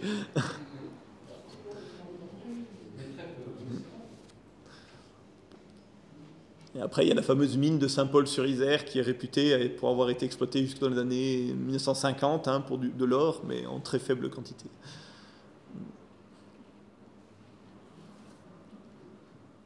Et 6.76 6.80
après, 6.80 7.05
il 7.05 7.09
y 7.09 7.12
a 7.12 7.14
la 7.14 7.22
fameuse 7.22 7.56
mine 7.56 7.78
de 7.78 7.86
Saint-Paul-sur-Isère 7.86 8.84
qui 8.84 8.98
est 8.98 9.02
réputée 9.02 9.68
pour 9.68 9.90
avoir 9.90 10.10
été 10.10 10.26
exploitée 10.26 10.60
jusque 10.60 10.80
dans 10.80 10.88
les 10.88 10.98
années 10.98 11.55
1950 11.55 12.48
hein, 12.48 12.60
pour 12.62 12.78
du, 12.78 12.90
de 12.90 13.05
l'or, 13.05 13.42
mais 13.46 13.64
en 13.66 13.78
très 13.78 14.01
faible 14.01 14.28
quantité. 14.28 14.66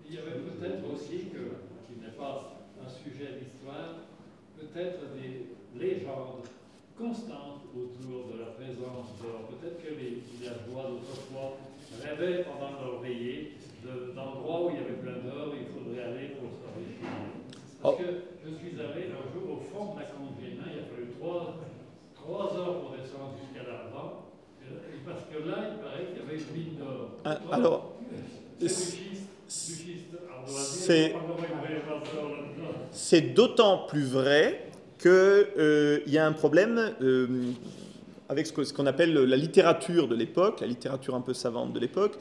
Il 0.06 0.14
y 0.14 0.18
avait 0.18 0.38
peut-être 0.38 0.84
aussi, 0.92 1.30
que, 1.32 1.56
qui 1.86 1.98
n'est 1.98 2.12
pas 2.12 2.58
un 2.84 2.88
sujet 2.88 3.40
d'histoire, 3.40 4.04
peut-être 4.58 5.00
des 5.16 5.46
légendes 5.80 6.44
constantes 6.98 7.64
autour 7.74 8.34
de 8.34 8.40
la 8.40 8.50
présence 8.52 9.16
d'or. 9.22 9.48
Peut-être 9.48 9.82
que 9.82 9.94
les 9.94 10.20
villageois 10.28 10.90
d'autrefois 10.90 11.56
rêvaient 12.02 12.44
pendant 12.44 12.72
leur 12.82 13.00
veillée 13.00 13.54
d'endroits 14.14 14.66
où 14.66 14.70
il 14.70 14.76
y 14.76 14.84
avait 14.84 15.00
plein 15.00 15.24
d'or, 15.24 15.54
il 15.56 15.72
faudrait 15.72 16.02
aller 16.02 16.28
pour 16.36 16.48
parce 17.96 18.00
oh. 18.00 18.04
que 18.04 18.50
je 18.50 18.56
suis 18.56 18.80
allé 18.80 19.06
un 19.12 19.24
jour 19.32 19.56
au 19.56 19.60
fond 19.60 19.94
de 19.94 20.00
la 20.00 20.06
Condrienne, 20.06 20.58
il 20.66 20.80
a 20.80 20.84
fallu 20.84 21.08
trois, 21.18 21.56
trois 22.14 22.56
heures 22.56 22.80
pour 22.80 22.90
descendre 22.90 23.34
jusqu'à 23.40 23.68
l'avant, 23.68 24.26
parce 25.06 25.22
que 25.24 25.48
là, 25.48 25.70
il 25.72 25.78
paraît 25.82 26.06
qu'il 26.06 26.18
y 26.18 26.26
avait 26.26 26.36
une 26.36 26.52
mine 26.54 26.78
d'or. 26.78 27.10
Ah, 27.24 27.38
alors, 27.52 27.94
c'est 32.90 33.20
d'autant 33.20 33.86
plus 33.86 34.04
vrai 34.04 34.64
qu'il 34.98 35.10
euh, 35.10 36.00
y 36.06 36.18
a 36.18 36.26
un 36.26 36.32
problème 36.32 36.94
euh, 37.00 37.52
avec 38.28 38.46
ce 38.46 38.72
qu'on 38.72 38.86
appelle 38.86 39.14
la 39.14 39.36
littérature 39.36 40.08
de 40.08 40.14
l'époque, 40.14 40.60
la 40.60 40.66
littérature 40.66 41.14
un 41.14 41.20
peu 41.20 41.34
savante 41.34 41.72
de 41.72 41.80
l'époque, 41.80 42.18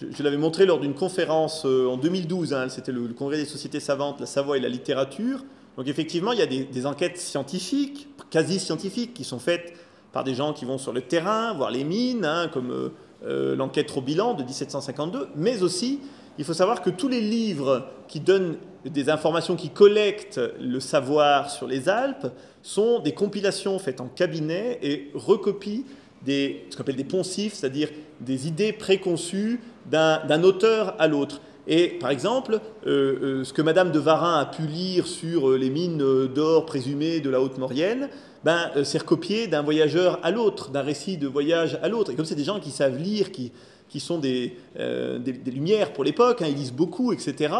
je, 0.00 0.22
l'avais 0.22 0.36
montré 0.36 0.66
lors 0.66 0.80
d'une 0.80 0.94
conférence 0.94 1.64
euh, 1.64 1.86
en 1.88 1.96
2012, 1.96 2.54
hein, 2.54 2.68
c'était 2.68 2.92
le, 2.92 3.08
congrès 3.08 3.36
des 3.36 3.44
sociétés 3.44 3.80
savantes, 3.80 4.20
la 4.20 4.26
Savoie 4.26 4.56
et 4.56 4.60
la 4.60 4.68
littérature. 4.68 5.44
Donc 5.76 5.88
effectivement, 5.88 6.32
il 6.32 6.38
y 6.38 6.42
a 6.42 6.46
des, 6.46 6.86
enquêtes 6.86 7.18
scientifiques, 7.18 8.08
quasi 8.30 8.58
scientifiques, 8.58 9.14
qui 9.14 9.24
sont 9.24 9.38
faites 9.38 9.74
par 10.12 10.24
des 10.24 10.34
gens 10.34 10.52
qui 10.52 10.64
vont 10.64 10.78
sur 10.78 10.92
le 10.92 11.00
terrain, 11.00 11.54
voir 11.54 11.70
les 11.70 11.84
mines, 11.84 12.24
hein, 12.24 12.48
comme 12.52 12.70
euh, 12.70 12.88
euh, 13.24 13.56
l'enquête 13.56 13.90
au 13.96 14.02
bilan 14.02 14.34
de 14.34 14.42
1752, 14.42 15.28
mais 15.36 15.62
aussi, 15.62 16.00
il 16.38 16.44
faut 16.44 16.54
savoir 16.54 16.82
que 16.82 16.90
tous 16.90 17.08
les 17.08 17.20
livres 17.20 17.86
qui 18.08 18.20
donnent 18.20 18.56
des 18.84 19.08
informations, 19.10 19.56
qui 19.56 19.70
collectent 19.70 20.40
le 20.60 20.80
savoir 20.80 21.50
sur 21.50 21.66
les 21.66 21.88
Alpes, 21.88 22.26
sont 22.62 22.98
des 22.98 23.12
compilations 23.12 23.78
faites 23.78 24.00
en 24.00 24.08
cabinet 24.08 24.78
et 24.82 25.10
recopient 25.14 25.84
des, 26.24 26.66
ce 26.70 26.76
qu'on 26.76 26.82
appelle 26.82 26.96
des 26.96 27.04
poncifs, 27.04 27.54
c'est-à-dire 27.54 27.88
des 28.20 28.48
idées 28.48 28.72
préconçues 28.72 29.60
d'un 29.92 30.42
auteur 30.42 30.94
à 30.98 31.06
l'autre. 31.06 31.40
Et 31.68 31.88
par 31.88 32.10
exemple, 32.10 32.60
euh, 32.86 33.40
euh, 33.40 33.44
ce 33.44 33.52
que 33.52 33.62
Madame 33.62 33.92
de 33.92 33.98
Varin 33.98 34.40
a 34.40 34.46
pu 34.46 34.62
lire 34.62 35.06
sur 35.06 35.50
euh, 35.50 35.56
les 35.56 35.70
mines 35.70 35.98
d'or 36.26 36.66
présumées 36.66 37.20
de 37.20 37.30
la 37.30 37.40
Haute-Maurienne, 37.40 38.08
ben, 38.42 38.70
c'est 38.82 38.98
recopié 38.98 39.46
d'un 39.46 39.62
voyageur 39.62 40.18
à 40.24 40.32
l'autre, 40.32 40.70
d'un 40.70 40.82
récit 40.82 41.16
de 41.16 41.28
voyage 41.28 41.78
à 41.80 41.88
l'autre. 41.88 42.10
Et 42.10 42.16
comme 42.16 42.24
c'est 42.24 42.34
des 42.34 42.42
gens 42.42 42.58
qui 42.58 42.72
savent 42.72 42.98
lire, 42.98 43.30
qui, 43.30 43.52
qui 43.92 44.00
sont 44.00 44.16
des, 44.16 44.56
euh, 44.80 45.18
des, 45.18 45.50
lumières 45.50 45.92
pour 45.92 46.02
l'époque, 46.02 46.40
hein, 46.40 46.46
ils 46.48 46.56
lisent 46.56 46.72
beaucoup, 46.72 47.12
etc., 47.12 47.52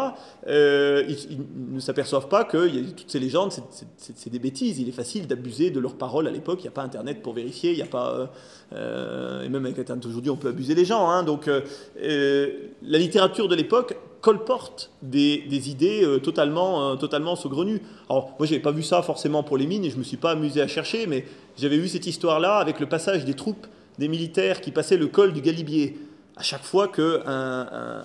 euh, 0.47 1.03
ils, 1.07 1.37
ne 1.75 1.79
s'aperçoivent 1.79 2.27
pas 2.27 2.43
que 2.43 2.67
toutes 2.89 3.11
ces 3.11 3.19
légendes, 3.19 3.53
c'est 3.97 4.31
des 4.31 4.39
bêtises. 4.39 4.79
Il 4.79 4.89
est 4.89 4.93
facile 4.93 5.27
d'abuser 5.27 5.69
de 5.69 5.79
leurs 5.79 5.93
paroles 5.93 6.27
à 6.27 6.31
l'époque. 6.31 6.57
Il 6.61 6.63
n'y 6.63 6.69
a 6.69 6.71
pas 6.71 6.81
Internet 6.81 7.21
pour 7.21 7.33
vérifier, 7.33 7.69
il 7.73 7.75
n'y 7.75 7.83
a 7.83 7.85
pas... 7.85 8.31
Euh, 8.73 9.43
et 9.43 9.49
même 9.49 9.63
avec 9.63 9.77
Internet 9.77 10.03
aujourd'hui, 10.07 10.31
on 10.31 10.35
peut 10.35 10.47
abuser 10.47 10.73
les 10.73 10.85
gens. 10.85 11.07
Hein. 11.07 11.21
donc 11.21 11.45
la 11.45 12.97
littérature 12.97 13.47
de 13.47 13.53
l'époque 13.53 13.95
colporte 14.21 14.89
des, 15.03 15.43
des 15.47 15.69
idées 15.69 16.19
totalement, 16.23 16.97
totalement 16.97 17.35
saugrenues. 17.35 17.81
Alors, 18.09 18.33
moi, 18.39 18.47
je 18.47 18.53
n'avais 18.53 18.63
pas 18.63 18.71
vu 18.71 18.81
ça 18.81 19.03
forcément 19.03 19.43
pour 19.43 19.57
les 19.57 19.67
mines 19.67 19.85
et 19.85 19.89
je 19.89 19.95
ne 19.95 19.99
me 19.99 20.03
suis 20.03 20.17
pas 20.17 20.31
amusé 20.31 20.61
à 20.61 20.67
chercher, 20.67 21.05
mais 21.05 21.25
j'avais 21.57 21.77
vu 21.77 21.87
cette 21.87 22.07
histoire-là 22.07 22.57
avec 22.57 22.79
le 22.79 22.87
passage 22.87 23.23
des 23.23 23.35
troupes 23.35 23.67
des 23.97 24.07
militaires 24.07 24.61
qui 24.61 24.71
passaient 24.71 24.97
le 24.97 25.07
col 25.07 25.33
du 25.33 25.41
Galibier 25.41 25.97
à 26.35 26.43
chaque 26.43 26.63
fois 26.63 26.87
qu'un 26.87 28.03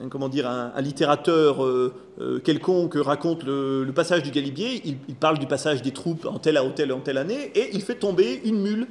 un, 0.00 0.08
comment 0.08 0.28
dire, 0.28 0.48
un, 0.48 0.80
littérateur 0.80 1.64
euh, 1.64 1.92
euh, 2.20 2.38
quelconque 2.38 2.94
raconte 2.96 3.44
le, 3.44 3.90
passage 3.94 4.22
du 4.22 4.30
Galibier, 4.30 4.82
il, 4.84 5.14
parle 5.14 5.38
du 5.38 5.46
passage 5.46 5.82
des 5.82 5.90
troupes 5.90 6.26
en 6.26 6.38
telle 6.38 6.56
à 6.56 6.64
telle, 6.70 6.92
en 6.92 7.00
telle 7.00 7.18
année, 7.18 7.52
et 7.54 7.70
il 7.72 7.82
fait 7.82 7.96
tomber 7.96 8.40
une 8.44 8.60
mule 8.60 8.86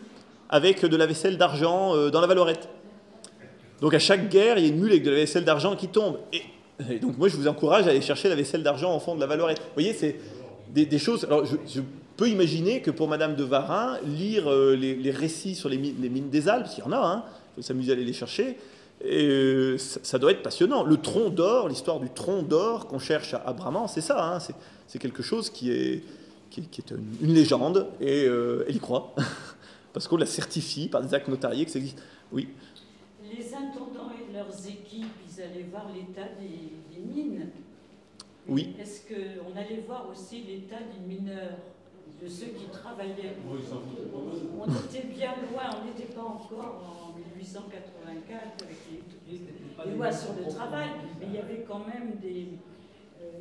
avec 0.50 0.86
de 0.86 0.98
la 0.98 1.06
vaisselle 1.06 1.38
d'argent 1.38 1.96
euh, 1.96 2.10
dans 2.10 2.22
la 2.22 2.28
Valorette. 2.28 2.70
Donc 3.82 3.94
à 3.94 4.00
chaque 4.00 4.30
guerre, 4.30 4.58
il 4.58 4.66
y 4.66 4.70
a 4.70 4.74
une 4.74 4.80
mule 4.80 4.92
avec 4.92 5.04
de 5.04 5.10
la 5.10 5.18
vaisselle 5.18 5.46
d'argent 5.46 5.76
qui 5.76 5.88
tombe. 5.88 6.20
Et, 6.34 7.00
donc 7.00 7.18
moi, 7.18 7.28
je 7.28 7.36
vous 7.36 7.48
encourage 7.48 7.88
à 7.88 7.90
aller 7.90 8.02
chercher 8.02 8.30
la 8.30 8.36
vaisselle 8.36 8.64
d'argent 8.64 8.92
en 8.94 9.00
fond 9.00 9.16
de 9.16 9.20
la 9.20 9.28
valeur. 9.28 9.50
Vous 9.50 9.56
voyez, 9.74 9.94
c'est 9.94 10.18
des, 10.70 11.00
choses. 11.00 11.26
Alors 11.26 11.46
je, 11.46 11.82
peux 12.16 12.30
imaginer 12.30 12.82
que 12.82 12.92
pour 12.92 13.08
Madame 13.08 13.36
de 13.36 13.44
Varin, 13.44 13.98
lire 14.06 14.50
les, 14.50 15.12
récits 15.12 15.56
sur 15.56 15.70
les 15.70 15.78
mines, 15.78 16.30
des 16.30 16.48
Alpes, 16.48 16.68
il 16.78 16.82
y 16.82 16.84
en 16.84 16.92
a, 16.92 16.98
hein, 16.98 17.24
faut 17.60 17.68
s'amuser 17.68 17.92
à 17.92 17.96
aller 17.96 18.06
les 18.06 18.14
chercher. 18.14 18.58
Et 19.02 19.28
euh, 19.28 19.78
ça, 19.78 20.18
doit 20.18 20.32
être 20.32 20.42
passionnant. 20.42 20.84
Le 20.84 20.98
tronc 20.98 21.30
d'or, 21.30 21.70
l'histoire 21.70 22.00
du 22.00 22.10
tronc 22.10 22.44
d'or 22.44 22.88
qu'on 22.88 23.00
cherche 23.00 23.34
à, 23.34 23.54
Bramant, 23.54 23.88
c'est 23.88 24.02
ça. 24.02 24.36
Hein, 24.36 24.40
c'est 24.88 25.00
quelque 25.00 25.24
chose 25.24 25.50
qui 25.50 25.72
est, 25.72 26.04
qui, 26.50 26.62
est 26.62 26.92
une, 26.92 27.34
légende 27.34 27.88
et 28.02 28.26
euh, 28.26 28.66
elle 28.68 28.76
y 28.76 28.80
croit. 28.80 29.14
Parce 29.94 30.08
qu'on 30.08 30.18
la 30.18 30.26
certifie 30.26 30.88
par 30.88 31.02
des 31.02 31.14
actes 31.14 31.28
notariés 31.28 31.66
que 31.66 31.72
ça 31.72 31.80
existe. 31.80 32.02
Oui. 32.32 32.50
Les 33.24 33.54
intendants 33.54 34.12
et 34.12 34.34
leurs 34.34 34.68
équipes, 34.68 35.06
ils 35.28 35.42
allaient 35.42 35.68
voir 35.70 35.88
l'état 35.94 36.28
des, 36.40 37.00
mines. 37.00 37.50
Oui. 38.48 38.76
Est-ce 38.80 39.02
qu'on 39.08 39.58
allait 39.58 39.84
voir 39.88 40.08
aussi 40.12 40.42
l'état 40.42 40.80
des 40.80 41.08
mineurs, 41.08 41.58
de 42.22 42.28
ceux 42.28 42.48
qui 42.48 42.66
travaillaient? 42.72 43.38
On 43.50 44.66
était 44.66 45.08
bien 45.08 45.36
loin, 45.52 45.70
on 45.82 45.86
n'était 45.86 46.14
pas 46.14 46.24
encore 46.24 46.84
en 46.84 47.09
1884 47.40 48.64
avec 48.64 48.78
les, 49.30 49.96
lois 49.96 50.12
sur 50.12 50.34
le 50.34 50.52
travail, 50.52 50.90
mais 51.20 51.28
il 51.28 51.36
y 51.36 51.38
avait 51.38 51.66
quand 51.68 51.80
même 51.80 52.18
des. 52.22 52.50
Euh, 53.22 53.40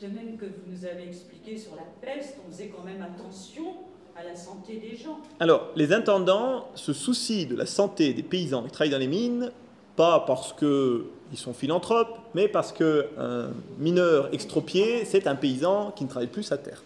de 0.00 0.06
même 0.08 0.36
que 0.36 0.46
vous 0.46 0.70
nous 0.70 0.84
avez 0.84 1.04
expliqué 1.04 1.56
sur 1.56 1.76
la 1.76 1.84
peste, 2.00 2.36
on 2.44 2.50
faisait 2.50 2.72
quand 2.76 2.82
même 2.82 3.02
attention 3.02 3.74
à 4.16 4.24
la 4.24 4.34
santé 4.34 4.78
des 4.78 4.96
gens. 4.96 5.20
Alors, 5.38 5.70
les 5.76 5.92
intendants 5.92 6.66
se 6.74 6.92
soucient 6.92 7.48
de 7.48 7.54
la 7.54 7.66
santé 7.66 8.12
des 8.12 8.24
paysans 8.24 8.64
qui 8.64 8.70
travaillent 8.70 8.90
dans 8.90 8.98
les 8.98 9.06
mines, 9.06 9.52
pas 9.94 10.20
parce 10.26 10.52
qu'ils 10.52 11.38
sont 11.38 11.54
philanthropes, 11.54 12.18
mais 12.34 12.48
parce 12.48 12.72
qu'un 12.72 13.50
mineur 13.78 14.28
extropié, 14.34 15.04
c'est 15.04 15.28
un 15.28 15.36
paysan 15.36 15.92
qui 15.92 16.04
ne 16.04 16.08
travaille 16.08 16.28
plus 16.28 16.42
sa 16.42 16.58
terre. 16.58 16.82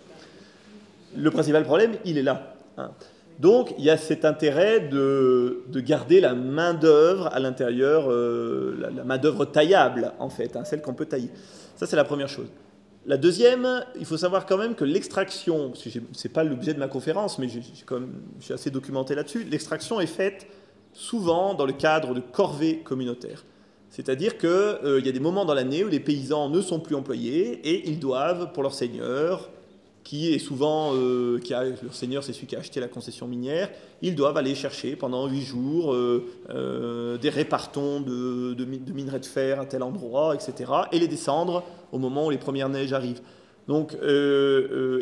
Le 1.17 1.31
principal 1.31 1.65
problème, 1.65 1.97
il 2.05 2.19
est 2.19 2.23
là. 2.23 2.55
Hein. 2.77 2.91
Donc, 3.39 3.75
il 3.79 3.85
y 3.85 3.91
a 3.91 3.99
cet 3.99 4.25
intérêt 4.25 4.81
de, 4.81 5.63
garder 5.75 6.21
la 6.21 6.35
main-d'œuvre 6.35 7.27
à 7.33 7.39
l'intérieur, 7.39 8.11
euh, 8.11 8.77
la, 8.95 9.05
main-d'œuvre 9.05 9.45
taillable, 9.45 10.13
en 10.19 10.31
fait, 10.31 10.57
hein, 10.57 10.65
celle 10.65 10.81
qu'on 10.81 10.95
peut 10.95 11.07
tailler. 11.07 11.31
Ça, 11.77 11.87
c'est 11.87 11.97
la 11.97 12.05
première 12.05 12.29
chose. 12.29 12.49
La 13.05 13.19
deuxième, 13.19 13.85
il 13.99 14.07
faut 14.07 14.17
savoir 14.17 14.47
quand 14.47 14.57
même 14.57 14.75
que 14.75 14.85
l'extraction, 14.85 15.73
ce 15.75 15.89
n'est 15.99 16.33
pas 16.33 16.45
l'objet 16.45 16.75
de 16.75 16.79
ma 16.79 16.89
conférence, 16.89 17.39
mais 17.39 17.49
suis 17.49 18.53
assez 18.53 18.71
documenté 18.71 19.15
là-dessus, 19.15 19.45
l'extraction 19.45 20.01
est 20.01 20.07
faite 20.07 20.47
souvent 20.93 21.55
dans 21.55 21.67
le 21.67 21.73
cadre 21.73 22.15
de 22.15 22.21
corvées 22.21 22.79
communautaires. 22.79 23.45
C'est-à-dire 23.91 24.39
qu'il 24.39 24.49
euh, 24.49 25.01
y 25.05 25.09
a 25.09 25.13
des 25.13 25.21
moments 25.21 25.45
dans 25.45 25.55
l'année 25.55 25.85
où 25.85 25.89
les 25.89 26.01
paysans 26.01 26.49
ne 26.49 26.61
sont 26.61 26.81
plus 26.81 26.97
employés 26.97 27.61
et 27.65 27.89
ils 27.89 28.01
doivent, 28.01 28.53
pour 28.53 28.63
leur 28.63 28.75
seigneur, 28.75 29.51
qui 30.07 30.33
est 30.33 30.39
souvent, 30.39 30.93
euh, 30.95 31.41
a, 31.51 31.65
leur 31.65 31.93
seigneur 31.93 32.23
c'est 32.23 32.33
celui 32.33 32.47
qui 32.47 32.55
a 32.55 32.61
acheté 32.61 32.79
la 32.79 32.87
concession 32.87 33.27
minière, 33.27 33.69
ils 34.03 34.15
doivent 34.15 34.37
aller 34.37 34.55
chercher 34.55 34.95
pendant 34.95 35.27
huit 35.27 35.43
jours 35.43 35.93
euh, 35.93 36.25
euh, 36.49 37.19
des 37.19 37.29
répartons 37.29 38.01
de, 38.03 38.55
de, 38.55 38.65
de, 38.65 38.93
minerais 38.93 39.19
de 39.19 39.27
fer 39.27 39.59
à 39.59 39.67
tel 39.67 39.83
endroit, 39.83 40.37
etc. 40.37 40.71
et 40.93 41.01
les 41.01 41.09
descendre 41.09 41.65
au 41.91 41.99
moment 41.99 42.27
où 42.27 42.31
les 42.31 42.39
premières 42.39 42.69
neiges 42.69 42.93
arrivent. 42.93 43.21
Donc 43.67 43.97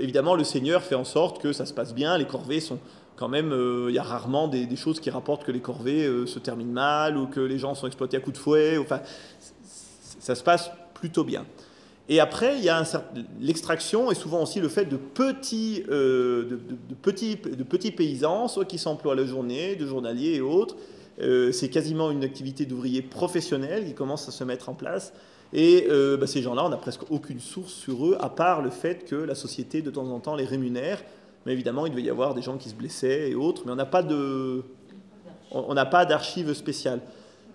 évidemment 0.00 0.36
le 0.36 0.44
seigneur 0.44 0.82
fait 0.82 0.94
en 0.94 1.04
sorte 1.04 1.42
que 1.42 1.52
ça 1.52 1.66
se 1.66 1.74
passe 1.74 1.92
bien, 1.92 2.16
les 2.16 2.24
corvées 2.24 2.60
sont 2.60 2.78
quand 3.14 3.28
même, 3.28 3.54
il 3.88 3.94
y 3.94 3.98
a 3.98 4.02
rarement 4.02 4.48
des, 4.48 4.64
des, 4.64 4.76
choses 4.76 5.00
qui 5.00 5.10
rapportent 5.10 5.44
que 5.44 5.52
les 5.52 5.60
corvées 5.60 6.08
se 6.24 6.38
terminent 6.38 6.72
mal 6.72 7.18
ou 7.18 7.26
que 7.26 7.40
les 7.40 7.58
gens 7.58 7.74
sont 7.74 7.86
exploités 7.86 8.16
à 8.16 8.20
coups 8.20 8.38
de 8.38 8.42
fouet, 8.42 8.78
enfin 8.78 9.00
ça 10.18 10.34
se 10.34 10.42
passe 10.42 10.70
plutôt 10.94 11.24
bien. 11.24 11.44
Et 12.08 12.20
après, 12.20 12.58
il 12.58 12.64
y 12.64 12.68
a 12.68 12.82
l'extraction 13.40 14.10
et 14.10 14.14
souvent 14.14 14.42
aussi 14.42 14.60
le 14.60 14.68
fait 14.68 14.84
de 14.84 14.96
petits, 14.96 15.84
euh, 15.88 16.58
de, 16.88 17.64
petits, 17.64 17.90
paysans, 17.92 18.46
soit 18.48 18.66
qui 18.66 18.78
s'emploient 18.78 19.14
la 19.14 19.24
journée, 19.24 19.74
de 19.74 19.86
journaliers 19.86 20.34
et 20.34 20.40
autres. 20.42 20.76
Euh, 21.22 21.50
c'est 21.50 21.70
quasiment 21.70 22.10
une 22.10 22.22
activité 22.22 22.66
d'ouvriers 22.66 23.00
professionnels 23.00 23.86
qui 23.86 23.94
commence 23.94 24.28
à 24.28 24.32
se 24.32 24.44
mettre 24.44 24.68
en 24.68 24.74
place. 24.74 25.14
Et 25.54 25.86
euh, 25.88 26.18
bah, 26.18 26.26
ces 26.26 26.42
gens-là, 26.42 26.64
on 26.66 26.68
n'a 26.68 26.76
presque 26.76 27.10
aucune 27.10 27.40
source 27.40 27.72
sur 27.72 28.06
eux, 28.06 28.18
à 28.20 28.28
part 28.28 28.60
le 28.60 28.70
fait 28.70 29.06
que 29.06 29.14
la 29.14 29.34
société, 29.34 29.80
de 29.80 29.90
temps 29.90 30.08
en 30.08 30.20
temps, 30.20 30.34
les 30.34 30.44
rémunère. 30.44 31.02
Mais 31.46 31.52
évidemment, 31.52 31.86
il 31.86 31.90
devait 31.90 32.02
y 32.02 32.10
avoir 32.10 32.34
des 32.34 32.42
gens 32.42 32.58
qui 32.58 32.68
se 32.68 32.74
blessaient 32.74 33.30
et 33.30 33.34
autres, 33.34 33.62
mais 33.64 33.72
on 33.72 33.76
n'a 33.76 33.86
pas 33.86 34.02
de, 34.02 34.62
on 35.52 35.72
n'a 35.72 35.86
pas 35.86 36.04
d'archives 36.04 36.52
spéciales. 36.52 37.00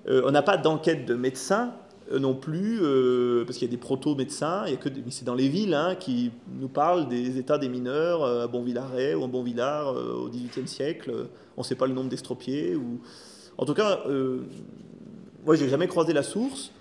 on 0.07 0.31
n'a 0.31 0.43
pas 0.43 0.57
d'enquête 0.57 1.05
de 1.05 1.15
médecins 1.15 1.73
non 2.18 2.34
plus, 2.34 2.80
euh, 2.81 3.45
parce 3.45 3.57
qu'il 3.57 3.68
y 3.68 3.69
a 3.69 3.72
des 3.72 3.77
proto-médecins, 3.77 4.65
que 4.81 4.90
c'est 5.10 5.26
dans 5.26 5.36
les 5.36 5.48
villes 5.48 5.76
hein, 5.76 5.95
qui 5.95 6.31
nous 6.60 6.68
parlent 6.68 7.07
des 7.07 7.38
états 7.38 7.60
des 7.60 7.69
mineurs 7.69 8.23
euh, 8.23 8.45
à 8.45 8.48
Bonvillaret 8.48 9.14
ou 9.14 9.23
à 9.23 9.27
Bonvillard 9.27 9.95
au 9.95 10.27
XVIIIe 10.30 10.68
siècle. 10.68 11.27
On 11.56 11.61
ne 11.61 11.65
sait 11.65 11.76
pas 11.76 11.86
le 11.86 11.94
nombre 11.94 12.10
d'estropiés. 12.10 12.76
Ou... 12.76 12.99
En 13.57 13.65
tout 13.65 13.76
cas, 13.76 14.03
moi, 15.45 15.56
je 15.56 15.64
n'ai 15.64 15.69
jamais 15.69 15.88
croisé 15.88 16.14
la 16.14 16.23
source. 16.23 16.72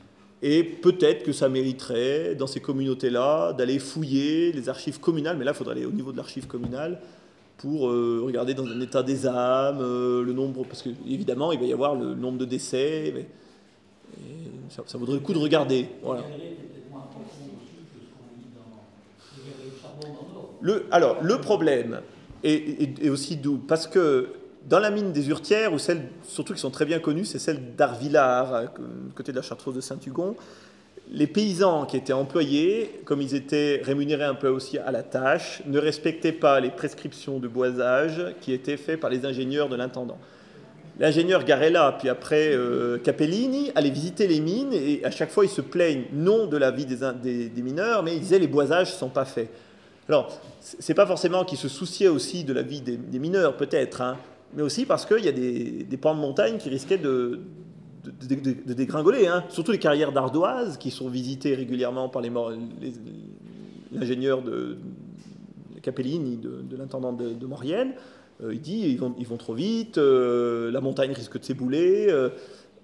Et 0.40 0.62
peut-être 0.62 1.24
que 1.24 1.32
ça 1.32 1.48
mériterait, 1.48 2.36
dans 2.36 2.46
ces 2.46 2.60
communautés-là, 2.60 3.52
d'aller 3.52 3.80
fouiller 3.80 4.52
les 4.52 4.68
archives 4.68 5.00
communales, 5.00 5.36
mais 5.36 5.44
là, 5.44 5.50
il 5.50 5.56
faudrait 5.56 5.74
aller 5.74 5.84
au 5.84 5.90
niveau 5.90 6.12
de 6.12 6.16
l'archive 6.16 6.46
communale 6.46 7.00
pour 7.56 7.90
regarder 7.90 8.54
dans 8.54 8.64
un 8.64 8.80
état 8.80 9.02
des 9.02 9.26
âmes, 9.26 9.80
le 9.80 10.32
nombre, 10.32 10.64
parce 10.64 10.82
qu'évidemment, 10.82 11.50
il 11.50 11.58
va 11.58 11.66
y 11.66 11.72
avoir 11.72 11.96
le 11.96 12.14
nombre 12.14 12.38
de 12.38 12.44
décès 12.44 13.26
ça, 14.68 14.98
vaudrait 14.98 15.16
le 15.16 15.20
coup 15.20 15.32
de 15.32 15.38
regarder. 15.38 15.88
Voilà. 16.02 16.22
Le, 20.60 20.86
alors, 20.90 21.22
le 21.22 21.40
problème 21.40 22.00
est, 22.42 23.08
aussi 23.08 23.36
doux, 23.36 23.58
parce 23.58 23.86
que 23.86 24.28
dans 24.68 24.80
la 24.80 24.90
mine 24.90 25.12
des 25.12 25.28
Urtières, 25.28 25.72
ou 25.72 25.78
celles 25.78 26.08
surtout 26.24 26.54
qui 26.54 26.60
sont 26.60 26.70
très 26.70 26.84
bien 26.84 26.98
connues, 26.98 27.24
c'est 27.24 27.38
celle 27.38 27.76
d'Arvillard, 27.76 28.72
côté 29.14 29.32
de 29.32 29.36
la 29.36 29.42
Chartreuse 29.42 29.76
de 29.76 29.80
Saint-Hugon, 29.80 30.36
les 31.10 31.26
paysans 31.26 31.86
qui 31.86 31.96
étaient 31.96 32.12
employés, 32.12 33.00
comme 33.04 33.22
ils 33.22 33.34
étaient 33.34 33.80
rémunérés 33.82 34.24
un 34.24 34.34
peu 34.34 34.48
aussi 34.48 34.78
à 34.78 34.90
la 34.90 35.02
tâche, 35.02 35.62
ne 35.66 35.78
respectaient 35.78 36.32
pas 36.32 36.60
les 36.60 36.70
prescriptions 36.70 37.38
de 37.38 37.48
boisage 37.48 38.34
qui 38.40 38.52
étaient 38.52 38.76
faites 38.76 39.00
par 39.00 39.08
les 39.08 39.24
ingénieurs 39.24 39.68
de 39.68 39.76
l'intendant 39.76 40.18
l'ingénieur 40.98 41.44
Garella, 41.44 41.96
puis 41.98 42.08
après 42.08 42.52
euh, 42.52 42.98
Capellini, 42.98 43.70
allaient 43.74 43.90
visiter 43.90 44.26
les 44.26 44.40
mines 44.40 44.72
et 44.72 45.04
à 45.04 45.10
chaque 45.10 45.30
fois 45.30 45.44
ils 45.44 45.50
se 45.50 45.60
plaignent 45.60 46.04
non 46.12 46.46
de 46.46 46.56
la 46.56 46.70
vie 46.70 46.86
des, 46.86 47.62
mineurs, 47.62 48.02
mais 48.02 48.14
ils 48.14 48.20
disaient 48.20 48.38
les 48.38 48.48
boisages 48.48 48.92
ne 48.92 48.96
sont 48.96 49.08
pas 49.08 49.24
faits. 49.24 49.50
Alors, 50.08 50.40
c'est 50.60 50.94
pas 50.94 51.06
forcément 51.06 51.44
qu'ils 51.44 51.58
se 51.58 51.68
souciaient 51.68 52.08
aussi 52.08 52.42
de 52.44 52.52
la 52.52 52.62
vie 52.62 52.80
des, 52.80 53.18
mineurs, 53.18 53.56
peut-être, 53.56 54.00
hein, 54.00 54.16
mais 54.54 54.62
aussi 54.62 54.86
parce 54.86 55.04
qu'il 55.04 55.24
y 55.24 55.28
a 55.28 55.32
des, 55.32 55.98
pans 56.00 56.14
de 56.14 56.20
montagne 56.20 56.56
qui 56.56 56.70
risquaient 56.70 56.98
de, 56.98 57.40
de, 58.04 58.72
dégringoler, 58.72 59.26
hein. 59.26 59.44
surtout 59.50 59.72
les 59.72 59.78
carrières 59.78 60.12
d'ardoise 60.12 60.78
qui 60.78 60.90
sont 60.90 61.08
visitées 61.08 61.54
régulièrement 61.54 62.08
par 62.08 62.22
l'ingénieur 63.92 64.40
de 64.42 64.78
Capellini, 65.82 66.36
de, 66.36 66.76
l'intendant 66.76 67.12
de, 67.12 67.46
Maurienne. 67.46 67.92
Euh, 68.42 68.54
il 68.54 68.60
dit 68.60 68.80
ils 68.80 68.98
vont, 68.98 69.14
ils 69.18 69.26
vont 69.26 69.36
trop 69.36 69.54
vite, 69.54 69.98
euh, 69.98 70.70
la 70.70 70.80
montagne 70.80 71.12
risque 71.12 71.38
de 71.38 71.44
s'ébouler. 71.44 72.06
Euh, 72.08 72.30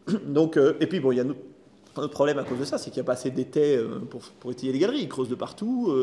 et 0.80 0.86
puis, 0.86 1.00
bon, 1.00 1.12
il 1.12 1.16
y 1.16 1.20
a 1.20 1.24
un 1.24 1.30
autre, 1.30 2.08
problème 2.08 2.38
à 2.38 2.44
cause 2.44 2.58
de 2.58 2.64
ça, 2.64 2.76
c'est 2.76 2.90
qu'il 2.90 3.00
n'y 3.00 3.04
a 3.04 3.06
pas 3.06 3.12
assez 3.12 3.30
d'étais 3.30 3.80
pour, 4.10 4.22
pour, 4.40 4.50
étayer 4.50 4.72
les 4.72 4.80
galeries. 4.80 5.02
Ils 5.02 5.08
creusent 5.08 5.28
de 5.28 5.36
partout. 5.36 5.94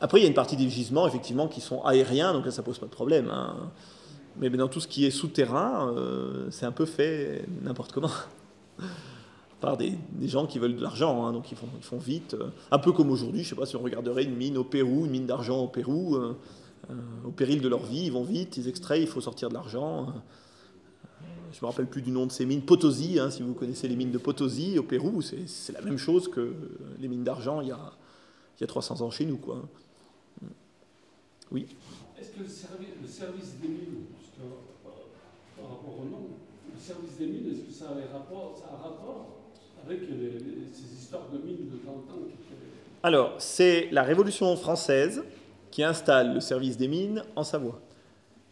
après, 0.00 0.20
il 0.20 0.22
y 0.22 0.26
a 0.26 0.28
une 0.28 0.34
partie 0.34 0.56
des 0.56 0.68
gisements, 0.68 1.06
effectivement, 1.06 1.48
qui 1.48 1.62
sont 1.62 1.82
aériens, 1.82 2.34
donc 2.34 2.44
là, 2.44 2.50
ça 2.50 2.62
pose 2.62 2.78
pas 2.78 2.84
de 2.84 2.90
problème. 2.90 3.30
Hein. 3.30 3.56
Mais 4.36 4.50
dans 4.50 4.68
tout 4.68 4.80
ce 4.80 4.88
qui 4.88 5.06
est 5.06 5.10
souterrain, 5.10 5.94
c'est 6.50 6.66
un 6.66 6.72
peu 6.72 6.84
fait 6.84 7.46
n'importe 7.62 7.92
comment. 7.92 8.10
par 9.62 9.78
des, 9.78 9.94
des, 10.12 10.28
gens 10.28 10.44
qui 10.44 10.58
veulent 10.58 10.76
de 10.76 10.82
l'argent, 10.82 11.24
hein, 11.24 11.32
donc 11.32 11.50
ils 11.50 11.56
font, 11.56 11.68
ils 11.78 11.82
font 11.82 11.96
vite. 11.96 12.36
un 12.70 12.78
peu 12.78 12.92
comme 12.92 13.10
aujourd'hui, 13.10 13.44
je 13.44 13.46
ne 13.46 13.50
sais 13.54 13.60
pas 13.60 13.64
si 13.64 13.76
on 13.76 13.82
regarderait 13.82 14.24
une 14.24 14.36
mine 14.36 14.58
au 14.58 14.64
Pérou, 14.64 15.06
une 15.06 15.10
mine 15.10 15.26
d'argent 15.26 15.58
au 15.58 15.68
Pérou. 15.68 16.18
Au 17.24 17.30
péril 17.30 17.60
de 17.60 17.68
leur 17.68 17.84
vie, 17.84 18.06
ils 18.06 18.12
vont 18.12 18.24
vite, 18.24 18.56
ils 18.56 18.68
extraient, 18.68 19.00
il 19.00 19.06
faut 19.06 19.20
sortir 19.20 19.48
de 19.48 19.54
l'argent. 19.54 20.12
Je 21.52 21.58
ne 21.58 21.62
me 21.62 21.66
rappelle 21.66 21.86
plus 21.86 22.02
du 22.02 22.10
nom 22.10 22.26
de 22.26 22.32
ces 22.32 22.46
mines. 22.46 22.62
Potosi, 22.62 23.20
hein, 23.20 23.30
si 23.30 23.42
vous 23.42 23.54
connaissez 23.54 23.86
les 23.86 23.94
mines 23.94 24.10
de 24.10 24.18
Potosi 24.18 24.76
au 24.76 24.82
Pérou, 24.82 25.22
c'est 25.22 25.72
la 25.72 25.82
même 25.82 25.98
chose 25.98 26.28
que 26.28 26.52
les 26.98 27.06
mines 27.06 27.22
d'argent 27.22 27.60
il, 27.60 27.68
il, 27.68 28.60
y 28.60 28.64
a 28.64 28.66
300 28.66 29.02
ans 29.02 29.10
chez 29.10 29.24
nous. 29.24 29.36
Quoi. 29.36 29.62
Oui 31.52 31.66
Est-ce 32.18 32.30
que 32.30 32.40
le, 32.40 32.48
service 32.48 33.54
des 33.62 33.68
mines, 33.68 34.06
euh, 34.40 34.44
par 35.56 35.70
rapport 35.70 36.00
au 36.00 36.04
nom, 36.04 36.26
le 36.74 36.80
service 36.80 37.16
des 37.18 37.26
mines, 37.26 37.52
est-ce 37.52 37.60
que 37.60 37.72
ça 37.72 37.90
a, 37.90 37.92
un 37.92 38.12
rapport, 38.12 38.56
ça 38.58 38.74
a 38.74 38.88
rapport 38.88 39.28
avec 39.86 40.00
ces 40.72 41.00
histoires 41.00 41.28
de 41.32 41.38
mines 41.38 41.70
de 41.70 41.76
30 41.84 41.94
ans 41.94 42.22
Alors, 43.04 43.34
c'est 43.38 43.88
la 43.92 44.02
Révolution 44.02 44.56
française 44.56 45.22
qui 45.74 45.82
installe 45.82 46.34
le 46.34 46.40
service 46.40 46.76
des 46.76 46.86
mines 46.86 47.24
en 47.34 47.42
Savoie. 47.42 47.80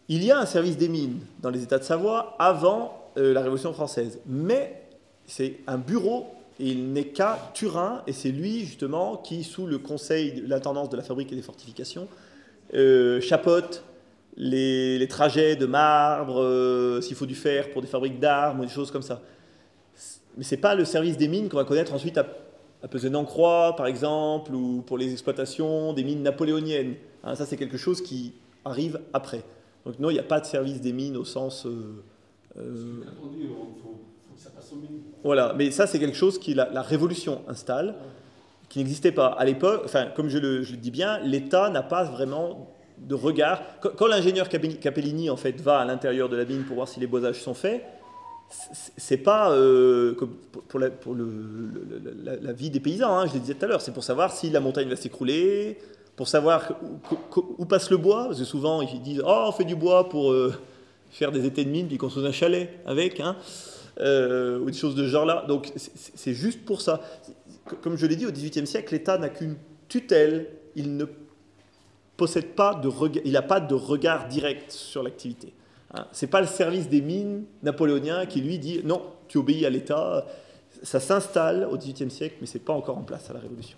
Il 0.09 0.25
y 0.25 0.31
a 0.31 0.39
un 0.41 0.45
service 0.45 0.75
des 0.75 0.89
mines 0.89 1.21
dans 1.41 1.51
les 1.51 1.63
États 1.63 1.79
de 1.79 1.85
Savoie 1.85 2.35
avant 2.37 3.11
euh, 3.15 3.31
la 3.31 3.39
Révolution 3.39 3.71
française. 3.71 4.19
Mais 4.25 4.83
c'est 5.25 5.61
un 5.65 5.77
bureau, 5.77 6.27
et 6.59 6.67
il 6.67 6.91
n'est 6.91 7.07
qu'à 7.07 7.39
Turin, 7.53 8.03
et 8.07 8.11
c'est 8.11 8.31
lui 8.31 8.65
justement 8.65 9.15
qui, 9.15 9.45
sous 9.45 9.67
le 9.67 9.77
conseil 9.77 10.41
de 10.41 10.49
l'intendance 10.49 10.89
de 10.89 10.97
la 10.97 11.01
fabrique 11.01 11.31
et 11.31 11.35
des 11.37 11.41
fortifications, 11.41 12.09
euh, 12.73 13.21
chapeaute 13.21 13.85
les, 14.35 15.07
trajets 15.09 15.55
de 15.55 15.65
marbre, 15.65 16.41
euh, 16.41 16.99
s'il 16.99 17.15
faut 17.15 17.25
du 17.25 17.35
fer 17.35 17.71
pour 17.71 17.81
des 17.81 17.87
fabriques 17.87 18.19
d'armes 18.19 18.59
ou 18.59 18.65
des 18.65 18.69
choses 18.69 18.91
comme 18.91 19.01
ça. 19.01 19.21
Mais 20.35 20.43
c'est 20.43 20.57
pas 20.57 20.75
le 20.75 20.83
service 20.83 21.15
des 21.15 21.29
mines 21.29 21.47
qu'on 21.47 21.55
va 21.55 21.63
connaître 21.63 21.93
ensuite 21.93 22.17
à, 22.17 22.25
à 22.83 22.87
Pesé-Nancroix, 22.87 23.75
par 23.77 23.87
exemple, 23.87 24.53
ou 24.53 24.83
pour 24.85 24.97
les 24.97 25.11
exploitations 25.11 25.93
des 25.93 26.03
mines 26.03 26.21
napoléoniennes. 26.21 26.95
Hein, 27.23 27.35
ça, 27.35 27.45
c'est 27.45 27.57
quelque 27.57 27.77
chose 27.77 28.01
qui 28.01 28.33
arrive 28.65 28.99
après. 29.13 29.43
Donc 29.85 29.99
non, 29.99 30.09
il 30.09 30.13
n'y 30.13 30.19
a 30.19 30.23
pas 30.23 30.39
de 30.41 30.45
service 30.45 30.81
des 30.81 30.93
mines 30.93 31.17
au 31.17 31.25
sens... 31.25 31.65
euh, 31.65 32.03
euh, 32.57 33.01
il 33.39 33.47
faut, 33.47 33.59
faut 33.81 34.35
que 34.35 34.39
ça 34.39 34.49
passe 34.49 34.71
au 34.73 34.75
mine. 34.75 35.01
voilà, 35.23 35.53
mais 35.57 35.71
ça 35.71 35.87
c'est 35.87 35.99
quelque 35.99 36.15
chose 36.15 36.37
qui 36.37 36.53
la, 36.53 36.69
la 36.71 36.81
Révolution 36.81 37.41
installe, 37.47 37.95
qui 38.69 38.79
n'existait 38.79 39.11
pas 39.11 39.27
à 39.27 39.45
l'époque. 39.45 39.81
Enfin, 39.85 40.07
comme 40.15 40.29
je 40.29 40.37
le, 40.37 40.61
je 40.63 40.71
le 40.71 40.77
dis 40.77 40.91
bien, 40.91 41.19
l'État 41.19 41.69
n'a 41.69 41.83
pas 41.83 42.03
vraiment 42.03 42.69
de 42.97 43.15
regard. 43.15 43.61
Quand, 43.81 43.89
quand 43.95 44.07
l'ingénieur 44.07 44.47
Capelli- 44.49 44.77
Capellini 44.77 45.29
en 45.29 45.37
fait 45.37 45.59
va 45.59 45.79
à 45.79 45.85
l'intérieur 45.85 46.29
de 46.29 46.35
la 46.35 46.45
mine 46.45 46.63
pour 46.63 46.75
voir 46.75 46.87
si 46.87 46.99
les 46.99 47.07
boisages 47.07 47.41
sont 47.41 47.53
faits, 47.53 47.83
c'est- 48.97 49.17
pas 49.17 49.51
euh, 49.51 50.15
pour, 50.67 50.79
la, 50.79 50.89
vie 52.53 52.69
des 52.69 52.79
paysans. 52.79 53.15
hein, 53.17 53.27
je 53.27 53.33
le 53.33 53.39
disais 53.39 53.53
tout 53.55 53.65
à 53.65 53.67
l'heure, 53.67 53.81
c'est 53.81 53.93
pour 53.93 54.03
savoir 54.03 54.31
si 54.31 54.49
la 54.49 54.59
montagne 54.59 54.89
va 54.89 54.95
s'écrouler, 54.95 55.77
pour 56.15 56.27
savoir 56.27 56.73
où, 57.57 57.65
passe 57.65 57.89
le 57.89 57.97
bois. 57.97 58.25
Parce 58.25 58.39
que 58.39 58.45
souvent 58.45 58.81
ils 58.81 59.01
disent 59.01 59.21
oh 59.25 59.45
on 59.47 59.51
fait 59.51 59.63
du 59.65 59.75
bois 59.75 60.09
pour 60.09 60.31
euh, 60.31 60.53
faire 61.11 61.31
des 61.31 61.45
étés 61.45 61.65
de 61.65 61.69
mine 61.69 61.87
puis 61.87 61.97
construire 61.97 62.27
un 62.27 62.31
chalet 62.31 62.69
avec. 62.85 63.19
Hein 63.19 63.35
euh, 63.99 64.59
ou 64.59 64.65
des 64.71 64.77
choses 64.77 64.95
de 64.95 65.03
ce 65.03 65.09
genre-là. 65.09 65.45
Donc 65.47 65.71
c'est- 65.75 66.33
juste 66.33 66.65
pour 66.65 66.81
ça. 66.81 67.01
Comme 67.81 67.95
je 67.97 68.05
l'ai 68.05 68.15
dit, 68.15 68.25
au 68.25 68.31
XVIIIe 68.31 68.67
siècle, 68.67 68.93
l'État 68.93 69.17
n'a 69.17 69.29
qu'une 69.29 69.55
tutelle. 69.87 70.47
Il 70.75 70.97
ne 70.97 71.05
possède 72.17 72.47
pas 72.55 72.73
de 72.75 72.89
il 73.25 73.31
n'a 73.33 73.41
pas 73.43 73.59
de 73.59 73.75
regard 73.75 74.27
direct 74.27 74.71
sur 74.71 75.03
l'activité. 75.03 75.53
Hein. 75.93 76.07
C'est 76.11 76.27
pas 76.27 76.41
le 76.41 76.47
service 76.47 76.89
des 76.89 77.01
mines 77.01 77.43
napoléonien 77.61 78.25
qui 78.25 78.41
lui 78.41 78.59
dit 78.59 78.81
non, 78.83 79.01
tu 79.27 79.37
obéis 79.37 79.65
à 79.65 79.69
l'État. 79.69 80.25
Ça 80.81 80.99
s'installe 80.99 81.67
au 81.71 81.77
XVIIIe 81.77 82.11
siècle, 82.11 82.35
mais 82.41 82.47
c'est 82.47 82.59
pas 82.59 82.73
encore 82.73 82.97
en 82.97 83.03
place 83.03 83.29
à 83.29 83.33
la 83.33 83.39
Révolution. 83.39 83.77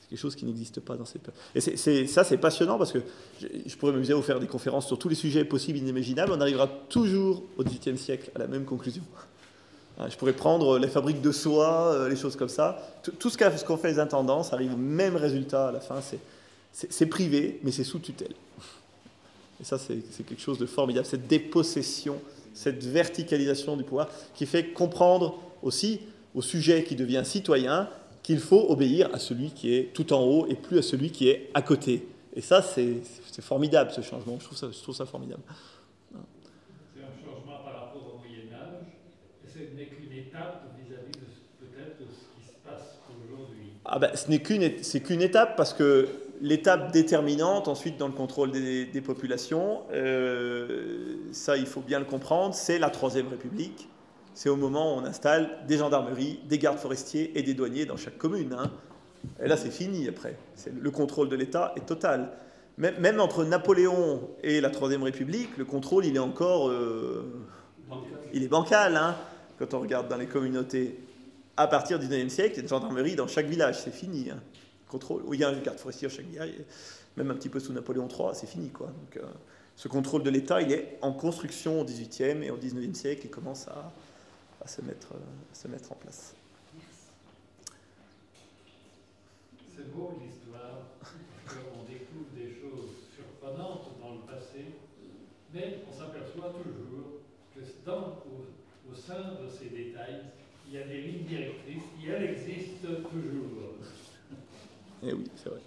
C'est 0.00 0.10
quelque 0.10 0.18
chose 0.18 0.36
qui 0.36 0.44
n'existe 0.44 0.80
pas 0.80 0.96
dans 0.96 1.04
cette 1.04 1.22
période. 1.22 1.40
Et 1.54 2.06
ça, 2.06 2.24
c'est 2.24 2.38
passionnant 2.38 2.78
parce 2.78 2.92
que 2.92 3.00
je, 3.40 3.76
pourrais 3.76 3.92
m'amuser 3.92 4.12
à 4.12 4.16
vous 4.16 4.22
faire 4.22 4.40
des 4.40 4.46
conférences 4.46 4.86
sur 4.86 4.98
tous 4.98 5.08
les 5.08 5.14
sujets 5.14 5.44
possibles 5.44 5.78
et 5.78 5.82
inimaginables. 5.82 6.32
On 6.32 6.40
arrivera 6.40 6.68
toujours 6.88 7.42
au 7.56 7.64
XVIIIe 7.64 7.98
siècle 7.98 8.30
à 8.34 8.38
la 8.38 8.46
même 8.46 8.64
conclusion. 8.64 9.02
Hein, 9.98 10.06
Je 10.10 10.16
pourrais 10.16 10.32
prendre 10.32 10.78
les 10.78 10.88
fabriques 10.88 11.20
de 11.20 11.32
soie, 11.32 11.92
euh, 11.92 12.08
les 12.08 12.16
choses 12.16 12.36
comme 12.36 12.48
ça. 12.48 12.78
Tout, 13.18 13.30
ce 13.30 13.64
qu'ont 13.64 13.76
fait 13.76 13.92
les 13.92 13.98
intendances 13.98 14.52
arrive 14.52 14.74
au 14.74 14.78
même 14.78 15.16
résultat 15.16 15.68
à 15.68 15.72
la 15.72 15.80
fin. 15.80 15.96
C'est 16.72 17.06
privé, 17.06 17.58
mais 17.64 17.72
c'est 17.72 17.84
sous 17.84 17.98
tutelle. 17.98 18.34
Et 19.60 19.64
ça, 19.64 19.78
c'est 19.78 20.24
quelque 20.24 20.40
chose 20.40 20.58
de 20.58 20.66
formidable. 20.66 21.06
Cette 21.06 21.26
dépossession, 21.26 22.20
cette 22.54 22.84
verticalisation 22.84 23.76
du 23.76 23.84
pouvoir 23.84 24.08
qui 24.34 24.46
fait 24.46 24.72
comprendre 24.72 25.40
aussi 25.62 26.00
au 26.34 26.42
sujet 26.42 26.84
qui 26.84 26.94
devient 26.94 27.22
citoyen 27.24 27.88
qu'il 28.22 28.38
faut 28.38 28.66
obéir 28.68 29.08
à 29.12 29.18
celui 29.18 29.50
qui 29.50 29.74
est 29.74 29.92
tout 29.94 30.12
en 30.12 30.22
haut 30.22 30.46
et 30.46 30.54
plus 30.54 30.78
à 30.78 30.82
celui 30.82 31.10
qui 31.10 31.28
est 31.28 31.50
à 31.54 31.62
côté. 31.62 32.06
Et 32.34 32.40
ça, 32.40 32.62
c'est 32.62 33.02
formidable 33.40 33.90
ce 33.90 34.00
changement. 34.00 34.36
Je 34.38 34.44
trouve 34.44 34.58
ça, 34.58 34.68
je 34.70 34.78
trouve 34.80 34.94
ça 34.94 35.06
formidable. 35.06 35.42
C'est 36.94 37.02
un 37.02 37.10
changement 37.24 37.58
par 37.64 37.74
rapport 37.74 38.14
au 38.14 38.18
Moyen 38.18 38.52
Âge, 38.52 38.84
et 39.44 39.48
ce 39.50 39.58
n'est 39.74 39.86
qu'une 39.86 40.12
étape 40.12 40.72
vis-à-vis 40.78 41.12
de 41.12 41.26
peut-être 41.58 41.98
de 41.98 42.04
ce 42.04 42.40
qui 42.40 42.46
se 42.46 42.52
passe 42.64 42.98
aujourd'hui? 43.08 43.72
Ah 43.84 43.98
ben, 43.98 44.14
ce 44.14 44.28
n'est 44.28 44.40
qu'une 44.40 44.70
qu'une 45.02 45.22
étape 45.22 45.56
parce 45.56 45.72
que 45.72 46.08
l'étape 46.40 46.92
déterminante 46.92 47.68
ensuite 47.68 47.96
dans 47.96 48.06
le 48.06 48.12
contrôle 48.12 48.50
des, 48.50 48.86
des 48.86 49.00
populations, 49.00 49.82
euh, 49.92 51.16
ça 51.32 51.56
il 51.56 51.66
faut 51.66 51.80
bien 51.80 51.98
le 51.98 52.04
comprendre, 52.04 52.54
c'est 52.54 52.78
la 52.78 52.90
Troisième 52.90 53.28
République. 53.28 53.88
C'est 54.34 54.48
au 54.48 54.56
moment 54.56 54.94
où 54.94 55.00
on 55.00 55.04
installe 55.04 55.50
des 55.66 55.78
gendarmeries, 55.78 56.38
des 56.48 56.58
gardes 56.58 56.78
forestiers 56.78 57.36
et 57.36 57.42
des 57.42 57.54
douaniers 57.54 57.86
dans 57.86 57.96
chaque 57.96 58.18
commune. 58.18 58.52
hein. 58.52 58.70
Et 59.42 59.48
là 59.48 59.56
c'est 59.56 59.70
fini 59.72 60.06
après. 60.08 60.36
Le 60.80 60.90
contrôle 60.90 61.28
de 61.28 61.34
l'État 61.36 61.72
est 61.76 61.86
total. 61.86 62.30
Même, 62.76 62.94
même 63.00 63.20
entre 63.20 63.44
Napoléon 63.44 64.20
et 64.44 64.60
la 64.60 64.70
Troisième 64.70 65.02
République, 65.02 65.56
le 65.56 65.64
contrôle 65.64 66.06
il 66.06 66.14
est 66.14 66.20
encore... 66.20 66.68
euh, 66.68 67.32
il 68.32 68.42
est 68.44 68.48
bancal, 68.48 68.96
hein, 68.96 69.16
quand 69.58 69.74
on 69.74 69.80
regarde 69.80 70.08
dans 70.08 70.16
les 70.16 70.26
communautés. 70.26 71.00
À 71.56 71.66
partir 71.66 71.98
du 71.98 72.06
19e 72.06 72.28
siècle, 72.28 72.52
il 72.52 72.56
y 72.56 72.60
a 72.60 72.62
une 72.62 72.68
gendarmerie 72.68 73.16
dans 73.16 73.26
chaque 73.26 73.46
village, 73.46 73.80
c'est 73.82 73.90
fini. 73.94 74.30
hein. 74.30 74.38
Contrôle, 74.88 75.22
il 75.32 75.40
y 75.40 75.44
a 75.44 75.48
un 75.48 75.58
garde 75.60 75.78
forestier 75.78 76.08
dans 76.08 76.14
chaque 76.14 76.26
village, 76.26 76.50
et 76.50 76.64
même 77.16 77.30
un 77.30 77.34
petit 77.34 77.48
peu 77.48 77.60
sous 77.60 77.72
Napoléon 77.72 78.08
III, 78.08 78.28
c'est 78.34 78.46
fini. 78.46 78.70
Quoi. 78.70 78.86
Donc, 78.86 79.16
euh, 79.16 79.26
ce 79.76 79.86
contrôle 79.88 80.22
de 80.22 80.30
l'État, 80.30 80.62
il 80.62 80.72
est 80.72 80.98
en 81.02 81.12
construction 81.12 81.80
au 81.80 81.84
18e 81.84 82.42
et 82.42 82.50
au 82.50 82.56
19e 82.56 82.94
siècle, 82.94 83.22
il 83.24 83.30
commence 83.30 83.68
à, 83.68 83.92
à 84.64 84.66
se, 84.66 84.82
mettre, 84.82 85.12
euh, 85.12 85.18
se 85.52 85.68
mettre 85.68 85.92
en 85.92 85.96
place. 85.96 86.34
C'est 89.76 89.92
beau 89.94 90.18
l'histoire, 90.20 90.80
qu'on 91.46 91.84
découvre 91.84 92.30
des 92.34 92.54
choses 92.60 92.90
surprenantes 93.14 93.86
dans 94.00 94.14
le 94.14 94.20
passé, 94.20 94.64
mais 95.54 95.80
on 95.88 95.96
s'aperçoit 95.96 96.54
toujours 96.62 97.20
que 97.54 97.60
dans, 97.84 98.18
au, 98.26 98.90
au 98.90 98.94
sein 98.94 99.36
de 99.40 99.48
ces 99.48 99.68
détails, 99.68 100.22
il 100.66 100.74
y 100.74 100.82
a 100.82 100.86
des 100.86 101.00
lignes 101.00 101.24
directrices 101.24 101.84
qui, 101.98 102.08
elles, 102.08 102.30
existent 102.30 102.88
toujours. 103.10 103.74
Eh 105.06 105.12
oui, 105.12 105.24
c'est 105.36 105.48
vrai. 105.48 105.60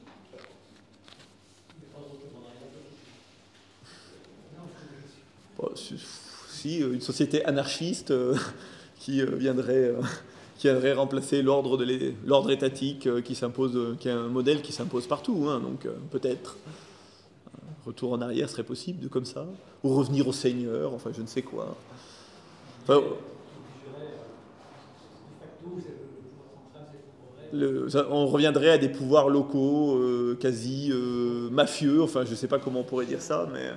Si, 6.50 6.84
euh, 6.84 6.94
une 6.94 7.02
société 7.02 7.46
anarchiste 7.46 8.12
euh, 8.12 8.36
qui, 9.00 9.22
euh, 9.22 9.36
viendrait, 9.36 9.94
qui 10.58 10.68
viendrait 10.68 10.94
remplacer 10.94 11.42
l'ordre 11.42 11.78
de 11.78 12.14
l'ordre 12.26 12.52
étatique 12.52 13.22
qui 13.24 13.36
s'impose, 13.36 13.98
qui 14.00 14.08
est 14.08 14.12
un 14.12 14.28
modèle 14.28 14.62
qui 14.62 14.72
s'impose 14.72 15.08
partout, 15.08 15.48
hein, 15.50 15.60
donc 15.60 15.88
peut-être 16.12 16.58
retour 17.86 18.14
en 18.14 18.22
arrière 18.22 18.50
serait 18.50 18.64
possible 18.64 19.10
comme 19.10 19.26
ça, 19.26 19.48
ou 19.84 19.96
revenir 19.96 20.28
au 20.28 20.34
Seigneur, 20.34 20.94
enfin 20.94 21.10
je 21.16 21.22
ne 21.22 21.28
sais 21.28 21.42
quoi. 21.42 21.76
Le- 27.54 27.88
on 28.12 28.26
reviendrait 28.28 28.70
à 28.72 28.78
des 28.78 28.90
pouvoirs 28.90 29.30
locaux, 29.30 29.98
euh, 29.98 30.38
quasi 30.40 30.90
euh, 30.92 31.50
mafieux, 31.50 32.02
enfin 32.02 32.24
je 32.26 32.32
ne 32.32 32.36
sais 32.36 32.48
pas 32.48 32.60
comment 32.60 32.82
on 32.82 32.84
pourrait 32.84 33.06
dire 33.06 33.22
ça, 33.22 33.48
mais 33.52 33.70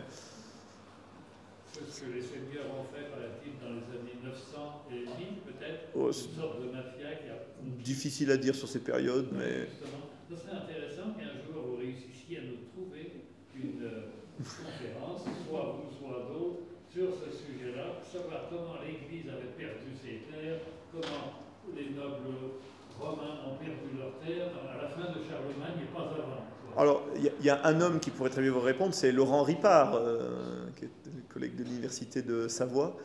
ce 1.73 2.01
que 2.03 2.13
les 2.15 2.23
seigneurs 2.23 2.67
ont 2.71 2.85
fait, 2.95 3.11
paraît-il, 3.11 3.59
dans 3.61 3.75
les 3.75 3.87
années 3.99 4.19
900 4.23 4.87
et 4.91 4.95
1000 4.95 5.07
peut-être, 5.47 5.81
Oh, 5.95 6.07
une 6.09 6.13
sorte 6.13 6.61
de 6.63 6.67
mafia 6.73 7.15
qui 7.23 7.29
a... 7.31 7.39
difficile 7.85 8.31
à 8.31 8.37
dire 8.37 8.55
sur 8.55 8.69
ces 8.69 8.81
périodes, 8.81 9.29
mais 9.33 9.67
Justement, 9.71 10.07
ce 10.31 10.37
serait 10.37 10.57
intéressant 10.57 11.15
qu'un 11.19 11.35
jour 11.47 11.63
vous 11.71 11.77
réussissiez 11.77 12.39
à 12.39 12.43
nous 12.43 12.63
trouver 12.73 13.13
une 13.57 13.83
euh, 13.85 14.11
conférence, 14.39 15.23
soit 15.49 15.79
vous, 15.79 15.91
soit 15.99 16.27
d'autres, 16.31 16.63
sur 16.93 17.11
ce 17.11 17.31
sujet-là, 17.35 17.99
savoir 18.07 18.47
comment 18.51 18.79
l'Église 18.83 19.27
avait 19.31 19.51
perdu 19.59 19.91
ses 19.99 20.23
terres, 20.31 20.61
comment 20.93 21.43
les 21.75 21.91
nobles 21.91 22.63
romains 22.99 23.39
ont 23.47 23.57
perdu 23.57 23.99
leurs 23.99 24.19
terres 24.21 24.53
à 24.73 24.83
la 24.83 24.89
fin 24.89 25.11
de 25.13 25.19
Charlemagne 25.25 25.83
et 25.83 25.93
pas 25.95 26.01
avant. 26.03 26.45
Alors, 26.77 27.03
il 27.17 27.23
y, 27.25 27.29
a- 27.29 27.33
il 27.41 27.47
y 27.47 27.51
a 27.51 27.65
un 27.67 27.81
homme 27.81 28.01
qui 28.01 28.11
pourrait 28.11 28.31
très 28.31 28.43
bien 28.43 28.51
vous 28.51 28.61
répondre, 28.61 28.95
c'est 28.95 29.13
Laurent 29.13 29.43
Ripard, 29.45 29.95
euh, 29.95 30.67
qui 30.77 30.87
est 30.87 30.91
collègue 31.33 31.57
de 31.57 31.65
l'Université 31.65 32.23
de 32.23 32.49
Savoie, 32.49 32.97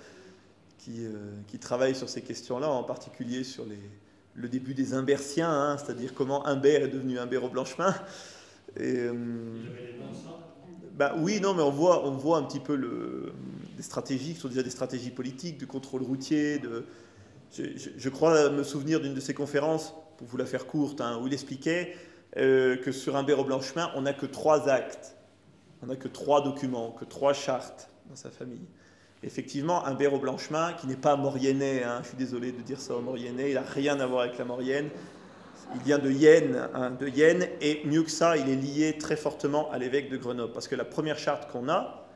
qui, 0.78 1.06
euh, 1.06 1.34
qui 1.48 1.60
travaille 1.60 1.96
sur 1.96 2.10
ces 2.10 2.22
questions-là, 2.22 2.70
en 2.70 2.84
particulier 2.84 3.44
sur 3.44 3.66
les, 3.66 3.78
le 4.36 4.48
début 4.50 4.74
des 4.74 4.94
Imbertiens, 4.94 5.52
hein, 5.52 5.78
c'est-à-dire 5.78 6.14
comment 6.14 6.46
Humbert 6.48 6.84
est 6.84 6.88
devenu 6.88 7.20
Humbert 7.20 7.44
au 7.44 7.50
Blanchemin. 7.50 7.94
Et, 8.78 8.98
euh, 8.98 9.14
bah 10.94 11.16
oui, 11.18 11.40
non, 11.40 11.54
mais 11.54 11.62
on 11.64 11.72
voit, 11.72 12.06
on 12.06 12.12
voit 12.12 12.38
un 12.38 12.44
petit 12.44 12.60
peu 12.60 12.76
le, 12.76 13.32
des 13.78 13.84
stratégies 13.84 14.34
qui 14.34 14.40
sont 14.40 14.50
déjà 14.50 14.64
des 14.64 14.70
stratégies 14.70 15.12
politiques, 15.12 15.58
de 15.58 15.66
contrôle 15.66 16.04
routier. 16.04 16.60
De, 16.60 16.86
je, 17.58 18.10
crois 18.10 18.50
me 18.50 18.64
souvenir 18.64 19.00
d'une 19.00 19.14
de 19.14 19.20
ses 19.20 19.34
conférences, 19.34 19.94
pour 20.18 20.28
vous 20.28 20.38
la 20.38 20.46
faire 20.46 20.68
courte, 20.68 21.02
hein, 21.02 21.20
où 21.22 21.28
il 21.28 21.34
expliquait 21.34 21.96
euh, 22.38 22.78
que 22.78 22.92
sur 22.92 23.16
un 23.16 23.26
au 23.28 23.44
Blanchemin, 23.44 23.92
on 23.96 24.02
n'a 24.02 24.14
que 24.14 24.26
trois 24.26 24.70
actes, 24.70 25.16
on 25.82 25.88
n'a 25.88 25.96
que 25.96 26.08
trois 26.08 26.44
documents, 26.44 26.92
que 26.92 27.06
trois 27.06 27.34
chartes 27.34 27.90
dans 28.10 28.16
sa 28.16 28.30
famille. 28.30 28.68
Effectivement, 29.24 29.86
un 29.86 29.98
au 29.98 30.20
Blanchemin, 30.20 30.74
qui 30.74 30.88
n'est 30.88 30.96
pas 30.96 31.16
mauriennais, 31.16 31.84
hein, 31.84 32.00
je 32.04 32.10
suis 32.10 32.18
désolé 32.18 32.52
de 32.52 32.62
dire 32.62 32.80
ça 32.80 32.96
au 32.96 33.02
mauriennais, 33.02 33.50
il 33.50 33.56
n'a 33.56 33.62
rien 33.62 34.00
à 34.00 34.06
voir 34.06 34.22
avec 34.22 34.38
la 34.38 34.46
maurienne. 34.46 34.90
Il 35.76 35.82
vient 35.82 36.00
de 36.00 36.10
Yenne, 36.10 36.68
hein, 36.74 36.92
de 36.92 37.08
Yenne, 37.08 37.48
et 37.62 37.82
mieux 37.86 38.04
que 38.04 38.10
ça, 38.12 38.38
il 38.38 38.50
est 38.50 38.56
lié 38.56 38.98
très 38.98 39.16
fortement 39.16 39.70
à 39.72 39.78
l'évêque 39.78 40.10
de 40.10 40.18
Grenoble. 40.18 40.54
Parce 40.54 40.68
que 40.68 40.76
la 40.76 40.86
première 40.86 41.20
charte 41.20 41.52
qu'on 41.52 41.70
a, 41.70 42.08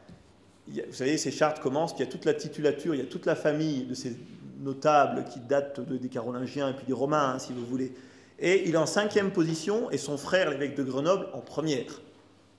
vous 0.67 0.93
savez, 0.93 1.17
ces 1.17 1.29
chartes 1.29 1.59
commencent, 1.59 1.93
il 1.97 1.99
y 1.99 2.03
a 2.03 2.07
toute 2.07 2.25
la 2.25 2.33
titulature, 2.33 2.95
il 2.95 2.99
y 2.99 3.03
a 3.03 3.07
toute 3.07 3.25
la 3.25 3.35
famille 3.35 3.83
de 3.83 3.93
ces 3.93 4.15
notables 4.63 5.25
qui 5.25 5.39
datent 5.39 5.79
des 5.79 6.09
Carolingiens 6.09 6.69
et 6.69 6.73
puis 6.73 6.85
des 6.85 6.93
Romains, 6.93 7.33
hein, 7.35 7.39
si 7.39 7.53
vous 7.53 7.65
voulez. 7.65 7.93
Et 8.39 8.67
il 8.67 8.73
est 8.73 8.77
en 8.77 8.85
cinquième 8.85 9.31
position, 9.31 9.91
et 9.91 9.97
son 9.97 10.17
frère, 10.17 10.49
l'évêque 10.49 10.75
de 10.75 10.83
Grenoble, 10.83 11.27
en 11.33 11.39
première. 11.41 12.01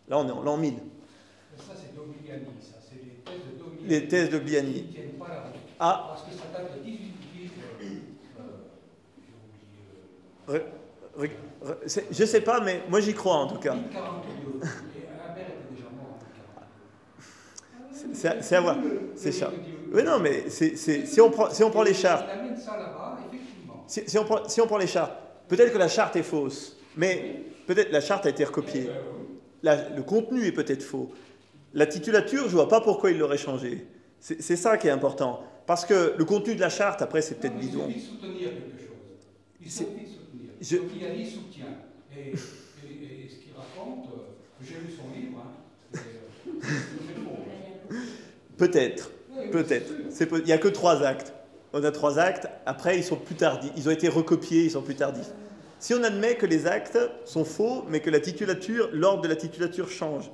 Là, 0.08 0.18
on 0.18 0.28
est 0.28 0.32
en 0.32 0.42
l'an 0.42 0.56
1000. 0.56 0.74
Ça, 1.56 1.72
c'est 1.74 1.94
d'Ogliani, 1.94 2.46
ça, 2.60 2.76
c'est 2.80 2.96
les 2.96 3.22
thèses 3.24 3.52
de 3.52 3.58
Dogliani. 3.58 3.88
Les 3.88 4.08
thèses 4.08 4.30
de 4.30 4.38
Gliani. 4.38 4.72
Qui 4.74 4.82
ne 4.82 4.92
tiennent 4.92 5.18
pas 5.18 5.28
la 5.28 5.40
route. 5.42 5.60
Ah, 5.80 6.04
Parce 6.08 6.22
que 6.22 6.30
ça 6.32 6.44
date 6.52 6.78
de 6.78 6.84
18 6.84 7.14
euh, 10.50 10.58
euh, 11.18 11.74
c'est- 11.86 12.06
je 12.10 12.24
sais 12.24 12.42
pas, 12.42 12.60
mais 12.60 12.82
moi 12.90 13.00
j'y 13.00 13.14
crois 13.14 13.36
en 13.36 13.46
tout 13.46 13.54
euh, 13.54 13.58
cas. 13.58 13.74
1042. 13.74 14.60
Et 14.60 14.68
Albert 15.26 15.46
était 15.46 15.74
déjà 15.74 15.88
mort 15.96 16.18
en 16.18 16.18
1042. 17.80 18.14
C'est 18.14 18.42
c'est 18.42 18.56
à 18.56 18.60
voir. 18.60 18.76
C'est 19.16 19.32
ça. 19.32 19.50
Oui, 19.94 20.02
non, 20.02 20.18
mais 20.18 20.44
c'est- 20.50 20.76
c'est- 20.76 21.06
si, 21.06 21.20
on 21.20 21.30
prend, 21.30 21.50
si 21.50 21.62
on 21.62 21.70
prend 21.70 21.82
les 21.84 21.94
chartes, 21.94 22.26
si, 23.86 24.02
si 24.06 24.18
on 24.18 24.24
prend, 24.24 24.48
si 24.48 24.60
on 24.60 24.66
prend 24.66 24.78
les 24.78 24.86
chartes, 24.88 25.12
peut-être 25.48 25.72
que 25.72 25.78
la 25.78 25.88
charte 25.88 26.16
est 26.16 26.22
fausse, 26.24 26.76
mais 26.96 27.42
peut-être 27.66 27.92
la 27.92 28.00
charte 28.00 28.26
a 28.26 28.30
été 28.30 28.44
recopiée. 28.44 28.90
La- 29.62 29.88
le 29.90 30.02
contenu 30.02 30.44
est 30.46 30.52
peut-être 30.52 30.82
faux. 30.82 31.12
La 31.74 31.86
titulature, 31.86 32.44
je 32.48 32.52
vois 32.54 32.68
pas 32.68 32.80
pourquoi 32.80 33.10
il 33.12 33.18
l'aurait 33.18 33.38
changé. 33.38 33.86
C'est 34.20 34.42
c'est 34.42 34.56
ça 34.56 34.76
qui 34.78 34.88
est 34.88 34.90
important. 34.90 35.42
Parce 35.66 35.84
que 35.86 36.14
le 36.18 36.24
contenu 36.24 36.54
de 36.54 36.60
la 36.60 36.68
charte, 36.68 37.00
après, 37.00 37.22
c'est 37.22 37.36
peut-être 37.36 37.54
Non, 37.54 37.60
mais 37.60 37.66
bidon. 37.66 37.86
Il 37.88 37.94
suffit 37.94 38.16
de 38.16 38.20
soutenir 38.20 38.48
quelque 38.50 38.78
chose. 38.80 38.96
Il 39.62 39.70
C'est- 39.70 39.84
suffit 39.84 40.04
de 40.04 40.08
soutenir. 40.10 40.50
je- 40.60 40.76
Dogliani 40.76 41.26
soutient. 41.26 41.66
Et, 42.14 42.30
et- 42.30 42.32
et 42.32 43.28
ce 43.28 43.36
qu'il 43.36 43.52
raconte, 43.56 44.06
euh, 44.12 44.20
j'ai 44.62 44.74
lu 44.74 44.90
son 44.90 45.08
livre, 45.18 45.38
hein, 45.38 45.94
et, 45.94 45.98
euh, 45.98 46.70
faux. 47.24 47.96
Peut-être. 48.58 49.10
Peut-être. 49.62 49.92
Il 50.40 50.44
n'y 50.44 50.52
a 50.52 50.58
que 50.58 50.68
trois 50.68 51.02
actes. 51.04 51.32
On 51.72 51.82
a 51.84 51.90
trois 51.92 52.18
actes. 52.18 52.48
Après, 52.66 52.98
ils 52.98 53.04
sont 53.04 53.16
plus 53.16 53.36
tardifs. 53.36 53.70
Ils 53.76 53.88
ont 53.88 53.92
été 53.92 54.08
recopiés, 54.08 54.64
ils 54.64 54.70
sont 54.72 54.82
plus 54.82 54.96
tardifs. 54.96 55.30
Si 55.78 55.94
on 55.94 56.02
admet 56.02 56.34
que 56.36 56.46
les 56.46 56.66
actes 56.66 56.98
sont 57.24 57.44
faux, 57.44 57.84
mais 57.88 58.00
que 58.00 58.10
la 58.10 58.18
titulature, 58.20 58.88
l'ordre 58.92 59.22
de 59.22 59.28
la 59.28 59.36
titulature 59.36 59.88
change. 59.88 60.30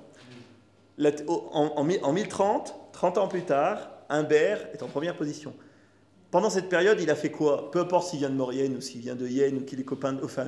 En, 1.29 1.73
en 1.77 1.85
mi- 1.85 1.99
en 2.03 2.13
1030, 2.13 2.75
30 2.93 3.19
ans 3.19 3.29
plus 3.29 3.43
tard, 3.43 3.91
Humbert 4.09 4.69
est 4.73 4.83
en 4.83 4.87
première 4.89 5.17
position. 5.17 5.55
Pendant 6.31 6.51
cette 6.51 6.69
période, 6.69 6.99
il 7.01 7.11
a 7.11 7.15
fait 7.17 7.31
quoi? 7.31 7.71
Peu 7.71 7.81
importe 7.81 8.09
s'il 8.09 8.21
vient 8.21 8.31
de 8.31 8.35
Maurienne 8.37 8.77
ou 8.77 8.81
s'il 8.81 9.01
vient 9.01 9.17
de 9.17 9.27
Yenne 9.27 9.59
ou 9.59 9.61
qu'il 9.63 9.81
est 9.81 9.85
copain, 9.85 10.17
enfin, 10.23 10.47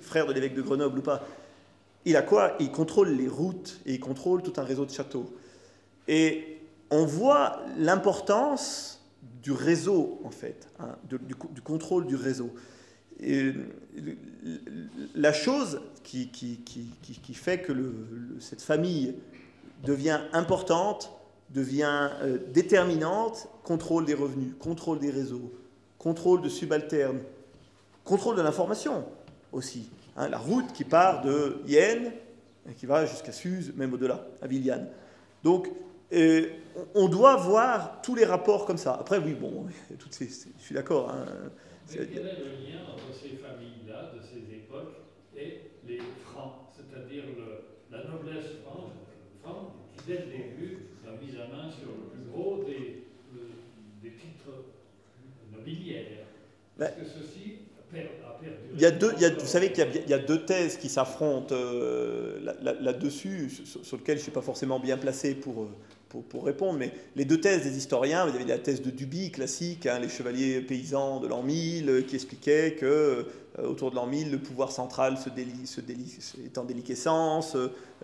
frère 0.00 0.26
de 0.26 0.32
l'évêque 0.32 0.54
de 0.54 0.62
Grenoble 0.62 0.98
ou 0.98 1.02
pas. 1.02 1.24
Il 2.04 2.16
a 2.16 2.22
quoi? 2.22 2.52
Il 2.60 2.70
contrôle 2.70 3.08
les 3.10 3.28
routes 3.28 3.80
et 3.86 3.94
il 3.94 4.00
contrôle 4.00 4.42
tout 4.42 4.52
un 4.58 4.62
réseau 4.62 4.84
de 4.84 4.90
châteaux. 4.92 5.26
Et 6.06 6.57
on 6.90 7.04
voit 7.04 7.60
l'importance 7.76 9.00
du 9.42 9.52
réseau, 9.52 10.20
en 10.24 10.30
fait, 10.30 10.68
hein, 10.78 10.96
du, 11.08 11.34
co- 11.34 11.48
du 11.48 11.60
contrôle 11.62 12.06
du 12.06 12.16
réseau. 12.16 12.50
Et 13.20 13.52
la 15.14 15.32
chose 15.32 15.80
qui, 16.04 16.30
fait 17.34 17.60
que 17.62 17.72
cette 18.40 18.62
famille 18.62 19.16
devient 19.84 20.20
importante, 20.32 21.12
devient 21.50 22.10
euh, 22.22 22.38
déterminante, 22.52 23.48
contrôle 23.64 24.04
des 24.04 24.14
revenus, 24.14 24.54
contrôle 24.58 24.98
des 24.98 25.10
réseaux, 25.10 25.52
contrôle 25.98 26.42
de 26.42 26.48
subalternes, 26.48 27.20
contrôle 28.04 28.36
de 28.36 28.42
l'information 28.42 29.04
aussi. 29.52 29.90
hein, 30.16 30.28
la 30.28 30.38
route 30.38 30.72
qui 30.72 30.84
part 30.84 31.22
de 31.22 31.58
Yenne 31.66 32.12
et 32.68 32.74
qui 32.74 32.86
va 32.86 33.06
jusqu'à 33.06 33.32
Suse, 33.32 33.72
même 33.76 33.92
au-delà, 33.94 34.26
à 34.42 34.46
Viviane. 34.46 34.88
Donc, 35.42 35.70
euh, 36.12 36.48
on 36.94 37.08
doit 37.08 37.36
voir 37.36 38.00
tous 38.02 38.14
les 38.14 38.24
rapports 38.24 38.64
comme 38.66 38.78
ça. 38.78 38.94
Après, 39.00 39.18
oui, 39.18 39.34
bon, 39.34 39.66
toutes 39.98 40.14
ces- 40.14 40.28
je 40.58 40.62
suis 40.62 40.74
d'accord. 40.74 41.10
hein, 41.10 41.26
Mais 41.90 42.06
quel 42.06 42.26
est 42.26 42.38
le 42.38 42.44
lien 42.68 42.80
entre 42.94 43.18
ces 43.22 43.36
familles-là, 43.36 44.12
de 44.14 44.20
ces 44.20 44.54
époques, 44.54 44.96
et 45.36 45.70
les 45.86 45.98
francs, 46.24 46.70
c'est-à-dire 46.76 47.24
la 47.90 48.04
noblesse 48.04 48.60
franque, 48.64 48.92
franque 49.42 49.72
qui, 49.96 50.02
dès 50.06 50.18
le 50.18 50.26
début, 50.30 50.86
a 51.06 51.12
mis 51.24 51.32
la 51.32 51.46
main 51.46 51.70
sur 51.70 51.88
le 51.88 52.04
plus 52.10 52.24
gros 52.30 52.64
des, 52.64 53.06
des 54.02 54.10
titres 54.16 54.50
nobiliaires 55.52 56.26
Est-ce 56.80 56.92
que 56.92 57.22
ceci 57.24 57.58
Il 58.74 58.80
y 58.80 58.86
a 58.86 58.90
deux, 58.90 59.12
il 59.16 59.22
y 59.22 59.24
a- 59.24 59.30
vous 59.34 59.46
savez 59.46 59.72
qu'il 59.72 59.78
y 59.84 59.86
a, 59.86 59.90
il 60.04 60.08
y 60.10 60.14
a 60.14 60.18
deux 60.18 60.44
thèses 60.44 60.76
qui 60.76 60.88
s'affrontent 60.90 61.54
euh, 61.54 62.38
là- 62.42 62.54
là- 62.60 62.74
là-dessus, 62.80 63.48
sur, 63.50 63.84
sur 63.84 63.96
lesquelles 63.96 64.16
je 64.16 64.20
ne 64.20 64.24
suis 64.24 64.32
pas 64.32 64.42
forcément 64.42 64.78
bien 64.78 64.98
placé 64.98 65.34
pour, 65.34 65.62
euh, 65.62 65.68
pour, 66.08 66.44
répondre, 66.44 66.78
mais 66.78 66.92
les 67.16 67.24
deux 67.24 67.40
thèses 67.40 67.64
des 67.64 67.76
historiens, 67.76 68.24
vous 68.24 68.34
avez 68.34 68.44
la 68.44 68.58
thèse 68.58 68.80
de 68.80 68.90
Duby, 68.90 69.30
classique, 69.30 69.86
hein, 69.86 69.98
les 69.98 70.08
chevaliers 70.08 70.60
paysans 70.60 71.20
de 71.20 71.26
l'an 71.26 71.42
1000, 71.42 71.88
euh, 71.88 72.02
qui 72.02 72.14
expliquait 72.14 72.76
que 72.78 72.86
euh, 72.86 73.66
autour 73.66 73.90
de 73.90 73.96
l'an 73.96 74.06
1000, 74.06 74.30
le 74.30 74.38
pouvoir 74.38 74.72
central 74.72 75.18
se 75.18 75.28
déli, 75.28 75.66
se 75.66 75.80
est 76.42 76.56
en 76.56 76.64
déliquescence, 76.64 77.56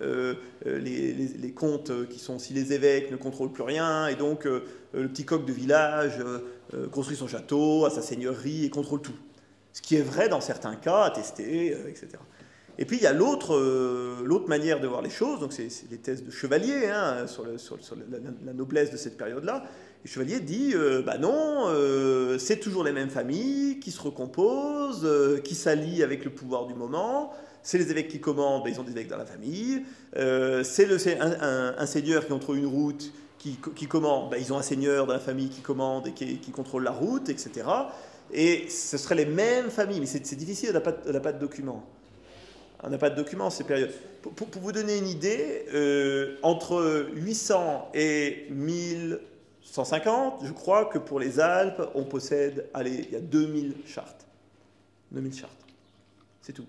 euh, 0.02 0.34
les, 0.64 1.14
les, 1.14 1.52
comtes, 1.52 2.08
qui 2.08 2.18
sont 2.18 2.36
aussi 2.36 2.52
les 2.52 2.72
évêques, 2.74 3.10
ne 3.10 3.16
contrôlent 3.16 3.52
plus 3.52 3.62
rien, 3.62 4.08
et 4.08 4.16
donc 4.16 4.44
le 4.44 5.08
petit 5.08 5.24
coq 5.24 5.46
de 5.46 5.52
village 5.52 6.22
construit 6.92 7.16
son 7.16 7.28
château, 7.28 7.84
a 7.86 7.90
sa 7.90 8.02
seigneurie, 8.02 8.64
et 8.64 8.70
contrôle 8.70 9.00
tout. 9.00 9.16
Ce 9.72 9.80
qui 9.80 9.96
est 9.96 10.02
vrai 10.02 10.28
dans 10.28 10.40
certains 10.40 10.76
cas, 10.76 11.02
attesté, 11.02 11.68
etc. 11.88 12.08
Et 12.78 12.84
puis 12.84 12.96
il 12.96 13.02
y 13.02 13.06
a 13.06 13.12
l'autre 13.12 13.54
euh, 13.54 14.14
l'autre 14.24 14.48
manière 14.48 14.80
de 14.80 14.86
voir 14.86 15.02
les 15.02 15.10
choses, 15.10 15.40
donc 15.40 15.52
c'est 15.52 15.68
les 15.90 15.98
thèses 15.98 16.24
de 16.24 16.30
Chevalier 16.30 16.88
hein, 16.88 17.26
sur, 17.26 17.44
la, 17.44 18.52
noblesse 18.52 18.90
de 18.90 18.96
cette 18.96 19.16
période-là. 19.16 19.64
Et 20.04 20.08
Chevalier 20.08 20.40
dit, 20.40 20.72
euh, 20.74 21.02
bah 21.02 21.18
non, 21.18 21.64
euh, 21.68 22.38
c'est 22.38 22.58
toujours 22.58 22.84
les 22.84 22.92
mêmes 22.92 23.10
familles 23.10 23.78
qui 23.80 23.90
se 23.90 24.00
recomposent, 24.00 25.04
euh, 25.04 25.40
qui 25.40 25.54
s'allient 25.54 26.02
avec 26.02 26.24
le 26.24 26.30
pouvoir 26.30 26.66
du 26.66 26.74
moment. 26.74 27.32
C'est 27.62 27.78
les 27.78 27.90
évêques 27.90 28.08
qui 28.08 28.20
commandent, 28.20 28.64
bah, 28.64 28.70
ils 28.70 28.78
ont 28.80 28.84
des 28.84 28.92
évêques 28.92 29.08
dans 29.08 29.16
la 29.16 29.24
famille. 29.24 29.82
C'est 30.14 31.18
un, 31.18 31.74
un- 31.78 31.86
seigneur 31.86 32.22
qui 32.22 32.28
contrôle 32.28 32.58
une 32.58 32.66
route, 32.66 33.12
qui, 33.38 33.86
commande, 33.86 34.30
bah, 34.30 34.36
ils 34.38 34.52
ont 34.52 34.58
un 34.58 34.62
seigneur 34.62 35.06
dans 35.06 35.14
la 35.14 35.20
famille 35.20 35.48
qui 35.48 35.62
commande 35.62 36.08
et 36.08 36.12
qui, 36.12 36.50
contrôle 36.50 36.84
la 36.84 36.90
route, 36.90 37.30
etc. 37.30 37.66
Et 38.32 38.68
ce 38.68 38.98
seraient 38.98 39.14
les 39.14 39.26
mêmes 39.26 39.70
familles, 39.70 40.00
mais 40.00 40.06
c'est 40.06 40.36
difficile, 40.36 40.70
on 40.70 40.74
n'a 40.74 40.80
pas, 40.80 40.94
on 41.06 41.12
n'a 41.12 41.20
pas 41.20 41.32
de 41.32 41.38
documents. 41.38 41.84
On 42.82 42.90
n'a 42.90 42.98
pas 42.98 43.10
de 43.10 43.16
documents 43.16 43.46
en 43.46 43.50
ces 43.50 43.64
périodes. 43.64 43.92
Pour, 44.22 44.48
vous 44.60 44.72
donner 44.72 44.98
une 44.98 45.08
idée, 45.08 45.66
euh, 45.72 46.36
entre 46.42 47.08
800 47.14 47.90
et 47.94 48.46
1150, 48.50 50.44
je 50.44 50.52
crois 50.52 50.86
que 50.86 50.98
pour 50.98 51.20
les 51.20 51.40
Alpes, 51.40 51.82
on 51.94 52.04
possède, 52.04 52.68
allez, 52.74 53.06
il 53.08 53.12
y 53.12 53.16
a 53.16 53.20
2000 53.20 53.74
chartes. 53.86 54.26
2000 55.12 55.34
chartes. 55.34 55.64
C'est 56.40 56.52
tout. 56.52 56.66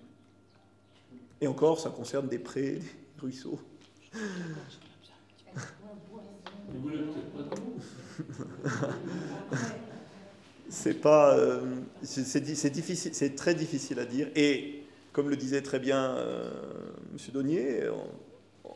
Et 1.40 1.46
encore, 1.46 1.80
ça 1.80 1.90
concerne 1.90 2.28
des 2.28 2.38
prés, 2.38 2.72
des 2.72 3.20
ruisseaux. 3.20 3.58
C'est 10.68 10.94
pas, 10.94 11.36
euh, 11.36 11.60
c'est 12.02 12.70
difficile, 12.70 13.14
c'est 13.14 13.36
très 13.36 13.54
difficile 13.54 14.00
à 14.00 14.04
dire. 14.04 14.28
Et 14.34 14.85
comme 15.16 15.30
le 15.30 15.36
disait 15.36 15.62
très 15.62 15.78
bien 15.78 16.14
euh, 16.16 16.50
Monsieur 17.14 17.32
Donnier, 17.32 17.88
on- 17.88 18.68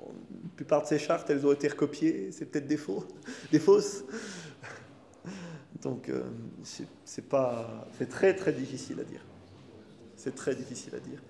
on- 0.00 0.04
la 0.04 0.50
plupart 0.54 0.82
de 0.82 0.86
ces 0.86 0.98
chartes, 0.98 1.30
elles 1.30 1.46
ont 1.46 1.52
été 1.52 1.66
recopiées. 1.66 2.30
C'est 2.30 2.44
peut-être 2.44 2.66
des 2.66 2.76
faux, 2.76 3.06
des 3.52 3.58
fausses. 3.58 4.04
Donc 5.80 6.10
euh, 6.10 6.24
c'est- 6.62 7.22
pas, 7.26 7.88
c'est 7.96 8.10
très 8.10 8.36
très 8.36 8.52
difficile 8.52 9.00
à 9.00 9.04
dire. 9.04 9.22
C'est 10.14 10.34
très 10.34 10.54
difficile 10.54 10.94
à 10.94 10.98
dire. 10.98 11.22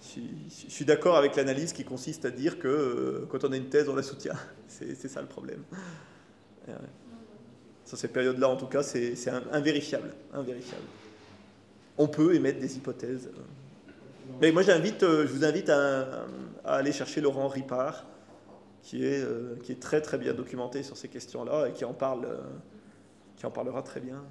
Je 0.00 0.68
suis, 0.68 0.84
d'accord 0.84 1.16
avec 1.16 1.34
l'analyse 1.34 1.72
qui 1.72 1.82
consiste 1.84 2.24
à 2.24 2.30
dire 2.30 2.60
que 2.60 2.68
euh, 2.68 3.26
quand 3.28 3.42
on 3.42 3.50
a 3.50 3.56
une 3.56 3.70
thèse, 3.70 3.88
on 3.88 3.96
la 3.96 4.04
soutient. 4.04 4.36
C'est 4.68 5.08
ça 5.08 5.20
le 5.20 5.26
problème. 5.26 5.64
Sur 7.84 7.98
ces 7.98 8.06
périodes-là, 8.08 8.48
en 8.48 8.56
tout 8.56 8.66
cas, 8.68 8.84
c'est 8.84 9.16
invérifiable, 9.50 10.14
invérifiable. 10.32 10.84
On 11.98 12.06
peut 12.06 12.34
émettre 12.36 12.60
des 12.60 12.76
hypothèses. 12.76 13.28
Mais 14.40 14.52
moi, 14.52 14.62
j'invite, 14.62 15.02
euh, 15.02 15.26
je 15.26 15.32
vous 15.32 15.44
invite 15.44 15.68
à, 15.68 16.26
à 16.64 16.74
aller 16.76 16.92
chercher 16.92 17.20
Laurent 17.20 17.48
Ripard, 17.48 18.06
qui 18.82 19.04
est, 19.04 19.22
euh, 19.22 19.56
qui 19.62 19.72
est 19.72 19.80
très 19.80 20.00
très 20.00 20.18
bien 20.18 20.32
documenté 20.34 20.82
sur 20.82 20.96
ces 20.96 21.08
questions-là 21.08 21.68
et 21.68 21.72
qui 21.72 21.84
en 21.84 21.92
parle, 21.92 22.24
euh, 22.24 22.38
qui 23.36 23.46
en 23.46 23.50
parlera 23.50 23.82
très 23.82 24.00
bien. 24.00 24.24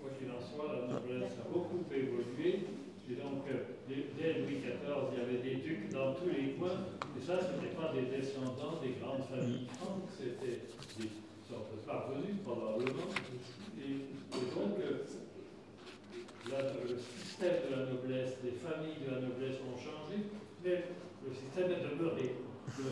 Quoi 0.00 0.10
qu'il 0.18 0.28
en 0.30 0.40
soit, 0.40 0.72
la 0.72 0.94
noblesse 0.94 1.32
a 1.40 1.52
beaucoup 1.52 1.84
évolué. 1.92 2.66
Et 3.10 3.16
donc, 3.16 3.44
euh, 3.48 3.76
dès 3.88 4.08
dès 4.16 4.40
Louis 4.40 4.60
XIV, 4.64 5.12
il 5.12 5.18
y 5.18 5.22
avait 5.22 5.42
des 5.42 5.56
ducs 5.56 5.92
dans 5.92 6.14
tous 6.14 6.28
les 6.28 6.52
coins. 6.54 6.88
Et 7.18 7.22
ça, 7.24 7.38
ce 7.40 7.52
n'était 7.60 7.76
pas 7.76 7.92
des 7.92 8.08
descendants 8.16 8.80
des 8.80 8.96
grandes 9.00 9.24
familles 9.28 9.66
franques, 9.76 10.08
c'était 10.16 10.64
des 10.98 11.10
sortes 11.46 11.68
de 11.72 11.86
parvenus, 11.86 12.40
probablement. 12.42 13.12
Et, 13.76 13.92
et 13.92 14.46
donc, 14.54 14.80
le 16.88 16.96
système 16.98 17.54
de 17.70 17.76
la 17.76 17.86
noblesse, 17.90 18.32
les 18.44 18.52
familles 18.52 18.98
de 19.06 19.10
la 19.14 19.20
noblesse 19.20 19.56
ont 19.66 19.76
changé, 19.78 20.24
mais 20.64 20.84
le 21.26 21.34
système 21.34 21.70
est 21.70 21.82
demeuré. 21.90 22.36
Le- 22.78 22.84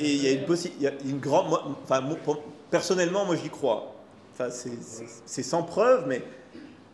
et 0.00 0.14
il 0.14 0.22
y 0.22 0.28
a 0.28 0.32
une, 0.32 0.44
possi- 0.46 0.72
il 0.78 0.82
y 0.82 0.86
a 0.86 0.92
une 1.04 1.18
grande. 1.18 1.48
moi- 1.48 1.64
enfin, 1.82 2.00
moi, 2.00 2.16
pour- 2.16 2.42
personnellement, 2.70 3.24
moi 3.24 3.36
j'y 3.36 3.50
crois. 3.50 3.94
Enfin, 4.32 4.50
c'est- 4.50 5.42
sans 5.42 5.62
preuve, 5.62 6.06
mais 6.06 6.22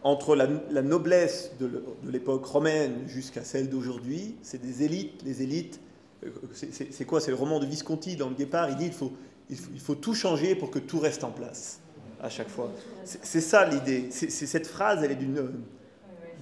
entre 0.02 0.34
la, 0.36 0.46
la 0.70 0.82
noblesse 0.82 1.52
de 1.60 1.70
l'époque 2.10 2.44
romaine 2.46 3.04
jusqu'à 3.06 3.44
celle 3.44 3.68
d'aujourd'hui, 3.68 4.34
c'est 4.42 4.60
des 4.60 4.82
élites. 4.82 5.22
Les 5.24 5.42
élites, 5.42 5.80
euh, 6.24 6.30
c'est- 6.52 7.04
quoi? 7.04 7.20
C'est 7.20 7.30
le 7.30 7.36
roman 7.36 7.60
de 7.60 7.66
Visconti 7.66 8.16
dans 8.16 8.28
Le 8.28 8.34
Guépard. 8.34 8.70
Il 8.70 8.76
dit 8.76 8.86
il 8.86 8.92
faut, 8.92 9.12
il 9.50 9.56
faut, 9.56 9.70
il 9.74 9.80
faut 9.80 9.94
tout 9.94 10.14
changer 10.14 10.54
pour 10.54 10.70
que 10.70 10.78
tout 10.78 10.98
reste 11.00 11.22
en 11.24 11.30
place 11.30 11.80
à 12.20 12.28
chaque 12.28 12.48
fois. 12.48 12.70
C'est 13.04 13.40
ça 13.40 13.64
l'idée. 13.68 14.08
C'est 14.10 14.28
cette 14.30 14.66
phrase, 14.66 15.02
elle 15.02 15.12
est 15.12 15.16
d'une 15.16 15.50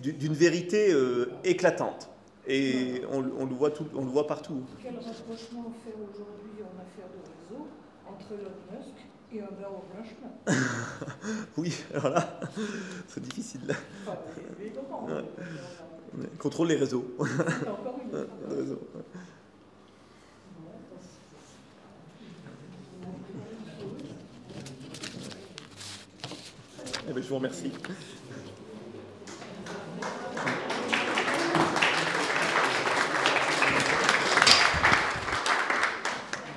d'une- 0.02 0.16
d'une 0.18 0.32
vérité 0.34 0.92
euh, 0.92 1.30
éclatante. 1.44 2.08
Et 2.48 3.02
on, 3.12 3.18
on 3.38 3.46
le 3.46 3.54
voit 3.54 3.70
tout, 3.70 3.86
on 3.94 4.04
le 4.04 4.10
voit 4.10 4.26
partout. 4.26 4.62
Quel 4.82 4.94
rapprochement 4.96 5.72
faire 5.84 5.94
aujourd'hui 5.94 6.62
en 6.62 6.74
affaire 6.80 7.06
de 7.14 7.20
réseau 7.22 7.68
entre 8.08 8.32
Elon 8.32 8.50
Musk 8.72 8.96
et 9.32 9.40
un 9.40 9.48
Bernard 9.56 9.84
Blanchman 9.94 10.32
Oui, 11.56 11.72
alors 11.94 12.08
là, 12.08 12.40
c'est 13.08 13.22
difficile. 13.22 13.60
Enfin, 14.04 14.18
évidemment. 14.60 15.06
Ouais. 15.06 16.26
Contrôle 16.40 16.68
les 16.68 16.76
réseaux. 16.76 17.14
Encore 17.20 18.00
une 18.04 18.18
Eh 27.08 27.12
bien, 27.12 27.22
je 27.22 27.28
vous 27.28 27.34
remercie. 27.36 27.72